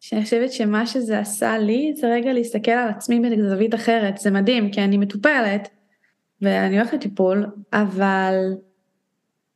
שאני 0.00 0.24
חושבת 0.24 0.52
שמה 0.52 0.86
שזה 0.86 1.18
עשה 1.18 1.58
לי 1.58 1.92
זה 1.96 2.06
רגע 2.06 2.32
להסתכל 2.32 2.70
על 2.70 2.88
עצמי 2.88 3.20
בזווית 3.20 3.74
אחרת, 3.74 4.18
זה 4.18 4.30
מדהים 4.30 4.70
כי 4.72 4.80
אני 4.80 4.96
מטופלת 4.96 5.68
ואני 6.42 6.78
הולכת 6.78 6.92
לטיפול, 6.92 7.46
אבל 7.72 8.34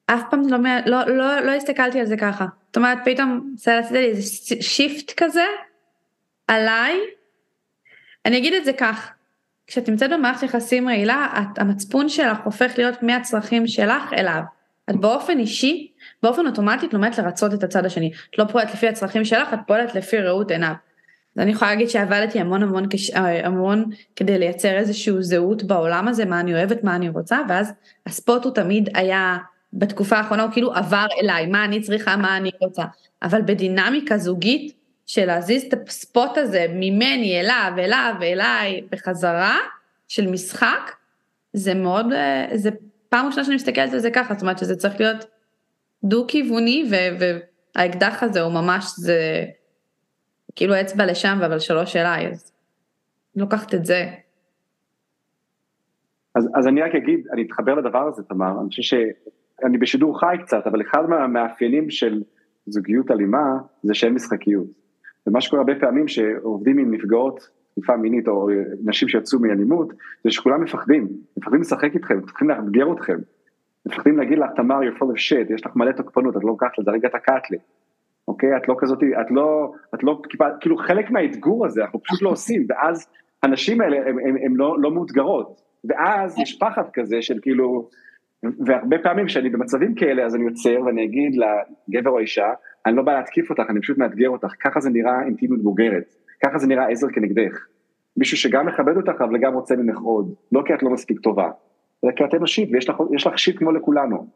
אף 0.07 0.23
פעם 0.31 0.43
לא, 0.49 0.59
לא, 0.87 1.17
לא, 1.17 1.41
לא 1.41 1.53
הסתכלתי 1.53 2.01
על 2.01 2.07
זה 2.07 2.17
ככה. 2.17 2.47
זאת 2.67 2.77
אומרת 2.77 2.99
פתאום 3.05 3.55
זה 3.57 3.79
עשית 3.79 3.93
לי 3.93 4.07
איזה 4.07 4.23
שיפט 4.61 5.13
כזה 5.17 5.45
עליי, 6.49 6.97
אני 8.27 8.39
אגיד 8.39 8.55
את 8.55 8.65
זה 8.65 8.73
כך, 8.73 9.11
כשאת 9.67 9.89
נמצאת 9.89 10.11
במערכת 10.11 10.43
יחסים 10.43 10.89
רעילה, 10.89 11.27
את, 11.39 11.59
המצפון 11.59 12.09
שלך 12.09 12.39
הופך 12.45 12.73
להיות 12.79 13.03
מהצרכים 13.03 13.67
שלך 13.67 14.13
אליו. 14.13 14.41
את 14.91 14.97
באופן 14.97 15.39
אישי 15.39 15.93
באופן 16.23 16.47
אוטומטי 16.47 16.87
את 16.87 16.95
לומדת 16.95 17.19
לרצות 17.19 17.55
את 17.55 17.65
הצד 17.65 17.87
השני. 17.87 18.13
את 18.31 18.39
לא 18.39 18.45
פועלת 18.45 18.75
לפי 18.75 18.89
הצרכים 18.89 19.25
שלך, 19.25 19.55
את 19.55 19.59
פועלת 19.67 19.95
לפי 19.95 20.19
ראות 20.19 20.51
עיניו. 20.51 20.73
אז 21.37 21.43
אני 21.43 21.51
יכולה 21.51 21.71
להגיד 21.71 21.89
שעבדתי 21.89 22.41
המון 22.41 22.63
המון, 22.63 22.85
אה, 23.17 23.47
המון 23.47 23.85
כדי 24.17 24.39
לייצר 24.39 24.77
איזושהי 24.77 25.15
זהות 25.21 25.63
בעולם 25.63 26.09
הזה, 26.09 26.25
מה 26.25 26.41
אני 26.41 26.55
אוהבת, 26.55 26.85
מה 26.85 26.97
אני 26.97 27.09
רוצה, 27.09 27.39
ואז 27.49 27.73
הספוט 28.07 28.45
הוא 28.45 28.55
תמיד 28.55 28.89
היה, 28.95 29.39
בתקופה 29.73 30.17
האחרונה 30.17 30.43
הוא 30.43 30.53
כאילו 30.53 30.75
עבר 30.75 31.07
אליי, 31.23 31.47
מה 31.47 31.65
אני 31.65 31.81
צריכה, 31.81 32.17
מה 32.17 32.37
אני 32.37 32.51
רוצה. 32.61 32.85
אבל 33.23 33.43
בדינמיקה 33.43 34.19
זוגית, 34.19 34.73
של 35.07 35.25
להזיז 35.25 35.65
את 35.65 35.89
הספוט 35.89 36.39
הזה 36.39 36.67
ממני 36.75 37.41
אליו, 37.41 37.73
אליו, 37.79 38.15
אליי, 38.23 38.83
בחזרה, 38.91 39.57
של 40.09 40.31
משחק, 40.31 40.93
זה 41.53 41.75
מאוד, 41.75 42.13
אה, 42.13 42.49
זה 42.55 42.71
פעם 43.09 43.27
ראשונה 43.27 43.45
שאני 43.45 43.55
מסתכלת 43.55 43.93
על 43.93 43.99
זה 43.99 44.11
ככה, 44.11 44.35
זאת 44.35 44.43
אומרת 44.43 44.59
שזה 44.59 44.77
צריך 44.77 45.01
להיות 45.01 45.27
דו-כיווני, 46.05 46.91
והאקדח 47.77 48.23
הזה 48.23 48.41
הוא 48.41 48.53
ממש, 48.53 48.85
זה 48.97 49.45
כאילו 50.57 50.81
אצבע 50.81 51.07
לשם, 51.07 51.39
אבל 51.47 51.59
שלוש 51.59 51.97
אליי, 51.97 52.29
אז 52.29 52.53
לוקחת 53.37 53.75
את 53.75 53.87
זה. 53.87 54.07
אז, 56.35 56.49
אז 56.55 56.67
אני 56.67 56.83
רק 56.83 56.95
אגיד, 56.95 57.27
אני 57.33 57.43
אתחבר 57.43 57.75
לדבר 57.75 58.09
הזה, 58.09 58.23
תמר, 58.23 58.61
אני 58.61 58.69
חושב 58.69 58.83
שאני 58.83 59.79
בשידור 59.79 60.21
חי 60.21 60.37
קצת, 60.43 60.67
אבל 60.67 60.83
אחד 60.83 61.03
מהמאפיינים 61.09 61.91
של 61.91 62.23
זוגיות 62.67 63.11
אלימה, 63.11 63.45
זה 63.83 63.95
שאין 63.95 64.15
משחקיות. 64.15 64.86
ומה 65.27 65.41
שקורה 65.41 65.63
הרבה 65.63 65.75
פעמים 65.81 66.09
שעובדים 66.09 66.79
עם 66.79 66.95
נפגעות 66.95 67.51
תקיפה 67.75 67.97
מינית 67.97 68.29
או 68.29 68.49
נשים 68.85 69.09
שיצאו 69.09 69.39
מאלימות, 69.41 69.93
זה 70.25 70.31
שכולם 70.31 70.63
מפחדים, 70.63 71.09
מפחדים 71.37 71.61
לשחק 71.61 71.95
איתכם, 71.95 72.19
מפחדים 72.19 72.49
לאתגר 72.49 72.93
אתכם. 72.93 73.17
מפחדים 73.87 74.19
להגיד 74.19 74.39
לך, 74.39 74.51
תמר, 74.57 74.81
you're 74.81 74.99
full 74.99 75.07
of 75.07 75.19
shit, 75.19 75.55
יש 75.55 75.67
לך 75.67 75.77
מלא 75.77 75.93
תוקפנות, 75.93 76.37
את 76.37 76.45
לא 76.45 76.51
לוקחת 76.51 76.79
לזה, 76.79 76.91
רגע 76.91 77.09
תקעת 77.09 77.51
לי. 77.51 77.59
אוקיי? 78.29 78.57
את 78.57 78.69
לא 78.69 78.75
כזאת, 78.79 78.99
את 79.21 79.31
לא, 79.31 79.73
את 79.95 80.05
לא, 80.05 80.23
כאילו 80.61 80.77
חלק 80.77 81.11
מהאתגור 81.11 81.67
הזה, 81.67 81.83
אנחנו 81.83 82.03
פשוט 82.03 82.23
לא 82.23 82.29
עושים, 82.29 82.67
ואז 82.69 83.07
הנשים 83.43 83.81
האלה, 83.81 83.97
הן 84.45 84.55
לא, 84.55 84.77
לא 84.81 84.91
מאותגרות. 84.91 85.61
ואז 85.85 86.39
יש 86.39 86.59
פחד 86.59 86.85
כזה 86.93 87.23
של 87.23 87.39
כאילו, 87.43 87.89
והרבה 88.43 88.99
פעמים 89.03 89.27
כשאני 89.27 89.51
במצבים 89.51 89.95
כאלה, 89.95 90.25
אז 90.25 90.35
אני 90.37 90.45
עוצר 90.45 90.83
ואני 90.87 91.05
אגיד 91.05 91.35
לגבר 91.89 92.11
או 92.11 92.19
האישה, 92.19 92.53
אני 92.87 92.97
לא 92.97 93.03
בא 93.03 93.13
להתקיף 93.13 93.51
אותך, 93.51 93.63
אני 93.69 93.81
פשוט 93.81 93.99
מאתגר 93.99 94.29
אותך, 94.29 94.53
ככה 94.61 94.81
זה 94.81 94.91
נראה 94.91 95.23
אינטימיות 95.23 95.63
בוגרת, 95.63 96.15
ככה 96.45 96.59
זה 96.59 96.67
נראה 96.67 96.89
עזר 96.89 97.07
כנגדך. 97.15 97.67
מישהו 98.17 98.37
שגם 98.37 98.67
מכבד 98.67 98.97
אותך, 98.97 99.21
אבל 99.21 99.39
גם 99.39 99.55
רוצה 99.55 99.77
ממך 99.77 99.99
עוד, 99.99 100.35
לא 100.53 100.63
כי 100.67 100.75
את 100.75 100.83
לא 100.83 100.91
מספיק 100.91 101.21
טובה. 101.21 101.51
זה 102.05 102.11
כי 102.17 102.25
את 102.25 102.35
אנושית 102.35 102.69
ויש 102.73 103.27
לך 103.27 103.39
שיט 103.39 103.59
כמו 103.59 103.73
לכולנו. 103.73 104.27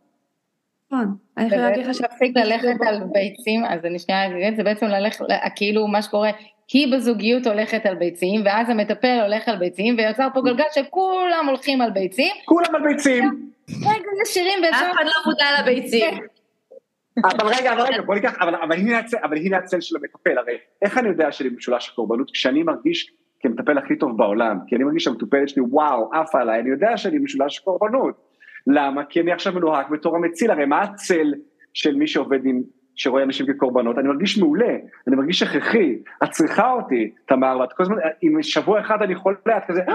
נכון, 0.87 1.15
אני 1.37 1.47
יכולה 1.47 1.71
להגיד 1.71 1.87
לך 1.87 2.01
להפסיק 2.01 2.37
ללכת 2.37 2.81
על 2.87 3.01
ביצים, 3.13 3.65
אז 3.65 3.85
אני 3.85 3.99
שנייה 3.99 4.27
אגיד, 4.27 4.57
זה 4.57 4.63
בעצם 4.65 4.87
ללכת, 4.87 5.25
כאילו 5.57 5.87
מה 5.87 6.03
שקורה, 6.03 6.31
היא 6.73 6.93
בזוגיות 6.93 7.47
הולכת 7.47 7.87
על 7.87 7.95
ביצים, 7.95 8.41
ואז 8.45 8.71
המטפל 8.71 9.19
הולך 9.23 9.49
על 9.49 9.57
ביצים, 9.57 9.95
ויוצר 9.99 10.29
פה 10.35 10.41
גלגל 10.41 10.65
שכולם 10.75 11.45
הולכים 11.49 11.81
על 11.81 11.91
ביצים. 11.91 12.33
כולם 12.45 12.75
על 12.75 12.83
ביצים. 12.83 13.51
רגע, 13.69 14.09
ישירים 14.23 14.59
ואפשר... 14.65 14.87
אף 14.87 14.95
אחד 14.95 15.05
לא 15.05 15.13
מודע 15.27 15.47
לביצים. 15.61 16.15
אבל 17.25 17.49
רגע, 17.59 17.73
אבל 17.73 17.81
רגע, 17.81 18.03
בוא 18.03 18.15
ניקח, 18.15 18.39
אבל 19.23 19.37
הנה 19.37 19.59
הצל 19.59 19.81
של 19.81 19.97
המטפל, 19.97 20.39
הרי 20.39 20.59
איך 20.83 20.99
אני 20.99 21.09
יודע 21.09 21.33
שאני 21.33 21.51
במשולש 21.51 21.89
הקורבנות, 21.89 22.31
כשאני 22.31 22.63
מרגיש 22.63 23.13
כמטפל 23.41 23.79
הכי 23.79 23.97
טוב 23.97 24.17
בעולם, 24.17 24.59
כי 24.67 24.77
אני 24.77 24.85
מרגיש 24.85 25.05
שהמטופלת 25.05 25.49
שלי 25.49 25.63
וואו, 25.63 26.11
עפה 26.15 26.41
עליי, 26.41 26.61
אני 26.61 26.71
יודע 26.71 26.97
שאני 26.97 27.19
משולש 27.19 27.59
קורבנות. 27.59 28.15
למה? 28.67 29.05
כי 29.05 29.21
אני 29.21 29.33
עכשיו 29.33 29.53
מנוהג 29.53 29.87
בתור 29.91 30.17
המציל, 30.17 30.51
הרי 30.51 30.67
מה 30.67 30.81
הצל 30.81 31.35
של 31.75 31.95
מי 31.95 32.07
שעובד 32.07 32.45
עם, 32.45 32.63
שרואה 32.95 33.23
אנשים 33.23 33.47
כקורבנות? 33.47 33.99
אני 33.99 34.09
מרגיש 34.09 34.39
מעולה, 34.39 34.77
אני 35.07 35.17
מרגיש 35.17 35.43
הכרחי, 35.43 35.99
את 36.25 36.31
צריכה 36.31 36.73
אותי, 36.73 37.15
תמר, 37.27 37.59
ואת 37.61 37.73
כל 37.73 37.83
הזמן, 37.83 37.97
אם 38.23 38.43
שבוע 38.43 38.81
אחד 38.81 39.03
אני 39.03 39.15
חולה, 39.15 39.37
את 39.57 39.63
כזה, 39.69 39.81
אה! 39.89 39.95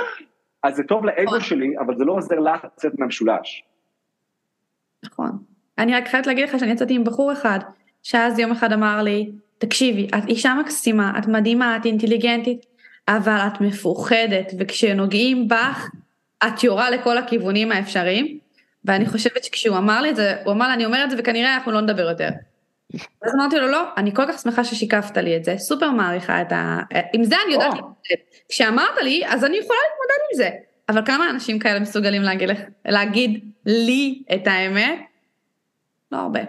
אז 0.63 0.75
זה 0.75 0.83
טוב 0.83 1.05
לאגו 1.05 1.23
נכון. 1.23 1.39
שלי, 1.39 1.79
אבל 1.79 1.97
זה 1.97 2.05
לא 2.05 2.13
עוזר 2.13 2.39
לך 2.39 2.65
לצאת 2.65 2.99
מהמשולש. 2.99 3.63
נכון. 5.05 5.54
אני 5.77 5.95
רק 5.95 6.07
חייבת 6.07 6.27
להגיד 6.27 6.49
לך 6.49 6.59
שאני 6.59 6.71
יצאתי 6.71 6.93
עם 6.93 7.03
בחור 7.03 7.33
אחד, 7.33 7.59
שאז 8.03 8.39
יום 8.39 8.51
אחד 8.51 8.73
אמר 8.73 9.01
לי, 9.01 9.31
תקשיבי, 9.57 10.07
את 10.17 10.29
אישה 10.29 10.53
מקסימה, 10.53 11.13
את 11.19 11.27
מדהימה, 11.27 11.77
את 11.77 11.85
אינטליגנטית, 11.85 12.65
אבל 13.07 13.37
את 13.47 13.61
מפוחדת, 13.61 14.53
וכשנוגעים 14.59 15.47
בך, 15.47 15.89
את 16.47 16.63
יורה 16.63 16.89
לכל 16.89 17.17
הכיוונים 17.17 17.71
האפשריים, 17.71 18.37
ואני 18.85 19.05
חושבת 19.05 19.43
שכשהוא 19.43 19.77
אמר 19.77 20.01
לי 20.01 20.09
את 20.09 20.15
זה, 20.15 20.35
הוא 20.43 20.53
אמר 20.53 20.67
לי, 20.67 20.73
אני 20.73 20.85
אומר 20.85 21.03
את 21.03 21.09
זה 21.09 21.15
וכנראה 21.19 21.55
אנחנו 21.55 21.71
לא 21.71 21.81
נדבר 21.81 22.09
יותר. 22.09 22.29
אז 23.23 23.31
אמרתי 23.35 23.55
לו, 23.55 23.67
לא, 23.67 23.83
אני 23.97 24.15
כל 24.15 24.23
כך 24.27 24.39
שמחה 24.39 24.63
ששיקפת 24.63 25.17
לי 25.17 25.37
את 25.37 25.43
זה, 25.43 25.57
סופר 25.57 25.91
מעריכה 25.91 26.41
את 26.41 26.51
ה... 26.51 26.79
עם 27.13 27.23
זה 27.23 27.35
אני 27.45 27.53
יודעת 27.53 27.73
להתמודד. 27.73 28.15
כשאמרת 28.49 28.97
לי, 29.03 29.23
אז 29.27 29.45
אני 29.45 29.57
יכולה 29.57 29.79
להתמודד 29.83 30.23
עם 30.31 30.37
זה. 30.37 30.49
אבל 30.89 31.05
כמה 31.05 31.29
אנשים 31.29 31.59
כאלה 31.59 31.79
מסוגלים 31.79 32.21
להגיד, 32.21 32.49
להגיד 32.85 33.39
לי 33.65 34.23
את 34.33 34.47
האמת? 34.47 34.99
לא 36.15 36.21
הרבה. 36.21 36.39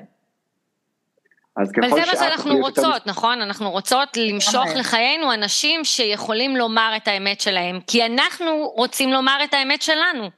אז 1.56 1.72
ככל 1.72 1.86
אבל 1.86 1.94
זה 1.94 2.00
מה 2.00 2.16
שאנחנו 2.16 2.56
רוצות, 2.56 2.84
יותר... 2.84 3.10
נכון? 3.10 3.40
אנחנו 3.40 3.70
רוצות 3.70 4.16
למשוך 4.16 4.66
לחיינו 4.76 5.34
אנשים 5.34 5.84
שיכולים 5.84 6.56
לומר 6.56 6.92
את 6.96 7.08
האמת 7.08 7.40
שלהם, 7.40 7.80
כי 7.86 8.06
אנחנו 8.06 8.72
רוצים 8.76 9.12
לומר 9.12 9.38
את 9.44 9.54
האמת 9.54 9.82
שלנו. 9.82 10.30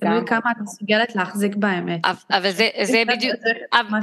תלוי 0.00 0.26
כמה 0.26 0.50
את 0.50 0.56
מסוגלת 0.62 1.16
להחזיק 1.16 1.56
באמת. 1.56 2.00
אבל 2.30 2.50
זה, 2.50 2.68
זה, 2.82 3.02
בדיוק, 3.08 3.36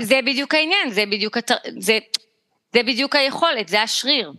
זה 0.01 0.19
בדיוק 0.26 0.55
העניין, 0.55 0.89
זה 0.89 1.03
בדיוק, 1.05 1.38
זה, 1.80 1.99
זה 2.73 2.84
בדיוק 2.84 3.15
היכולת, 3.15 3.68
זה 3.68 3.81
השריר. 3.81 4.34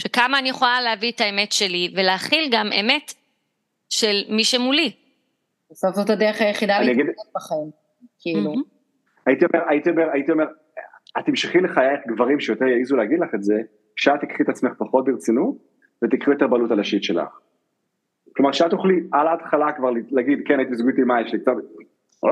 שכמה 0.00 0.38
אני 0.38 0.48
יכולה 0.48 0.80
להביא 0.80 1.12
את 1.12 1.20
האמת 1.20 1.52
שלי 1.52 1.92
ולהכיל 1.96 2.48
גם 2.50 2.72
אמת 2.80 3.14
של 3.88 4.24
מי 4.28 4.44
שמולי. 4.44 4.92
בסוף 5.70 5.94
זאת 5.94 6.10
הדרך 6.10 6.40
היחידה 6.40 6.80
להתמודד 6.80 7.12
בחיים, 7.34 7.70
כאילו. 8.34 8.54
הייתי 9.26 9.44
אומר, 9.44 9.64
הייתי 9.68 9.90
אומר, 9.90 10.10
הייתי 10.12 10.32
אומר, 10.32 10.46
את 11.18 11.24
תמשכי 11.26 11.60
לחיי 11.60 11.96
גברים 12.08 12.40
שיותר 12.40 12.64
יעיזו 12.64 12.96
להגיד 12.96 13.18
לך 13.20 13.34
את 13.34 13.42
זה, 13.42 13.54
כשאת 13.96 14.20
תקחי 14.20 14.42
את 14.42 14.48
עצמך 14.48 14.72
פחות 14.78 15.04
ברצינות 15.04 15.56
ותקחי 16.04 16.30
יותר 16.30 16.46
בעלות 16.46 16.70
על 16.70 16.80
השיט 16.80 17.02
שלך. 17.02 17.28
כלומר 18.36 18.52
שאת 18.52 18.70
תוכלי 18.70 18.94
על 19.12 19.26
ההתחלה 19.26 19.72
כבר 19.72 19.90
להגיד 20.10 20.38
כן 20.46 20.58
הייתי 20.58 20.74
זוגית 20.74 20.98
עם 20.98 21.08
מאי 21.08 21.28
שלי 21.28 21.40
קצת, 21.40 21.52
אה", 22.24 22.30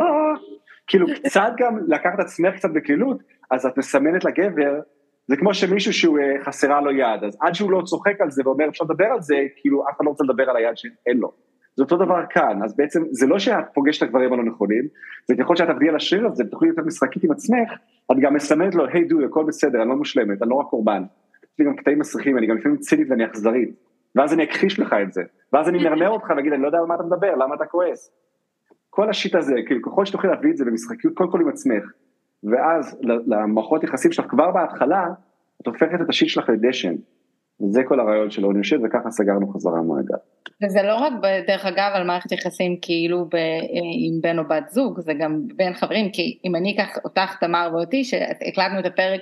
כאילו 0.86 1.06
קצת 1.14 1.52
גם 1.58 1.78
לקחת 1.88 2.18
עצמך 2.18 2.54
קצת 2.54 2.68
בקלילות, 2.74 3.22
אז 3.50 3.66
את 3.66 3.78
מסמנת 3.78 4.24
לגבר, 4.24 4.80
זה 5.26 5.36
כמו 5.36 5.54
שמישהו 5.54 5.92
שהוא 5.92 6.18
אה, 6.18 6.44
חסרה 6.44 6.80
לו 6.80 6.90
יד, 6.90 7.24
אז 7.26 7.38
עד 7.40 7.54
שהוא 7.54 7.70
לא 7.70 7.82
צוחק 7.84 8.20
על 8.20 8.30
זה 8.30 8.42
ואומר 8.44 8.68
אפשר 8.68 8.84
לדבר 8.84 9.04
על 9.04 9.20
זה, 9.20 9.36
כאילו 9.56 9.88
אף 9.88 9.96
אחד 9.96 10.04
לא 10.04 10.10
רוצה 10.10 10.24
לדבר 10.24 10.50
על 10.50 10.56
היד 10.56 10.76
שאין 10.76 11.18
לו. 11.18 11.32
זה 11.76 11.82
אותו 11.82 11.96
דבר 11.96 12.20
כאן, 12.30 12.60
אז 12.64 12.76
בעצם 12.76 13.02
זה 13.10 13.26
לא 13.26 13.38
שאת 13.38 13.64
פוגשת 13.74 14.02
את 14.02 14.08
הדברים 14.08 14.32
הלא 14.32 14.44
נכונים, 14.44 14.84
זה 15.28 15.34
ככל 15.38 15.56
שאת 15.56 15.68
עבדי 15.68 15.88
על 15.88 15.96
השריר 15.96 16.26
הזה 16.26 16.44
ותוכלי 16.46 16.68
להיות 16.68 16.86
משחקית 16.86 17.24
עם 17.24 17.30
עצמך, 17.30 17.72
את 18.12 18.16
גם 18.20 18.34
מסמנת 18.34 18.74
לו, 18.74 18.86
היי 18.86 19.04
דו, 19.04 19.24
הכל 19.24 19.44
בסדר, 19.48 19.82
אני 19.82 19.88
לא 19.88 19.96
מושלמת, 19.96 20.42
אני 20.42 20.50
לא 20.50 20.54
רק 20.54 20.66
קורבן. 20.66 21.02
יש 21.42 21.58
לי 21.58 21.64
גם 21.64 21.76
קטעים 21.76 21.98
מסריחים, 21.98 22.38
אני 22.38 22.46
גם 22.46 22.56
לפעמים 22.56 22.76
צינית 22.78 23.10
ואני 23.10 23.24
אכזרית. 23.24 23.74
ואז 24.14 24.34
אני 24.34 24.44
אכחיש 24.44 24.80
לך 24.80 24.94
את 25.02 25.12
זה, 25.12 25.22
ואז 25.52 25.68
אני 25.68 25.84
מרמה 25.84 26.06
אותך 26.08 26.30
ואגיד, 26.36 26.52
אני 26.52 26.62
לא 26.62 26.66
יודע 26.66 26.78
על 26.78 26.86
מה 26.86 26.94
אתה 26.94 27.02
מדבר, 27.02 27.34
למה 27.34 27.54
אתה 27.54 27.64
כועס. 27.64 28.10
כל 28.90 29.10
השיט 29.10 29.34
הזה, 29.34 29.54
כאילו 29.66 29.82
ככל 29.82 30.04
שתוכלי 30.04 30.30
להביא 30.30 30.50
את 30.50 30.56
זה 30.56 30.64
במשחקיות, 30.64 31.14
קודם 31.14 31.30
כל 31.30 31.40
עם 31.40 31.48
עצמך, 31.48 31.84
ואז 32.44 33.00
למערכות 33.26 33.84
יחסים 33.84 34.12
שלך 34.12 34.26
כבר 34.28 34.50
בהתחלה, 34.50 35.06
את 35.62 35.66
הופכת 35.66 36.00
את 36.00 36.08
השיט 36.08 36.28
שלך 36.28 36.48
לדשן. 36.48 36.94
וזה 37.62 37.82
כל 37.88 38.00
הרעיון 38.00 38.30
של 38.30 38.44
עוני 38.44 38.58
יושב, 38.58 38.78
וככה 38.84 39.10
סגרנו 39.10 39.48
חזרה 39.48 39.82
מעגל. 39.82 40.16
וזה 40.62 40.82
לא 40.82 40.96
רק 40.96 41.12
דרך 41.46 41.66
אגב 41.66 41.90
על 41.94 42.06
מערכת 42.06 42.32
יחסים 42.32 42.76
כאילו 42.82 43.24
ב, 43.24 43.36
עם 44.06 44.20
בן 44.20 44.38
או 44.38 44.44
בת 44.48 44.68
זוג, 44.68 45.00
זה 45.00 45.12
גם 45.14 45.40
בין 45.56 45.74
חברים, 45.74 46.10
כי 46.10 46.38
אם 46.44 46.56
אני 46.56 46.74
אקח 46.74 46.98
אותך 47.04 47.36
תמר 47.40 47.70
ואותי, 47.72 48.04
שהקלטנו 48.04 48.78
את 48.78 48.86
הפרק 48.86 49.20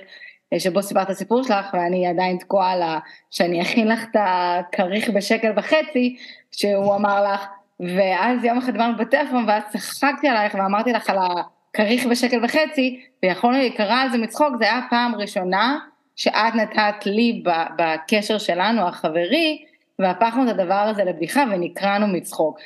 שבו 0.57 0.81
סיפרת 0.81 1.05
את 1.05 1.09
הסיפור 1.09 1.43
שלך 1.43 1.65
ואני 1.73 2.07
עדיין 2.07 2.37
תקועה 2.37 2.71
על 2.71 2.81
ה... 2.81 2.99
שאני 3.31 3.61
אכין 3.61 3.87
לך 3.87 4.03
את 4.11 4.15
הכריך 4.19 5.09
בשקל 5.09 5.51
וחצי, 5.57 6.15
שהוא 6.51 6.95
אמר 6.95 7.33
לך, 7.33 7.45
ואז 7.79 8.43
יום 8.43 8.57
אחד 8.57 8.71
דיברנו 8.71 8.97
בטלפון 8.97 9.45
ואז 9.47 9.63
צחקתי 9.69 10.27
עלייך 10.27 10.55
ואמרתי 10.55 10.93
לך 10.93 11.09
על 11.09 11.17
הכריך 11.17 12.05
בשקל 12.05 12.45
וחצי, 12.45 12.99
ויכולנו 13.23 13.57
להיקרא 13.57 13.95
על 13.95 14.09
זה 14.11 14.17
מצחוק, 14.17 14.55
זה 14.57 14.63
היה 14.63 14.81
פעם 14.89 15.15
ראשונה 15.15 15.79
שאת 16.15 16.55
נתת 16.55 17.05
לי 17.05 17.43
בקשר 17.77 18.37
שלנו 18.37 18.87
החברי, 18.87 19.65
והפכנו 19.99 20.43
את 20.43 20.49
הדבר 20.49 20.73
הזה 20.73 21.03
לבדיחה 21.03 21.43
ונקרענו 21.51 22.07
מצחוק. 22.07 22.59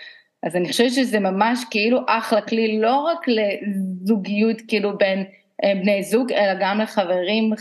אז 0.44 0.56
אני 0.56 0.68
חושבת 0.68 0.92
שזה 0.92 1.20
ממש 1.20 1.60
כאילו 1.72 2.00
אחלה 2.08 2.42
כלי, 2.42 2.80
לא 2.80 2.96
רק 2.96 3.26
לזוגיות 3.28 4.62
כאילו 4.68 4.98
בין 4.98 5.24
אה, 5.64 5.74
בני 5.76 6.04
זוג, 6.04 6.32
אלא 6.32 6.54
גם 6.60 6.80
לחברים 6.80 7.54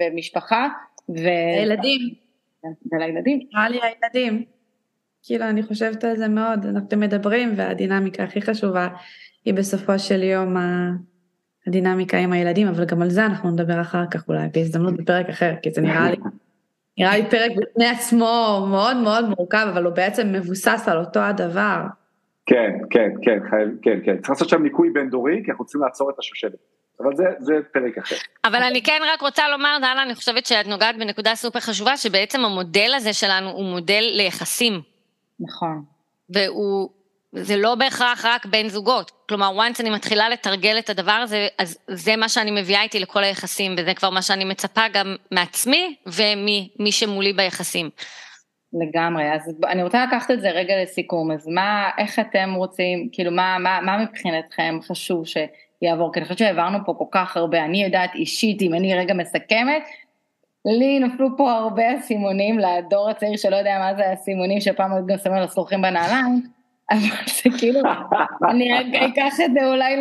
ומשפחה. 0.00 0.68
ו... 1.08 1.24
לילדים. 1.58 2.00
ולילדים. 2.92 3.40
נראה 3.52 3.68
לי 3.68 3.78
הילדים. 3.82 4.44
כאילו, 5.22 5.44
אני 5.44 5.62
חושבת 5.62 6.04
על 6.04 6.16
זה 6.16 6.28
מאוד, 6.28 6.66
אנחנו 6.66 6.98
מדברים, 6.98 7.52
והדינמיקה 7.56 8.24
הכי 8.24 8.42
חשובה 8.42 8.88
היא 9.44 9.54
בסופו 9.54 9.98
של 9.98 10.22
יום 10.22 10.56
הדינמיקה 11.66 12.18
עם 12.18 12.32
הילדים, 12.32 12.68
אבל 12.68 12.84
גם 12.84 13.02
על 13.02 13.10
זה 13.10 13.26
אנחנו 13.26 13.50
נדבר 13.50 13.80
אחר 13.80 14.06
כך 14.10 14.28
אולי, 14.28 14.48
בהזדמנות 14.54 14.96
בפרק 14.96 15.28
אחר, 15.28 15.54
כי 15.62 15.70
זה 15.70 15.80
נראה 15.80 16.10
לי, 16.10 16.16
נראה 16.98 17.16
לי 17.16 17.30
פרק 17.30 17.50
בפני 17.56 17.86
עצמו 17.86 18.66
מאוד 18.70 18.96
מאוד 18.96 19.24
מורכב, 19.28 19.66
אבל 19.72 19.84
הוא 19.84 19.94
בעצם 19.94 20.32
מבוסס 20.32 20.88
על 20.88 20.98
אותו 20.98 21.20
הדבר. 21.20 21.82
כן, 22.46 22.70
כן, 22.90 23.10
כן, 23.22 23.38
חייב, 23.50 23.68
כן, 23.82 23.98
כן, 24.04 24.16
צריך 24.16 24.30
לעשות 24.30 24.48
שם 24.48 24.62
ניקוי 24.62 24.90
בין 24.90 25.10
דורי, 25.10 25.42
כי 25.44 25.50
אנחנו 25.50 25.62
רוצים 25.62 25.80
לעצור 25.80 26.10
את 26.10 26.18
השושלת. 26.18 26.52
אבל 27.00 27.16
זה, 27.16 27.24
זה 27.38 27.52
פרק 27.72 27.98
אחר. 27.98 28.16
אבל 28.44 28.62
אני 28.62 28.82
כן 28.82 29.00
רק 29.14 29.20
רוצה 29.20 29.48
לומר, 29.48 29.76
דנה, 29.78 30.02
אני 30.02 30.14
חושבת 30.14 30.46
שאת 30.46 30.66
נוגעת 30.66 30.98
בנקודה 30.98 31.34
סופר 31.34 31.60
חשובה, 31.60 31.96
שבעצם 31.96 32.44
המודל 32.44 32.92
הזה 32.96 33.12
שלנו 33.12 33.50
הוא 33.50 33.64
מודל 33.64 34.04
ליחסים. 34.16 34.80
נכון. 35.40 35.84
והוא, 36.30 36.90
זה 37.34 37.56
לא 37.56 37.74
בהכרח 37.74 38.24
רק 38.24 38.46
בין 38.46 38.68
זוגות. 38.68 39.10
כלומר, 39.28 39.52
once 39.58 39.80
אני 39.80 39.90
מתחילה 39.90 40.28
לתרגל 40.28 40.78
את 40.78 40.90
הדבר 40.90 41.12
הזה, 41.12 41.48
אז 41.58 41.78
זה 41.88 42.16
מה 42.16 42.28
שאני 42.28 42.50
מביאה 42.50 42.82
איתי 42.82 43.00
לכל 43.00 43.24
היחסים, 43.24 43.74
וזה 43.78 43.94
כבר 43.94 44.10
מה 44.10 44.22
שאני 44.22 44.44
מצפה 44.44 44.82
גם 44.92 45.16
מעצמי 45.30 45.96
וממי 46.06 46.92
שמולי 46.92 47.32
ביחסים. 47.32 47.90
לגמרי, 48.72 49.32
אז 49.34 49.54
אני 49.70 49.82
רוצה 49.82 50.04
לקחת 50.04 50.30
את 50.30 50.40
זה 50.40 50.50
רגע 50.50 50.74
לסיכום, 50.82 51.30
אז 51.30 51.48
מה, 51.48 51.90
איך 51.98 52.18
אתם 52.18 52.54
רוצים, 52.56 53.08
כאילו 53.12 53.30
מה, 53.30 53.56
מה, 53.58 53.80
מה 53.80 53.98
מבחינתכם 53.98 54.78
חשוב 54.82 55.24
שיעבור, 55.26 56.12
כי 56.12 56.20
אני 56.20 56.24
חושבת 56.24 56.38
שהעברנו 56.38 56.78
פה 56.86 56.94
כל 56.98 57.04
כך 57.10 57.36
הרבה, 57.36 57.64
אני 57.64 57.84
יודעת 57.84 58.14
אישית, 58.14 58.62
אם 58.62 58.74
אני 58.74 58.94
רגע 58.94 59.14
מסכמת, 59.14 59.82
לי 60.64 60.98
נפלו 60.98 61.28
פה 61.36 61.52
הרבה 61.52 61.98
אסימונים 61.98 62.58
לדור 62.58 63.10
הצעיר 63.10 63.36
שלא 63.36 63.56
יודע 63.56 63.78
מה 63.78 63.94
זה 63.94 64.08
האסימונים 64.08 64.60
שפעם 64.60 64.92
היו 64.92 65.06
גם 65.06 65.18
שמים 65.18 65.42
השלוחים 65.42 65.82
בנעליים, 65.82 66.42
אבל 66.92 67.00
זה 67.26 67.58
כאילו, 67.58 67.80
אני 68.50 68.70
אקח 69.06 69.40
את 69.44 69.52
זה 69.52 69.68
אולי 69.68 69.96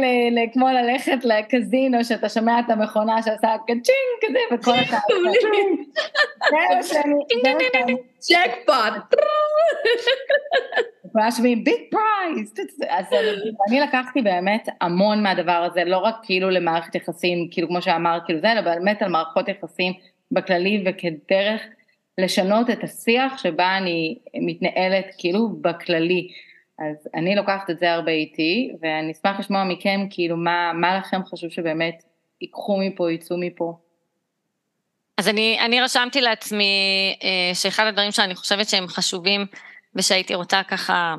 כמו 0.53 0.67
ללכת 0.67 1.17
לקזינו, 1.23 2.03
שאתה 2.03 2.29
שומע 2.29 2.59
את 2.59 2.69
המכונה 2.69 3.21
שעושה 3.21 3.55
ka-ching 3.63 4.11
כזה, 4.21 4.39
וכל 4.51 4.71
התהליך. 4.71 5.37
ג'קפוט. 8.19 9.19
כולם 11.11 11.31
שומעים 11.31 11.63
big 11.63 11.81
prize. 11.91 12.53
אז 12.89 13.05
אני 13.69 13.79
לקחתי 13.79 14.21
באמת 14.21 14.69
המון 14.81 15.23
מהדבר 15.23 15.67
הזה, 15.71 15.83
לא 15.83 15.97
רק 15.97 16.15
כאילו 16.23 16.49
למערכת 16.49 16.95
יחסים, 16.95 17.47
כאילו 17.51 17.67
כמו 17.67 17.81
שאמרת, 17.81 18.21
כאילו 18.25 18.39
זה, 18.39 18.51
אלא 18.51 18.61
באמת 18.61 19.01
על 19.01 19.09
מערכות 19.09 19.49
יחסים 19.49 19.93
בכללי 20.31 20.83
וכדרך 20.85 21.61
לשנות 22.17 22.69
את 22.69 22.83
השיח 22.83 23.37
שבה 23.37 23.77
אני 23.77 24.17
מתנהלת 24.41 25.05
כאילו 25.17 25.49
בכללי. 25.61 26.27
אז 26.89 27.07
אני 27.15 27.35
לוקחת 27.35 27.69
את 27.69 27.79
זה 27.79 27.93
הרבה 27.93 28.11
איתי, 28.11 28.71
ואני 28.81 29.11
אשמח 29.11 29.39
לשמוע 29.39 29.63
מכם 29.63 29.99
כאילו 30.09 30.37
מה, 30.37 30.71
מה 30.73 30.97
לכם 30.97 31.21
חשוב 31.25 31.49
שבאמת 31.49 32.03
ייקחו 32.41 32.77
מפה, 32.77 33.11
יצאו 33.11 33.37
מפה. 33.39 33.77
אז 35.17 35.27
אני, 35.27 35.57
אני 35.65 35.81
רשמתי 35.81 36.21
לעצמי 36.21 36.65
אה, 37.23 37.55
שאחד 37.55 37.87
הדברים 37.87 38.11
שאני 38.11 38.35
חושבת 38.35 38.69
שהם 38.69 38.87
חשובים 38.87 39.45
ושהייתי 39.95 40.35
רוצה 40.35 40.63
ככה 40.63 41.15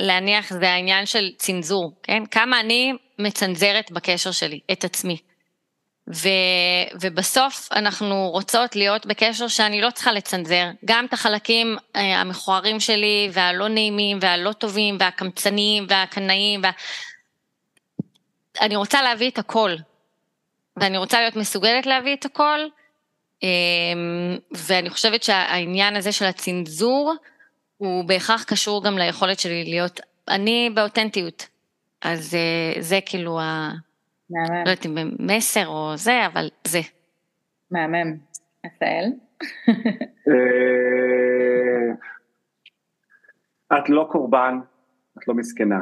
להניח 0.00 0.52
זה 0.52 0.70
העניין 0.70 1.06
של 1.06 1.30
צנזור, 1.36 1.92
כן? 2.02 2.26
כמה 2.30 2.60
אני 2.60 2.92
מצנזרת 3.18 3.90
בקשר 3.92 4.30
שלי, 4.30 4.60
את 4.72 4.84
עצמי. 4.84 5.16
ו, 6.14 6.28
ובסוף 7.00 7.68
אנחנו 7.72 8.30
רוצות 8.30 8.76
להיות 8.76 9.06
בקשר 9.06 9.48
שאני 9.48 9.80
לא 9.80 9.90
צריכה 9.90 10.12
לצנזר, 10.12 10.66
גם 10.84 11.04
את 11.04 11.12
החלקים 11.12 11.76
אה, 11.96 12.20
המכוערים 12.20 12.80
שלי 12.80 13.30
והלא 13.32 13.68
נעימים 13.68 14.18
והלא 14.20 14.52
טובים 14.52 14.96
והקמצניים 15.00 15.86
והקנאים, 15.88 16.60
וה... 16.62 16.70
אני 18.60 18.76
רוצה 18.76 19.02
להביא 19.02 19.30
את 19.30 19.38
הכל, 19.38 19.70
ואני 20.76 20.98
רוצה 20.98 21.20
להיות 21.20 21.36
מסוגלת 21.36 21.86
להביא 21.86 22.16
את 22.16 22.24
הכל, 22.24 22.60
אמ, 23.42 24.38
ואני 24.52 24.90
חושבת 24.90 25.22
שהעניין 25.22 25.96
הזה 25.96 26.12
של 26.12 26.24
הצנזור 26.24 27.14
הוא 27.76 28.04
בהכרח 28.04 28.44
קשור 28.44 28.84
גם 28.84 28.98
ליכולת 28.98 29.40
שלי 29.40 29.64
להיות 29.64 30.00
אני 30.28 30.70
באותנטיות, 30.74 31.46
אז 32.02 32.34
אה, 32.34 32.82
זה 32.82 32.98
כאילו 33.06 33.40
ה... 33.40 33.70
מהמם. 34.30 34.64
לא 34.64 34.70
יודעת 34.70 34.86
אם 34.86 34.94
במסר 35.18 35.66
או 35.66 35.96
זה, 35.96 36.26
אבל 36.26 36.48
זה. 36.66 36.80
מהמם. 37.70 38.16
עשאל? 38.62 39.12
אה, 40.28 41.94
את 43.78 43.88
לא 43.88 44.08
קורבן, 44.10 44.58
את 45.18 45.28
לא 45.28 45.34
מסכנה. 45.34 45.80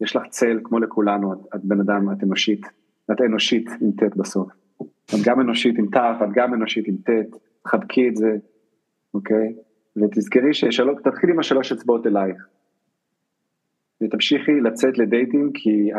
יש 0.00 0.16
לך 0.16 0.22
צל 0.28 0.60
כמו 0.64 0.78
לכולנו, 0.78 1.32
את, 1.32 1.38
את 1.54 1.60
בן 1.64 1.80
אדם, 1.80 2.12
את 2.12 2.22
אנושית. 2.22 2.66
את 3.12 3.20
אנושית 3.20 3.66
עם 3.80 3.90
ט' 3.90 4.16
בסוף. 4.16 4.52
את 4.82 5.18
גם 5.26 5.40
אנושית 5.40 5.78
עם 5.78 5.86
ת', 5.86 5.96
את 5.96 6.28
גם 6.34 6.54
אנושית 6.54 6.88
עם 6.88 6.96
ט', 6.96 7.36
תחבקי 7.62 8.08
את 8.08 8.16
זה, 8.16 8.36
אוקיי? 9.14 9.54
ותזכרי 9.96 10.54
ששלוש, 10.54 11.02
תתחילי 11.04 11.32
עם 11.32 11.38
השלוש 11.38 11.72
אצבעות 11.72 12.06
אלייך. 12.06 12.48
ותמשיכי 14.02 14.60
לצאת 14.60 14.98
לדייטים, 14.98 15.50
כי 15.54 15.90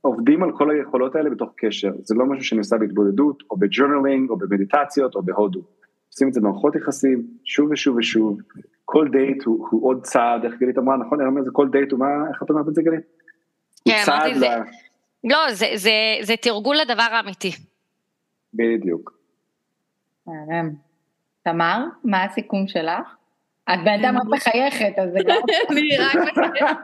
עובדים 0.00 0.42
על 0.42 0.52
כל 0.52 0.70
היכולות 0.70 1.16
האלה 1.16 1.30
בתוך 1.30 1.50
קשר, 1.56 1.92
זה 2.02 2.14
לא 2.14 2.26
משהו 2.26 2.44
שאני 2.44 2.58
עושה 2.58 2.76
בהתבודדות, 2.78 3.42
או 3.50 3.56
ב 3.56 3.62
journaling, 3.62 4.30
או 4.30 4.36
במדיטציות, 4.36 5.14
או 5.14 5.22
בהודו. 5.22 5.60
עושים 6.12 6.28
את 6.28 6.34
זה 6.34 6.40
במערכות 6.40 6.76
יחסים, 6.76 7.26
שוב 7.44 7.70
ושוב 7.70 7.96
ושוב, 7.96 8.40
כל 8.84 9.08
דייט 9.12 9.44
הוא, 9.44 9.66
הוא 9.70 9.88
עוד 9.88 10.02
צעד, 10.02 10.44
איך 10.44 10.54
גלית 10.58 10.78
אמרה, 10.78 10.96
נכון, 10.96 11.20
אני 11.20 11.28
אומר, 11.28 11.42
זה 11.42 11.50
כל 11.52 11.68
דייט 11.68 11.92
הוא 11.92 12.00
מה, 12.00 12.06
איך 12.28 12.42
את 12.42 12.50
אומרת 12.50 12.68
את 12.68 12.74
זה 12.74 12.82
גלית? 12.82 13.00
כן, 13.88 14.04
אמרתי, 14.08 14.38
זה, 14.38 14.46
לא, 15.24 15.38
זה, 15.50 15.66
זה, 15.74 15.90
זה 16.22 16.34
תרגול 16.42 16.76
לדבר 16.76 17.08
האמיתי. 17.10 17.50
בדיוק. 18.54 19.18
תמר, 21.42 21.84
מה 22.04 22.24
הסיכום 22.24 22.68
שלך? 22.68 23.19
את 23.74 23.78
בן 23.84 24.04
אדם 24.04 24.16
רק 24.16 24.24
מחייכת, 24.36 24.92
אז 24.98 25.10
זה 25.12 25.18
גם... 25.26 25.36
אני 25.70 25.96
רק 25.98 26.14
מחייכת. 26.14 26.76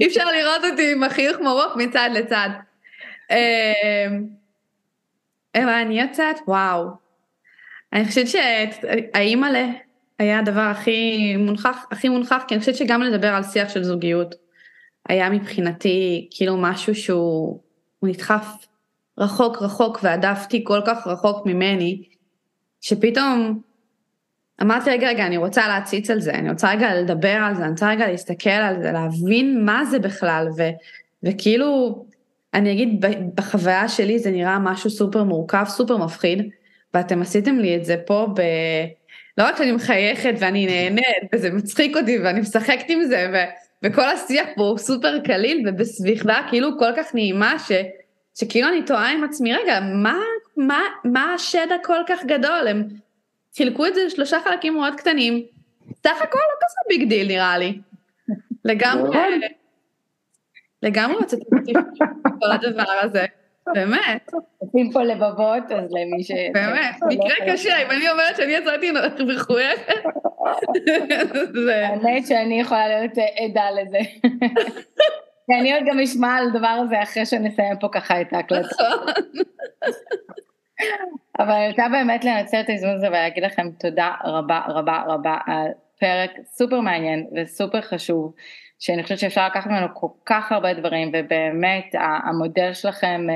אי 0.00 0.06
אפשר 0.06 0.24
לראות 0.24 0.64
אותי 0.70 0.92
עם 0.92 1.02
החיוך 1.02 1.40
מרוק 1.40 1.76
מצד 1.76 2.10
לצד. 2.12 2.48
אמ, 3.30 4.26
אני 5.54 6.00
יוצאת? 6.00 6.36
וואו. 6.46 6.86
אני 7.92 8.04
חושבת 8.04 8.28
שהאימא'לה 8.28 9.66
היה 10.18 10.38
הדבר 10.38 10.60
הכי 10.60 11.36
מונחח, 11.36 11.86
הכי 11.90 12.08
מונחח, 12.08 12.44
כי 12.48 12.54
אני 12.54 12.60
חושבת 12.60 12.76
שגם 12.76 13.02
לדבר 13.02 13.28
על 13.28 13.42
שיח 13.42 13.68
של 13.68 13.82
זוגיות 13.82 14.34
היה 15.08 15.30
מבחינתי 15.30 16.28
כאילו 16.30 16.56
משהו 16.56 16.94
שהוא 16.94 17.60
נדחף 18.02 18.46
רחוק 19.18 19.62
רחוק 19.62 19.98
והדפתי 20.02 20.64
כל 20.64 20.80
כך 20.86 21.06
רחוק 21.06 21.46
ממני, 21.46 22.02
שפתאום 22.80 23.60
אמרתי 24.62 24.90
רגע 24.90 25.08
רגע 25.08 25.26
אני 25.26 25.36
רוצה 25.36 25.68
להציץ 25.68 26.10
על 26.10 26.20
זה, 26.20 26.32
אני 26.34 26.50
רוצה 26.50 26.70
רגע 26.72 26.94
לדבר 26.94 27.28
על 27.28 27.54
זה, 27.54 27.62
אני 27.62 27.70
רוצה 27.70 27.90
רגע 27.90 28.06
להסתכל 28.06 28.50
על 28.50 28.82
זה, 28.82 28.92
להבין 28.92 29.64
מה 29.64 29.84
זה 29.84 29.98
בכלל, 29.98 30.48
ו, 30.56 30.62
וכאילו 31.22 32.04
אני 32.54 32.72
אגיד 32.72 33.04
בחוויה 33.34 33.88
שלי 33.88 34.18
זה 34.18 34.30
נראה 34.30 34.58
משהו 34.58 34.90
סופר 34.90 35.24
מורכב, 35.24 35.64
סופר 35.68 35.96
מפחיד, 35.96 36.50
ואתם 36.94 37.22
עשיתם 37.22 37.58
לי 37.58 37.76
את 37.76 37.84
זה 37.84 37.96
פה 38.06 38.26
ב... 38.36 38.42
לא 39.38 39.44
רק 39.44 39.56
שאני 39.56 39.72
מחייכת 39.72 40.34
ואני 40.38 40.66
נהנית 40.66 41.30
וזה 41.34 41.50
מצחיק 41.50 41.96
אותי 41.96 42.18
ואני 42.18 42.40
משחקת 42.40 42.84
עם 42.88 43.04
זה 43.04 43.30
ו, 43.32 43.36
וכל 43.82 44.04
השיח 44.04 44.46
פה 44.56 44.62
הוא 44.62 44.78
סופר 44.78 45.18
קליל 45.24 45.68
ובסביבה 45.68 46.40
כאילו 46.50 46.78
כל 46.78 46.90
כך 46.96 47.14
נעימה 47.14 47.58
ש, 47.58 47.72
שכאילו 48.38 48.68
אני 48.68 48.82
תוהה 48.82 49.12
עם 49.12 49.24
עצמי 49.24 49.54
רגע 49.54 49.80
מה, 50.02 50.18
מה, 50.56 50.80
מה 51.04 51.34
השד 51.34 51.66
הכל 51.80 51.98
כך 52.08 52.24
גדול? 52.24 52.68
הם 52.68 52.88
חילקו 53.56 53.86
את 53.86 53.94
זה 53.94 54.04
לשלושה 54.04 54.38
חלקים 54.44 54.74
מאוד 54.74 54.94
קטנים. 54.94 55.42
סך 56.06 56.22
הכל 56.22 56.38
לא 56.38 56.66
כזה 56.66 56.76
big 56.88 57.08
deal 57.08 57.28
נראה 57.28 57.58
לי. 57.58 57.78
לגמרי. 58.64 59.18
לגמרי 60.82 61.16
רציתי 61.22 61.44
כל 62.40 62.50
הדבר 62.52 62.92
הזה. 63.02 63.26
באמת. 63.74 64.30
עושים 64.58 64.90
פה 64.92 65.02
לבבות, 65.02 65.62
אז 65.72 65.90
למי 65.90 66.22
ש... 66.22 66.30
באמת, 66.52 66.96
מקרה 67.08 67.52
קשה, 67.52 67.82
אם 67.82 67.90
אני 67.90 68.10
אומרת 68.10 68.36
שאני 68.36 68.52
יצאתי 68.52 68.90
מחויכת, 69.34 70.04
האמת 71.72 72.26
שאני 72.26 72.60
יכולה 72.60 72.88
להיות 72.88 73.12
עדה 73.38 73.70
לזה. 73.70 73.98
כי 75.46 75.54
אני 75.60 75.74
עוד 75.74 75.82
גם 75.86 76.00
אשמע 76.00 76.36
על 76.36 76.46
הדבר 76.48 76.82
הזה 76.86 77.02
אחרי 77.02 77.26
שנסיים 77.26 77.78
פה 77.80 77.88
ככה 77.92 78.20
את 78.20 78.32
ההקלטה. 78.32 78.84
אבל 81.38 81.50
אני 81.50 81.68
רוצה 81.68 81.88
באמת 81.88 82.24
לנצל 82.24 82.60
את 82.60 82.68
ההזדמנות 82.68 82.96
הזה 82.96 83.08
ולהגיד 83.08 83.44
לכם 83.44 83.70
תודה 83.78 84.14
רבה 84.24 84.60
רבה 84.68 85.02
רבה 85.06 85.36
על 85.46 85.68
פרק 86.00 86.30
סופר 86.44 86.80
מעניין 86.80 87.26
וסופר 87.36 87.80
חשוב. 87.80 88.34
שאני 88.82 89.02
חושבת 89.02 89.18
שאפשר 89.18 89.46
לקחת 89.46 89.70
ממנו 89.70 89.86
כל 89.94 90.06
כך 90.26 90.52
הרבה 90.52 90.74
דברים, 90.74 91.08
ובאמת 91.08 91.94
המודל 92.24 92.72
שלכם, 92.72 93.26
אה, 93.30 93.34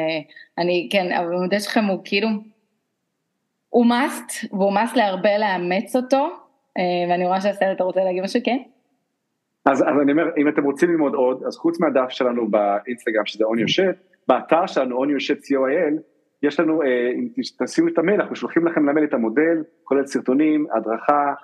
אני, 0.59 0.89
כן, 0.93 1.13
המודל 1.13 1.59
שלכם 1.59 1.85
הוא 1.85 2.01
כאילו, 2.05 2.29
הוא 3.69 3.87
must, 3.87 4.47
והוא 4.53 4.73
must 4.73 4.97
להרבה 4.97 5.39
לאמץ 5.39 5.97
אותו, 5.97 6.29
אה, 6.79 6.83
ואני 7.11 7.27
רואה 7.27 7.41
שהסרט, 7.41 7.77
אתה 7.77 7.85
רוצה 7.85 8.05
להגיד 8.05 8.23
משהו, 8.23 8.41
כן? 8.45 8.59
אז, 9.67 9.83
אז 9.83 9.95
אני 10.03 10.13
אומר, 10.13 10.25
אם 10.37 10.49
אתם 10.49 10.65
רוצים 10.65 10.91
ללמוד 10.91 11.15
עוד, 11.15 11.43
אז 11.47 11.57
חוץ 11.57 11.81
מהדף 11.81 12.11
שלנו 12.11 12.51
באינסטגרם 12.51 13.27
שזה 13.27 13.45
אוני 13.45 13.63
יושט, 13.63 13.97
באתר 14.29 14.67
שלנו 14.67 14.97
אוני 14.97 15.13
יושט 15.13 15.39
co.il, 15.39 16.01
יש 16.43 16.61
לנו, 16.61 16.83
אה, 16.83 17.11
אם 17.15 17.29
תשימו 17.65 17.89
את 17.89 17.99
המייל, 17.99 18.21
אנחנו 18.21 18.37
שולחים 18.37 18.67
לכם 18.67 18.89
למייל 18.89 19.07
את 19.07 19.15
המודל, 19.15 19.63
כולל 19.85 20.07
סרטונים, 20.07 20.67
הדרכה, 20.77 21.35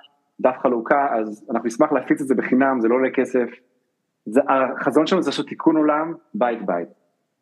דף 0.40 0.56
חלוקה, 0.62 1.08
אז 1.18 1.46
אנחנו 1.50 1.66
נשמח 1.66 1.92
להפיץ 1.92 2.20
את 2.20 2.26
זה 2.26 2.34
בחינם, 2.34 2.80
זה 2.80 2.88
לא 2.88 2.94
עולה 2.94 3.10
כסף, 3.10 3.48
זה, 4.26 4.40
החזון 4.48 5.06
שלנו 5.06 5.22
זה 5.22 5.30
לעשות 5.30 5.48
תיקון 5.48 5.76
עולם 5.76 6.14
בית 6.34 6.66
בית. 6.66 6.88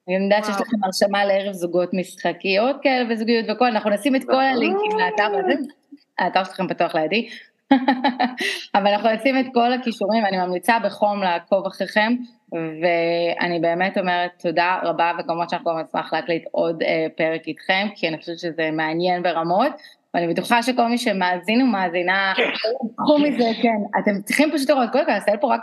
אני 0.09 0.25
יודעת 0.25 0.45
שיש 0.45 0.55
לכם 0.61 0.77
הרשמה 0.85 1.25
לערב 1.25 1.53
זוגות 1.53 1.95
משחקיות 1.95 2.77
כאלה 2.83 3.13
וזוגיות 3.13 3.47
וכל, 3.49 3.65
אנחנו 3.65 3.91
נשים 3.91 4.17
את 4.17 4.25
כל 4.25 4.41
הלינקים 4.41 4.91
לאתר 4.99 5.39
הזה, 5.39 5.55
האתר 6.19 6.45
שלכם 6.45 6.69
פתוח 6.69 6.95
לידי, 6.95 7.29
אבל 8.75 8.87
אנחנו 8.87 9.09
נשים 9.11 9.39
את 9.39 9.47
כל 9.55 9.73
הכישורים 9.73 10.25
ואני 10.25 10.37
ממליצה 10.39 10.79
בחום 10.85 11.23
לעקוב 11.23 11.67
אחריכם, 11.67 12.13
ואני 12.53 13.61
באמת 13.61 13.99
אומרת 13.99 14.31
תודה 14.43 14.79
רבה 14.83 15.13
וכמובן 15.19 15.49
שאנחנו 15.49 15.71
גם 15.71 15.79
נשמח 15.79 16.13
להקליט 16.13 16.45
עוד 16.51 16.83
אה, 16.83 17.07
פרק 17.17 17.49
איתכם, 17.49 17.89
כי 17.95 18.09
אני 18.09 18.19
חושבת 18.19 18.39
שזה 18.39 18.71
מעניין 18.73 19.23
ברמות. 19.23 19.73
ואני 20.15 20.29
בטוחה 20.29 20.63
שכל 20.63 20.87
מי 20.87 20.99
שמאזין 20.99 21.63
ומאזינה, 21.63 22.33
קחו 22.97 23.19
מזה, 23.19 23.45
כן, 23.63 23.99
אתם 23.99 24.23
צריכים 24.25 24.51
פשוט 24.53 24.71
לראות, 24.71 24.91
קודם 24.93 25.05
כל, 25.05 25.13
נעשה 25.13 25.33
פה 25.41 25.55
רק 25.55 25.61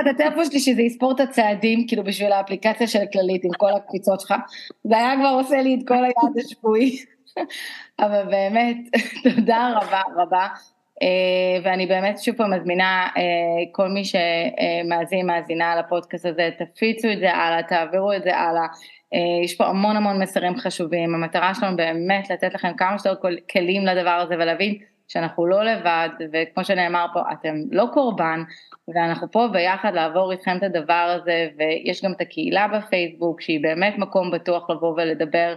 את 0.00 0.06
הטלפון 0.14 0.44
שלי 0.44 0.60
שזה 0.60 0.82
יספור 0.82 1.12
את 1.12 1.20
הצעדים, 1.20 1.86
כאילו 1.88 2.04
בשביל 2.04 2.32
האפליקציה 2.32 2.86
של 2.86 2.98
כללית 3.12 3.44
עם 3.44 3.50
כל 3.58 3.72
הקפיצות 3.76 4.20
שלך, 4.20 4.34
זה 4.84 4.96
היה 4.96 5.14
כבר 5.20 5.28
עושה 5.28 5.62
לי 5.62 5.74
את 5.74 5.88
כל 5.88 5.94
היעד 5.94 6.38
השבועי, 6.38 6.98
אבל 8.04 8.22
באמת, 8.30 8.76
תודה 9.24 9.70
רבה 9.76 10.02
רבה, 10.16 10.46
אה, 11.02 11.60
ואני 11.64 11.86
באמת 11.86 12.18
שוב 12.18 12.36
פעם 12.36 12.54
מזמינה 12.54 13.08
אה, 13.16 13.22
כל 13.72 13.88
מי 13.88 14.02
שמאזין, 14.04 15.26
מאזינה 15.26 15.72
על 15.72 15.78
הפודקאסט 15.78 16.26
הזה, 16.26 16.50
תפיצו 16.58 17.08
את 17.12 17.18
זה 17.18 17.34
הלאה, 17.34 17.62
תעבירו 17.62 18.12
את 18.12 18.22
זה 18.22 18.36
הלאה. 18.36 18.66
אה, 19.14 19.44
יש 19.44 19.56
פה 19.56 19.66
המון 19.66 19.96
המון 19.96 20.22
מסרים 20.22 20.56
חשובים, 20.56 21.14
המטרה 21.14 21.54
שלנו 21.54 21.76
באמת 21.76 22.30
לתת 22.30 22.54
לכם 22.54 22.72
כמה 22.76 22.98
שיותר 22.98 23.28
כלים 23.52 23.86
לדבר 23.86 24.10
הזה 24.10 24.34
ולהבין 24.34 24.78
שאנחנו 25.08 25.46
לא 25.46 25.64
לבד, 25.64 26.08
וכמו 26.32 26.64
שנאמר 26.64 27.06
פה, 27.12 27.20
אתם 27.32 27.54
לא 27.70 27.86
קורבן, 27.92 28.42
ואנחנו 28.94 29.30
פה 29.30 29.48
ביחד 29.52 29.94
לעבור 29.94 30.32
איתכם 30.32 30.56
את 30.56 30.62
הדבר 30.62 31.16
הזה, 31.20 31.48
ויש 31.56 32.04
גם 32.04 32.12
את 32.12 32.20
הקהילה 32.20 32.68
בפייסבוק, 32.68 33.40
שהיא 33.40 33.62
באמת 33.62 33.98
מקום 33.98 34.30
בטוח 34.30 34.70
לבוא 34.70 34.94
ולדבר, 34.96 35.54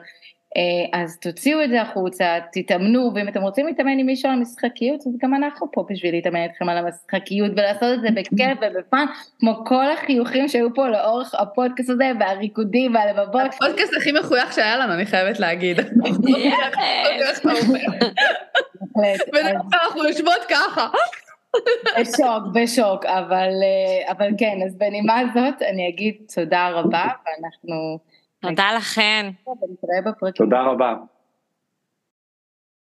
אז 0.94 1.18
תוציאו 1.20 1.64
את 1.64 1.70
זה 1.70 1.82
החוצה, 1.82 2.38
תתאמנו, 2.52 3.12
ואם 3.16 3.28
אתם 3.28 3.42
רוצים 3.42 3.68
להתאמן 3.68 4.00
עם 4.00 4.06
מישהו 4.06 4.30
על 4.30 4.38
המשחקיות, 4.38 5.00
אז 5.00 5.14
גם 5.22 5.34
אנחנו 5.34 5.68
פה 5.72 5.86
בשביל 5.90 6.16
להתאמן 6.16 6.44
איתכם 6.44 6.70
על 6.70 6.78
המשחקיות, 6.78 7.52
ולעשות 7.52 7.94
את 7.94 8.02
זה 8.02 8.08
בכיף 8.16 8.58
ובפן, 8.62 9.06
כמו 9.40 9.66
כל 9.66 9.92
החיוכים 9.92 10.48
שהיו 10.48 10.74
פה 10.74 10.88
לאורך 10.88 11.36
הפודקאסט 11.36 11.90
הזה, 11.90 12.12
והריקודים 12.20 12.96
והלבבות. 12.96 13.54
הפודקאסט 13.54 13.94
הכי 13.98 14.12
מחוייך 14.12 14.54
שהיה 14.54 14.78
לנו, 14.78 14.94
אני 14.94 15.06
חייבת 15.06 15.40
להגיד. 15.40 15.80
אנחנו 19.74 20.04
יושבות 20.08 20.46
ככה. 20.50 20.88
בשוק, 22.00 22.44
בשוק, 22.54 23.06
אבל, 23.06 23.50
אה, 24.20 24.28
כן, 24.38 24.58
אז 24.66 24.76
בנימה 24.78 25.20
הזאת 25.20 25.62
אני 25.62 25.90
אגיד 25.90 26.16
תודה 26.36 26.70
רבה, 26.70 27.08
ואנחנו... 27.26 28.11
תודה 28.42 28.74
לכן. 28.78 29.32
תודה 30.36 30.62
רבה. 30.62 30.96